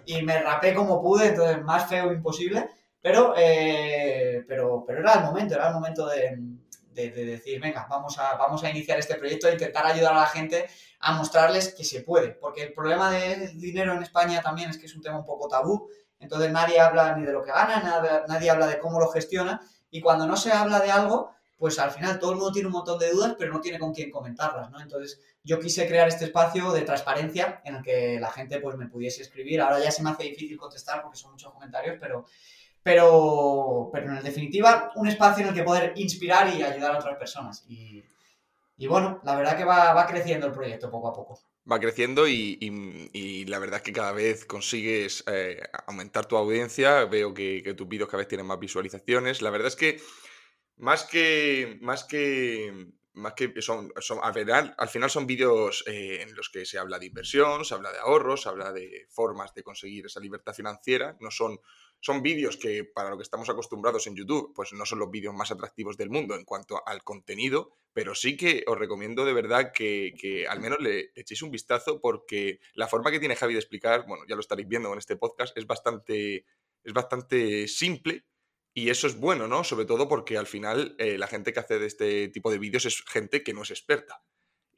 y 0.06 0.22
me 0.22 0.42
rapé 0.42 0.74
como 0.74 1.02
pude, 1.02 1.28
entonces 1.28 1.64
más 1.64 1.88
feo 1.88 2.12
imposible. 2.12 2.70
Pero, 3.02 3.34
eh, 3.38 4.44
pero, 4.46 4.84
pero 4.86 5.00
era 5.00 5.14
el 5.14 5.24
momento, 5.24 5.56
era 5.56 5.70
el 5.70 5.74
momento 5.74 6.06
de, 6.08 6.38
de, 6.94 7.12
decir, 7.12 7.60
venga, 7.60 7.88
vamos 7.90 8.18
a, 8.18 8.36
vamos 8.36 8.64
a 8.64 8.70
iniciar 8.70 9.00
este 9.00 9.16
proyecto 9.16 9.48
e 9.48 9.54
intentar 9.54 9.86
ayudar 9.86 10.14
a 10.14 10.22
la 10.22 10.28
gente 10.28 10.68
a 11.00 11.14
mostrarles 11.14 11.74
que 11.74 11.84
se 11.84 12.02
puede. 12.02 12.30
Porque 12.30 12.64
el 12.64 12.74
problema 12.74 13.12
del 13.12 13.60
dinero 13.60 13.94
en 13.94 14.04
España 14.04 14.42
también 14.42 14.70
es 14.70 14.78
que 14.78 14.86
es 14.86 14.96
un 14.96 15.02
tema 15.02 15.18
un 15.18 15.26
poco 15.26 15.48
tabú. 15.48 15.90
Entonces 16.20 16.52
nadie 16.52 16.80
habla 16.80 17.16
ni 17.16 17.26
de 17.26 17.32
lo 17.32 17.44
que 17.44 17.52
gana, 17.52 18.26
nadie 18.28 18.50
habla 18.50 18.68
de 18.68 18.80
cómo 18.80 19.00
lo 19.00 19.08
gestiona. 19.08 19.62
Y 19.90 20.02
cuando 20.02 20.28
no 20.28 20.36
se 20.36 20.52
habla 20.52 20.80
de 20.80 20.92
algo, 20.92 21.32
pues 21.58 21.80
al 21.80 21.92
final 21.92 22.20
todo 22.20 22.32
el 22.32 22.38
mundo 22.38 22.52
tiene 22.52 22.68
un 22.68 22.74
montón 22.74 23.00
de 23.00 23.12
dudas, 23.12 23.36
pero 23.38 23.54
no 23.54 23.62
tiene 23.62 23.80
con 23.80 23.94
quién 23.94 24.10
comentarlas, 24.10 24.70
¿no? 24.72 24.80
Entonces 24.82 25.20
yo 25.44 25.60
quise 25.60 25.88
crear 25.88 26.08
este 26.08 26.26
espacio 26.26 26.72
de 26.72 26.82
transparencia 26.82 27.62
en 27.66 27.76
el 27.76 27.84
que 27.84 28.20
la 28.20 28.32
gente 28.32 28.60
pues 28.60 28.78
me 28.78 28.88
pudiese 28.88 29.22
escribir. 29.22 29.62
Ahora 29.62 29.80
ya 29.80 29.92
se 29.92 30.04
me 30.04 30.10
hace 30.10 30.24
difícil 30.24 30.58
contestar 30.58 31.02
porque 31.02 31.18
son 31.18 31.32
muchos 31.32 31.52
comentarios, 31.52 31.98
pero 32.00 32.26
pero, 32.84 33.90
pero 33.92 34.18
en 34.18 34.24
definitiva, 34.24 34.92
un 34.96 35.08
espacio 35.08 35.44
en 35.44 35.50
el 35.50 35.56
que 35.56 35.64
poder 35.64 35.94
inspirar 35.96 36.54
y 36.54 36.64
ayudar 36.64 36.96
a 36.96 37.00
otras 37.00 37.18
personas. 37.18 37.66
Y, 37.68 38.04
bueno, 38.88 39.20
la 39.24 39.36
verdad 39.36 39.58
que 39.58 39.66
va, 39.66 39.94
va, 39.94 40.08
creciendo 40.08 40.48
el 40.48 40.54
proyecto 40.54 40.90
poco 40.90 41.10
a 41.10 41.14
poco. 41.14 41.40
Va 41.70 41.80
creciendo 41.80 42.28
y, 42.28 42.58
y, 43.14 43.46
la 43.46 43.60
verdad 43.60 43.78
es 43.78 43.84
que 43.84 43.94
cada 43.94 44.14
vez 44.14 44.46
consigues 44.46 45.24
eh, 45.28 45.62
aumentar 45.86 46.26
tu 46.26 46.38
audiencia. 46.38 47.06
Veo 47.06 47.34
que, 47.34 47.62
que 47.64 47.74
tus 47.74 47.88
vídeos 47.88 48.10
cada 48.10 48.20
vez 48.20 48.28
tienen 48.28 48.48
más 48.48 48.60
visualizaciones. 48.60 49.42
La 49.42 49.50
verdad 49.50 49.68
es 49.68 49.76
que 49.76 50.02
más 50.78 51.04
que, 51.04 51.78
más 51.82 52.06
que 52.06 52.94
más 53.20 53.34
que 53.34 53.62
son, 53.62 53.92
son 54.00 54.20
al, 54.24 54.34
final, 54.34 54.74
al 54.78 54.90
final 54.90 55.10
son 55.10 55.28
vídeos 55.28 55.84
eh, 55.88 56.22
en 56.22 56.36
los 56.36 56.50
que 56.50 56.66
se 56.66 56.80
habla 56.80 57.00
de 57.00 57.08
inversión, 57.08 57.66
se 57.66 57.74
habla 57.74 57.92
de 57.92 58.00
ahorros, 58.00 58.44
se 58.44 58.50
habla 58.50 58.72
de 58.72 59.08
formas 59.10 59.54
de 59.54 59.64
conseguir 59.64 60.06
esa 60.06 60.20
libertad 60.20 60.54
financiera. 60.54 61.18
No 61.20 61.30
son, 61.30 61.60
son 62.02 62.22
vídeos 62.22 62.58
que 62.58 62.84
para 62.84 63.10
lo 63.10 63.18
que 63.18 63.24
estamos 63.24 63.50
acostumbrados 63.50 64.08
en 64.08 64.16
YouTube, 64.16 64.54
pues 64.56 64.74
no 64.74 64.86
son 64.86 65.00
los 65.00 65.12
vídeos 65.12 65.34
más 65.34 65.52
atractivos 65.52 65.98
del 65.98 66.10
mundo 66.10 66.36
en 66.36 66.46
cuanto 66.46 66.82
al 66.88 67.04
contenido, 67.04 67.72
pero 67.94 68.16
sí 68.16 68.38
que 68.38 68.64
os 68.68 68.78
recomiendo 68.78 69.26
de 69.26 69.34
verdad 69.34 69.72
que, 69.74 70.14
que 70.20 70.48
al 70.48 70.60
menos 70.60 70.80
le 70.80 71.12
echéis 71.16 71.42
un 71.42 71.52
vistazo 71.52 72.00
porque 72.00 72.60
la 72.74 72.88
forma 72.88 73.12
que 73.12 73.20
tiene 73.20 73.36
Javi 73.36 73.54
de 73.54 73.60
explicar, 73.60 74.06
bueno, 74.08 74.24
ya 74.28 74.36
lo 74.36 74.42
estaréis 74.42 74.68
viendo 74.68 74.92
en 74.94 75.00
este 75.00 75.18
podcast, 75.18 75.58
es 75.58 75.68
bastante, 75.68 76.46
es 76.84 76.94
bastante 76.94 77.68
simple 77.68 78.26
y 78.74 78.90
eso 78.90 79.08
es 79.08 79.20
bueno, 79.20 79.48
¿no? 79.48 79.64
Sobre 79.64 79.86
todo 79.86 80.08
porque 80.08 80.38
al 80.38 80.48
final 80.48 80.96
eh, 81.00 81.18
la 81.18 81.28
gente 81.28 81.52
que 81.52 81.60
hace 81.60 81.80
de 81.80 81.88
este 81.88 82.30
tipo 82.30 82.52
de 82.52 82.60
vídeos 82.60 82.86
es 82.86 83.04
gente 83.04 83.44
que 83.44 83.54
no 83.54 83.64
es 83.64 83.72
experta. 83.72 84.24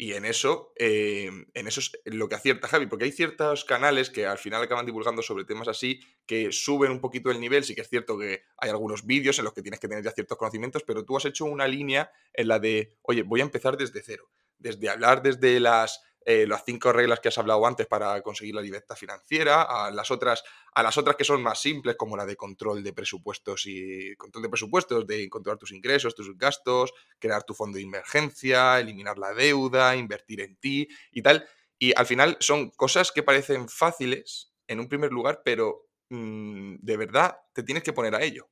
Y 0.02 0.14
en 0.14 0.26
eso, 0.26 0.74
eh, 0.78 1.30
en 1.54 1.68
eso 1.68 1.80
es 1.80 1.92
lo 2.06 2.28
que 2.28 2.34
acierta 2.34 2.68
Javi, 2.68 2.88
porque 2.88 3.06
hay 3.06 3.12
ciertos 3.12 3.64
canales 3.64 4.10
que 4.10 4.26
al 4.26 4.40
final 4.40 4.64
acaban 4.64 4.88
divulgando 4.88 5.22
sobre 5.22 5.46
temas 5.46 5.68
así, 5.68 6.00
que 6.26 6.52
suben 6.52 6.92
un 6.92 7.00
poquito 7.00 7.30
el 7.30 7.40
nivel. 7.40 7.64
Sí 7.64 7.76
que 7.76 7.82
es 7.82 7.88
cierto 7.88 8.18
que 8.18 8.42
hay 8.58 8.72
algunos 8.72 9.06
vídeos 9.06 9.38
en 9.38 9.46
los 9.46 9.54
que 9.54 9.62
tienes 9.62 9.80
que 9.80 9.88
tener 9.88 10.04
ya 10.04 10.10
ciertos 10.10 10.40
conocimientos, 10.40 10.82
pero 10.88 11.06
tú 11.06 11.18
has 11.18 11.26
hecho 11.26 11.46
una 11.46 11.68
línea 11.68 12.12
en 12.34 12.48
la 12.48 12.58
de, 12.58 12.98
oye, 13.04 13.22
voy 13.22 13.42
a 13.42 13.44
empezar 13.44 13.78
desde 13.78 14.02
cero. 14.02 14.32
Desde 14.58 14.90
hablar 14.90 15.22
desde 15.22 15.60
las 15.60 16.02
eh, 16.24 16.46
las 16.48 16.64
cinco 16.66 16.94
reglas 16.94 17.20
que 17.20 17.30
has 17.30 17.38
hablado 17.38 17.66
antes 17.66 17.88
para 17.88 18.22
conseguir 18.22 18.54
la 18.54 18.62
libertad 18.62 18.96
financiera, 18.96 19.64
a 19.64 19.90
las 19.90 20.12
otras, 20.12 20.44
a 20.74 20.84
las 20.84 20.98
otras 20.98 21.16
que 21.16 21.24
son 21.24 21.42
más 21.42 21.60
simples, 21.60 21.96
como 21.96 22.16
la 22.16 22.26
de 22.26 22.36
control 22.36 22.84
de 22.84 22.94
presupuestos 22.94 23.64
y 23.66 24.16
control 24.18 24.44
de 24.44 24.50
presupuestos, 24.50 25.08
de 25.08 25.30
controlar 25.30 25.58
tus 25.58 25.72
ingresos, 25.72 26.14
tus 26.14 26.38
gastos, 26.38 26.94
crear 27.18 27.44
tu 27.44 27.54
fondo 27.56 27.78
de 27.78 27.84
emergencia, 27.84 28.80
eliminar 28.80 29.18
la 29.18 29.34
deuda, 29.34 29.96
invertir 29.96 30.42
en 30.42 30.56
ti 30.58 30.88
y 31.12 31.22
tal. 31.24 31.48
Y 31.80 31.94
al 31.98 32.06
final 32.06 32.38
son 32.40 32.70
cosas 32.70 33.12
que 33.12 33.24
parecen 33.24 33.68
fáciles 33.68 34.54
en 34.68 34.80
un 34.80 34.88
primer 34.88 35.12
lugar, 35.12 35.42
pero 35.44 35.88
mm, 36.10 36.76
de 36.80 36.98
verdad 36.98 37.36
te 37.54 37.64
tienes 37.64 37.84
que 37.84 37.94
poner 37.94 38.14
a 38.14 38.22
ello. 38.22 38.50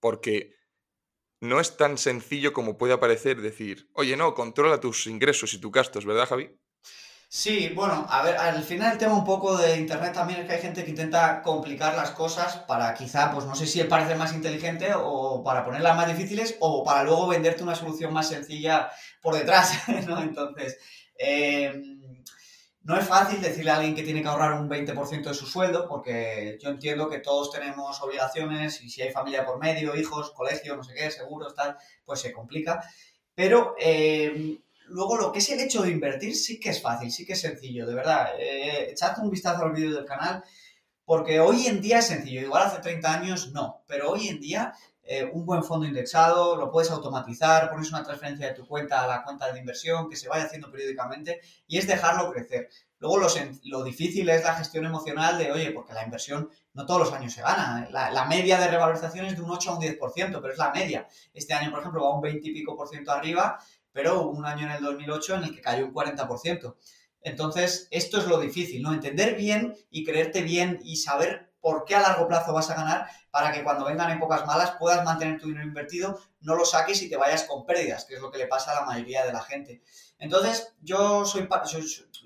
Porque 0.00 0.54
no 1.40 1.60
es 1.60 1.76
tan 1.76 1.98
sencillo 1.98 2.52
como 2.52 2.76
puede 2.76 2.98
parecer 2.98 3.40
decir, 3.40 3.88
oye, 3.94 4.16
no, 4.16 4.34
controla 4.34 4.80
tus 4.80 5.06
ingresos 5.06 5.54
y 5.54 5.60
tus 5.60 5.72
gastos, 5.72 6.04
¿verdad, 6.04 6.28
Javi? 6.28 6.50
Sí, 7.30 7.70
bueno, 7.74 8.06
a 8.08 8.22
ver, 8.22 8.36
al 8.38 8.62
final 8.64 8.92
el 8.92 8.98
tema 8.98 9.12
un 9.14 9.24
poco 9.24 9.54
de 9.58 9.76
Internet 9.76 10.14
también 10.14 10.40
es 10.40 10.46
que 10.46 10.54
hay 10.54 10.62
gente 10.62 10.82
que 10.82 10.90
intenta 10.90 11.42
complicar 11.42 11.94
las 11.94 12.10
cosas 12.12 12.56
para 12.66 12.94
quizá, 12.94 13.30
pues 13.30 13.44
no 13.44 13.54
sé 13.54 13.66
si 13.66 13.84
parece 13.84 14.14
más 14.14 14.32
inteligente 14.32 14.92
o 14.96 15.42
para 15.44 15.62
ponerlas 15.62 15.94
más 15.94 16.08
difíciles 16.08 16.56
o 16.60 16.82
para 16.82 17.04
luego 17.04 17.28
venderte 17.28 17.62
una 17.62 17.74
solución 17.74 18.14
más 18.14 18.28
sencilla 18.28 18.90
por 19.20 19.34
detrás, 19.34 19.74
¿no? 20.06 20.22
Entonces, 20.22 20.78
em, 21.18 21.98
no 22.82 22.98
es 22.98 23.06
fácil 23.06 23.42
decirle 23.42 23.72
a 23.72 23.76
alguien 23.76 23.94
que 23.94 24.04
tiene 24.04 24.22
que 24.22 24.28
ahorrar 24.28 24.54
un 24.54 24.68
20% 24.68 25.28
de 25.28 25.34
su 25.34 25.46
sueldo 25.46 25.86
porque 25.86 26.58
yo 26.62 26.70
entiendo 26.70 27.10
que 27.10 27.18
todos 27.18 27.50
tenemos 27.52 28.00
obligaciones 28.02 28.80
y 28.82 28.88
si 28.88 29.02
hay 29.02 29.12
familia 29.12 29.44
por 29.44 29.58
medio, 29.58 29.94
hijos, 29.96 30.30
colegio, 30.30 30.76
no 30.76 30.82
sé 30.82 30.94
qué, 30.94 31.10
seguros, 31.10 31.54
tal, 31.54 31.76
pues 32.06 32.20
se 32.20 32.32
complica. 32.32 32.82
Pero... 33.34 33.74
Eh, 33.78 34.60
luego 34.88 35.16
lo 35.16 35.32
que 35.32 35.38
es 35.38 35.50
el 35.50 35.60
hecho 35.60 35.82
de 35.82 35.90
invertir 35.90 36.34
sí 36.34 36.58
que 36.60 36.70
es 36.70 36.82
fácil, 36.82 37.10
sí 37.10 37.24
que 37.24 37.34
es 37.34 37.40
sencillo, 37.40 37.86
de 37.86 37.94
verdad. 37.94 38.30
Eh, 38.38 38.90
echad 38.90 39.18
un 39.20 39.30
vistazo 39.30 39.64
al 39.64 39.72
vídeo 39.72 39.94
del 39.94 40.04
canal, 40.04 40.42
porque 41.04 41.40
hoy 41.40 41.66
en 41.66 41.80
día 41.80 41.98
es 41.98 42.06
sencillo. 42.06 42.40
Igual 42.40 42.66
hace 42.66 42.80
30 42.80 43.12
años 43.12 43.52
no, 43.52 43.82
pero 43.86 44.10
hoy 44.10 44.28
en 44.28 44.40
día 44.40 44.74
eh, 45.10 45.24
un 45.32 45.46
buen 45.46 45.64
fondo 45.64 45.86
indexado 45.86 46.54
lo 46.56 46.70
puedes 46.70 46.90
automatizar, 46.90 47.70
pones 47.70 47.90
una 47.90 48.04
transferencia 48.04 48.48
de 48.48 48.54
tu 48.54 48.66
cuenta 48.66 49.02
a 49.02 49.06
la 49.06 49.24
cuenta 49.24 49.50
de 49.50 49.58
inversión 49.58 50.10
que 50.10 50.16
se 50.16 50.28
vaya 50.28 50.44
haciendo 50.44 50.70
periódicamente 50.70 51.40
y 51.66 51.78
es 51.78 51.86
dejarlo 51.86 52.30
crecer. 52.30 52.68
Luego 52.98 53.16
lo, 53.16 53.28
lo 53.64 53.84
difícil 53.84 54.28
es 54.28 54.44
la 54.44 54.54
gestión 54.56 54.84
emocional 54.84 55.38
de, 55.38 55.50
oye, 55.50 55.70
porque 55.70 55.94
la 55.94 56.04
inversión 56.04 56.50
no 56.74 56.84
todos 56.84 57.00
los 57.00 57.12
años 57.12 57.32
se 57.32 57.40
gana. 57.40 57.88
La, 57.90 58.10
la, 58.10 58.26
media 58.26 58.58
de 58.58 58.68
revalorización 58.68 59.24
es 59.24 59.36
de 59.36 59.42
un 59.42 59.50
8 59.50 59.70
a 59.70 59.74
un 59.78 59.82
10%, 59.82 60.40
pero 60.42 60.52
es 60.52 60.58
la 60.58 60.72
media. 60.72 61.08
Este 61.32 61.54
año, 61.54 61.70
por 61.70 61.80
ejemplo, 61.80 62.02
va 62.02 62.14
un 62.14 62.20
20 62.20 62.46
y 62.46 62.52
pico 62.52 62.76
por 62.76 62.88
ciento 62.88 63.10
arriba 63.12 63.58
pero 63.92 64.22
hubo 64.22 64.30
un 64.30 64.46
año 64.46 64.66
en 64.66 64.72
el 64.72 64.82
2008 64.82 65.36
en 65.36 65.44
el 65.44 65.54
que 65.54 65.60
cayó 65.60 65.86
un 65.86 65.94
40%. 65.94 66.76
Entonces, 67.22 67.88
esto 67.90 68.18
es 68.18 68.26
lo 68.26 68.38
difícil, 68.38 68.82
¿no? 68.82 68.92
Entender 68.92 69.34
bien 69.34 69.76
y 69.90 70.04
creerte 70.04 70.42
bien 70.42 70.78
y 70.82 70.96
saber 70.96 71.48
por 71.60 71.84
qué 71.84 71.96
a 71.96 72.00
largo 72.00 72.28
plazo 72.28 72.52
vas 72.52 72.70
a 72.70 72.74
ganar 72.74 73.08
para 73.30 73.52
que 73.52 73.64
cuando 73.64 73.84
vengan 73.84 74.16
épocas 74.16 74.46
malas 74.46 74.72
puedas 74.78 75.04
mantener 75.04 75.40
tu 75.40 75.48
dinero 75.48 75.66
invertido, 75.66 76.18
no 76.40 76.54
lo 76.54 76.64
saques 76.64 77.02
y 77.02 77.10
te 77.10 77.16
vayas 77.16 77.44
con 77.44 77.66
pérdidas, 77.66 78.04
que 78.04 78.14
es 78.14 78.20
lo 78.20 78.30
que 78.30 78.38
le 78.38 78.46
pasa 78.46 78.72
a 78.72 78.80
la 78.80 78.86
mayoría 78.86 79.24
de 79.26 79.32
la 79.32 79.42
gente. 79.42 79.82
Entonces, 80.18 80.74
yo 80.80 81.24
soy, 81.24 81.48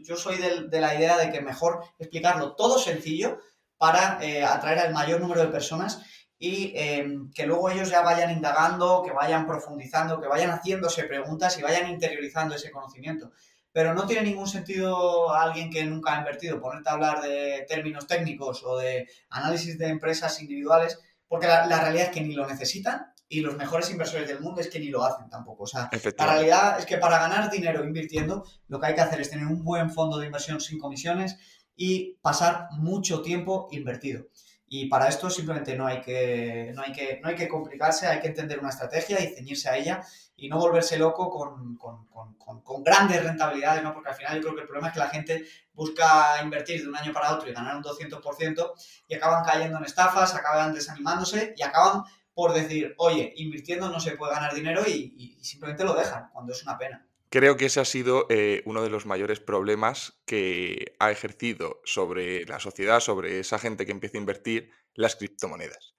yo 0.03 0.17
soy 0.17 0.37
de, 0.37 0.81
la 0.81 0.95
idea 0.95 1.17
de 1.17 1.31
que 1.31 1.41
mejor 1.41 1.85
explicarlo 1.99 2.55
todo 2.55 2.79
sencillo 2.79 3.39
para 3.79 4.19
eh, 4.23 4.45
atraer 4.45 4.79
al 4.79 4.93
mayor 4.93 5.21
número 5.21 5.41
de 5.41 5.49
personas 5.49 6.03
y 6.45 6.73
em, 6.75 7.31
que 7.31 7.47
luego 7.47 7.71
ellos 7.71 7.89
ya 7.89 8.03
vayan 8.03 8.33
indagando, 8.33 9.01
que 9.05 9.13
vayan 9.13 9.47
profundizando, 9.47 10.21
que 10.21 10.27
vayan 10.27 10.51
haciéndose 10.51 11.05
preguntas 11.05 11.57
y 11.57 11.63
vayan 11.63 11.89
interiorizando 11.89 12.57
ese 12.57 12.73
conocimiento. 12.73 13.31
Pero 13.71 13.95
no 13.95 14.07
tiene 14.07 14.25
ningún 14.25 14.49
sentido 14.49 15.33
a 15.33 15.45
alguien 15.45 15.71
que 15.71 15.85
nunca 15.85 16.17
ha 16.17 16.19
invertido 16.19 16.61
ponerte 16.61 16.89
a 16.89 16.95
hablar 16.95 17.23
de 17.23 17.65
términos 17.69 18.09
técnicos 18.09 18.65
o 18.65 18.77
de 18.77 19.07
análisis 19.31 19.79
de 19.79 19.87
empresas 19.87 20.43
individuales, 20.43 20.99
porque 21.29 21.47
la, 21.47 21.65
realidad 21.81 22.07
es 22.07 22.11
que 22.11 22.23
ni 22.23 22.35
lo 22.35 22.45
necesitan 22.45 23.13
y 23.29 23.41
los 23.41 23.57
mejores 23.57 23.89
inversores 23.91 24.27
del 24.27 24.41
mundo 24.41 24.63
es 24.63 24.69
que 24.69 24.81
ni 24.81 24.89
lo 24.89 25.05
hacen 25.05 25.31
tampoco. 25.31 25.63
O 25.63 25.69
sea, 25.69 25.91
la 26.19 26.27
realidad 26.27 26.77
es 26.77 26.87
que 26.87 26.99
para 26.99 27.21
ganar 27.21 27.53
dinero 27.53 27.85
invirtiendo, 27.85 28.45
lo 28.67 28.81
que 28.81 28.87
hay 28.89 28.95
que 28.97 29.01
hacer 29.01 29.21
es 29.21 29.31
tener 29.31 29.47
un 29.47 29.63
buen 29.63 29.91
fondo 29.91 30.19
de 30.19 30.27
inversión 30.27 30.61
sin 30.61 30.81
comisiones 30.81 31.39
y 31.77 32.19
pasar 32.21 32.67
mucho 32.73 33.23
tiempo 33.23 33.69
invertido. 33.71 34.27
Y 34.75 34.87
para 34.87 35.07
esto 35.07 35.29
simplemente 35.29 35.77
no 35.77 35.87
hay, 35.87 36.01
que, 36.01 36.73
no, 36.75 36.81
hay 36.81 36.93
que, 36.93 37.21
no 37.23 37.29
hay 37.29 37.35
que 37.35 37.47
complicarse, 37.47 38.07
hay 38.07 38.21
que 38.21 38.29
entender 38.29 38.59
una 38.59 38.71
estrategia 38.71 39.23
y 39.23 39.35
ceñirse 39.35 39.69
a 39.69 39.77
ella 39.77 40.03
y 40.35 40.49
no 40.49 40.57
volverse 40.57 40.97
loco 40.97 41.29
con, 41.29 41.77
con, 41.77 42.07
con, 42.07 42.63
con, 42.63 42.83
grandes 42.83 43.23
rentabilidades, 43.23 43.83
¿no? 43.83 43.93
porque 43.93 44.09
al 44.09 44.15
final 44.15 44.37
yo 44.37 44.41
creo 44.41 44.55
que 44.55 44.61
el 44.63 44.67
problema 44.67 44.89
es 44.89 44.95
que 44.95 45.01
la 45.01 45.11
gente 45.11 45.45
busca 45.75 46.43
invertir 46.43 46.81
de 46.81 46.89
un 46.89 46.97
año 46.97 47.13
para 47.13 47.35
otro 47.35 47.51
y 47.51 47.53
ganar 47.53 47.77
un 47.77 47.83
200% 47.83 48.73
y 49.09 49.15
acaban 49.15 49.45
cayendo 49.45 49.77
en 49.77 49.85
estafas, 49.85 50.35
acaban 50.35 50.73
desanimándose 50.73 51.53
y 51.55 51.63
acaban 51.63 52.05
por 52.33 52.55
decir, 52.55 52.95
oye, 52.97 53.31
invirtiendo 53.37 53.91
no 53.91 54.01
se 54.01 54.13
puede 54.13 54.33
ganar 54.33 54.55
dinero 54.55 54.85
y, 54.87 55.37
y 55.39 55.45
simplemente 55.45 55.85
lo 55.85 55.93
dejan, 55.93 56.31
cuando 56.33 56.55
es 56.55 56.63
una 56.63 56.79
pena. 56.79 57.07
Creo 57.33 57.57
que 57.57 57.65
ese 57.65 57.81
ha 57.81 57.87
sido 57.87 58.27
eh, 58.29 58.61
uno 58.67 58.83
de 58.83 58.91
los 58.91 59.07
mayores 59.07 59.41
problemas 59.41 60.21
que 60.27 60.95
ha 60.99 61.11
ejercido 61.11 61.81
sobre 61.83 62.45
la 62.45 62.61
sociedad, 62.61 63.01
sobre 63.01 63.41
esa 63.41 63.59
gente 63.59 63.87
que 63.87 63.93
empieza 63.93 64.19
a 64.19 64.21
invertir 64.21 64.71
las 64.93 65.17
criptomonedas. 65.17 65.95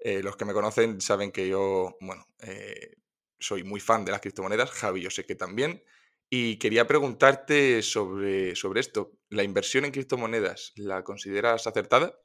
Eh, 0.00 0.24
los 0.24 0.34
que 0.34 0.44
me 0.44 0.52
conocen 0.52 1.00
saben 1.00 1.30
que 1.30 1.46
yo, 1.46 1.96
bueno, 2.00 2.26
eh, 2.40 2.96
soy 3.38 3.62
muy 3.62 3.78
fan 3.78 4.04
de 4.04 4.10
las 4.10 4.20
criptomonedas, 4.20 4.72
Javi 4.72 5.02
yo 5.02 5.10
sé 5.10 5.24
que 5.24 5.36
también, 5.36 5.84
y 6.28 6.58
quería 6.58 6.88
preguntarte 6.88 7.80
sobre, 7.82 8.56
sobre 8.56 8.80
esto. 8.80 9.12
¿La 9.28 9.44
inversión 9.44 9.84
en 9.84 9.92
criptomonedas 9.92 10.72
la 10.74 11.04
consideras 11.04 11.64
acertada? 11.68 12.18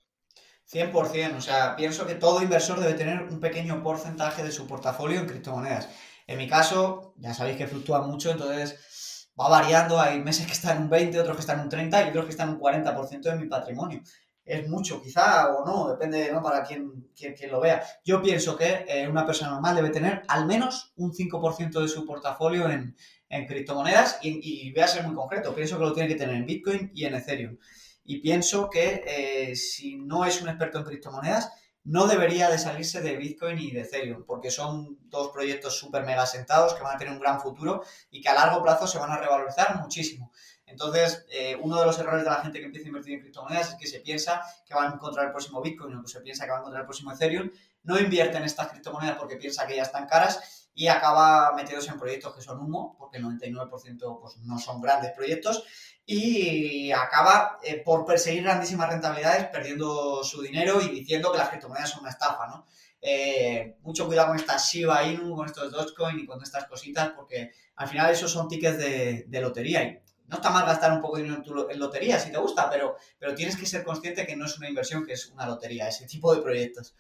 100%, 0.68 1.38
o 1.38 1.42
sea, 1.42 1.76
pienso 1.76 2.08
que 2.08 2.16
todo 2.16 2.42
inversor 2.42 2.80
debe 2.80 2.96
tener 2.96 3.22
un 3.22 3.40
pequeño 3.40 3.84
porcentaje 3.84 4.44
de 4.44 4.52
su 4.52 4.66
portafolio 4.66 5.20
en 5.20 5.28
criptomonedas. 5.28 5.90
En 6.28 6.38
mi 6.38 6.48
caso, 6.48 7.14
ya 7.18 7.34
sabéis 7.34 7.58
que 7.58 7.68
fluctúa 7.68 8.02
mucho, 8.02 8.32
entonces 8.32 9.30
va 9.40 9.50
variando. 9.50 10.00
Hay 10.00 10.20
meses 10.20 10.46
que 10.46 10.54
están 10.54 10.78
en 10.78 10.84
un 10.84 10.90
20, 10.90 11.20
otros 11.20 11.38
que 11.38 11.42
están 11.42 11.60
en 11.60 11.64
un 11.64 11.70
30 11.70 12.06
y 12.06 12.10
otros 12.10 12.26
que 12.26 12.32
están 12.32 12.50
en 12.50 12.56
un 12.56 12.62
40% 12.62 13.22
de 13.22 13.36
mi 13.36 13.48
patrimonio. 13.48 14.02
Es 14.44 14.68
mucho, 14.70 15.02
quizá, 15.02 15.50
o 15.54 15.66
no, 15.66 15.90
depende 15.90 16.32
¿no? 16.32 16.42
para 16.42 16.64
quien, 16.64 17.10
quien, 17.16 17.36
lo 17.50 17.60
vea. 17.60 17.84
Yo 18.06 18.22
pienso 18.22 18.56
que 18.56 18.86
eh, 18.88 19.08
una 19.08 19.26
persona 19.26 19.52
normal 19.52 19.76
debe 19.76 19.90
tener 19.90 20.24
al 20.28 20.46
menos 20.46 20.94
un 20.96 21.12
5% 21.12 21.82
de 21.82 21.88
su 21.88 22.06
portafolio 22.06 22.70
en, 22.70 22.96
en 23.30 23.46
criptomonedas 23.46 24.20
y, 24.22 24.72
voy 24.72 24.84
a 24.84 24.88
ser 24.88 25.06
muy 25.06 25.16
concreto, 25.16 25.54
pienso 25.54 25.78
que 25.78 25.84
lo 25.84 25.94
tiene 25.94 26.10
que 26.10 26.16
tener 26.16 26.36
en 26.36 26.46
Bitcoin 26.46 26.92
y 26.94 27.06
en 27.06 27.16
Ethereum. 27.16 27.58
Y 28.06 28.20
pienso 28.20 28.70
que 28.70 29.04
eh, 29.06 29.56
si 29.56 29.98
no 29.98 30.24
es 30.26 30.42
un 30.42 30.48
experto 30.48 30.80
en 30.80 30.86
criptomonedas, 30.86 31.52
no 31.88 32.06
debería 32.06 32.50
de 32.50 32.60
salirse 32.60 33.00
de 33.00 33.16
Bitcoin 33.16 33.58
y 33.60 33.72
de 33.72 33.82
Ethereum, 33.82 34.26
porque 34.26 34.52
son 34.52 34.98
dos 35.04 35.30
proyectos 35.30 35.80
súper 35.80 36.04
mega 36.04 36.26
sentados 36.26 36.74
que 36.74 36.84
van 36.84 36.96
a 36.96 36.98
tener 36.98 37.14
un 37.14 37.20
gran 37.20 37.40
futuro 37.40 37.82
y 38.12 38.20
que 38.20 38.28
a 38.28 38.34
largo 38.34 38.62
plazo 38.62 38.86
se 38.88 39.00
van 39.00 39.10
a 39.10 39.18
revalorizar 39.18 39.80
muchísimo. 39.80 40.34
Entonces, 40.66 41.26
eh, 41.32 41.58
uno 41.62 41.80
de 41.80 41.86
los 41.86 41.98
errores 41.98 42.26
de 42.26 42.30
la 42.30 42.42
gente 42.42 42.60
que 42.60 42.66
empieza 42.66 42.88
a 42.88 42.90
invertir 42.90 43.14
en 43.14 43.22
criptomonedas 43.22 43.70
es 43.70 43.76
que 43.76 43.88
se 43.88 44.02
piensa 44.02 44.42
que 44.66 44.76
va 44.76 44.84
a 44.84 44.94
encontrar 44.94 45.28
el 45.28 45.32
próximo 45.32 45.62
Bitcoin 45.62 45.96
o 45.96 46.02
que 46.02 46.10
se 46.10 46.20
piensa 46.20 46.44
que 46.44 46.52
va 46.52 46.58
a 46.58 46.60
encontrar 46.60 46.82
el 46.82 46.88
próximo 46.88 47.14
Ethereum, 47.14 47.50
no 47.84 47.98
invierte 47.98 48.36
en 48.36 48.44
estas 48.44 48.68
criptomonedas 48.68 49.18
porque 49.18 49.38
piensa 49.38 49.66
que 49.66 49.78
ya 49.78 49.84
están 49.84 50.08
caras 50.08 50.67
y 50.78 50.90
acaba 50.90 51.54
metiéndose 51.56 51.90
en 51.90 51.98
proyectos 51.98 52.36
que 52.36 52.42
son 52.44 52.60
humo, 52.60 52.96
porque 53.00 53.18
el 53.18 53.24
99% 53.24 54.20
pues, 54.22 54.38
no 54.38 54.60
son 54.60 54.80
grandes 54.80 55.12
proyectos, 55.12 55.64
y 56.06 56.92
acaba 56.92 57.58
eh, 57.64 57.82
por 57.84 58.06
perseguir 58.06 58.44
grandísimas 58.44 58.88
rentabilidades 58.88 59.48
perdiendo 59.48 60.24
su 60.24 60.40
dinero 60.40 60.80
y 60.80 60.90
diciendo 60.90 61.32
que 61.32 61.40
las 61.40 61.50
criptomonedas 61.50 61.90
son 61.90 62.02
una 62.02 62.12
estafa, 62.12 62.46
¿no? 62.46 62.68
Eh, 63.02 63.78
mucho 63.82 64.06
cuidado 64.06 64.28
con 64.28 64.38
estas 64.38 64.72
Shiba 64.72 65.04
Inu, 65.04 65.36
con 65.36 65.48
estos 65.48 65.72
Dogecoin 65.72 66.20
y 66.20 66.28
con 66.28 66.44
estas 66.44 66.68
cositas, 66.68 67.10
porque 67.16 67.54
al 67.76 67.88
final 67.88 68.12
esos 68.12 68.32
son 68.32 68.48
tickets 68.48 68.78
de, 68.78 69.42
lotería. 69.42 69.82
Y 69.82 70.00
no 70.28 70.36
está 70.36 70.52
mal 70.52 70.68
gastar 70.68 70.92
un 70.92 71.02
poco 71.02 71.18
de 71.18 71.24
dinero 71.24 71.72
en, 71.72 71.80
lotería 71.80 72.20
si 72.20 72.32
te 72.32 72.38
gusta, 72.38 72.70
pero, 72.70 72.98
pero 73.18 73.34
tienes 73.34 73.58
que 73.58 73.66
ser 73.66 73.84
consciente 73.84 74.28
que 74.28 74.36
no 74.36 74.46
es 74.46 74.56
una 74.60 74.70
inversión, 74.70 75.08
que 75.08 75.14
es 75.14 75.26
una 75.32 75.48
lotería, 75.48 75.88
ese 75.88 76.06
tipo 76.06 76.36
de 76.36 76.44
proyectos. 76.44 76.94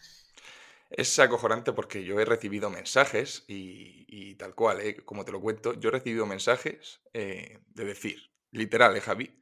Es 0.89 1.19
acojonante 1.19 1.73
porque 1.73 2.03
yo 2.03 2.19
he 2.19 2.26
recibido 2.26 2.69
mensajes 2.69 3.43
y, 3.47 4.35
tal 4.35 4.55
cual, 4.55 4.81
¿eh? 4.81 4.97
como 5.03 5.26
te 5.26 5.31
lo 5.31 5.41
cuento, 5.41 5.73
yo 5.73 5.89
he 5.89 5.91
recibido 5.91 6.26
mensajes 6.26 7.01
de 7.14 7.59
decir, 7.76 8.31
literal, 8.51 8.95
¿eh, 8.95 9.01
Javi? 9.01 9.34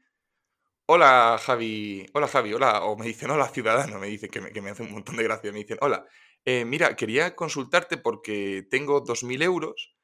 Hola, 0.88 1.40
Javi, 1.42 2.06
hola, 2.14 2.28
Javi, 2.28 2.54
hola, 2.54 2.84
o 2.86 2.96
me 2.98 3.08
dicen 3.08 3.32
hola, 3.32 3.48
ciudadano, 3.50 4.00
me 4.00 4.08
dicen 4.08 4.30
que 4.30 4.42
me, 4.42 4.52
que 4.52 4.62
me 4.62 4.70
hace 4.70 4.84
un 4.84 4.92
montón 4.92 5.16
de 5.18 5.24
gracia, 5.24 5.52
me 5.52 5.60
dicen, 5.60 5.78
hola, 5.82 6.06
eh, 6.46 6.64
mira, 6.66 6.96
quería 6.96 7.36
consultarte 7.36 7.98
porque 7.98 8.68
tengo 8.70 9.04
2.000 9.04 9.42
euros, 9.44 9.96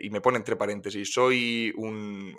y 0.00 0.10
me 0.10 0.20
pone 0.20 0.36
entre 0.36 0.56
paréntesis, 0.56 1.12
soy 1.12 1.72
un, 1.76 2.38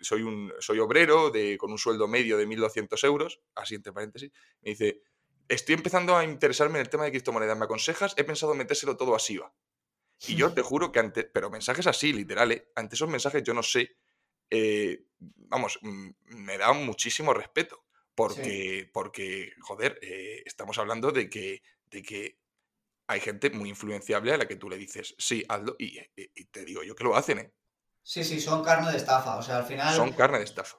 soy 0.00 0.22
un 0.22 0.52
soy 0.58 0.80
obrero 0.80 1.30
de, 1.30 1.56
con 1.56 1.70
un 1.70 1.78
sueldo 1.78 2.08
medio 2.08 2.36
de 2.36 2.46
1.200 2.46 3.04
euros, 3.04 3.40
así 3.54 3.76
entre 3.76 3.92
paréntesis, 3.92 4.32
me 4.62 4.70
dice, 4.70 5.02
estoy 5.50 5.74
empezando 5.74 6.16
a 6.16 6.24
interesarme 6.24 6.78
en 6.78 6.82
el 6.82 6.88
tema 6.88 7.04
de 7.04 7.10
criptomonedas, 7.10 7.58
¿me 7.58 7.64
aconsejas? 7.64 8.14
He 8.16 8.24
pensado 8.24 8.54
metérselo 8.54 8.96
todo 8.96 9.14
a 9.14 9.18
SIVA. 9.18 9.52
Y 10.26 10.36
yo 10.36 10.52
te 10.52 10.62
juro 10.62 10.92
que 10.92 11.00
ante, 11.00 11.24
pero 11.24 11.50
mensajes 11.50 11.86
así, 11.86 12.12
literales, 12.12 12.58
¿eh? 12.58 12.72
ante 12.76 12.94
esos 12.94 13.08
mensajes 13.08 13.42
yo 13.42 13.54
no 13.54 13.62
sé, 13.62 13.96
eh, 14.50 15.06
vamos, 15.18 15.78
mm, 15.82 16.10
me 16.36 16.58
da 16.58 16.72
muchísimo 16.72 17.34
respeto. 17.34 17.84
Porque, 18.14 18.90
porque 18.92 19.54
joder, 19.60 19.98
eh, 20.02 20.42
estamos 20.44 20.76
hablando 20.78 21.10
de 21.10 21.30
que, 21.30 21.62
de 21.86 22.02
que 22.02 22.38
hay 23.06 23.20
gente 23.20 23.48
muy 23.48 23.70
influenciable 23.70 24.34
a 24.34 24.36
la 24.36 24.46
que 24.46 24.56
tú 24.56 24.68
le 24.68 24.76
dices, 24.76 25.14
sí, 25.16 25.42
hazlo, 25.48 25.74
y, 25.78 25.98
te 26.50 26.64
digo 26.66 26.82
yo 26.82 26.94
que 26.94 27.04
lo 27.04 27.16
hacen, 27.16 27.38
¿eh? 27.38 27.52
Sí, 28.02 28.22
sí, 28.22 28.38
son 28.40 28.62
carne 28.62 28.90
de 28.90 28.98
estafa. 28.98 29.36
O 29.36 29.42
sea, 29.42 29.58
al 29.58 29.64
final. 29.64 29.94
Son 29.94 30.12
carne 30.12 30.38
de 30.38 30.44
estafa. 30.44 30.78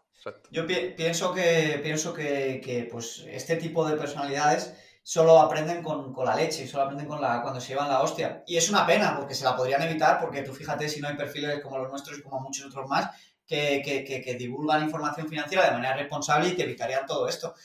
Yo 0.51 0.67
pienso 0.67 1.33
que, 1.33 1.79
pienso 1.83 2.13
que, 2.13 2.61
que, 2.63 2.87
pues, 2.91 3.25
este 3.27 3.55
tipo 3.55 3.87
de 3.87 3.97
personalidades 3.97 4.73
solo 5.03 5.39
aprenden 5.39 5.81
con, 5.81 6.13
la 6.23 6.35
leche, 6.35 6.67
solo 6.67 6.83
aprenden 6.83 7.07
con 7.07 7.21
la, 7.21 7.41
cuando 7.41 7.59
se 7.59 7.69
llevan 7.69 7.89
la 7.89 8.01
hostia. 8.01 8.43
Y 8.45 8.57
es 8.57 8.69
una 8.69 8.85
pena, 8.85 9.17
porque 9.17 9.33
se 9.33 9.43
la 9.43 9.55
podrían 9.55 9.81
evitar, 9.81 10.19
porque 10.19 10.43
tú 10.43 10.53
fíjate 10.53 10.87
si 10.87 11.01
no 11.01 11.07
hay 11.07 11.15
perfiles 11.15 11.61
como 11.61 11.77
los 11.77 11.89
nuestros 11.89 12.19
y 12.19 12.21
como 12.21 12.39
muchos 12.39 12.65
otros 12.67 12.87
más, 12.87 13.09
que, 13.45 14.35
divulgan 14.37 14.83
información 14.83 15.27
financiera 15.27 15.65
de 15.65 15.71
manera 15.71 15.95
responsable 15.95 16.49
y 16.49 16.55
que 16.55 16.63
evitarían 16.63 17.05
todo 17.05 17.27
esto. 17.27 17.55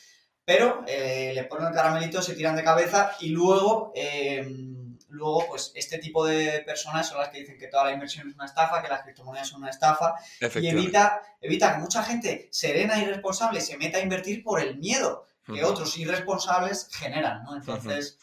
Pero 0.45 0.85
eh, 0.87 1.33
le 1.35 1.45
ponen 1.45 1.69
el 1.69 1.75
caramelito, 1.75 2.23
se 2.23 2.35
tiran 2.35 2.57
de 2.57 2.65
cabeza 2.65 3.13
y 3.21 3.29
luego, 3.31 3.93
em, 3.95 4.76
luego, 5.09 5.47
pues 5.49 5.73
este 5.75 5.99
tipo 5.99 6.27
de 6.27 6.63
personas 6.67 7.09
son 7.09 7.19
las 7.19 7.29
que 7.29 7.41
dicen 7.41 7.59
que 7.59 7.69
toda 7.69 7.85
la 7.85 7.93
inversión 7.93 8.29
es 8.29 8.35
una 8.35 8.47
estafa, 8.47 8.83
que 8.83 8.89
las 8.89 9.03
criptomonedas 9.03 9.49
son 9.49 9.63
una 9.63 9.71
estafa 9.71 10.15
y 10.41 10.69
evita, 10.69 11.23
evita 11.41 11.75
que 11.75 11.81
mucha 11.81 12.03
gente 12.03 12.49
serena 12.51 12.99
y 12.99 13.05
responsable 13.05 13.61
se 13.61 13.77
meta 13.77 13.99
a 13.99 14.03
invertir 14.03 14.43
por 14.43 14.61
el 14.61 14.79
miedo 14.79 15.27
que 15.55 15.65
otros 15.65 15.97
irresponsables 15.97 16.89
generan, 16.93 17.45
¿no? 17.45 17.57
Entonces, 17.57 18.19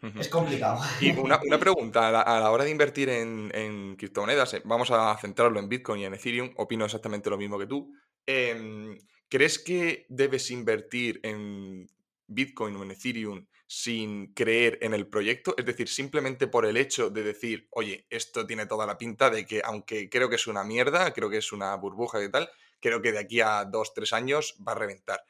es 0.00 0.28
complicado. 0.28 0.80
Y 1.00 1.10
una, 1.10 1.40
pregunta, 1.58 2.08
a 2.08 2.40
la, 2.40 2.50
hora 2.50 2.64
de 2.64 2.70
invertir 2.70 3.08
en, 3.08 3.96
criptomonedas, 3.96 4.54
eh, 4.54 4.62
vamos 4.64 4.90
a 4.90 5.16
centrarlo 5.20 5.58
en 5.58 5.68
Bitcoin 5.68 6.02
y 6.02 6.04
en 6.04 6.14
Ethereum, 6.14 6.52
opino 6.56 6.84
exactamente 6.84 7.30
lo 7.30 7.36
mismo 7.36 7.58
que 7.58 7.66
tú. 7.66 7.92
Em, 8.26 8.96
¿Crees 9.28 9.58
que 9.58 10.06
debes 10.08 10.50
invertir 10.50 11.18
en 11.22 11.90
Bitcoin 12.26 12.76
o 12.76 12.82
en 12.84 12.92
Ethereum 12.92 13.46
sin 13.74 14.34
creer 14.34 14.78
en 14.82 14.92
el 14.92 15.06
proyecto? 15.06 15.54
Es 15.56 15.64
decir, 15.64 15.88
simplemente 15.88 16.46
por 16.46 16.66
el 16.66 16.76
hecho 16.76 17.08
de 17.08 17.22
decir, 17.22 17.68
oye, 17.70 18.06
esto 18.10 18.46
tiene 18.46 18.66
toda 18.66 18.84
la 18.84 18.98
pinta 18.98 19.30
de 19.30 19.46
que, 19.46 19.62
aunque 19.64 20.10
creo 20.10 20.28
que 20.28 20.36
es 20.36 20.46
una 20.46 20.62
mierda, 20.62 21.12
creo 21.14 21.30
que 21.30 21.38
es 21.38 21.52
una 21.52 21.74
burbuja 21.76 22.22
y 22.22 22.30
tal, 22.30 22.50
creo 22.80 23.00
que 23.00 23.12
de 23.12 23.20
aquí 23.20 23.40
a 23.40 23.64
dos, 23.64 23.94
tres 23.94 24.12
años 24.12 24.56
va 24.66 24.72
a 24.72 24.74
reventar 24.74 25.24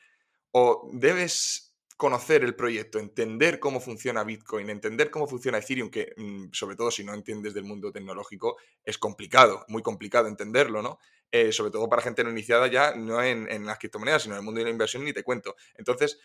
o 0.50 0.90
debes 0.92 1.76
conocer 1.96 2.42
el 2.42 2.56
proyecto, 2.56 2.98
entender 2.98 3.60
cómo 3.60 3.78
funciona 3.80 4.24
Bitcoin, 4.24 4.70
entender 4.70 5.08
cómo 5.08 5.28
funciona 5.28 5.58
Ethereum, 5.58 5.88
que 5.88 6.12
mm, 6.16 6.46
sobre 6.50 6.74
todo 6.74 6.90
si 6.90 7.04
no 7.04 7.14
entiendes 7.14 7.54
del 7.54 7.62
mundo 7.62 7.92
tecnológico 7.92 8.56
es 8.82 8.98
complicado, 8.98 9.64
muy 9.68 9.82
complicado 9.82 10.26
entenderlo, 10.26 10.82
¿no? 10.82 10.98
Eh, 11.30 11.52
sobre 11.52 11.70
todo 11.70 11.88
para 11.88 12.02
gente 12.02 12.24
no 12.24 12.30
iniciada 12.30 12.66
ya, 12.66 12.96
no 12.96 13.22
en, 13.22 13.64
las 13.64 13.78
criptomonedas, 13.78 14.24
sino 14.24 14.34
en 14.34 14.40
el 14.40 14.44
mundo 14.44 14.58
de 14.58 14.64
la 14.64 14.70
inversión, 14.70 15.04
ni 15.04 15.12
te 15.12 15.22
cuento. 15.22 15.54
Entonces, 15.76 16.18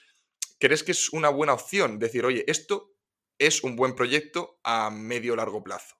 ¿crees 0.59 0.83
que 0.83 0.91
es 0.91 1.09
una 1.13 1.29
buena 1.29 1.53
opción 1.53 1.99
decir, 1.99 2.25
oye, 2.25 2.43
esto 2.47 2.93
es 3.39 3.63
un 3.63 3.75
buen 3.75 3.95
proyecto 3.95 4.59
a 4.63 4.89
medio 4.89 5.33
o 5.33 5.35
largo 5.35 5.63
plazo? 5.63 5.95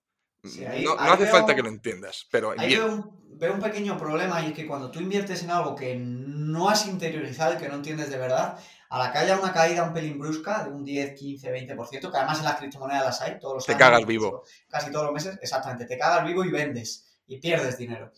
no, 0.84 0.94
hace 0.94 1.28
falta 1.28 1.56
que 1.56 1.62
lo 1.62 1.70
entiendas, 1.70 2.28
pero... 2.32 2.54
Ahí 2.58 2.76
veo 2.76 3.54
un, 3.54 3.60
pequeño 3.60 3.98
problema 3.98 4.42
y 4.42 4.48
es 4.48 4.54
que 4.54 4.66
cuando 4.66 4.90
tú 4.90 5.00
inviertes 5.00 5.44
en 5.44 5.52
algo 5.52 5.76
que 5.76 5.96
no 5.96 6.70
has 6.70 6.88
interiorizado 6.88 7.54
y 7.54 7.58
que 7.58 7.68
no 7.68 7.76
entiendes 7.76 8.10
de 8.10 8.18
verdad, 8.18 8.58
a 8.90 9.00
la 9.00 9.12
que 9.12 9.18
haya 9.20 9.38
una 9.38 9.52
caída 9.52 9.84
un 9.84 9.94
pelín 9.94 10.18
brusca 10.18 10.64
de 10.64 10.72
un 10.72 10.84
10, 10.84 11.14
15, 11.14 11.76
20%, 11.76 12.12
que 12.12 12.18
además 12.18 12.40
en 12.40 12.46
las 12.46 12.58
criptomonedas 12.58 13.04
las 13.04 13.22
hay 13.22 13.40
todos 13.40 13.56
los 13.56 13.66
Te 13.66 13.76
cagas 13.76 14.06
vivo. 14.06 14.44
Casi 14.70 14.92
todos 14.92 15.06
los 15.06 15.14
meses, 15.14 15.38
exactamente, 15.42 15.86
te 15.86 15.98
cagas 15.98 16.26
vivo 16.26 16.44
y 16.46 16.50
vendes 16.50 17.06
y 17.28 17.40
pierdes 17.40 17.78
dinero. 17.78 18.12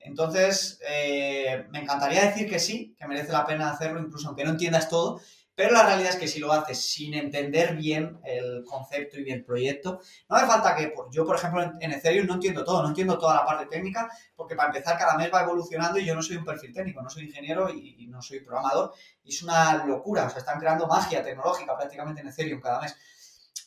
Entonces, 0.00 0.80
eh, 0.86 1.66
me 1.70 1.80
encantaría 1.80 2.26
decir 2.26 2.48
que 2.48 2.58
sí, 2.58 2.94
que 2.98 3.06
merece 3.06 3.32
la 3.32 3.46
pena 3.46 3.70
hacerlo, 3.70 4.00
incluso 4.00 4.28
aunque 4.28 4.44
no 4.44 4.50
entiendas 4.50 4.88
todo, 4.88 5.20
pero 5.54 5.72
la 5.72 5.84
realidad 5.84 6.10
es 6.10 6.16
que 6.16 6.26
si 6.26 6.40
lo 6.40 6.52
haces 6.52 6.80
sin 6.80 7.14
entender 7.14 7.76
bien 7.76 8.18
el 8.24 8.64
concepto 8.64 9.18
y 9.18 9.24
bien 9.24 9.38
el 9.38 9.44
proyecto, 9.44 10.00
no 10.28 10.36
hace 10.36 10.46
falta 10.46 10.74
que, 10.74 10.92
yo 11.12 11.24
por 11.24 11.36
ejemplo 11.36 11.62
en 11.80 11.92
Ethereum 11.92 12.26
no 12.26 12.34
entiendo 12.34 12.64
todo, 12.64 12.82
no 12.82 12.88
entiendo 12.88 13.18
toda 13.18 13.34
la 13.34 13.44
parte 13.44 13.66
técnica, 13.66 14.10
porque 14.34 14.56
para 14.56 14.68
empezar 14.68 14.98
cada 14.98 15.16
mes 15.16 15.30
va 15.32 15.42
evolucionando 15.42 15.98
y 15.98 16.04
yo 16.04 16.14
no 16.14 16.22
soy 16.22 16.36
un 16.36 16.44
perfil 16.44 16.72
técnico, 16.72 17.02
no 17.02 17.08
soy 17.08 17.24
ingeniero 17.24 17.70
y, 17.70 18.06
no 18.08 18.20
soy 18.20 18.40
programador, 18.40 18.92
y 19.22 19.30
es 19.30 19.42
una 19.42 19.84
locura, 19.84 20.26
o 20.26 20.30
sea, 20.30 20.38
están 20.38 20.58
creando 20.58 20.86
magia 20.86 21.22
tecnológica 21.22 21.76
prácticamente 21.76 22.20
en 22.20 22.28
Ethereum 22.28 22.60
cada 22.60 22.80
mes. 22.80 22.96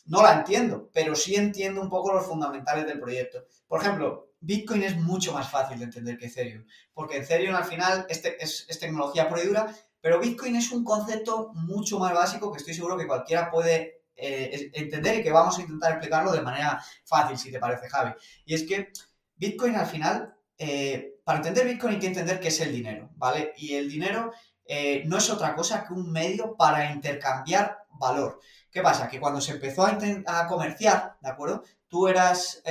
No 0.06 0.22
la 0.22 0.34
entiendo, 0.34 0.88
pero 0.92 1.14
sí 1.14 1.34
entiendo 1.34 1.82
un 1.82 1.90
poco 1.90 2.12
los 2.12 2.26
fundamentales 2.26 2.86
del 2.86 2.98
proyecto. 2.98 3.44
Por 3.66 3.80
ejemplo, 3.80 4.30
Bitcoin 4.40 4.82
es 4.82 4.96
mucho 4.96 5.32
más 5.32 5.50
fácil 5.50 5.78
de 5.78 5.84
entender 5.84 6.16
que 6.16 6.26
Ethereum, 6.26 6.64
porque 6.94 7.18
Ethereum 7.18 7.56
al 7.56 7.64
final 7.64 8.06
es, 8.08 8.66
es 8.68 8.78
tecnología 8.78 9.28
pura 9.28 9.42
y 9.42 9.46
dura, 9.46 9.74
pero 10.00 10.20
Bitcoin 10.20 10.56
es 10.56 10.70
un 10.70 10.84
concepto 10.84 11.52
mucho 11.54 11.98
más 11.98 12.12
básico 12.12 12.52
que 12.52 12.58
estoy 12.58 12.74
seguro 12.74 12.96
que 12.96 13.06
cualquiera 13.06 13.50
puede 13.50 14.02
eh, 14.20 14.70
entender 14.74 15.20
y 15.20 15.22
que 15.22 15.30
vamos 15.30 15.56
a 15.58 15.62
intentar 15.62 15.92
explicarlo 15.92 16.32
de 16.32 16.40
manera 16.40 16.82
fácil, 17.04 17.38
si 17.38 17.52
te 17.52 17.60
parece, 17.60 17.88
Javi. 17.88 18.12
Y 18.44 18.54
es 18.54 18.64
que 18.64 18.90
Bitcoin 19.36 19.76
al 19.76 19.86
final, 19.86 20.34
eh, 20.56 21.20
para 21.24 21.38
entender 21.38 21.66
Bitcoin 21.66 21.94
hay 21.94 22.00
que 22.00 22.08
entender 22.08 22.40
qué 22.40 22.48
es 22.48 22.60
el 22.60 22.72
dinero, 22.72 23.10
¿vale? 23.14 23.52
Y 23.56 23.74
el 23.74 23.88
dinero 23.88 24.32
eh, 24.64 25.04
no 25.06 25.18
es 25.18 25.30
otra 25.30 25.54
cosa 25.54 25.84
que 25.84 25.92
un 25.92 26.10
medio 26.10 26.56
para 26.56 26.90
intercambiar 26.90 27.78
valor. 27.90 28.40
¿Qué 28.72 28.82
pasa? 28.82 29.08
Que 29.08 29.20
cuando 29.20 29.40
se 29.40 29.52
empezó 29.52 29.86
a, 29.86 29.98
a 30.26 30.46
comerciar, 30.48 31.16
¿de 31.20 31.28
acuerdo? 31.28 31.62
Tú 31.86 32.06
eras, 32.06 32.62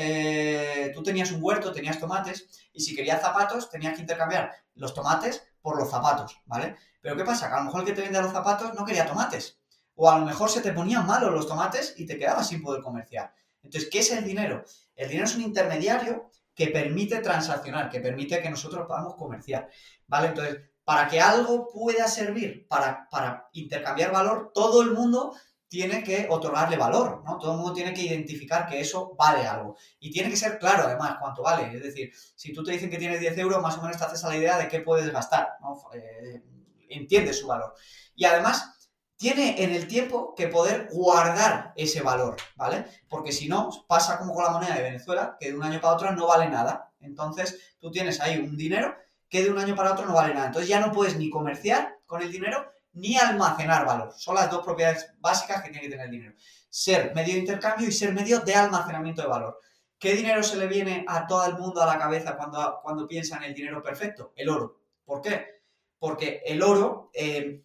tú 0.94 1.02
tenías 1.02 1.32
un 1.32 1.42
huerto, 1.42 1.72
tenías 1.72 2.00
tomates, 2.00 2.48
y 2.72 2.82
si 2.82 2.96
querías 2.96 3.20
zapatos, 3.20 3.68
tenías 3.72 3.96
que 3.96 4.02
intercambiar 4.02 4.52
los 4.76 4.94
tomates 4.94 5.44
por 5.68 5.78
los 5.78 5.90
zapatos, 5.90 6.42
¿vale? 6.46 6.78
Pero 7.02 7.18
¿qué 7.18 7.26
pasa? 7.26 7.50
Que 7.50 7.56
a 7.56 7.58
lo 7.58 7.66
mejor 7.66 7.82
el 7.82 7.88
que 7.88 7.92
te 7.92 8.00
vendía 8.00 8.22
los 8.22 8.32
zapatos 8.32 8.74
no 8.74 8.86
quería 8.86 9.06
tomates. 9.06 9.60
O 9.96 10.10
a 10.10 10.18
lo 10.18 10.26
mejor 10.26 10.50
se 10.50 10.62
te 10.62 10.72
ponían 10.72 11.06
malos 11.06 11.34
los 11.34 11.46
tomates 11.46 11.94
y 11.98 12.06
te 12.06 12.18
quedabas 12.18 12.48
sin 12.48 12.62
poder 12.62 12.82
comerciar. 12.82 13.34
Entonces, 13.62 13.90
¿qué 13.92 14.00
es 14.00 14.10
el 14.14 14.24
dinero? 14.24 14.64
El 14.96 15.10
dinero 15.10 15.26
es 15.26 15.36
un 15.36 15.42
intermediario 15.42 16.30
que 16.56 16.68
permite 16.68 17.18
transaccionar, 17.20 17.90
que 17.90 18.00
permite 18.00 18.42
que 18.42 18.50
nosotros 18.50 18.88
podamos 18.88 19.16
comerciar. 19.16 19.70
¿Vale? 20.08 20.30
Entonces, 20.30 20.58
para 20.86 21.10
que 21.10 21.20
algo 21.20 21.68
pueda 21.68 22.08
servir 22.08 22.66
para, 22.70 23.10
para 23.10 23.50
intercambiar 23.52 24.14
valor, 24.14 24.54
todo 24.54 24.82
el 24.84 24.92
mundo 24.92 25.36
tiene 25.68 26.04
que 26.04 26.28
otorgarle 26.30 26.78
valor, 26.78 27.24
¿no? 27.26 27.38
Todo 27.38 27.52
el 27.52 27.58
mundo 27.58 27.74
tiene 27.74 27.94
que 27.94 28.02
identificar 28.02 28.68
que 28.68 28.80
eso 28.80 29.14
vale 29.18 29.46
algo. 29.46 29.76
Y 30.00 30.12
tiene 30.12 30.30
que 30.30 30.38
ser 30.38 30.58
claro, 30.60 30.84
además, 30.86 31.18
cuánto 31.20 31.42
vale. 31.42 31.76
Es 31.76 31.84
decir, 31.84 32.12
si 32.36 32.54
tú 32.54 32.64
te 32.64 32.72
dicen 32.72 32.90
que 32.90 32.98
tienes 32.98 33.20
10 33.20 33.38
euros, 33.40 33.62
más 33.62 33.78
o 33.78 33.82
menos 33.82 33.98
te 33.98 34.06
haces 34.06 34.24
a 34.24 34.30
la 34.30 34.38
idea 34.38 34.58
de 34.58 34.68
qué 34.68 34.80
puedes 34.80 35.12
gastar, 35.12 35.58
¿no? 35.62 35.78
Eh, 35.94 36.42
entiende 36.90 37.34
su 37.34 37.48
valor. 37.48 37.74
Y 38.16 38.26
además 38.26 38.92
tiene 39.18 39.64
en 39.64 39.72
el 39.72 39.88
tiempo 39.88 40.34
que 40.36 40.48
poder 40.48 40.88
guardar 40.92 41.74
ese 41.76 42.02
valor, 42.02 42.38
¿vale? 42.56 42.86
Porque 43.10 43.32
si 43.32 43.50
no, 43.50 43.70
pasa 43.88 44.18
como 44.20 44.34
con 44.34 44.44
la 44.44 44.52
moneda 44.52 44.76
de 44.76 44.84
Venezuela, 44.84 45.38
que 45.40 45.52
de 45.52 45.58
un 45.58 45.64
año 45.64 45.82
para 45.82 45.96
otro 45.96 46.12
no 46.12 46.28
vale 46.28 46.50
nada. 46.50 46.94
Entonces, 47.02 47.76
tú 47.80 47.92
tienes 47.92 48.22
ahí 48.22 48.38
un 48.38 48.56
dinero 48.56 48.96
que 49.28 49.44
de 49.44 49.50
un 49.50 49.58
año 49.58 49.76
para 49.76 49.92
otro 49.92 50.06
no 50.06 50.14
vale 50.14 50.34
nada. 50.34 50.48
Entonces 50.48 50.70
ya 50.70 50.80
no 50.80 50.92
puedes 50.92 51.18
ni 51.18 51.30
comerciar 51.30 51.98
con 52.06 52.22
el 52.22 52.32
dinero 52.32 52.72
ni 52.98 53.18
almacenar 53.18 53.86
valor. 53.86 54.14
Son 54.18 54.36
las 54.36 54.50
dos 54.50 54.64
propiedades 54.64 55.14
básicas 55.20 55.62
que 55.62 55.70
tiene 55.70 55.86
que 55.86 55.92
tener 55.92 56.06
el 56.06 56.12
dinero. 56.12 56.36
Ser 56.70 57.14
medio 57.16 57.34
de 57.34 57.40
intercambio 57.40 57.88
y 57.88 57.92
ser 57.92 58.14
medio 58.14 58.40
de 58.42 58.54
almacenamiento 58.54 59.22
de 59.22 59.28
valor. 59.28 59.60
¿Qué 59.98 60.14
dinero 60.14 60.44
se 60.44 60.58
le 60.58 60.68
viene 60.68 61.06
a 61.08 61.26
todo 61.26 61.46
el 61.46 61.54
mundo 61.56 61.82
a 61.82 61.88
la 61.88 61.98
cabeza 61.98 62.38
cuando, 62.38 62.80
cuando 62.84 63.08
piensa 63.08 63.38
en 63.38 63.44
el 63.44 63.54
dinero 63.54 63.82
perfecto? 63.82 64.34
El 64.36 64.50
oro. 64.50 64.82
¿Por 65.06 65.22
qué? 65.22 65.58
porque 66.00 66.42
el 66.46 66.62
oro, 66.62 67.10
eh, 67.14 67.64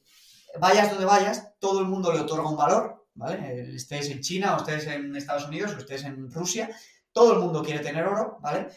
vayas 0.59 0.90
donde 0.90 1.04
vayas, 1.04 1.52
todo 1.59 1.80
el 1.80 1.86
mundo 1.86 2.12
le 2.12 2.20
otorga 2.20 2.48
un 2.48 2.56
valor, 2.56 3.06
¿vale? 3.14 3.74
Estés 3.74 4.09
en 4.10 4.20
China 4.20 4.56
o 4.56 4.59
estés 4.59 4.86
en 4.86 5.14
Estados 5.16 5.46
Unidos 5.46 5.72
o 5.74 5.78
estés 5.78 6.04
en 6.04 6.30
Rusia, 6.30 6.70
todo 7.12 7.34
el 7.34 7.40
mundo 7.40 7.62
quiere 7.62 7.80
tener 7.80 8.06
oro, 8.06 8.38
¿vale? 8.40 8.68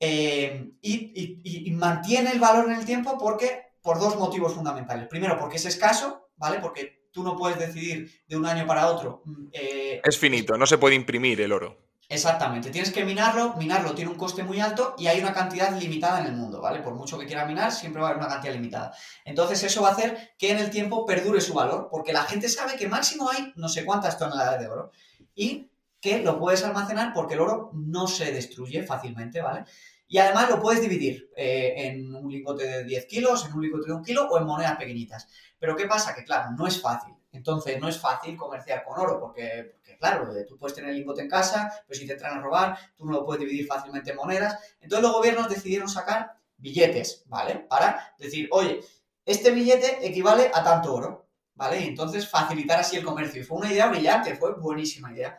Eh, 0.00 0.72
y, 0.82 1.70
mantiene 1.72 2.32
el 2.32 2.40
valor 2.40 2.66
en 2.66 2.78
el 2.78 2.84
tiempo 2.84 3.16
porque, 3.18 3.73
por 3.84 4.00
dos 4.00 4.16
motivos 4.16 4.54
fundamentales. 4.54 5.06
Primero, 5.08 5.38
porque 5.38 5.56
es 5.56 5.66
escaso, 5.66 6.30
¿vale? 6.36 6.58
Porque 6.58 7.10
tú 7.12 7.22
no 7.22 7.36
puedes 7.36 7.58
decidir 7.58 8.24
de 8.26 8.34
un 8.34 8.46
año 8.46 8.66
para 8.66 8.86
otro. 8.86 9.20
Mm, 9.26 9.46
eh, 9.52 10.00
es 10.02 10.18
finito, 10.18 10.56
no 10.56 10.66
se 10.66 10.78
puede 10.78 10.94
imprimir 10.94 11.38
el 11.42 11.52
oro. 11.52 11.76
Exactamente, 12.08 12.70
tienes 12.70 12.90
que 12.92 13.04
minarlo, 13.04 13.54
minarlo 13.56 13.94
tiene 13.94 14.10
un 14.10 14.16
coste 14.16 14.42
muy 14.42 14.58
alto 14.58 14.94
y 14.98 15.06
hay 15.06 15.20
una 15.20 15.34
cantidad 15.34 15.78
limitada 15.78 16.20
en 16.20 16.26
el 16.26 16.32
mundo, 16.32 16.62
¿vale? 16.62 16.80
Por 16.80 16.94
mucho 16.94 17.18
que 17.18 17.26
quiera 17.26 17.44
minar, 17.44 17.72
siempre 17.72 18.00
va 18.00 18.08
a 18.08 18.10
haber 18.12 18.22
una 18.22 18.32
cantidad 18.32 18.54
limitada. 18.54 18.94
Entonces 19.24 19.62
eso 19.62 19.82
va 19.82 19.90
a 19.90 19.92
hacer 19.92 20.34
que 20.38 20.50
en 20.50 20.58
el 20.58 20.70
tiempo 20.70 21.04
perdure 21.04 21.40
su 21.42 21.52
valor, 21.52 21.88
porque 21.90 22.14
la 22.14 22.24
gente 22.24 22.48
sabe 22.48 22.76
que 22.76 22.88
máximo 22.88 23.30
hay 23.30 23.52
no 23.56 23.68
sé 23.68 23.84
cuántas 23.84 24.18
toneladas 24.18 24.60
de 24.60 24.68
oro. 24.68 24.92
Y 25.34 25.70
que 26.00 26.22
lo 26.22 26.38
puedes 26.38 26.62
almacenar 26.62 27.12
porque 27.14 27.34
el 27.34 27.40
oro 27.40 27.70
no 27.72 28.06
se 28.06 28.30
destruye 28.32 28.82
fácilmente, 28.82 29.40
¿vale? 29.40 29.64
Y 30.14 30.18
además 30.18 30.48
lo 30.48 30.60
puedes 30.60 30.80
dividir 30.80 31.28
eh, 31.36 31.74
en 31.76 32.14
un 32.14 32.30
lingote 32.30 32.64
de 32.64 32.84
10 32.84 33.06
kilos, 33.06 33.46
en 33.46 33.52
un 33.52 33.62
lingote 33.62 33.88
de 33.88 33.94
un 33.94 34.04
kilo 34.04 34.28
o 34.28 34.38
en 34.38 34.46
monedas 34.46 34.76
pequeñitas. 34.76 35.26
Pero 35.58 35.74
¿qué 35.74 35.88
pasa? 35.88 36.14
Que 36.14 36.22
claro, 36.22 36.52
no 36.56 36.68
es 36.68 36.80
fácil. 36.80 37.12
Entonces 37.32 37.80
no 37.80 37.88
es 37.88 37.98
fácil 37.98 38.36
comerciar 38.36 38.84
con 38.84 38.96
oro 38.96 39.18
porque, 39.18 39.72
porque, 39.74 39.98
claro, 39.98 40.32
tú 40.46 40.56
puedes 40.56 40.76
tener 40.76 40.90
el 40.90 40.98
lingote 40.98 41.22
en 41.22 41.28
casa, 41.28 41.82
pero 41.84 41.98
si 41.98 42.06
te 42.06 42.12
entran 42.12 42.38
a 42.38 42.40
robar, 42.40 42.78
tú 42.96 43.04
no 43.04 43.10
lo 43.10 43.26
puedes 43.26 43.40
dividir 43.40 43.66
fácilmente 43.66 44.12
en 44.12 44.16
monedas. 44.16 44.56
Entonces 44.80 45.02
los 45.02 45.14
gobiernos 45.14 45.48
decidieron 45.48 45.88
sacar 45.88 46.38
billetes, 46.58 47.24
¿vale? 47.26 47.66
Para 47.68 48.14
decir, 48.16 48.48
oye, 48.52 48.82
este 49.26 49.50
billete 49.50 50.06
equivale 50.06 50.48
a 50.54 50.62
tanto 50.62 50.94
oro, 50.94 51.26
¿vale? 51.56 51.80
Y 51.80 51.88
entonces 51.88 52.28
facilitar 52.28 52.78
así 52.78 52.94
el 52.96 53.04
comercio. 53.04 53.40
Y 53.40 53.44
fue 53.44 53.58
una 53.58 53.72
idea 53.72 53.88
brillante, 53.88 54.36
fue 54.36 54.54
buenísima 54.54 55.12
idea. 55.12 55.36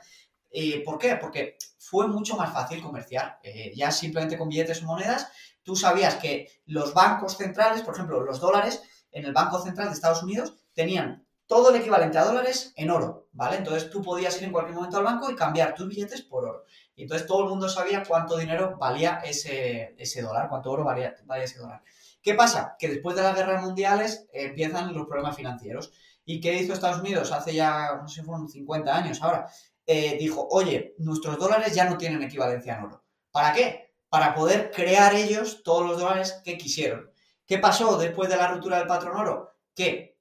Eh, 0.52 0.84
¿Por 0.84 0.98
qué? 0.98 1.16
Porque 1.16 1.58
fue 1.90 2.08
mucho 2.08 2.36
más 2.36 2.52
fácil 2.52 2.82
comerciar. 2.82 3.40
Eh, 3.44 3.72
ya 3.76 3.92
simplemente 3.92 4.38
con 4.38 4.50
billetes 4.50 4.82
o 4.82 4.86
monedas, 4.86 5.28
tú 5.62 5.76
sabías 5.76 6.16
que 6.16 6.50
los 6.66 6.94
bancos 6.94 7.38
centrales, 7.38 7.84
por 7.84 7.94
ejemplo, 7.94 8.22
los 8.22 8.40
dólares, 8.40 8.82
en 9.12 9.26
el 9.26 9.34
Banco 9.34 9.60
Central 9.62 9.88
de 9.88 9.94
Estados 9.94 10.24
Unidos, 10.24 10.56
tenían 10.74 11.26
todo 11.46 11.70
el 11.70 11.76
equivalente 11.76 12.18
a 12.18 12.26
dólares 12.26 12.74
en 12.76 12.90
oro, 12.90 13.28
¿vale? 13.34 13.58
Entonces 13.58 13.92
tú 13.92 14.02
podías 14.02 14.36
ir 14.38 14.46
en 14.46 14.52
cualquier 14.52 14.76
momento 14.76 14.98
al 14.98 15.04
banco 15.04 15.30
y 15.30 15.36
cambiar 15.36 15.76
tus 15.76 15.88
billetes 15.88 16.24
por 16.24 16.46
oro. 16.46 16.64
Y 16.96 17.04
entonces 17.04 17.28
todo 17.28 17.44
el 17.44 17.50
mundo 17.50 17.70
sabía 17.70 18.04
cuánto 18.04 18.36
dinero 18.36 18.78
valía 18.80 19.22
ese, 19.24 19.94
ese 19.98 20.24
dólar, 20.24 20.50
cuánto 20.50 20.72
oro 20.72 20.84
valía, 20.84 21.16
valía 21.26 21.46
ese 21.46 21.60
dólar. 21.60 21.84
¿Qué 22.22 22.34
pasa? 22.34 22.76
Que 22.80 22.90
después 22.90 23.16
de 23.16 23.22
las 23.22 23.36
guerras 23.36 23.64
mundiales 23.64 24.28
empiezan 24.34 24.92
los 24.92 25.06
problemas 25.06 25.36
financieros. 25.36 25.92
¿Y 26.26 26.42
qué 26.42 26.56
hizo 26.56 26.74
Estados 26.74 27.00
Unidos 27.00 27.32
hace 27.32 27.54
ya, 27.54 28.00
no 28.02 28.08
sé, 28.08 28.24
fueron 28.24 28.50
50 28.50 28.96
años 28.96 29.22
ahora? 29.22 29.48
Eh, 29.86 30.18
dijo, 30.18 30.48
oye, 30.50 30.96
nuestros 30.98 31.38
dólares 31.38 31.74
ya 31.74 31.86
no 31.86 31.98
tienen 31.98 32.24
equivalencia 32.24 32.76
en 32.76 32.86
oro. 32.86 33.04
¿Para 33.32 33.54
qué? 33.54 33.94
Para 34.10 34.34
poder 34.34 34.72
crear 34.72 35.14
ellos 35.14 35.62
todos 35.64 35.88
los 35.88 36.00
dólares 36.00 36.42
que 36.44 36.58
quisieron. 36.58 37.12
¿Qué 37.46 37.60
pasó 37.60 37.98
después 37.98 38.30
de 38.30 38.38
la 38.38 38.48
ruptura 38.48 38.80
del 38.80 38.88
patrón 38.88 39.18
oro? 39.18 39.52
Que 39.76 40.18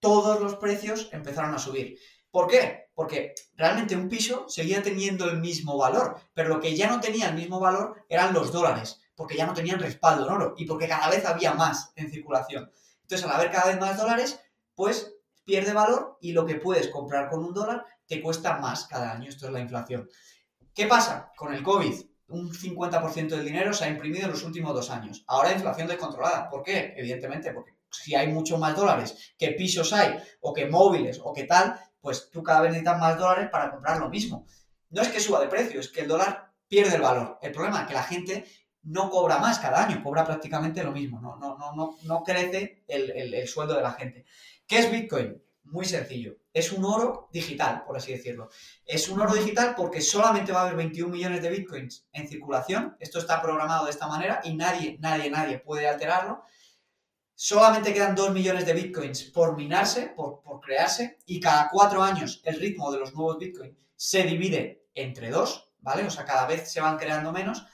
todos 0.00 0.40
los 0.40 0.56
precios 0.56 1.08
empezaron 1.12 1.54
a 1.54 1.58
subir. 1.58 1.98
¿Por 2.30 2.48
qué? 2.48 2.90
Porque 2.94 3.34
realmente 3.54 3.96
un 3.96 4.08
piso 4.08 4.46
seguía 4.48 4.82
teniendo 4.82 5.24
el 5.24 5.38
mismo 5.38 5.78
valor, 5.78 6.16
pero 6.34 6.50
lo 6.50 6.60
que 6.60 6.76
ya 6.76 6.88
no 6.88 7.00
tenía 7.00 7.28
el 7.28 7.34
mismo 7.34 7.58
valor 7.58 8.04
eran 8.08 8.34
los 8.34 8.52
dólares, 8.52 9.00
porque 9.14 9.36
ya 9.36 9.46
no 9.46 9.54
tenían 9.54 9.80
respaldo 9.80 10.26
en 10.26 10.32
oro 10.32 10.54
y 10.58 10.66
porque 10.66 10.88
cada 10.88 11.08
vez 11.08 11.24
había 11.24 11.54
más 11.54 11.92
en 11.96 12.10
circulación. 12.10 12.70
Entonces, 13.02 13.26
al 13.26 13.36
haber 13.36 13.50
cada 13.50 13.68
vez 13.68 13.80
más 13.80 13.96
dólares, 13.96 14.38
pues 14.74 15.14
pierde 15.44 15.72
valor 15.72 16.18
y 16.20 16.32
lo 16.32 16.44
que 16.44 16.56
puedes 16.56 16.88
comprar 16.88 17.30
con 17.30 17.42
un 17.42 17.54
dólar 17.54 17.86
te 18.06 18.20
cuesta 18.20 18.58
más 18.58 18.86
cada 18.86 19.12
año. 19.12 19.28
Esto 19.28 19.46
es 19.46 19.52
la 19.52 19.60
inflación. 19.60 20.08
¿Qué 20.74 20.86
pasa? 20.86 21.32
Con 21.36 21.54
el 21.54 21.62
COVID, 21.62 21.94
un 22.28 22.52
50% 22.52 23.28
del 23.28 23.44
dinero 23.44 23.72
se 23.72 23.84
ha 23.84 23.88
imprimido 23.88 24.24
en 24.24 24.32
los 24.32 24.42
últimos 24.42 24.74
dos 24.74 24.90
años. 24.90 25.24
Ahora 25.26 25.52
inflación 25.52 25.88
descontrolada. 25.88 26.48
¿Por 26.48 26.62
qué? 26.62 26.94
Evidentemente, 26.96 27.52
porque 27.52 27.72
si 27.90 28.14
hay 28.14 28.28
mucho 28.28 28.58
más 28.58 28.76
dólares 28.76 29.34
que 29.38 29.52
pisos 29.52 29.92
hay, 29.92 30.16
o 30.40 30.52
que 30.52 30.66
móviles, 30.66 31.20
o 31.22 31.32
que 31.32 31.44
tal, 31.44 31.78
pues 32.00 32.30
tú 32.30 32.42
cada 32.42 32.60
vez 32.60 32.70
necesitas 32.70 33.00
más 33.00 33.18
dólares 33.18 33.48
para 33.50 33.70
comprar 33.70 33.98
lo 33.98 34.08
mismo. 34.08 34.46
No 34.90 35.02
es 35.02 35.08
que 35.08 35.20
suba 35.20 35.40
de 35.40 35.48
precio, 35.48 35.80
es 35.80 35.88
que 35.88 36.02
el 36.02 36.08
dólar 36.08 36.52
pierde 36.68 36.96
el 36.96 37.02
valor. 37.02 37.38
El 37.42 37.52
problema 37.52 37.82
es 37.82 37.88
que 37.88 37.94
la 37.94 38.02
gente 38.02 38.44
no 38.82 39.10
cobra 39.10 39.38
más 39.38 39.58
cada 39.58 39.84
año, 39.84 40.02
cobra 40.02 40.24
prácticamente 40.24 40.84
lo 40.84 40.92
mismo, 40.92 41.20
no, 41.20 41.36
no, 41.36 41.56
no, 41.56 41.96
no, 42.02 42.22
crece 42.22 42.84
el 42.86 43.48
sueldo 43.48 43.74
de 43.74 43.82
la 43.82 43.92
gente. 43.92 44.26
¿Qué 44.66 44.78
es 44.78 44.90
Bitcoin? 44.90 45.42
Muy 45.66 45.84
sencillo. 45.84 46.36
Es 46.52 46.70
un 46.70 46.84
oro 46.84 47.28
digital, 47.32 47.82
por 47.84 47.96
así 47.96 48.12
decirlo. 48.12 48.48
Es 48.84 49.08
un 49.08 49.20
oro 49.20 49.34
digital 49.34 49.74
porque 49.76 50.00
solamente 50.00 50.52
va 50.52 50.60
a 50.60 50.62
haber 50.62 50.76
21 50.76 51.12
millones 51.12 51.42
de 51.42 51.50
bitcoins 51.50 52.06
en 52.12 52.28
circulación. 52.28 52.96
Esto 53.00 53.18
está 53.18 53.42
programado 53.42 53.84
de 53.84 53.90
esta 53.90 54.06
manera 54.06 54.40
y 54.44 54.54
nadie, 54.54 54.96
nadie, 55.00 55.28
nadie 55.28 55.58
puede 55.58 55.88
alterarlo. 55.88 56.42
Solamente 57.34 57.92
quedan 57.92 58.14
2 58.14 58.32
millones 58.32 58.64
de 58.64 58.74
bitcoins 58.74 59.24
por 59.24 59.56
minarse, 59.56 60.06
por, 60.14 60.40
por 60.40 60.60
crearse, 60.60 61.18
y 61.26 61.40
cada 61.40 61.68
cuatro 61.68 62.02
años 62.02 62.40
el 62.44 62.58
ritmo 62.60 62.90
de 62.92 62.98
los 62.98 63.12
nuevos 63.12 63.38
bitcoins 63.38 63.76
se 63.96 64.22
divide 64.22 64.86
entre 64.94 65.30
dos, 65.30 65.70
¿vale? 65.80 66.04
O 66.04 66.10
sea, 66.10 66.24
cada 66.24 66.46
vez 66.46 66.70
se 66.70 66.80
van 66.80 66.96
creando 66.96 67.32
menos 67.32 67.66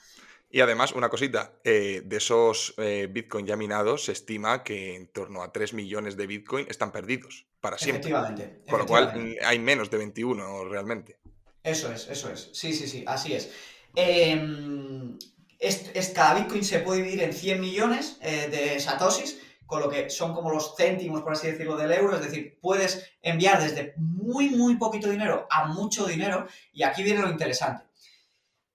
y 0.53 0.61
además, 0.61 0.91
una 0.91 1.09
cosita, 1.09 1.53
eh, 1.63 2.03
de 2.05 2.17
esos 2.17 2.75
eh, 2.77 3.07
Bitcoin 3.09 3.47
ya 3.47 3.55
minados, 3.55 4.05
se 4.05 4.11
estima 4.11 4.63
que 4.63 4.95
en 4.95 5.07
torno 5.07 5.41
a 5.41 5.51
3 5.51 5.73
millones 5.73 6.15
de 6.15 6.27
Bitcoin 6.27 6.67
están 6.69 6.91
perdidos 6.91 7.47
para 7.59 7.79
siempre. 7.79 8.01
Efectivamente. 8.01 8.61
Con 8.69 8.77
lo 8.77 8.85
cual, 8.85 9.13
mm, 9.15 9.33
hay 9.43 9.57
menos 9.57 9.89
de 9.89 9.97
21 9.97 10.65
realmente. 10.65 11.17
Eso 11.63 11.91
es, 11.91 12.07
eso 12.07 12.29
es. 12.29 12.51
Sí, 12.53 12.71
sí, 12.71 12.87
sí, 12.87 13.03
así 13.07 13.33
es. 13.33 13.51
Em, 13.95 15.17
es, 15.57 16.11
cada 16.13 16.35
Bitcoin 16.35 16.63
se 16.63 16.81
puede 16.81 17.01
dividir 17.01 17.23
en 17.23 17.33
100 17.33 17.59
millones 17.59 18.19
eh, 18.21 18.47
de 18.47 18.79
satoshis, 18.79 19.39
con 19.65 19.81
lo 19.81 19.89
que 19.89 20.11
son 20.11 20.35
como 20.35 20.51
los 20.51 20.75
céntimos, 20.77 21.23
por 21.23 21.33
así 21.33 21.47
decirlo, 21.47 21.75
del 21.75 21.93
euro. 21.93 22.17
Es 22.17 22.21
decir, 22.21 22.59
puedes 22.61 23.11
enviar 23.23 23.59
desde 23.59 23.95
muy, 23.97 24.51
muy 24.51 24.75
poquito 24.75 25.09
dinero 25.09 25.47
a 25.49 25.65
mucho 25.65 26.05
dinero. 26.05 26.45
Y 26.71 26.83
aquí 26.83 27.01
viene 27.01 27.23
lo 27.23 27.31
interesante. 27.31 27.85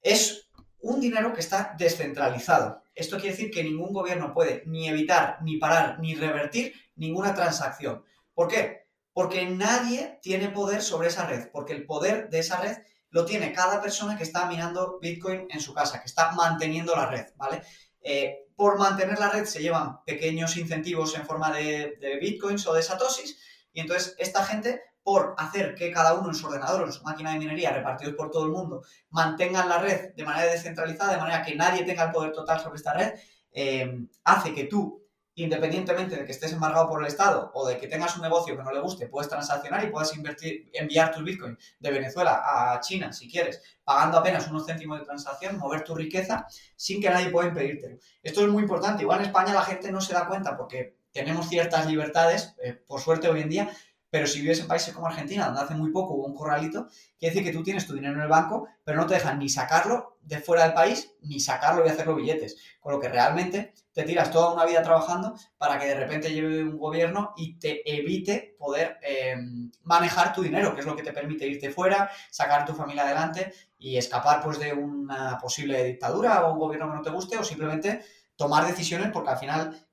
Es 0.02 0.47
un 0.88 1.00
dinero 1.00 1.34
que 1.34 1.40
está 1.40 1.74
descentralizado. 1.76 2.82
Esto 2.94 3.16
quiere 3.16 3.36
decir 3.36 3.50
que 3.50 3.62
ningún 3.62 3.92
gobierno 3.92 4.32
puede 4.32 4.62
ni 4.66 4.88
evitar, 4.88 5.38
ni 5.42 5.58
parar, 5.58 6.00
ni 6.00 6.14
revertir 6.14 6.72
ninguna 6.96 7.34
transacción. 7.34 8.04
¿Por 8.32 8.48
qué? 8.48 8.86
Porque 9.12 9.44
nadie 9.46 10.18
tiene 10.22 10.48
poder 10.48 10.80
sobre 10.82 11.08
esa 11.08 11.26
red, 11.26 11.50
porque 11.52 11.74
el 11.74 11.84
poder 11.84 12.30
de 12.30 12.38
esa 12.38 12.60
red 12.60 12.78
lo 13.10 13.26
tiene 13.26 13.52
cada 13.52 13.82
persona 13.82 14.16
que 14.16 14.22
está 14.22 14.46
minando 14.46 14.98
Bitcoin 15.00 15.46
en 15.50 15.60
su 15.60 15.74
casa, 15.74 16.00
que 16.00 16.06
está 16.06 16.32
manteniendo 16.32 16.96
la 16.96 17.06
red, 17.06 17.26
¿vale? 17.36 17.62
Eh, 18.00 18.46
por 18.56 18.78
mantener 18.78 19.18
la 19.18 19.28
red 19.28 19.44
se 19.44 19.60
llevan 19.60 20.02
pequeños 20.04 20.56
incentivos 20.56 21.14
en 21.16 21.26
forma 21.26 21.52
de, 21.52 21.96
de 22.00 22.18
Bitcoins 22.18 22.66
o 22.66 22.72
de 22.72 22.82
Satoshis, 22.82 23.38
y 23.72 23.80
entonces 23.80 24.14
esta 24.18 24.44
gente 24.44 24.80
por 25.08 25.34
hacer 25.38 25.74
que 25.74 25.90
cada 25.90 26.12
uno 26.12 26.28
en 26.28 26.34
su 26.34 26.46
ordenador, 26.46 26.84
en 26.84 26.92
su 26.92 27.02
máquina 27.02 27.32
de 27.32 27.38
minería, 27.38 27.72
repartidos 27.72 28.14
por 28.14 28.30
todo 28.30 28.44
el 28.44 28.50
mundo, 28.50 28.82
mantengan 29.08 29.66
la 29.66 29.78
red 29.78 30.12
de 30.14 30.22
manera 30.22 30.52
descentralizada, 30.52 31.12
de 31.12 31.16
manera 31.16 31.42
que 31.42 31.54
nadie 31.54 31.82
tenga 31.82 32.04
el 32.04 32.10
poder 32.10 32.32
total 32.32 32.60
sobre 32.60 32.76
esta 32.76 32.92
red, 32.92 33.14
eh, 33.50 34.04
hace 34.24 34.52
que 34.52 34.64
tú, 34.64 35.02
independientemente 35.36 36.14
de 36.14 36.26
que 36.26 36.32
estés 36.32 36.52
embargado 36.52 36.90
por 36.90 37.00
el 37.00 37.06
Estado 37.06 37.50
o 37.54 37.66
de 37.66 37.78
que 37.78 37.88
tengas 37.88 38.16
un 38.16 38.22
negocio 38.22 38.54
que 38.54 38.62
no 38.62 38.70
le 38.70 38.80
guste, 38.80 39.06
puedes 39.06 39.30
transaccionar 39.30 39.82
y 39.82 39.86
puedas 39.86 40.14
invertir, 40.14 40.68
enviar 40.74 41.10
tus 41.10 41.24
bitcoins 41.24 41.56
de 41.80 41.90
Venezuela 41.90 42.42
a 42.44 42.78
China, 42.80 43.10
si 43.10 43.30
quieres, 43.30 43.62
pagando 43.84 44.18
apenas 44.18 44.46
unos 44.48 44.66
céntimos 44.66 44.98
de 44.98 45.06
transacción, 45.06 45.56
mover 45.56 45.84
tu 45.84 45.94
riqueza 45.94 46.46
sin 46.76 47.00
que 47.00 47.08
nadie 47.08 47.30
pueda 47.30 47.48
impedírtelo. 47.48 47.96
Esto 48.22 48.42
es 48.42 48.48
muy 48.48 48.60
importante. 48.60 49.04
Igual 49.04 49.20
en 49.20 49.26
España 49.28 49.54
la 49.54 49.62
gente 49.62 49.90
no 49.90 50.02
se 50.02 50.12
da 50.12 50.26
cuenta 50.26 50.54
porque 50.54 50.98
tenemos 51.12 51.48
ciertas 51.48 51.86
libertades, 51.86 52.54
eh, 52.62 52.74
por 52.74 53.00
suerte 53.00 53.28
hoy 53.28 53.40
en 53.40 53.48
día, 53.48 53.70
pero 54.10 54.26
si 54.26 54.40
vives 54.40 54.60
en 54.60 54.68
países 54.68 54.94
como 54.94 55.06
Argentina, 55.06 55.46
donde 55.46 55.60
hace 55.60 55.74
muy 55.74 55.90
poco 55.90 56.14
hubo 56.14 56.26
un 56.26 56.34
corralito, 56.34 56.88
quiere 57.18 57.34
decir 57.34 57.44
que 57.44 57.56
tú 57.56 57.62
tienes 57.62 57.86
tu 57.86 57.94
dinero 57.94 58.14
en 58.14 58.22
el 58.22 58.28
banco, 58.28 58.68
pero 58.84 58.98
no 58.98 59.06
te 59.06 59.14
dejan 59.14 59.38
ni 59.38 59.48
sacarlo 59.48 60.18
de 60.22 60.40
fuera 60.40 60.64
del 60.64 60.74
país, 60.74 61.12
ni 61.22 61.40
sacarlo 61.40 61.84
y 61.84 61.88
hacerlo 61.88 62.14
billetes. 62.14 62.56
Con 62.80 62.92
lo 62.92 63.00
que 63.00 63.08
realmente 63.08 63.74
te 63.92 64.04
tiras 64.04 64.30
toda 64.30 64.52
una 64.52 64.64
vida 64.64 64.82
trabajando 64.82 65.34
para 65.56 65.78
que 65.78 65.86
de 65.86 65.94
repente 65.94 66.32
lleve 66.32 66.62
un 66.62 66.78
gobierno 66.78 67.32
y 67.36 67.58
te 67.58 67.82
evite 67.98 68.54
poder 68.58 68.98
em, 69.02 69.70
manejar 69.82 70.32
tu 70.32 70.42
dinero, 70.42 70.74
que 70.74 70.80
es 70.80 70.86
lo 70.86 70.96
que 70.96 71.02
te 71.02 71.12
permite 71.12 71.46
irte 71.46 71.70
fuera, 71.70 72.10
sacar 72.30 72.64
tu 72.64 72.74
familia 72.74 73.04
adelante 73.04 73.52
y 73.78 73.96
escapar 73.96 74.42
pues 74.42 74.58
de 74.58 74.72
una 74.72 75.38
posible 75.38 75.82
dictadura 75.84 76.46
o 76.46 76.52
un 76.52 76.58
gobierno 76.58 76.90
que 76.90 76.96
no 76.96 77.02
te 77.02 77.10
guste 77.10 77.38
o 77.38 77.44
simplemente 77.44 78.02
tomar 78.36 78.66
decisiones 78.66 79.10
porque 79.12 79.30
al 79.30 79.38
final 79.38 79.87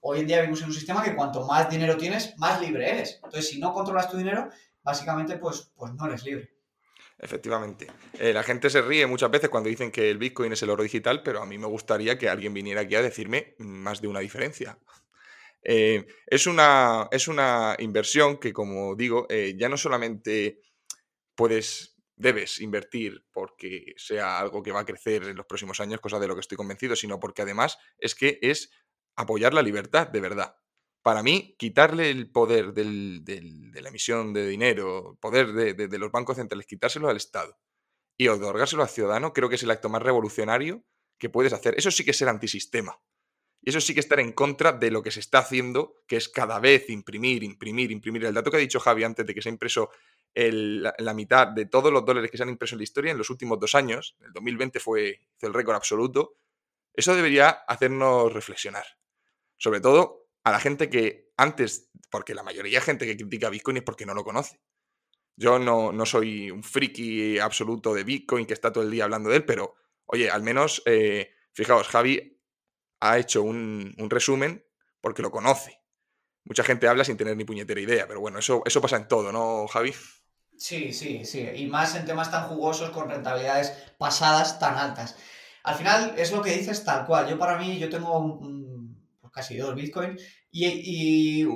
hoy 0.00 0.20
en 0.20 0.26
día 0.26 0.38
vivimos 0.38 0.60
en 0.60 0.68
un 0.68 0.74
sistema 0.74 1.02
que 1.02 1.14
cuanto 1.14 1.46
más 1.46 1.70
dinero 1.70 1.96
tienes, 1.96 2.36
más 2.38 2.60
libre 2.60 2.90
eres. 2.90 3.20
Entonces, 3.22 3.48
si 3.48 3.58
no 3.58 3.72
controlas 3.72 4.10
tu 4.10 4.16
dinero, 4.16 4.48
básicamente, 4.82 5.36
pues, 5.36 5.72
pues 5.76 5.92
no 5.94 6.06
eres 6.06 6.24
libre. 6.24 6.50
Efectivamente. 7.18 7.86
Eh, 8.18 8.32
la 8.32 8.42
gente 8.42 8.70
se 8.70 8.80
ríe 8.80 9.06
muchas 9.06 9.30
veces 9.30 9.50
cuando 9.50 9.68
dicen 9.68 9.90
que 9.90 10.10
el 10.10 10.16
Bitcoin 10.16 10.52
es 10.52 10.62
el 10.62 10.70
oro 10.70 10.82
digital, 10.82 11.22
pero 11.22 11.42
a 11.42 11.46
mí 11.46 11.58
me 11.58 11.66
gustaría 11.66 12.16
que 12.16 12.30
alguien 12.30 12.54
viniera 12.54 12.80
aquí 12.80 12.94
a 12.94 13.02
decirme 13.02 13.54
más 13.58 14.00
de 14.00 14.08
una 14.08 14.20
diferencia. 14.20 14.78
Eh, 15.62 16.06
es, 16.26 16.46
una, 16.46 17.08
es, 17.10 17.28
una, 17.28 17.76
inversión 17.78 18.38
que, 18.38 18.54
como 18.54 18.96
digo, 18.96 19.26
eh, 19.28 19.54
ya 19.58 19.68
no 19.68 19.76
solamente 19.76 20.62
puedes, 21.34 21.96
debes 22.16 22.60
invertir 22.60 23.26
porque 23.30 23.92
sea 23.98 24.38
algo 24.38 24.62
que 24.62 24.72
va 24.72 24.80
a 24.80 24.86
crecer 24.86 25.24
en 25.24 25.36
los 25.36 25.44
próximos 25.44 25.78
años, 25.80 26.00
cosa 26.00 26.18
de 26.18 26.26
lo 26.26 26.34
que 26.34 26.40
estoy 26.40 26.56
convencido, 26.56 26.96
sino 26.96 27.20
porque 27.20 27.42
además 27.42 27.76
es 27.98 28.14
que 28.14 28.38
es 28.40 28.70
apoyar 29.20 29.54
la 29.54 29.62
libertad 29.62 30.08
de 30.08 30.20
verdad. 30.20 30.56
Para 31.02 31.22
mí, 31.22 31.54
quitarle 31.58 32.10
el 32.10 32.30
poder 32.30 32.74
de 32.74 33.80
la 33.80 33.88
emisión 33.88 34.34
de 34.34 34.46
dinero, 34.46 35.16
poder 35.20 35.52
de, 35.52 35.98
los 35.98 36.12
bancos 36.12 36.36
centrales, 36.36 36.66
quitárselo 36.66 37.08
al 37.08 37.16
Estado 37.16 37.58
y 38.18 38.28
otorgárselo 38.28 38.82
al 38.82 38.90
ciudadano, 38.90 39.32
creo 39.32 39.48
que 39.48 39.54
es 39.54 39.62
el 39.62 39.70
acto 39.70 39.88
más 39.88 40.02
revolucionario 40.02 40.84
que 41.18 41.30
puedes 41.30 41.54
hacer. 41.54 41.74
Eso 41.78 41.90
sí 41.90 42.04
que 42.04 42.10
es 42.10 42.18
ser 42.18 42.28
antisistema. 42.28 43.00
Y 43.62 43.70
eso 43.70 43.80
sí 43.80 43.94
que 43.94 44.00
estar 44.00 44.20
en 44.20 44.32
contra 44.32 44.72
de 44.72 44.90
lo 44.90 45.02
que 45.02 45.10
se 45.10 45.20
está 45.20 45.38
haciendo, 45.38 46.02
que 46.06 46.16
es 46.16 46.28
cada 46.28 46.58
vez 46.60 46.88
imprimir, 46.90 47.42
imprimir, 47.42 47.90
imprimir. 47.90 48.24
El 48.24 48.34
dato 48.34 48.50
que 48.50 48.56
ha 48.56 48.60
dicho 48.60 48.80
Javi 48.80 49.04
antes 49.04 49.26
de 49.26 49.34
que 49.34 49.42
se 49.42 49.48
ha 49.48 49.52
impreso 49.52 49.90
la, 50.34 51.14
mitad 51.14 51.48
de 51.48 51.66
todos 51.66 51.92
los 51.92 52.04
dólares 52.04 52.30
que 52.30 52.36
se 52.36 52.42
han 52.42 52.48
impreso 52.48 52.74
en 52.74 52.78
la 52.78 52.84
historia 52.84 53.12
en 53.12 53.18
los 53.18 53.30
últimos 53.30 53.58
dos 53.58 53.74
años. 53.74 54.16
El 54.20 54.32
2020 54.32 54.80
fue 54.80 55.20
el 55.40 55.54
récord 55.54 55.76
absoluto. 55.76 56.36
Eso 56.94 57.14
debería 57.14 57.50
hacernos 57.50 58.32
reflexionar. 58.32 58.84
Sobre 59.60 59.80
todo 59.80 60.30
a 60.42 60.50
la 60.50 60.58
gente 60.58 60.88
que 60.88 61.30
antes, 61.36 61.90
porque 62.10 62.34
la 62.34 62.42
mayoría 62.42 62.78
de 62.78 62.84
gente 62.84 63.06
que 63.06 63.16
critica 63.16 63.50
Bitcoin 63.50 63.76
es 63.76 63.82
porque 63.82 64.06
no 64.06 64.14
lo 64.14 64.24
conoce. 64.24 64.58
Yo 65.36 65.58
no, 65.58 65.92
no 65.92 66.06
soy 66.06 66.50
un 66.50 66.62
friki 66.62 67.38
absoluto 67.38 67.92
de 67.92 68.04
Bitcoin 68.04 68.46
que 68.46 68.54
está 68.54 68.72
todo 68.72 68.84
el 68.84 68.90
día 68.90 69.04
hablando 69.04 69.28
de 69.28 69.36
él, 69.36 69.44
pero 69.44 69.74
oye, 70.06 70.30
al 70.30 70.42
menos, 70.42 70.82
eh, 70.86 71.30
fijaos, 71.52 71.88
Javi 71.88 72.40
ha 73.00 73.18
hecho 73.18 73.42
un, 73.42 73.94
resumen 74.08 74.64
porque 75.02 75.22
lo 75.22 75.30
conoce. 75.30 75.78
Mucha 76.44 76.64
gente 76.64 76.88
habla 76.88 77.04
sin 77.04 77.18
tener 77.18 77.36
ni 77.36 77.44
puñetera 77.44 77.80
idea, 77.80 78.08
pero 78.08 78.20
bueno, 78.20 78.38
eso, 78.38 78.62
eso 78.64 78.80
pasa 78.80 78.96
en 78.96 79.08
todo, 79.08 79.30
¿no, 79.30 79.66
Javi? 79.68 79.92
Sí, 80.56 80.92
sí, 80.92 81.24
sí. 81.26 81.46
Y 81.54 81.66
más 81.66 81.94
en 81.96 82.06
temas 82.06 82.30
tan 82.30 82.48
jugosos 82.48 82.90
con 82.90 83.10
rentabilidades 83.10 83.72
pasadas 83.98 84.58
tan 84.58 84.76
altas. 84.78 85.16
Al 85.64 85.74
final 85.74 86.14
es 86.16 86.32
lo 86.32 86.42
que 86.42 86.56
dices 86.56 86.82
tal 86.84 87.06
cual. 87.06 87.28
Yo 87.28 87.38
para 87.38 87.58
mí, 87.58 87.78
yo 87.78 87.90
tengo 87.90 88.38
pues 88.38 88.52
casi 89.40 89.56
dos 89.56 89.74
Bitcoin 89.74 90.18
y, 90.52 91.46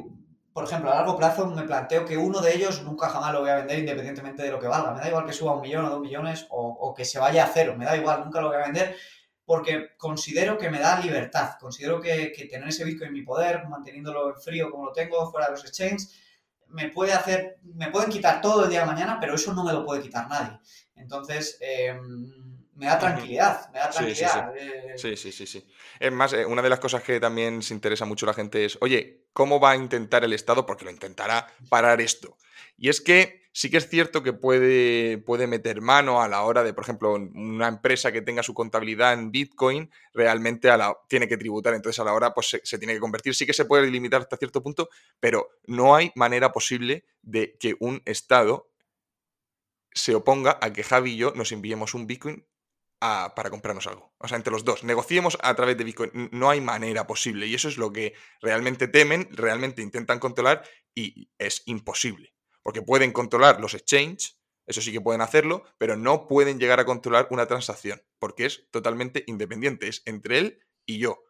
por 0.52 0.65
ejemplo, 0.65 0.90
a 0.90 0.97
largo 0.97 1.16
plazo 1.16 1.47
me 1.47 1.62
planteo 1.62 2.05
que 2.05 2.16
uno 2.16 2.40
de 2.40 2.55
ellos 2.55 2.82
nunca 2.82 3.09
jamás 3.09 3.32
lo 3.32 3.40
voy 3.40 3.51
a 3.51 3.56
vender 3.56 3.81
independientemente 3.81 4.43
de 4.43 4.51
lo 4.51 4.59
que 4.59 4.69
valga. 4.69 4.93
Me 4.93 5.01
da 5.01 5.09
igual 5.09 5.27
que 5.27 5.32
suba 5.32 5.55
un 5.55 5.62
millón 5.62 5.85
o 5.85 5.90
dos 5.90 6.01
millones 6.01 6.47
o, 6.51 6.69
o 6.69 6.94
que 6.94 7.05
se 7.05 7.19
vaya 7.19 7.44
a 7.44 7.51
cero. 7.52 7.74
Me 7.77 7.85
da 7.85 7.97
igual, 7.97 8.24
nunca 8.24 8.40
lo 8.40 8.48
voy 8.48 8.56
a 8.56 8.66
vender 8.66 8.97
porque 9.44 9.90
considero 9.98 10.56
que 10.56 10.70
me 10.70 10.78
da 10.78 11.01
libertad, 11.01 11.56
considero 11.61 12.01
que, 12.01 12.32
tener 12.51 12.69
ese 12.69 12.85
Bitcoin 12.85 13.09
en 13.09 13.15
mi 13.15 13.23
poder, 13.23 13.69
manteniéndolo 13.69 14.31
en 14.31 14.40
frío 14.40 14.70
como 14.70 14.86
lo 14.86 14.93
tengo, 14.93 15.31
fuera 15.31 15.47
de 15.47 15.52
los 15.52 15.65
exchanges, 15.65 16.15
me 16.69 16.89
puede 16.89 17.12
hacer, 17.12 17.59
me 17.62 17.90
pueden 17.90 18.11
quitar 18.11 18.40
todo 18.40 18.65
el 18.65 18.70
día 18.70 18.81
de 18.81 18.86
mañana, 18.86 19.19
pero 19.20 19.35
eso 19.35 19.52
no 19.52 19.65
me 19.65 19.73
lo 19.73 19.85
puede 19.85 20.02
quitar 20.02 20.28
nadie. 20.28 20.59
Entonces, 20.97 21.59
em, 21.61 22.43
me 22.76 22.86
da 22.86 22.98
tranquilidad, 22.98 23.72
me 23.72 23.78
da 23.78 23.90
tranquilidad. 23.90 24.56
Eh. 24.56 24.94
Sí, 24.96 25.16
sí, 25.16 25.32
sí, 25.32 25.46
sí, 25.46 25.66
Es 26.01 26.12
más, 26.12 26.32
eh, 26.32 26.44
una 26.44 26.62
de 26.62 26.68
las 26.68 26.80
cosas 26.80 27.02
que 27.02 27.20
también 27.20 27.62
se 27.62 27.74
interesa 27.74 28.05
mucho 28.05 28.26
la 28.26 28.34
gente 28.34 28.64
es, 28.64 28.78
oye, 28.80 29.26
¿cómo 29.32 29.60
va 29.60 29.72
a 29.72 29.76
intentar 29.76 30.24
el 30.24 30.32
Estado? 30.32 30.66
Porque 30.66 30.84
lo 30.84 30.90
intentará 30.90 31.46
parar 31.68 32.01
esto. 32.01 32.36
Y 32.76 32.88
es 32.88 33.01
que 33.01 33.44
sí 33.52 33.70
que 33.70 33.76
es 33.76 33.88
cierto 33.88 34.22
que 34.24 34.32
puede, 34.32 35.18
puede 35.18 35.46
meter 35.46 35.80
mano 35.80 36.20
a 36.20 36.28
la 36.28 36.42
hora 36.42 36.64
de, 36.64 36.74
por 36.74 36.82
ejemplo, 36.82 37.14
una 37.14 37.68
empresa 37.68 38.10
que 38.10 38.20
tenga 38.20 38.42
su 38.42 38.52
contabilidad 38.52 39.12
en 39.12 39.30
Bitcoin, 39.30 39.90
realmente 40.12 40.70
a 40.70 40.76
la, 40.76 40.96
tiene 41.09 41.28
que 41.28 41.36
tributar, 41.36 41.72
entonces 41.74 42.01
a 42.01 42.05
la 42.05 42.12
hora 42.12 42.34
pues 42.34 42.59
se, 42.62 42.78
tiene 42.78 42.94
que 42.94 43.01
convertir. 43.01 43.34
Sí 43.34 43.46
que 43.46 43.52
se 43.52 43.64
puede 43.64 43.88
limitar 43.90 44.22
hasta 44.22 44.36
cierto 44.36 44.62
punto, 44.62 44.90
pero 45.20 45.51
no 45.66 45.94
hay 45.94 46.10
manera 46.16 46.51
posible 46.51 47.05
de 47.22 47.56
que 47.59 47.76
un 47.78 48.02
Estado 48.05 48.68
se 49.92 50.16
oponga 50.16 50.59
a 50.60 50.72
que 50.72 50.82
Javi 50.82 51.12
y 51.12 51.16
yo 51.16 51.32
nos 51.36 51.52
enviemos 51.52 51.94
un 51.94 52.09
Bitcoin 52.09 52.44
para 53.00 53.50
comprarnos 53.50 53.86
algo. 53.86 54.14
O 54.18 54.28
sea, 54.28 54.36
entre 54.36 54.52
los 54.52 54.64
dos. 54.64 54.82
Negociemos 54.82 55.36
a 55.42 55.54
través 55.54 55.76
de 55.76 55.84
Bitcoin. 55.84 56.30
No 56.32 56.48
hay 56.48 56.60
manera 56.60 57.06
posible. 57.06 57.46
Y 57.46 57.54
eso 57.54 57.68
es 57.68 57.76
lo 57.76 57.92
que 57.92 58.14
realmente 58.40 58.88
temen, 58.88 59.28
realmente 59.30 59.82
intentan 59.82 60.18
controlar 60.18 60.62
y 60.94 61.30
es 61.38 61.62
imposible 61.66 62.34
porque 62.64 62.82
pueden 62.82 63.12
controlar 63.12 63.60
los 63.60 63.74
exchanges, 63.74 64.40
eso 64.66 64.80
sí 64.80 64.90
que 64.90 65.00
pueden 65.00 65.20
hacerlo, 65.20 65.62
pero 65.78 65.96
no 65.96 66.26
pueden 66.26 66.58
llegar 66.58 66.80
a 66.80 66.86
controlar 66.86 67.28
una 67.30 67.46
transacción, 67.46 68.02
porque 68.18 68.46
es 68.46 68.68
totalmente 68.70 69.22
independiente, 69.26 69.86
es 69.86 70.02
entre 70.06 70.38
él 70.38 70.58
y 70.86 70.98
yo. 70.98 71.22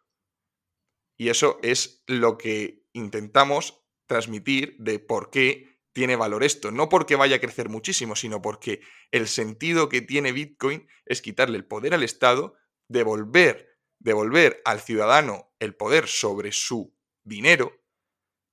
Y 1.17 1.27
eso 1.27 1.59
es 1.61 2.03
lo 2.07 2.37
que 2.37 2.85
intentamos 2.93 3.85
transmitir 4.07 4.77
de 4.79 4.99
por 4.99 5.29
qué 5.29 5.74
tiene 5.95 6.17
valor 6.17 6.43
esto. 6.43 6.71
No 6.71 6.89
porque 6.89 7.15
vaya 7.15 7.37
a 7.37 7.39
crecer 7.39 7.69
muchísimo, 7.69 8.17
sino 8.17 8.41
porque 8.41 8.81
el 9.11 9.29
sentido 9.29 9.87
que 9.87 10.01
tiene 10.01 10.33
Bitcoin 10.33 10.87
es 11.05 11.21
quitarle 11.21 11.57
el 11.57 11.65
poder 11.65 11.93
al 11.93 12.03
Estado, 12.03 12.55
devolver, 12.89 13.79
devolver 13.97 14.61
al 14.65 14.81
ciudadano 14.81 15.55
el 15.59 15.73
poder 15.73 16.07
sobre 16.07 16.51
su 16.51 16.93
dinero, 17.23 17.81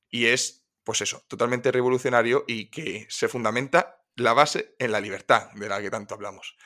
y 0.08 0.26
es 0.26 0.62
pues 0.84 1.00
eso, 1.00 1.24
totalmente 1.28 1.70
revolucionario 1.70 2.44
y 2.46 2.70
que 2.70 3.06
se 3.08 3.28
fundamenta 3.28 4.02
la 4.16 4.32
base 4.32 4.74
en 4.78 4.92
la 4.92 5.00
libertad, 5.00 5.50
de 5.54 5.68
la 5.68 5.80
que 5.80 5.90
tanto 5.90 6.14
hablamos. 6.14 6.56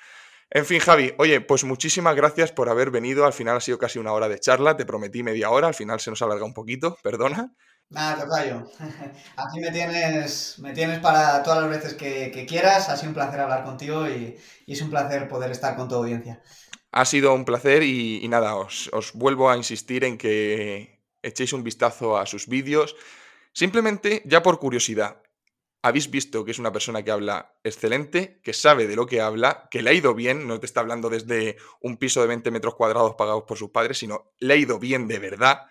En 0.51 0.65
fin, 0.65 0.79
Javi, 0.79 1.13
oye, 1.19 1.41
pues 1.41 1.65
muchísimas 1.65 2.15
gracias 2.15 2.53
por 2.53 2.69
haber 2.69 2.91
venido. 2.91 3.27
Al 3.27 3.33
final 3.33 3.57
ha 3.57 3.61
sido 3.61 3.79
casi 3.79 3.99
una 3.99 4.13
hora 4.13 4.29
de 4.29 4.39
charla, 4.39 4.77
te 4.77 4.87
prometí 4.87 5.23
media 5.23 5.51
hora, 5.51 5.69
al 5.69 5.75
final 5.75 6.01
se 6.01 6.11
nos 6.11 6.23
alarga 6.23 6.45
un 6.45 6.55
poquito, 6.55 6.97
perdona. 7.03 7.55
Nada, 7.89 8.25
tocayo. 8.25 8.65
Aquí 9.37 9.61
me 9.61 9.71
tienes, 9.71 10.59
me 10.59 10.73
tienes 10.73 10.99
para 10.99 11.43
todas 11.43 11.63
las 11.63 11.71
veces 11.71 11.95
que, 11.95 12.47
quieras. 12.49 12.89
Ha 12.89 12.97
sido 12.97 13.11
un 13.11 13.15
placer 13.15 13.41
hablar 13.41 13.65
contigo 13.65 14.09
y, 14.09 14.37
es 14.67 14.83
un 14.83 14.91
placer 14.91 15.29
poder 15.29 15.51
estar 15.51 15.77
con 15.77 15.89
tu 15.89 15.95
audiencia. 15.95 16.43
Ha 16.91 17.05
sido 17.05 17.35
un 17.35 17.45
placer 17.45 17.83
y, 17.83 18.27
nada, 18.29 18.57
os, 18.57 18.91
os 18.93 19.13
vuelvo 19.13 19.51
a 19.51 19.57
insistir 19.57 20.05
en 20.05 20.19
que 20.19 21.03
echéis 21.23 21.53
un 21.53 21.63
vistazo 21.63 22.17
a 22.17 22.27
sus 22.27 22.49
vídeos. 22.49 22.97
Simplemente, 23.53 24.23
ya 24.25 24.43
por 24.43 24.59
curiosidad, 24.59 25.23
habéis 25.83 26.11
visto 26.11 26.45
que 26.45 26.51
es 26.51 26.59
una 26.59 26.73
persona 26.73 27.05
que 27.05 27.13
habla 27.13 27.55
excelente, 27.63 28.41
que 28.43 28.53
sabe 28.53 28.89
de 28.89 28.97
lo 28.97 29.07
que 29.07 29.21
habla, 29.21 29.69
que 29.71 29.83
le 29.83 29.91
ha 29.91 29.93
ido 29.93 30.15
bien, 30.15 30.49
no 30.49 30.59
te 30.59 30.67
está 30.67 30.81
hablando 30.81 31.09
desde 31.09 31.57
un 31.81 31.97
piso 31.97 32.21
de 32.21 32.27
20 32.27 32.51
metros 32.51 32.75
cuadrados 32.75 33.15
pagados 33.15 33.45
por 33.45 33.57
sus 33.57 33.71
padres, 33.71 33.99
sino 33.99 34.33
le 34.39 34.55
ha 34.55 34.57
ido 34.57 34.81
bien 34.81 35.07
de 35.07 35.21
verdad. 35.21 35.67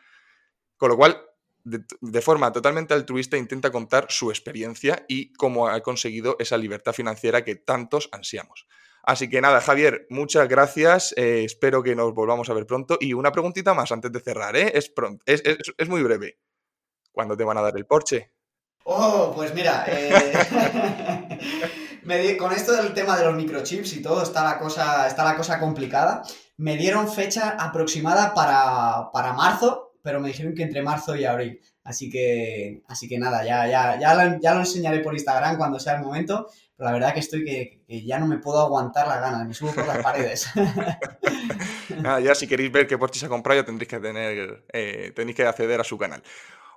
Con 0.77 0.89
lo 0.89 0.97
cual, 0.97 1.21
de, 1.65 2.21
forma 2.21 2.51
totalmente 2.51 2.93
altruista, 2.93 3.37
intenta 3.37 3.71
contar 3.71 4.07
su 4.09 4.29
experiencia 4.29 5.03
y 5.09 5.33
cómo 5.33 5.67
ha 5.67 5.81
conseguido 5.81 6.37
esa 6.39 6.57
libertad 6.57 6.93
financiera 6.93 7.43
que 7.43 7.55
tantos 7.55 8.07
ansiamos. 8.11 8.67
Así 9.03 9.29
que 9.29 9.41
nada, 9.41 9.61
Javier, 9.61 10.07
muchas 10.09 10.47
gracias. 10.47 11.13
Eh, 11.17 11.43
espero 11.43 11.83
que 11.83 11.95
nos 11.95 12.13
volvamos 12.13 12.49
a 12.49 12.53
ver 12.53 12.65
pronto. 12.65 12.97
Y 12.99 13.13
una 13.13 13.31
preguntita 13.31 13.73
más 13.73 13.91
antes 13.91 14.11
de 14.11 14.19
cerrar, 14.19 14.55
¿eh? 14.55 14.71
Es, 14.73 14.91
es 15.25 15.89
muy 15.89 16.01
breve. 16.01 16.39
¿Cuándo 17.11 17.37
te 17.37 17.43
van 17.43 17.57
a 17.57 17.61
dar 17.61 17.75
el 17.77 17.85
Porsche? 17.85 18.31
Oh, 18.87 19.31
pues 19.35 19.51
mira, 19.55 19.83
eh, 19.87 20.13
con 22.39 22.51
esto 22.51 22.71
del 22.73 22.93
tema 22.93 23.17
de 23.17 23.25
los 23.25 23.33
microchips 23.35 23.93
y 23.93 24.01
todo, 24.01 24.21
está 24.21 24.43
la 24.43 24.59
cosa, 24.59 25.07
está 25.07 25.23
la 25.23 25.35
cosa 25.35 25.59
complicada. 25.59 26.21
Me 26.57 26.77
dieron 26.77 27.11
fecha 27.11 27.57
aproximada 27.59 28.35
para, 28.35 29.09
para 29.11 29.33
marzo, 29.33 29.84
pero 30.05 30.19
me 30.19 30.27
dijeron 30.27 30.53
que 30.53 30.61
entre 30.61 30.83
marzo 30.83 31.15
y 31.15 31.25
abril. 31.25 31.59
Así 31.83 32.11
que, 32.11 32.83
así 32.87 33.09
que 33.09 33.17
nada, 33.17 33.43
ya, 33.43 33.67
ya, 33.67 33.99
ya, 33.99 34.13
lo, 34.13 34.39
ya 34.39 34.53
lo 34.53 34.59
enseñaré 34.59 34.99
por 34.99 35.15
Instagram 35.15 35.57
cuando 35.57 35.79
sea 35.79 35.95
el 35.95 36.03
momento. 36.03 36.47
Pero 36.77 36.89
la 36.89 36.93
verdad 36.93 37.13
que 37.15 37.21
estoy 37.21 37.43
que, 37.43 37.83
ya 38.05 38.19
no 38.19 38.27
me 38.27 38.37
puedo 38.37 38.59
aguantar 38.59 39.07
la 39.07 39.19
gana, 39.19 39.43
me 39.43 39.55
subo 39.55 39.73
por 39.73 39.87
las 39.87 39.97
paredes. 40.03 40.47
nada, 42.01 42.19
ya 42.19 42.35
si 42.35 42.45
queréis 42.45 42.71
ver 42.71 42.85
qué 42.85 42.99
Porsche 42.99 43.19
se 43.19 43.25
ha 43.25 43.29
comprado, 43.29 43.59
ya 43.59 43.65
tendréis 43.65 43.89
que 43.89 43.99
tener, 43.99 44.63
eh, 44.71 45.11
tenéis 45.15 45.35
que 45.35 45.47
acceder 45.47 45.81
a 45.81 45.83
su 45.83 45.97
canal. 45.97 46.21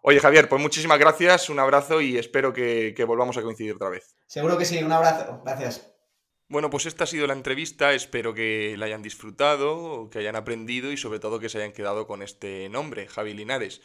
Oye, 0.02 0.20
Javier, 0.20 0.48
pues 0.48 0.62
muchísimas 0.62 0.98
gracias, 0.98 1.50
un 1.50 1.59
abrazo 1.59 2.00
y 2.00 2.16
espero 2.16 2.55
que, 2.55 3.05
volvamos 3.06 3.36
a 3.36 3.42
coincidir 3.42 3.74
otra 3.74 3.90
vez. 3.90 4.16
Seguro 4.26 4.56
que 4.56 4.64
sí, 4.64 4.82
un 4.82 4.92
abrazo, 4.92 5.42
gracias. 5.44 5.88
Bueno, 6.50 6.70
pues 6.70 6.86
esta 6.86 7.04
ha 7.04 7.06
sido 7.06 7.26
la 7.26 7.34
entrevista, 7.34 7.92
espero 7.92 8.32
que 8.32 8.74
la 8.78 8.86
hayan 8.86 9.02
disfrutado, 9.02 10.08
que 10.10 10.18
hayan 10.20 10.34
aprendido 10.34 10.90
y 10.90 10.96
sobre 10.96 11.20
todo 11.20 11.38
que 11.38 11.50
se 11.50 11.58
hayan 11.58 11.72
quedado 11.72 12.06
con 12.06 12.22
este 12.22 12.70
nombre, 12.70 13.06
Javi 13.06 13.34
Linares. 13.34 13.82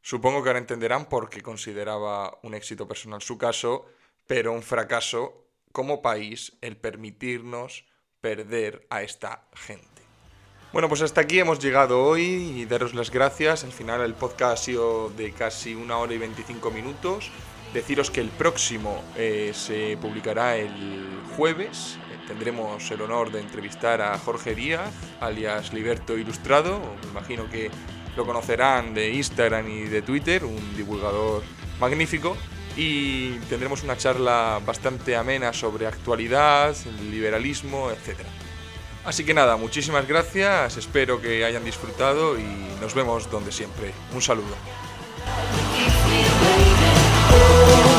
Supongo 0.00 0.42
que 0.42 0.48
ahora 0.48 0.60
entenderán 0.60 1.10
por 1.10 1.28
qué 1.28 1.42
consideraba 1.42 2.38
un 2.42 2.54
éxito 2.54 2.88
personal 2.88 3.20
su 3.20 3.36
caso, 3.36 3.84
pero 4.26 4.52
un 4.52 4.62
fracaso 4.62 5.46
como 5.72 6.00
país 6.00 6.56
el 6.62 6.78
permitirnos 6.78 7.84
perder 8.22 8.86
a 8.88 9.02
esta 9.02 9.46
gente. 9.52 10.02
Bueno, 10.72 10.88
pues 10.88 11.02
hasta 11.02 11.20
aquí 11.20 11.38
hemos 11.38 11.58
llegado 11.58 12.02
hoy 12.02 12.22
y 12.22 12.64
daros 12.64 12.94
las 12.94 13.10
gracias. 13.10 13.62
Al 13.62 13.72
final 13.72 14.00
el 14.00 14.14
podcast 14.14 14.52
ha 14.54 14.64
sido 14.64 15.10
de 15.10 15.32
casi 15.32 15.74
una 15.74 15.98
hora 15.98 16.14
y 16.14 16.18
25 16.18 16.70
minutos. 16.70 17.30
Deciros 17.74 18.12
que 18.12 18.20
el 18.20 18.28
próximo 18.28 19.02
eh, 19.16 19.50
se 19.52 19.98
publicará 20.00 20.56
el 20.56 21.04
jueves. 21.36 21.98
Eh, 22.08 22.18
tendremos 22.28 22.88
el 22.92 23.02
honor 23.02 23.32
de 23.32 23.40
entrevistar 23.40 24.00
a 24.00 24.16
Jorge 24.16 24.54
Díaz, 24.54 24.92
alias 25.20 25.72
Liberto 25.72 26.16
Ilustrado. 26.16 26.80
Me 27.02 27.10
imagino 27.10 27.50
que 27.50 27.72
lo 28.16 28.24
conocerán 28.24 28.94
de 28.94 29.12
Instagram 29.14 29.68
y 29.68 29.80
de 29.86 30.02
Twitter, 30.02 30.44
un 30.44 30.76
divulgador 30.76 31.42
magnífico. 31.80 32.36
Y 32.76 33.32
tendremos 33.50 33.82
una 33.82 33.96
charla 33.96 34.60
bastante 34.64 35.16
amena 35.16 35.52
sobre 35.52 35.88
actualidad, 35.88 36.76
liberalismo, 37.10 37.90
etcétera. 37.90 38.28
Así 39.04 39.24
que 39.24 39.34
nada, 39.34 39.56
muchísimas 39.56 40.06
gracias, 40.06 40.76
espero 40.76 41.20
que 41.20 41.44
hayan 41.44 41.64
disfrutado 41.64 42.38
y 42.38 42.44
nos 42.80 42.94
vemos 42.94 43.28
donde 43.32 43.50
siempre. 43.50 43.92
Un 44.14 44.22
saludo. 44.22 44.54
oh. 47.36 47.93